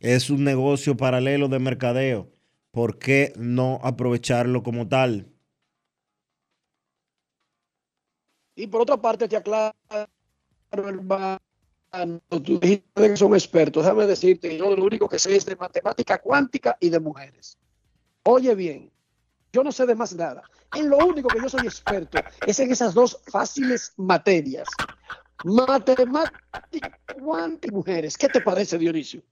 Es 0.00 0.30
un 0.30 0.44
negocio 0.44 0.96
paralelo 0.96 1.48
de 1.48 1.58
mercadeo. 1.58 2.30
¿Por 2.70 2.98
qué 2.98 3.32
no 3.36 3.80
aprovecharlo 3.82 4.62
como 4.62 4.86
tal? 4.88 5.26
Y 8.56 8.66
por 8.66 8.82
otra 8.82 8.96
parte, 8.96 9.28
te 9.28 9.36
aclaro, 9.36 9.74
hermano, 10.70 11.40
tú 12.28 12.58
dijiste 12.58 12.84
que 12.94 13.16
son 13.16 13.34
expertos. 13.34 13.84
Déjame 13.84 14.06
decirte 14.06 14.48
que 14.48 14.58
yo 14.58 14.74
lo 14.76 14.84
único 14.84 15.08
que 15.08 15.18
sé 15.18 15.36
es 15.36 15.44
de 15.46 15.56
matemática 15.56 16.18
cuántica 16.18 16.76
y 16.80 16.88
de 16.88 17.00
mujeres. 17.00 17.58
Oye 18.24 18.54
bien, 18.54 18.90
yo 19.52 19.62
no 19.62 19.72
sé 19.72 19.86
de 19.86 19.94
más 19.94 20.14
nada. 20.14 20.42
En 20.74 20.88
lo 20.88 20.98
único 20.98 21.28
que 21.28 21.40
yo 21.40 21.48
soy 21.48 21.66
experto 21.66 22.18
es 22.46 22.58
en 22.58 22.70
esas 22.70 22.94
dos 22.94 23.20
fáciles 23.26 23.92
materias. 23.96 24.68
Matemática 25.44 26.98
cuántica 27.22 27.68
y 27.68 27.74
mujeres. 27.74 28.16
¿Qué 28.16 28.28
te 28.28 28.40
parece, 28.40 28.78
Dionisio? 28.78 29.22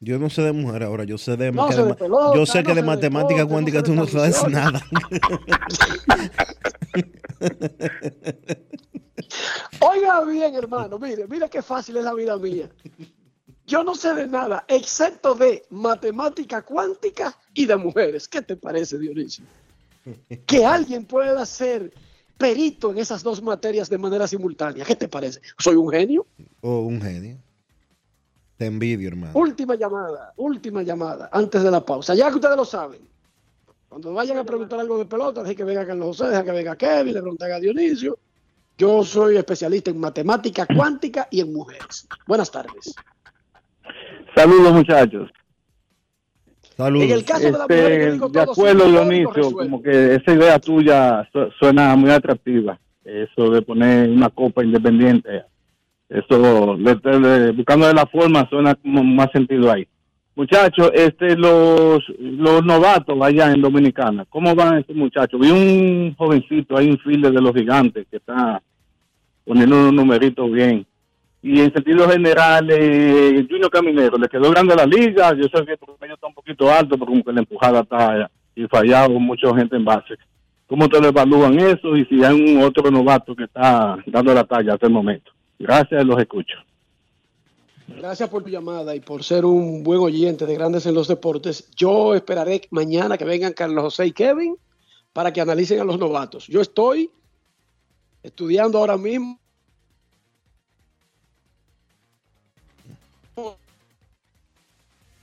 Yo 0.00 0.18
no 0.18 0.28
sé 0.28 0.42
de 0.42 0.52
mujer 0.52 0.82
ahora, 0.82 1.04
yo 1.04 1.16
sé 1.16 1.36
de, 1.36 1.52
No 1.52 1.68
que 1.68 1.76
de 1.76 1.84
de 1.84 1.94
pelota, 1.94 2.36
yo 2.36 2.44
sé 2.44 2.62
no 2.62 2.64
que 2.64 2.74
de 2.74 2.82
de 2.82 2.86
matemática 2.86 3.42
no 3.42 3.48
cuántica 3.48 3.82
tú 3.82 3.92
de 3.92 3.96
no 3.96 4.06
sabes 4.06 4.46
nada. 4.48 4.82
Oiga 9.80 10.24
bien, 10.24 10.54
hermano, 10.54 10.98
mire, 10.98 11.26
mire 11.26 11.48
qué 11.48 11.62
fácil 11.62 11.96
es 11.96 12.04
la 12.04 12.12
vida 12.12 12.36
mía. 12.36 12.68
Yo 13.66 13.82
no 13.82 13.94
sé 13.94 14.14
de 14.14 14.28
nada, 14.28 14.64
excepto 14.68 15.34
de 15.34 15.64
matemática 15.70 16.62
cuántica 16.62 17.36
y 17.54 17.66
de 17.66 17.76
mujeres. 17.76 18.28
¿Qué 18.28 18.42
te 18.42 18.56
parece, 18.56 18.98
Dionisio? 18.98 19.44
que 20.46 20.64
alguien 20.64 21.04
pueda 21.04 21.44
ser 21.46 21.92
perito 22.38 22.92
en 22.92 22.98
esas 22.98 23.22
dos 23.22 23.42
materias 23.42 23.88
de 23.88 23.98
manera 23.98 24.28
simultánea. 24.28 24.84
¿Qué 24.84 24.94
te 24.94 25.08
parece? 25.08 25.40
¿Soy 25.58 25.74
un 25.74 25.90
genio? 25.90 26.26
O 26.60 26.80
un 26.80 27.00
genio. 27.00 27.38
Te 28.56 28.66
envidio, 28.66 29.08
hermano. 29.08 29.32
Última 29.34 29.74
llamada, 29.74 30.32
última 30.36 30.82
llamada, 30.82 31.28
antes 31.32 31.62
de 31.62 31.70
la 31.70 31.84
pausa. 31.84 32.14
Ya 32.14 32.28
que 32.30 32.36
ustedes 32.36 32.56
lo 32.56 32.64
saben, 32.64 33.00
cuando 33.88 34.12
vayan 34.14 34.38
a 34.38 34.44
preguntar 34.44 34.80
algo 34.80 34.98
de 34.98 35.04
pelota, 35.04 35.42
dejen 35.42 35.56
que 35.56 35.64
venga 35.64 35.86
Carlos 35.86 36.06
José, 36.16 36.30
dejen 36.30 36.44
que 36.46 36.52
venga 36.52 36.76
Kevin, 36.76 37.14
le 37.14 37.20
pregunten 37.20 37.52
a 37.52 37.58
Dionisio. 37.60 38.18
Yo 38.78 39.02
soy 39.04 39.36
especialista 39.36 39.90
en 39.90 39.98
matemática 39.98 40.66
cuántica 40.66 41.28
y 41.30 41.40
en 41.40 41.52
mujeres. 41.52 42.06
Buenas 42.26 42.50
tardes. 42.50 42.94
Saludos, 44.34 44.72
muchachos. 44.72 45.30
Saludos. 46.76 47.06
En 47.06 47.12
el 47.12 47.24
caso 47.24 47.42
de 47.44 47.52
la 47.52 47.58
Este, 47.64 47.74
mujer, 47.82 48.12
digo 48.12 48.28
de 48.28 48.40
acuerdo, 48.40 48.84
Dionisio, 48.86 49.52
como 49.52 49.82
que 49.82 50.14
esa 50.16 50.32
idea 50.32 50.58
tuya 50.58 51.26
su- 51.32 51.50
suena 51.58 51.96
muy 51.96 52.10
atractiva. 52.10 52.78
Eso 53.02 53.50
de 53.50 53.62
poner 53.62 54.10
una 54.10 54.28
copa 54.30 54.62
independiente. 54.64 55.44
Eso, 56.08 56.76
le- 56.76 57.50
buscando 57.52 57.86
de 57.86 57.94
la 57.94 58.06
forma, 58.06 58.48
suena 58.48 58.74
como 58.76 59.02
más 59.02 59.30
sentido 59.32 59.70
ahí. 59.70 59.86
Muchachos, 60.36 60.90
este, 60.94 61.34
los, 61.36 62.00
los 62.18 62.64
novatos 62.64 63.16
allá 63.22 63.52
en 63.52 63.62
Dominicana, 63.62 64.24
¿cómo 64.28 64.54
van 64.54 64.78
estos 64.78 64.94
muchachos? 64.94 65.40
Vi 65.40 65.50
un 65.50 66.14
jovencito 66.16 66.76
ahí, 66.76 66.90
un 66.90 66.98
fielder 66.98 67.32
de 67.32 67.40
los 67.40 67.54
gigantes, 67.54 68.06
que 68.10 68.18
está 68.18 68.62
poniendo 69.44 69.76
unos 69.76 69.94
numeritos 69.94 70.50
bien. 70.52 70.86
Y 71.42 71.60
en 71.60 71.72
sentido 71.72 72.08
general, 72.08 72.68
eh, 72.70 73.46
Junior 73.48 73.70
Caminero, 73.70 74.18
le 74.18 74.28
quedó 74.28 74.50
grande 74.50 74.74
la 74.74 74.84
liga. 74.84 75.32
Yo 75.34 75.44
sé 75.44 75.64
que 75.64 75.72
el 75.72 76.10
está 76.12 76.26
un 76.26 76.34
poquito 76.34 76.70
alto, 76.70 76.96
pero 76.98 77.06
como 77.06 77.22
que 77.22 77.32
la 77.32 77.40
empujada 77.40 77.80
está 77.80 78.30
y 78.54 78.66
fallado 78.66 79.10
mucha 79.20 79.54
gente 79.56 79.76
en 79.76 79.84
base. 79.84 80.14
¿Cómo 80.66 80.88
te 80.88 80.98
evalúan 80.98 81.58
eso? 81.60 81.96
Y 81.96 82.04
si 82.06 82.24
hay 82.24 82.34
un 82.34 82.62
otro 82.62 82.90
novato 82.90 83.34
que 83.36 83.44
está 83.44 83.96
dando 84.06 84.34
la 84.34 84.44
talla 84.44 84.74
hasta 84.74 84.86
el 84.86 84.92
momento. 84.92 85.30
Gracias, 85.58 86.04
los 86.04 86.18
escucho. 86.20 86.56
Gracias 87.88 88.28
por 88.28 88.42
tu 88.42 88.50
llamada 88.50 88.94
y 88.94 89.00
por 89.00 89.22
ser 89.22 89.44
un 89.44 89.82
buen 89.82 90.00
oyente 90.00 90.44
de 90.44 90.54
Grandes 90.54 90.86
en 90.86 90.94
los 90.94 91.08
Deportes. 91.08 91.70
Yo 91.76 92.14
esperaré 92.14 92.62
mañana 92.70 93.16
que 93.16 93.24
vengan 93.24 93.52
Carlos 93.52 93.84
José 93.84 94.06
y 94.06 94.12
Kevin 94.12 94.56
para 95.12 95.32
que 95.32 95.40
analicen 95.40 95.80
a 95.80 95.84
los 95.84 95.98
novatos. 95.98 96.46
Yo 96.48 96.60
estoy 96.60 97.10
estudiando 98.22 98.78
ahora 98.78 98.96
mismo 98.96 99.38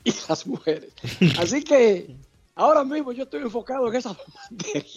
y 0.04 0.14
las 0.28 0.48
mujeres. 0.48 0.94
Así 1.40 1.64
que 1.64 2.16
ahora 2.56 2.84
mismo 2.84 3.12
yo 3.12 3.24
estoy 3.24 3.42
enfocado 3.42 3.88
en 3.90 3.96
esas 3.96 4.18
materias. 4.50 4.96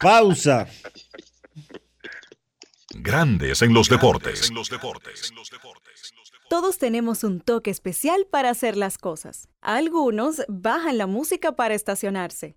Pausa. 0.00 0.68
Grandes 3.00 3.62
en 3.62 3.74
los 3.74 3.88
deportes. 3.88 4.50
Todos 6.48 6.78
tenemos 6.78 7.24
un 7.24 7.40
toque 7.40 7.70
especial 7.70 8.26
para 8.30 8.50
hacer 8.50 8.76
las 8.76 8.98
cosas. 8.98 9.48
Algunos 9.60 10.42
bajan 10.48 10.98
la 10.98 11.06
música 11.06 11.52
para 11.52 11.74
estacionarse. 11.74 12.56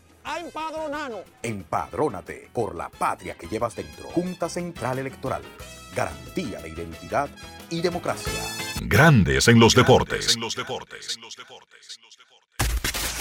a 0.23 0.39
empadronarnos. 0.39 1.21
Empadrónate 1.41 2.49
por 2.53 2.75
la 2.75 2.89
patria 2.89 3.35
que 3.35 3.47
llevas 3.47 3.75
dentro. 3.75 4.09
Junta 4.09 4.49
Central 4.49 4.99
Electoral. 4.99 5.41
Garantía 5.95 6.59
de 6.59 6.69
identidad 6.69 7.29
y 7.69 7.81
democracia. 7.81 8.31
Grandes 8.81 9.47
en 9.47 9.59
los 9.59 9.75
deportes. 9.75 10.37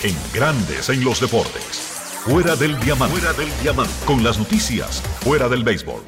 En 0.02 0.16
Grandes 0.32 0.88
en 0.88 1.04
los 1.04 1.20
deportes. 1.20 2.00
Fuera 2.24 2.54
del 2.56 2.78
diamante. 2.80 3.16
Fuera 3.16 3.32
del 3.32 3.48
diamante. 3.62 3.92
Con 4.04 4.22
las 4.22 4.38
noticias. 4.38 5.02
Fuera 5.20 5.48
del 5.48 5.64
béisbol. 5.64 6.02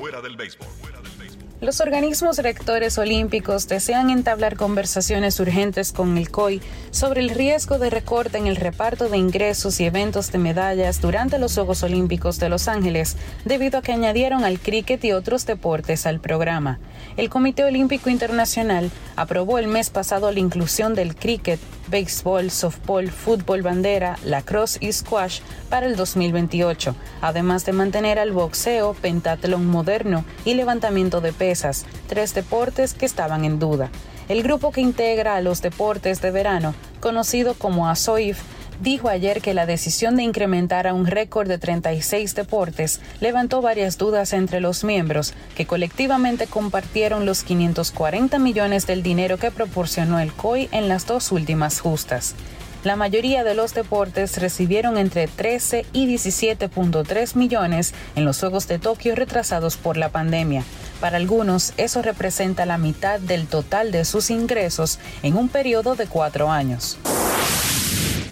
Los 1.63 1.81
organismos 1.81 2.39
rectores 2.39 2.99
olímpicos 2.99 3.69
desean 3.69 4.11
entablar 4.11 4.57
conversaciones 4.57 5.39
urgentes 5.39 5.93
con 5.93 6.19
el 6.19 6.29
COI 6.29 6.61
sobre 6.91 7.21
el 7.21 7.31
riesgo 7.31 7.79
de 7.79 7.89
recorte 7.89 8.37
en 8.37 8.49
el 8.49 8.57
reparto 8.57 9.09
de 9.09 9.17
ingresos 9.17 9.79
y 9.79 9.85
eventos 9.85 10.33
de 10.33 10.39
medallas 10.39 11.01
durante 11.01 11.39
los 11.39 11.55
Juegos 11.55 11.85
Olímpicos 11.85 12.41
de 12.41 12.49
Los 12.49 12.67
Ángeles, 12.67 13.17
debido 13.45 13.79
a 13.79 13.83
que 13.83 13.93
añadieron 13.93 14.43
al 14.43 14.59
cricket 14.59 15.05
y 15.05 15.13
otros 15.13 15.47
deportes 15.47 16.05
al 16.05 16.19
programa. 16.19 16.81
El 17.17 17.31
Comité 17.31 17.63
Olímpico 17.63 18.11
Internacional 18.11 18.91
aprobó 19.15 19.61
el 19.61 19.69
mes 19.69 19.89
pasado 19.91 20.33
la 20.33 20.41
inclusión 20.41 20.97
del 20.97 21.15
cricket, 21.15 21.61
béisbol, 21.93 22.51
softball, 22.51 23.11
fútbol 23.11 23.63
bandera, 23.63 24.17
lacrosse 24.25 24.79
y 24.81 24.91
squash 24.93 25.41
para 25.69 25.87
el 25.87 25.95
2028, 25.95 26.97
además 27.21 27.65
de 27.67 27.73
mantener 27.73 28.19
al 28.19 28.33
boxeo, 28.33 28.95
pentatlón 28.95 29.67
moderno 29.67 30.25
y 30.45 30.55
levantamiento 30.55 31.21
de 31.21 31.33
pesas, 31.33 31.85
tres 32.09 32.35
deportes 32.35 32.95
que 32.95 33.07
estaban 33.07 33.45
en 33.45 33.61
duda. 33.61 33.91
El 34.29 34.43
grupo 34.43 34.73
que 34.73 34.81
integra 34.81 35.37
a 35.37 35.43
los 35.43 35.61
deportes 35.61 36.23
de 36.23 36.31
verano, 36.31 36.75
conocido 37.01 37.55
como 37.55 37.89
ASOIF, 37.89 38.41
dijo 38.83 39.09
ayer 39.09 39.41
que 39.41 39.55
la 39.55 39.65
decisión 39.65 40.17
de 40.17 40.25
incrementar 40.25 40.87
a 40.87 40.95
un 40.95 41.07
récord 41.07 41.49
de 41.49 41.59
36 41.59 42.35
deportes 42.35 43.01
levantó 43.21 43.63
varias 43.63 43.97
dudas 43.97 44.33
entre 44.33 44.61
los 44.61 44.83
miembros, 44.83 45.35
que 45.55 45.67
colectivamente 45.67 46.49
compartieron 46.49 47.25
los 47.25 47.45
540 47.45 48.39
millones 48.41 48.87
del 48.87 49.03
dinero 49.03 49.39
que 49.39 49.53
proporcionó 49.53 50.19
el 50.19 50.33
COI 50.33 50.69
en 50.73 50.89
las 50.89 51.07
dos 51.07 51.31
últimas 51.31 51.81
justas. 51.81 52.35
La 52.83 52.97
mayoría 52.97 53.45
de 53.45 53.55
los 53.55 53.75
deportes 53.75 54.39
recibieron 54.39 54.99
entre 54.99 55.29
13 55.29 55.87
y 55.93 56.13
17.3 56.13 57.37
millones 57.37 57.95
en 58.17 58.25
los 58.25 58.41
Juegos 58.41 58.67
de 58.67 58.81
Tokio 58.81 59.15
retrasados 59.15 59.77
por 59.77 59.97
la 59.97 60.09
pandemia. 60.09 60.65
Para 61.01 61.19
algunos, 61.19 61.75
eso 61.77 62.03
representa 62.03 62.67
la 62.67 62.79
mitad 62.79 63.21
del 63.21 63.47
total 63.47 63.93
de 63.93 64.05
sus 64.05 64.31
ingresos 64.31 64.99
en 65.23 65.37
un 65.37 65.49
periodo 65.49 65.95
de 65.95 66.09
cuatro 66.09 66.51
años. 66.51 66.99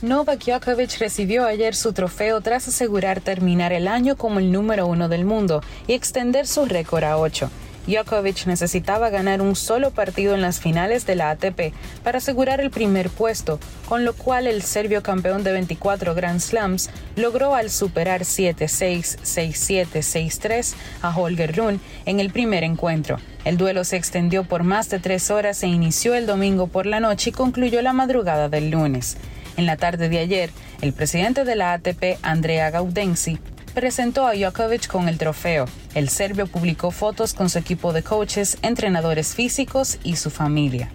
Novak 0.02 0.46
Djokovic 0.46 0.98
recibió 0.98 1.44
ayer 1.44 1.74
su 1.74 1.92
trofeo 1.92 2.40
tras 2.40 2.66
asegurar 2.66 3.20
terminar 3.20 3.74
el 3.74 3.86
año 3.86 4.16
como 4.16 4.38
el 4.38 4.50
número 4.50 4.86
uno 4.86 5.10
del 5.10 5.26
mundo 5.26 5.62
y 5.86 5.92
extender 5.92 6.46
su 6.46 6.64
récord 6.64 7.04
a 7.04 7.18
ocho. 7.18 7.50
Djokovic 7.86 8.46
necesitaba 8.46 9.10
ganar 9.10 9.42
un 9.42 9.54
solo 9.54 9.90
partido 9.90 10.34
en 10.34 10.40
las 10.40 10.58
finales 10.58 11.04
de 11.04 11.16
la 11.16 11.28
ATP 11.28 11.74
para 12.02 12.16
asegurar 12.16 12.62
el 12.62 12.70
primer 12.70 13.10
puesto, 13.10 13.60
con 13.90 14.06
lo 14.06 14.14
cual 14.14 14.46
el 14.46 14.62
serbio 14.62 15.02
campeón 15.02 15.44
de 15.44 15.52
24 15.52 16.14
Grand 16.14 16.40
Slams 16.40 16.88
logró 17.16 17.54
al 17.54 17.68
superar 17.68 18.22
7-6, 18.22 19.18
6-7, 19.18 19.86
6-3 19.86 20.74
a 21.02 21.14
Holger 21.14 21.54
Rune 21.54 21.80
en 22.06 22.20
el 22.20 22.30
primer 22.30 22.64
encuentro. 22.64 23.18
El 23.44 23.58
duelo 23.58 23.84
se 23.84 23.96
extendió 23.96 24.44
por 24.44 24.62
más 24.62 24.88
de 24.88 24.98
tres 24.98 25.30
horas 25.30 25.62
e 25.62 25.68
inició 25.68 26.14
el 26.14 26.24
domingo 26.26 26.68
por 26.68 26.86
la 26.86 27.00
noche 27.00 27.30
y 27.30 27.32
concluyó 27.34 27.82
la 27.82 27.92
madrugada 27.92 28.48
del 28.48 28.70
lunes. 28.70 29.18
En 29.60 29.66
la 29.66 29.76
tarde 29.76 30.08
de 30.08 30.18
ayer, 30.18 30.50
el 30.80 30.94
presidente 30.94 31.44
de 31.44 31.54
la 31.54 31.74
ATP, 31.74 32.18
Andrea 32.22 32.70
Gaudenzi, 32.70 33.38
presentó 33.74 34.26
a 34.26 34.32
Djokovic 34.32 34.86
con 34.86 35.06
el 35.06 35.18
trofeo. 35.18 35.66
El 35.94 36.08
serbio 36.08 36.46
publicó 36.46 36.90
fotos 36.90 37.34
con 37.34 37.50
su 37.50 37.58
equipo 37.58 37.92
de 37.92 38.02
coaches, 38.02 38.56
entrenadores 38.62 39.34
físicos 39.34 39.98
y 40.02 40.16
su 40.16 40.30
familia. 40.30 40.90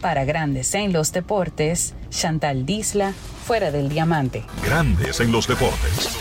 Para 0.00 0.24
Grandes 0.24 0.72
en 0.76 0.92
los 0.92 1.10
Deportes, 1.10 1.94
Chantal 2.10 2.64
Disla, 2.64 3.12
fuera 3.44 3.72
del 3.72 3.88
diamante. 3.88 4.44
Grandes 4.64 5.18
en 5.18 5.32
los 5.32 5.48
deportes. 5.48 6.16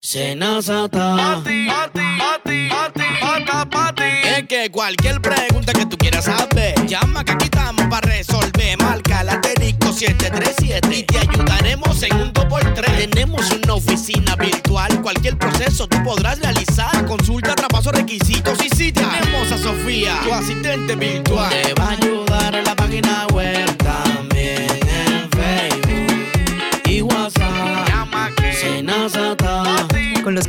Senazata. 0.00 1.16
Pati, 1.16 1.66
pati, 1.66 2.00
pati, 2.18 2.68
pati, 2.70 3.04
pata, 3.20 3.68
pati. 3.68 4.02
Es 4.24 4.48
que 4.48 4.70
cualquier 4.70 5.20
pregunta 5.20 5.74
que 5.74 5.84
tú 5.84 5.98
quieras 5.98 6.24
saber, 6.24 6.74
llama 6.86 7.22
que 7.26 7.32
aquí 7.32 7.44
estamos 7.44 7.84
para 7.88 8.08
resolver. 8.08 8.78
Marca 8.78 9.20
asterisco 9.20 9.71
737 10.02 10.96
y 10.96 11.02
te 11.04 11.18
ayudaremos 11.18 12.02
en 12.02 12.16
un 12.16 12.32
2x3. 12.32 13.08
Tenemos 13.08 13.48
una 13.52 13.74
oficina 13.74 14.34
virtual, 14.34 15.00
cualquier 15.00 15.38
proceso 15.38 15.86
tú 15.86 16.02
podrás 16.02 16.40
realizar. 16.40 17.06
Consulta, 17.06 17.54
traspaso, 17.54 17.92
requisitos 17.92 18.58
y 18.64 18.68
si 18.70 18.90
tenemos 18.90 19.52
a 19.52 19.58
Sofía, 19.58 20.18
tu 20.24 20.32
asistente 20.32 20.96
virtual. 20.96 21.50
Te 21.50 21.74
va 21.74 21.84
a 21.84 21.90
ayudar 21.90 22.54
en 22.56 22.64
la 22.64 22.74
página 22.74 23.26
web 23.28 23.31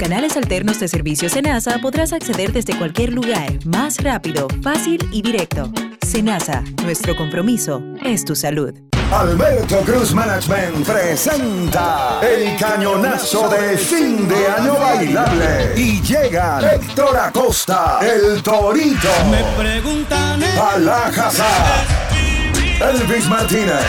canales 0.03 0.35
alternos 0.35 0.81
de 0.81 0.89
servicio 0.89 1.29
Senasa 1.29 1.77
podrás 1.77 2.11
acceder 2.11 2.51
desde 2.51 2.77
cualquier 2.77 3.13
lugar, 3.13 3.47
más 3.65 4.03
rápido, 4.03 4.49
fácil 4.61 4.99
y 5.13 5.21
directo. 5.21 5.71
Senasa, 6.05 6.61
nuestro 6.83 7.15
compromiso 7.15 7.81
es 8.03 8.25
tu 8.25 8.35
salud. 8.35 8.73
Alberto 9.13 9.77
Cruz 9.85 10.13
Management 10.13 10.85
presenta 10.85 12.19
el 12.21 12.57
cañonazo 12.57 13.47
de 13.47 13.77
fin 13.77 14.27
de 14.27 14.45
año 14.45 14.73
bailable. 14.73 15.71
Y 15.77 16.01
llega 16.01 16.59
Héctor 16.73 17.15
Acosta, 17.15 17.99
el 18.01 18.43
Torito. 18.43 19.07
Me 19.31 19.63
preguntan 19.63 20.43
Alajazá. 20.43 21.45
Elvis 22.81 23.29
Martínez. 23.29 23.85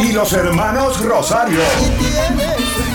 Y 0.00 0.12
los 0.12 0.32
hermanos 0.32 1.00
Rosario. 1.00 1.60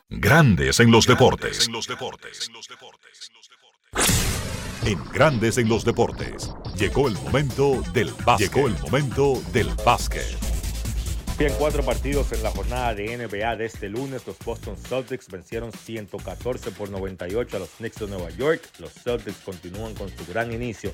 Grandes 0.09 0.79
en 0.79 0.91
los 0.91 1.07
deportes. 1.07 1.67
En 4.85 5.03
Grandes 5.11 5.57
en 5.57 5.67
los 5.67 5.83
deportes. 5.83 6.51
Llegó 6.77 7.07
el 7.07 7.15
momento 7.15 7.81
del 7.91 8.13
básquet. 8.23 8.53
Llegó 8.53 8.67
el 8.67 8.77
momento 8.79 9.41
del 9.51 9.69
básquet. 9.83 10.48
Bien, 11.39 11.53
cuatro 11.57 11.83
partidos 11.83 12.33
en 12.33 12.43
la 12.43 12.51
jornada 12.51 12.93
de 12.93 13.15
NBA 13.15 13.55
de 13.55 13.63
este 13.63 13.87
lunes. 13.87 14.27
Los 14.27 14.37
Boston 14.39 14.75
Celtics 14.75 15.29
vencieron 15.29 15.71
114 15.71 16.71
por 16.71 16.89
98 16.89 17.55
a 17.55 17.59
los 17.61 17.69
Knicks 17.77 18.01
de 18.01 18.07
Nueva 18.07 18.29
York. 18.31 18.61
Los 18.77 18.91
Celtics 18.91 19.37
continúan 19.45 19.93
con 19.93 20.09
su 20.09 20.25
gran 20.25 20.51
inicio. 20.51 20.91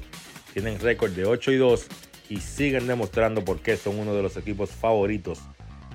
Tienen 0.53 0.79
récord 0.79 1.13
de 1.13 1.25
8 1.25 1.51
y 1.51 1.57
2 1.57 1.87
y 2.29 2.41
siguen 2.41 2.85
demostrando 2.85 3.43
por 3.43 3.59
qué 3.59 3.75
son 3.75 3.97
uno 3.97 4.13
de 4.13 4.21
los 4.21 4.37
equipos 4.37 4.69
favoritos 4.69 5.39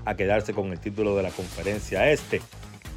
a 0.04 0.16
quedarse 0.16 0.52
con 0.52 0.72
el 0.72 0.80
título 0.80 1.14
de 1.14 1.22
la 1.22 1.30
conferencia 1.30 2.10
este. 2.10 2.42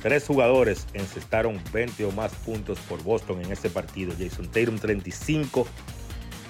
Tres 0.01 0.25
jugadores 0.25 0.87
encestaron 0.95 1.61
20 1.71 2.03
o 2.05 2.11
más 2.13 2.33
puntos 2.33 2.79
por 2.79 3.03
Boston 3.03 3.41
en 3.45 3.51
este 3.51 3.69
partido. 3.69 4.11
Jason 4.17 4.49
Tatum 4.49 4.79
35, 4.79 5.67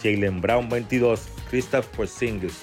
Jalen 0.02 0.40
Brown 0.40 0.70
22, 0.70 1.28
Kristaps 1.50 1.88
Porzingis 1.88 2.58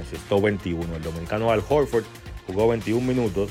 encestó 0.00 0.40
21. 0.40 0.96
El 0.96 1.02
dominicano 1.02 1.50
Al 1.50 1.62
Horford 1.66 2.04
jugó 2.46 2.68
21 2.68 3.06
minutos, 3.06 3.50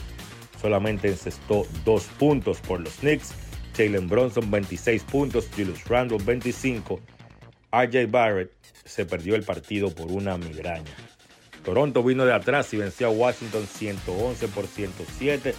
solamente 0.61 1.07
encestó 1.07 1.65
2 1.85 2.03
puntos 2.19 2.59
por 2.59 2.79
los 2.81 2.93
Knicks. 2.95 3.33
Jalen 3.75 4.09
Bronson 4.09 4.51
26 4.51 5.03
puntos, 5.03 5.47
Julius 5.55 5.85
Randle 5.85 6.17
25. 6.23 6.99
RJ 7.71 8.07
Barrett 8.09 8.51
se 8.83 9.05
perdió 9.05 9.35
el 9.35 9.43
partido 9.43 9.93
por 9.93 10.11
una 10.11 10.37
migraña. 10.37 10.91
Toronto 11.63 12.03
vino 12.03 12.25
de 12.25 12.33
atrás 12.33 12.73
y 12.73 12.77
venció 12.77 13.07
a 13.07 13.11
Washington 13.11 13.67
111 13.67 14.47
por 14.49 14.65
107. 14.65 15.53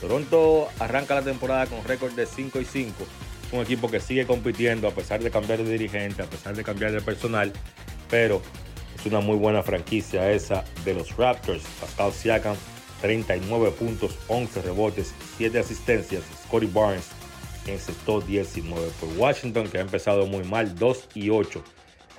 Toronto 0.00 0.68
arranca 0.78 1.14
la 1.14 1.22
temporada 1.22 1.66
con 1.66 1.84
récord 1.84 2.12
de 2.12 2.26
5 2.26 2.60
y 2.60 2.64
5. 2.64 2.94
Es 3.46 3.52
un 3.52 3.60
equipo 3.60 3.90
que 3.90 4.00
sigue 4.00 4.26
compitiendo 4.26 4.88
a 4.88 4.92
pesar 4.92 5.22
de 5.22 5.30
cambiar 5.30 5.62
de 5.62 5.70
dirigente, 5.70 6.22
a 6.22 6.26
pesar 6.26 6.56
de 6.56 6.64
cambiar 6.64 6.92
de 6.92 7.00
personal, 7.00 7.52
pero 8.08 8.40
es 9.00 9.06
una 9.06 9.20
muy 9.20 9.36
buena 9.36 9.62
franquicia 9.62 10.30
esa 10.30 10.62
de 10.84 10.94
los 10.94 11.16
Raptors. 11.16 11.62
Pascal 11.80 12.12
Siakam, 12.12 12.56
39 13.00 13.70
puntos, 13.70 14.18
11 14.28 14.62
rebotes, 14.62 15.14
7 15.38 15.58
asistencias. 15.58 16.22
Scotty 16.44 16.66
Barnes 16.66 17.08
encestó 17.66 18.20
19 18.20 18.88
por 19.00 19.08
Washington, 19.16 19.68
que 19.68 19.78
ha 19.78 19.82
empezado 19.82 20.26
muy 20.26 20.44
mal, 20.44 20.74
2 20.74 21.08
y 21.14 21.30
8 21.30 21.64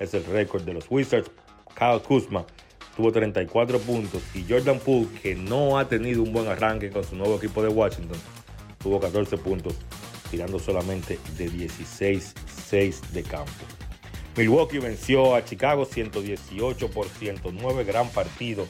es 0.00 0.14
el 0.14 0.24
récord 0.24 0.62
de 0.62 0.74
los 0.74 0.86
Wizards. 0.90 1.30
Kyle 1.78 2.02
Kuzma 2.02 2.44
tuvo 2.96 3.12
34 3.12 3.78
puntos 3.78 4.20
y 4.34 4.44
Jordan 4.48 4.80
Poole, 4.80 5.08
que 5.22 5.34
no 5.36 5.78
ha 5.78 5.88
tenido 5.88 6.22
un 6.22 6.32
buen 6.32 6.48
arranque 6.48 6.90
con 6.90 7.04
su 7.04 7.14
nuevo 7.14 7.36
equipo 7.36 7.62
de 7.62 7.68
Washington, 7.68 8.18
tuvo 8.78 8.98
14 8.98 9.38
puntos, 9.38 9.74
tirando 10.30 10.58
solamente 10.58 11.18
de 11.38 11.48
16-6 11.48 13.00
de 13.12 13.22
campo. 13.22 13.81
Milwaukee 14.36 14.78
venció 14.78 15.34
a 15.34 15.44
Chicago 15.44 15.84
118 15.84 16.90
por 16.90 17.06
109, 17.06 17.84
gran 17.84 18.08
partido 18.08 18.66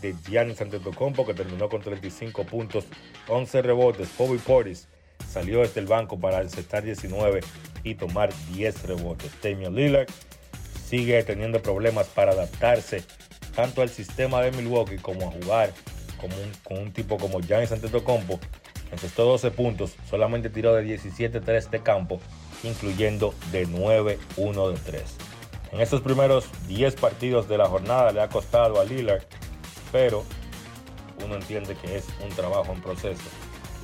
de 0.00 0.14
Giannis 0.28 0.60
Antetokounmpo 0.60 1.26
que 1.26 1.34
terminó 1.34 1.68
con 1.68 1.82
35 1.82 2.44
puntos, 2.44 2.84
11 3.26 3.62
rebotes. 3.62 4.08
Bobby 4.16 4.38
Portis 4.38 4.86
salió 5.28 5.60
desde 5.60 5.80
el 5.80 5.86
banco 5.86 6.18
para 6.18 6.40
encestar 6.40 6.84
19 6.84 7.40
y 7.82 7.96
tomar 7.96 8.32
10 8.52 8.84
rebotes. 8.84 9.32
Damian 9.42 9.74
Lillard 9.74 10.08
sigue 10.86 11.22
teniendo 11.24 11.60
problemas 11.60 12.06
para 12.06 12.30
adaptarse 12.32 13.02
tanto 13.54 13.82
al 13.82 13.88
sistema 13.88 14.40
de 14.42 14.52
Milwaukee 14.52 14.96
como 14.96 15.28
a 15.28 15.32
jugar 15.32 15.72
con 16.62 16.78
un 16.78 16.92
tipo 16.92 17.18
como 17.18 17.40
Giannis 17.40 17.72
Antetokounmpo. 17.72 18.38
Encestó 18.92 19.24
12 19.24 19.50
puntos, 19.50 19.96
solamente 20.08 20.50
tiró 20.50 20.74
de 20.74 20.84
17-3 20.84 21.68
de 21.70 21.82
campo 21.82 22.20
incluyendo 22.62 23.34
de 23.52 23.66
9-1 23.66 24.72
de 24.72 24.78
3. 24.78 25.02
En 25.72 25.80
estos 25.80 26.00
primeros 26.00 26.46
10 26.68 26.96
partidos 26.96 27.48
de 27.48 27.58
la 27.58 27.66
jornada 27.66 28.12
le 28.12 28.20
ha 28.20 28.28
costado 28.28 28.80
a 28.80 28.84
Lillard, 28.84 29.22
pero 29.92 30.24
uno 31.24 31.36
entiende 31.36 31.76
que 31.76 31.96
es 31.96 32.06
un 32.24 32.30
trabajo 32.30 32.72
en 32.72 32.80
proceso 32.80 33.22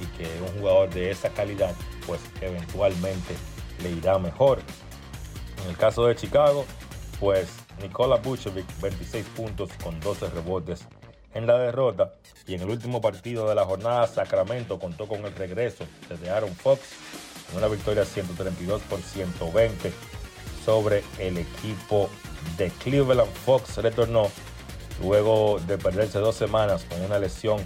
y 0.00 0.06
que 0.16 0.24
un 0.40 0.60
jugador 0.60 0.90
de 0.90 1.10
esa 1.10 1.30
calidad 1.30 1.74
pues 2.06 2.20
eventualmente 2.40 3.34
le 3.82 3.90
irá 3.90 4.18
mejor. 4.18 4.60
En 5.62 5.70
el 5.70 5.76
caso 5.76 6.06
de 6.06 6.16
Chicago, 6.16 6.64
pues 7.20 7.48
Nikola 7.80 8.16
Vucevic 8.16 8.66
26 8.80 9.24
puntos 9.36 9.70
con 9.82 9.98
12 10.00 10.28
rebotes 10.30 10.86
en 11.34 11.46
la 11.46 11.58
derrota 11.58 12.14
y 12.46 12.54
en 12.54 12.62
el 12.62 12.70
último 12.70 13.00
partido 13.00 13.48
de 13.48 13.54
la 13.54 13.64
jornada 13.64 14.06
Sacramento 14.06 14.78
contó 14.78 15.06
con 15.06 15.24
el 15.24 15.34
regreso 15.34 15.84
de 16.20 16.30
Aaron 16.30 16.54
Fox 16.54 16.80
una 17.54 17.68
victoria 17.68 18.04
132 18.04 18.82
por 18.82 19.00
120 19.00 19.92
sobre 20.64 21.04
el 21.18 21.38
equipo 21.38 22.10
de 22.56 22.70
Cleveland. 22.70 23.32
Fox 23.44 23.76
retornó 23.78 24.30
luego 25.00 25.60
de 25.66 25.78
perderse 25.78 26.18
dos 26.18 26.36
semanas 26.36 26.84
con 26.88 27.00
una 27.02 27.18
lesión 27.18 27.60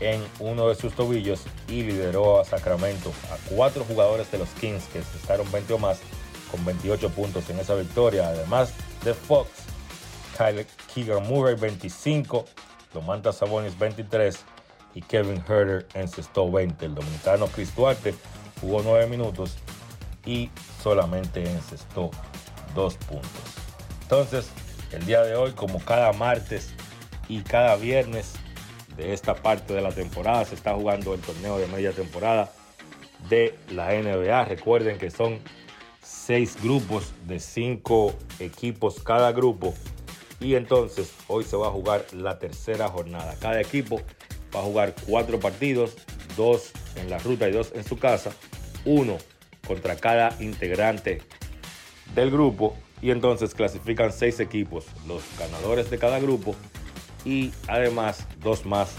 en 0.00 0.22
uno 0.38 0.68
de 0.68 0.74
sus 0.74 0.94
tobillos 0.94 1.42
y 1.68 1.82
lideró 1.82 2.40
a 2.40 2.44
Sacramento 2.44 3.12
a 3.30 3.54
cuatro 3.54 3.84
jugadores 3.84 4.30
de 4.30 4.38
los 4.38 4.48
Kings 4.60 4.84
que 4.86 4.98
estaron 4.98 5.50
20 5.52 5.74
o 5.74 5.78
más 5.78 6.00
con 6.50 6.64
28 6.64 7.10
puntos 7.10 7.48
en 7.50 7.58
esa 7.58 7.74
victoria. 7.74 8.28
Además 8.28 8.72
de 9.04 9.14
Fox, 9.14 9.50
Kyle 10.36 10.66
Keegan 10.92 11.26
Murray 11.28 11.54
25, 11.54 12.44
Domantas 12.94 13.36
Sabonis 13.36 13.78
23 13.78 14.38
y 14.94 15.02
Kevin 15.02 15.44
Herter 15.46 15.86
encestó 15.94 16.50
20. 16.50 16.86
El 16.86 16.94
dominicano 16.94 17.46
Chris 17.46 17.74
Duarte 17.76 18.14
jugó 18.60 18.82
9 18.82 19.06
minutos 19.06 19.56
y 20.26 20.50
solamente 20.82 21.48
encestó 21.48 22.10
2 22.74 22.94
puntos. 22.96 23.30
Entonces, 24.02 24.50
el 24.92 25.06
día 25.06 25.22
de 25.22 25.36
hoy, 25.36 25.52
como 25.52 25.78
cada 25.84 26.12
martes 26.12 26.74
y 27.28 27.42
cada 27.42 27.76
viernes 27.76 28.34
de 28.96 29.12
esta 29.12 29.34
parte 29.34 29.72
de 29.72 29.80
la 29.80 29.92
temporada, 29.92 30.44
se 30.44 30.54
está 30.54 30.74
jugando 30.74 31.14
el 31.14 31.20
torneo 31.20 31.58
de 31.58 31.66
media 31.68 31.92
temporada 31.92 32.50
de 33.28 33.56
la 33.70 33.92
NBA. 33.92 34.44
Recuerden 34.46 34.98
que 34.98 35.10
son 35.10 35.38
seis 36.02 36.56
grupos 36.62 37.12
de 37.26 37.38
cinco 37.38 38.14
equipos 38.38 39.00
cada 39.02 39.32
grupo. 39.32 39.74
Y 40.40 40.54
entonces 40.54 41.12
hoy 41.28 41.44
se 41.44 41.56
va 41.56 41.68
a 41.68 41.70
jugar 41.70 42.04
la 42.12 42.38
tercera 42.38 42.88
jornada. 42.88 43.36
Cada 43.40 43.60
equipo 43.60 44.00
va 44.54 44.60
a 44.60 44.62
jugar 44.62 44.94
cuatro 45.06 45.38
partidos, 45.38 45.96
dos 46.36 46.72
en 46.96 47.10
la 47.10 47.18
ruta 47.18 47.48
y 47.48 47.52
dos 47.52 47.72
en 47.74 47.84
su 47.84 47.98
casa. 47.98 48.32
Uno 48.84 49.18
contra 49.66 49.96
cada 49.96 50.34
integrante 50.40 51.22
del 52.14 52.30
grupo. 52.30 52.76
Y 53.02 53.10
entonces 53.10 53.54
clasifican 53.54 54.12
seis 54.12 54.40
equipos, 54.40 54.84
los 55.06 55.22
ganadores 55.38 55.90
de 55.90 55.98
cada 55.98 56.18
grupo 56.18 56.54
y 57.24 57.50
además 57.66 58.26
dos 58.40 58.66
más 58.66 58.90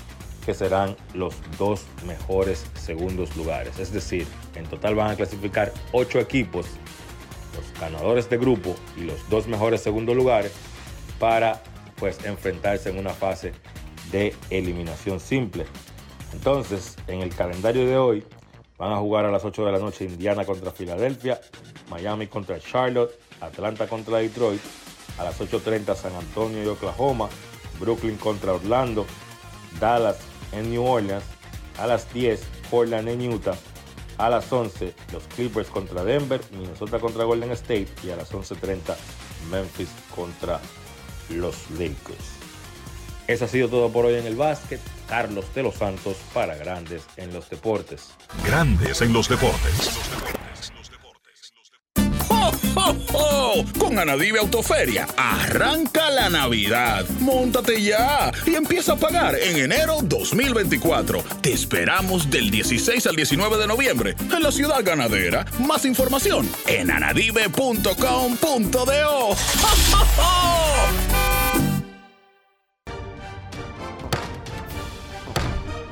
que 0.45 0.53
serán 0.53 0.95
los 1.13 1.35
dos 1.59 1.83
mejores 2.07 2.65
segundos 2.73 3.35
lugares. 3.35 3.77
Es 3.77 3.91
decir, 3.93 4.25
en 4.55 4.65
total 4.65 4.95
van 4.95 5.11
a 5.11 5.15
clasificar 5.15 5.71
ocho 5.91 6.19
equipos, 6.19 6.65
los 7.55 7.79
ganadores 7.79 8.29
de 8.29 8.37
grupo 8.37 8.75
y 8.97 9.01
los 9.01 9.29
dos 9.29 9.47
mejores 9.47 9.81
segundos 9.81 10.15
lugares 10.15 10.51
para 11.19 11.61
pues 11.97 12.23
enfrentarse 12.25 12.89
en 12.89 12.97
una 12.97 13.11
fase 13.11 13.53
de 14.11 14.33
eliminación 14.49 15.19
simple. 15.19 15.65
Entonces, 16.33 16.95
en 17.07 17.21
el 17.21 17.35
calendario 17.35 17.85
de 17.85 17.97
hoy 17.97 18.25
van 18.77 18.93
a 18.93 18.97
jugar 18.97 19.25
a 19.25 19.31
las 19.31 19.45
8 19.45 19.65
de 19.65 19.71
la 19.71 19.79
noche 19.79 20.05
Indiana 20.05 20.45
contra 20.45 20.71
Filadelfia, 20.71 21.39
Miami 21.89 22.27
contra 22.27 22.59
Charlotte, 22.59 23.19
Atlanta 23.41 23.87
contra 23.87 24.17
Detroit, 24.17 24.61
a 25.17 25.23
las 25.23 25.39
8.30 25.39 25.95
San 25.95 26.15
Antonio 26.15 26.63
y 26.63 26.67
Oklahoma, 26.67 27.29
Brooklyn 27.79 28.17
contra 28.17 28.53
Orlando, 28.53 29.05
Dallas 29.79 30.17
en 30.51 30.71
New 30.71 30.83
Orleans, 30.83 31.23
a 31.77 31.87
las 31.87 32.11
10 32.13 32.41
Portland 32.69 33.09
en 33.09 33.33
Utah, 33.33 33.55
a 34.17 34.29
las 34.29 34.51
11 34.51 34.93
los 35.11 35.23
Clippers 35.35 35.67
contra 35.69 36.03
Denver, 36.03 36.41
Minnesota 36.51 36.99
contra 36.99 37.23
Golden 37.23 37.51
State 37.51 37.89
y 38.03 38.09
a 38.09 38.15
las 38.15 38.31
11.30 38.31 38.95
Memphis 39.49 39.89
contra 40.15 40.59
los 41.29 41.69
Lakers. 41.71 42.41
Eso 43.27 43.45
ha 43.45 43.47
sido 43.47 43.67
todo 43.69 43.89
por 43.89 44.05
hoy 44.05 44.15
en 44.15 44.25
el 44.25 44.35
básquet. 44.35 44.81
Carlos 45.11 45.53
de 45.53 45.61
los 45.61 45.75
Santos 45.75 46.15
para 46.33 46.55
Grandes 46.55 47.03
en 47.17 47.33
los 47.33 47.49
Deportes. 47.49 48.11
Grandes 48.45 49.01
en 49.01 49.11
los 49.11 49.27
deportes. 49.27 49.91
¡Oh, 52.29 52.51
oh, 52.75 52.95
oh! 53.11 53.65
Con 53.77 53.99
Anadive 53.99 54.39
Autoferia, 54.39 55.05
arranca 55.17 56.09
la 56.11 56.29
Navidad. 56.29 57.05
Móntate 57.19 57.81
ya 57.81 58.31
y 58.45 58.55
empieza 58.55 58.93
a 58.93 58.95
pagar 58.95 59.35
en 59.35 59.57
enero 59.57 59.97
2024. 60.01 61.21
Te 61.41 61.51
esperamos 61.51 62.29
del 62.29 62.49
16 62.49 63.05
al 63.07 63.17
19 63.17 63.57
de 63.57 63.67
noviembre 63.67 64.15
en 64.17 64.41
la 64.41 64.51
ciudad 64.53 64.81
ganadera. 64.81 65.45
Más 65.59 65.83
información 65.83 66.49
en 66.67 66.89
anadive.com.do. 66.89 69.35
¡Oh, 70.17 70.85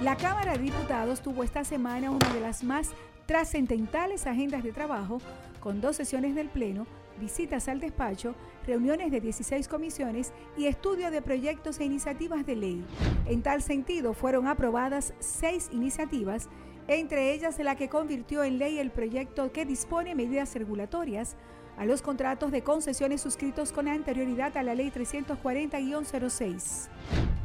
La 0.09 0.17
Cámara 0.17 0.53
de 0.53 0.63
Diputados 0.63 1.21
tuvo 1.21 1.43
esta 1.43 1.63
semana 1.63 2.09
una 2.09 2.33
de 2.33 2.39
las 2.39 2.63
más 2.63 2.93
trascendentales 3.27 4.25
agendas 4.25 4.63
de 4.63 4.71
trabajo, 4.71 5.19
con 5.59 5.81
dos 5.81 5.97
sesiones 5.97 6.33
del 6.33 6.49
Pleno, 6.49 6.87
visitas 7.19 7.67
al 7.67 7.79
despacho, 7.79 8.33
reuniones 8.65 9.11
de 9.11 9.21
16 9.21 9.67
comisiones 9.67 10.33
y 10.57 10.65
estudio 10.65 11.11
de 11.11 11.21
proyectos 11.21 11.79
e 11.79 11.85
iniciativas 11.85 12.43
de 12.47 12.55
ley. 12.55 12.83
En 13.27 13.43
tal 13.43 13.61
sentido, 13.61 14.15
fueron 14.15 14.47
aprobadas 14.47 15.13
seis 15.19 15.69
iniciativas, 15.71 16.49
entre 16.87 17.31
ellas 17.31 17.59
la 17.59 17.75
que 17.75 17.87
convirtió 17.87 18.43
en 18.43 18.57
ley 18.57 18.79
el 18.79 18.89
proyecto 18.89 19.51
que 19.51 19.63
dispone 19.63 20.15
medidas 20.15 20.55
regulatorias 20.55 21.35
a 21.79 21.85
los 21.85 22.01
contratos 22.01 22.51
de 22.51 22.61
concesiones 22.61 23.21
suscritos 23.21 23.71
con 23.71 23.87
anterioridad 23.87 24.55
a 24.57 24.63
la 24.63 24.75
Ley 24.75 24.91
340-06. 24.91 26.89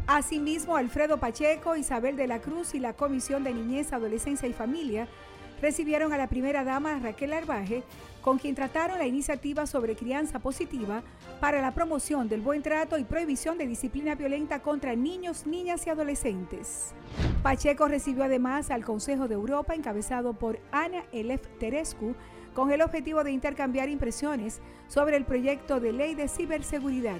Asimismo, 0.09 0.77
Alfredo 0.77 1.19
Pacheco, 1.19 1.77
Isabel 1.77 2.17
de 2.17 2.27
la 2.27 2.41
Cruz 2.41 2.75
y 2.75 2.81
la 2.81 2.95
Comisión 2.95 3.45
de 3.45 3.55
Niñez, 3.55 3.93
Adolescencia 3.93 4.49
y 4.49 4.53
Familia 4.53 5.07
recibieron 5.63 6.13
a 6.13 6.19
la 6.19 6.27
primera 6.27 6.65
dama 6.65 6.99
Raquel 6.99 7.33
Arbaje, 7.33 7.85
con 8.23 8.39
quien 8.39 8.57
trataron 8.57 8.99
la 8.99 9.07
iniciativa 9.07 9.67
sobre 9.67 9.95
crianza 9.95 10.41
positiva 10.41 11.05
para 11.41 11.63
la 11.63 11.73
promoción 11.73 12.29
del 12.29 12.41
buen 12.41 12.61
trato 12.61 12.99
y 12.99 13.05
prohibición 13.05 13.57
de 13.57 13.69
disciplina 13.69 14.17
violenta 14.17 14.61
contra 14.63 14.97
niños, 14.97 15.47
niñas 15.47 15.87
y 15.87 15.91
adolescentes. 15.91 16.93
Pacheco 17.43 17.87
recibió 17.87 18.25
además 18.25 18.71
al 18.71 18.85
Consejo 18.85 19.29
de 19.29 19.35
Europa, 19.35 19.75
encabezado 19.75 20.35
por 20.35 20.59
Ana 20.73 21.05
Elef 21.13 21.47
Terescu, 21.61 22.17
con 22.55 22.73
el 22.73 22.83
objetivo 22.83 23.25
de 23.25 23.33
intercambiar 23.33 23.89
impresiones 23.89 24.61
sobre 24.89 25.17
el 25.17 25.25
proyecto 25.25 25.81
de 25.81 25.93
ley 25.93 26.15
de 26.15 26.29
ciberseguridad. 26.29 27.19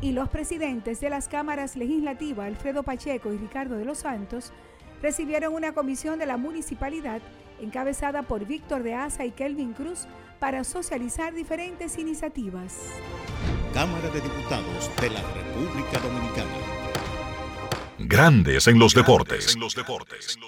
Y 0.00 0.12
los 0.12 0.28
presidentes 0.28 1.00
de 1.00 1.10
las 1.10 1.28
cámaras 1.28 1.76
legislativas, 1.76 2.46
Alfredo 2.46 2.82
Pacheco 2.82 3.32
y 3.32 3.38
Ricardo 3.38 3.76
de 3.76 3.84
los 3.84 3.98
Santos, 3.98 4.52
recibieron 5.02 5.54
una 5.54 5.72
comisión 5.72 6.18
de 6.18 6.26
la 6.26 6.36
municipalidad 6.36 7.20
encabezada 7.60 8.22
por 8.22 8.46
Víctor 8.46 8.82
de 8.82 8.94
Asa 8.94 9.24
y 9.24 9.32
Kelvin 9.32 9.72
Cruz 9.72 10.06
para 10.38 10.64
socializar 10.64 11.34
diferentes 11.34 11.98
iniciativas. 11.98 12.78
Cámara 13.72 14.08
de 14.08 14.20
Diputados 14.20 14.90
de 15.00 15.10
la 15.10 15.22
República 15.32 15.98
Dominicana. 15.98 16.50
Grandes 17.98 18.66
en 18.66 18.78
los 18.78 18.94
deportes. 18.94 19.54
En 19.54 19.60
los 19.60 19.74
deportes. 19.74 20.38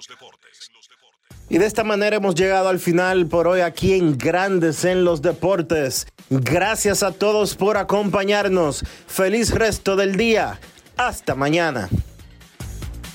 Y 1.50 1.58
de 1.58 1.66
esta 1.66 1.82
manera 1.82 2.16
hemos 2.16 2.34
llegado 2.34 2.68
al 2.68 2.78
final 2.78 3.26
por 3.26 3.48
hoy 3.48 3.60
aquí 3.60 3.94
en 3.94 4.18
Grandes 4.18 4.84
en 4.84 5.04
los 5.04 5.22
Deportes. 5.22 6.06
Gracias 6.28 7.02
a 7.02 7.12
todos 7.12 7.54
por 7.54 7.78
acompañarnos. 7.78 8.84
Feliz 9.06 9.54
resto 9.54 9.96
del 9.96 10.16
día. 10.16 10.60
Hasta 10.96 11.34
mañana. 11.34 11.88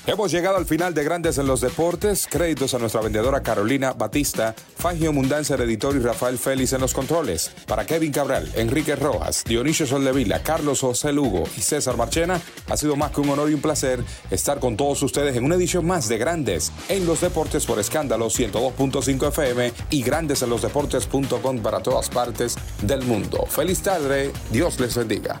Hemos 0.06 0.30
llegado 0.30 0.58
al 0.58 0.66
final 0.66 0.92
de 0.92 1.02
Grandes 1.02 1.38
en 1.38 1.46
los 1.46 1.62
Deportes. 1.62 2.28
Créditos 2.30 2.74
a 2.74 2.78
nuestra 2.78 3.00
vendedora 3.00 3.42
Carolina 3.42 3.94
Batista, 3.94 4.54
Fangio 4.76 5.14
Mundanza, 5.14 5.54
editor 5.54 5.96
y 5.96 5.98
Rafael 5.98 6.36
Félix 6.36 6.74
en 6.74 6.82
los 6.82 6.92
controles. 6.92 7.50
Para 7.66 7.86
Kevin 7.86 8.12
Cabral, 8.12 8.52
Enrique 8.54 8.96
Rojas, 8.96 9.44
Dionisio 9.46 9.86
Soldevila, 9.86 10.42
Carlos 10.42 10.80
José 10.80 11.10
Lugo 11.10 11.44
y 11.56 11.62
César 11.62 11.96
Marchena, 11.96 12.38
ha 12.68 12.76
sido 12.76 12.96
más 12.96 13.12
que 13.12 13.22
un 13.22 13.30
honor 13.30 13.50
y 13.50 13.54
un 13.54 13.62
placer 13.62 14.04
estar 14.30 14.60
con 14.60 14.76
todos 14.76 15.02
ustedes 15.02 15.36
en 15.36 15.44
una 15.44 15.54
edición 15.54 15.86
más 15.86 16.06
de 16.06 16.18
Grandes 16.18 16.70
en 16.90 17.06
los 17.06 17.22
Deportes 17.22 17.64
por 17.64 17.78
Escándalo 17.78 18.26
102.5 18.26 19.28
FM 19.28 19.72
y 19.88 20.02
grandesenlosdeportes.com 20.02 21.60
para 21.60 21.80
todas 21.82 22.10
partes 22.10 22.56
del 22.82 23.02
mundo. 23.04 23.46
Feliz 23.48 23.80
tarde, 23.80 24.32
Dios 24.50 24.78
les 24.80 24.96
bendiga. 24.96 25.40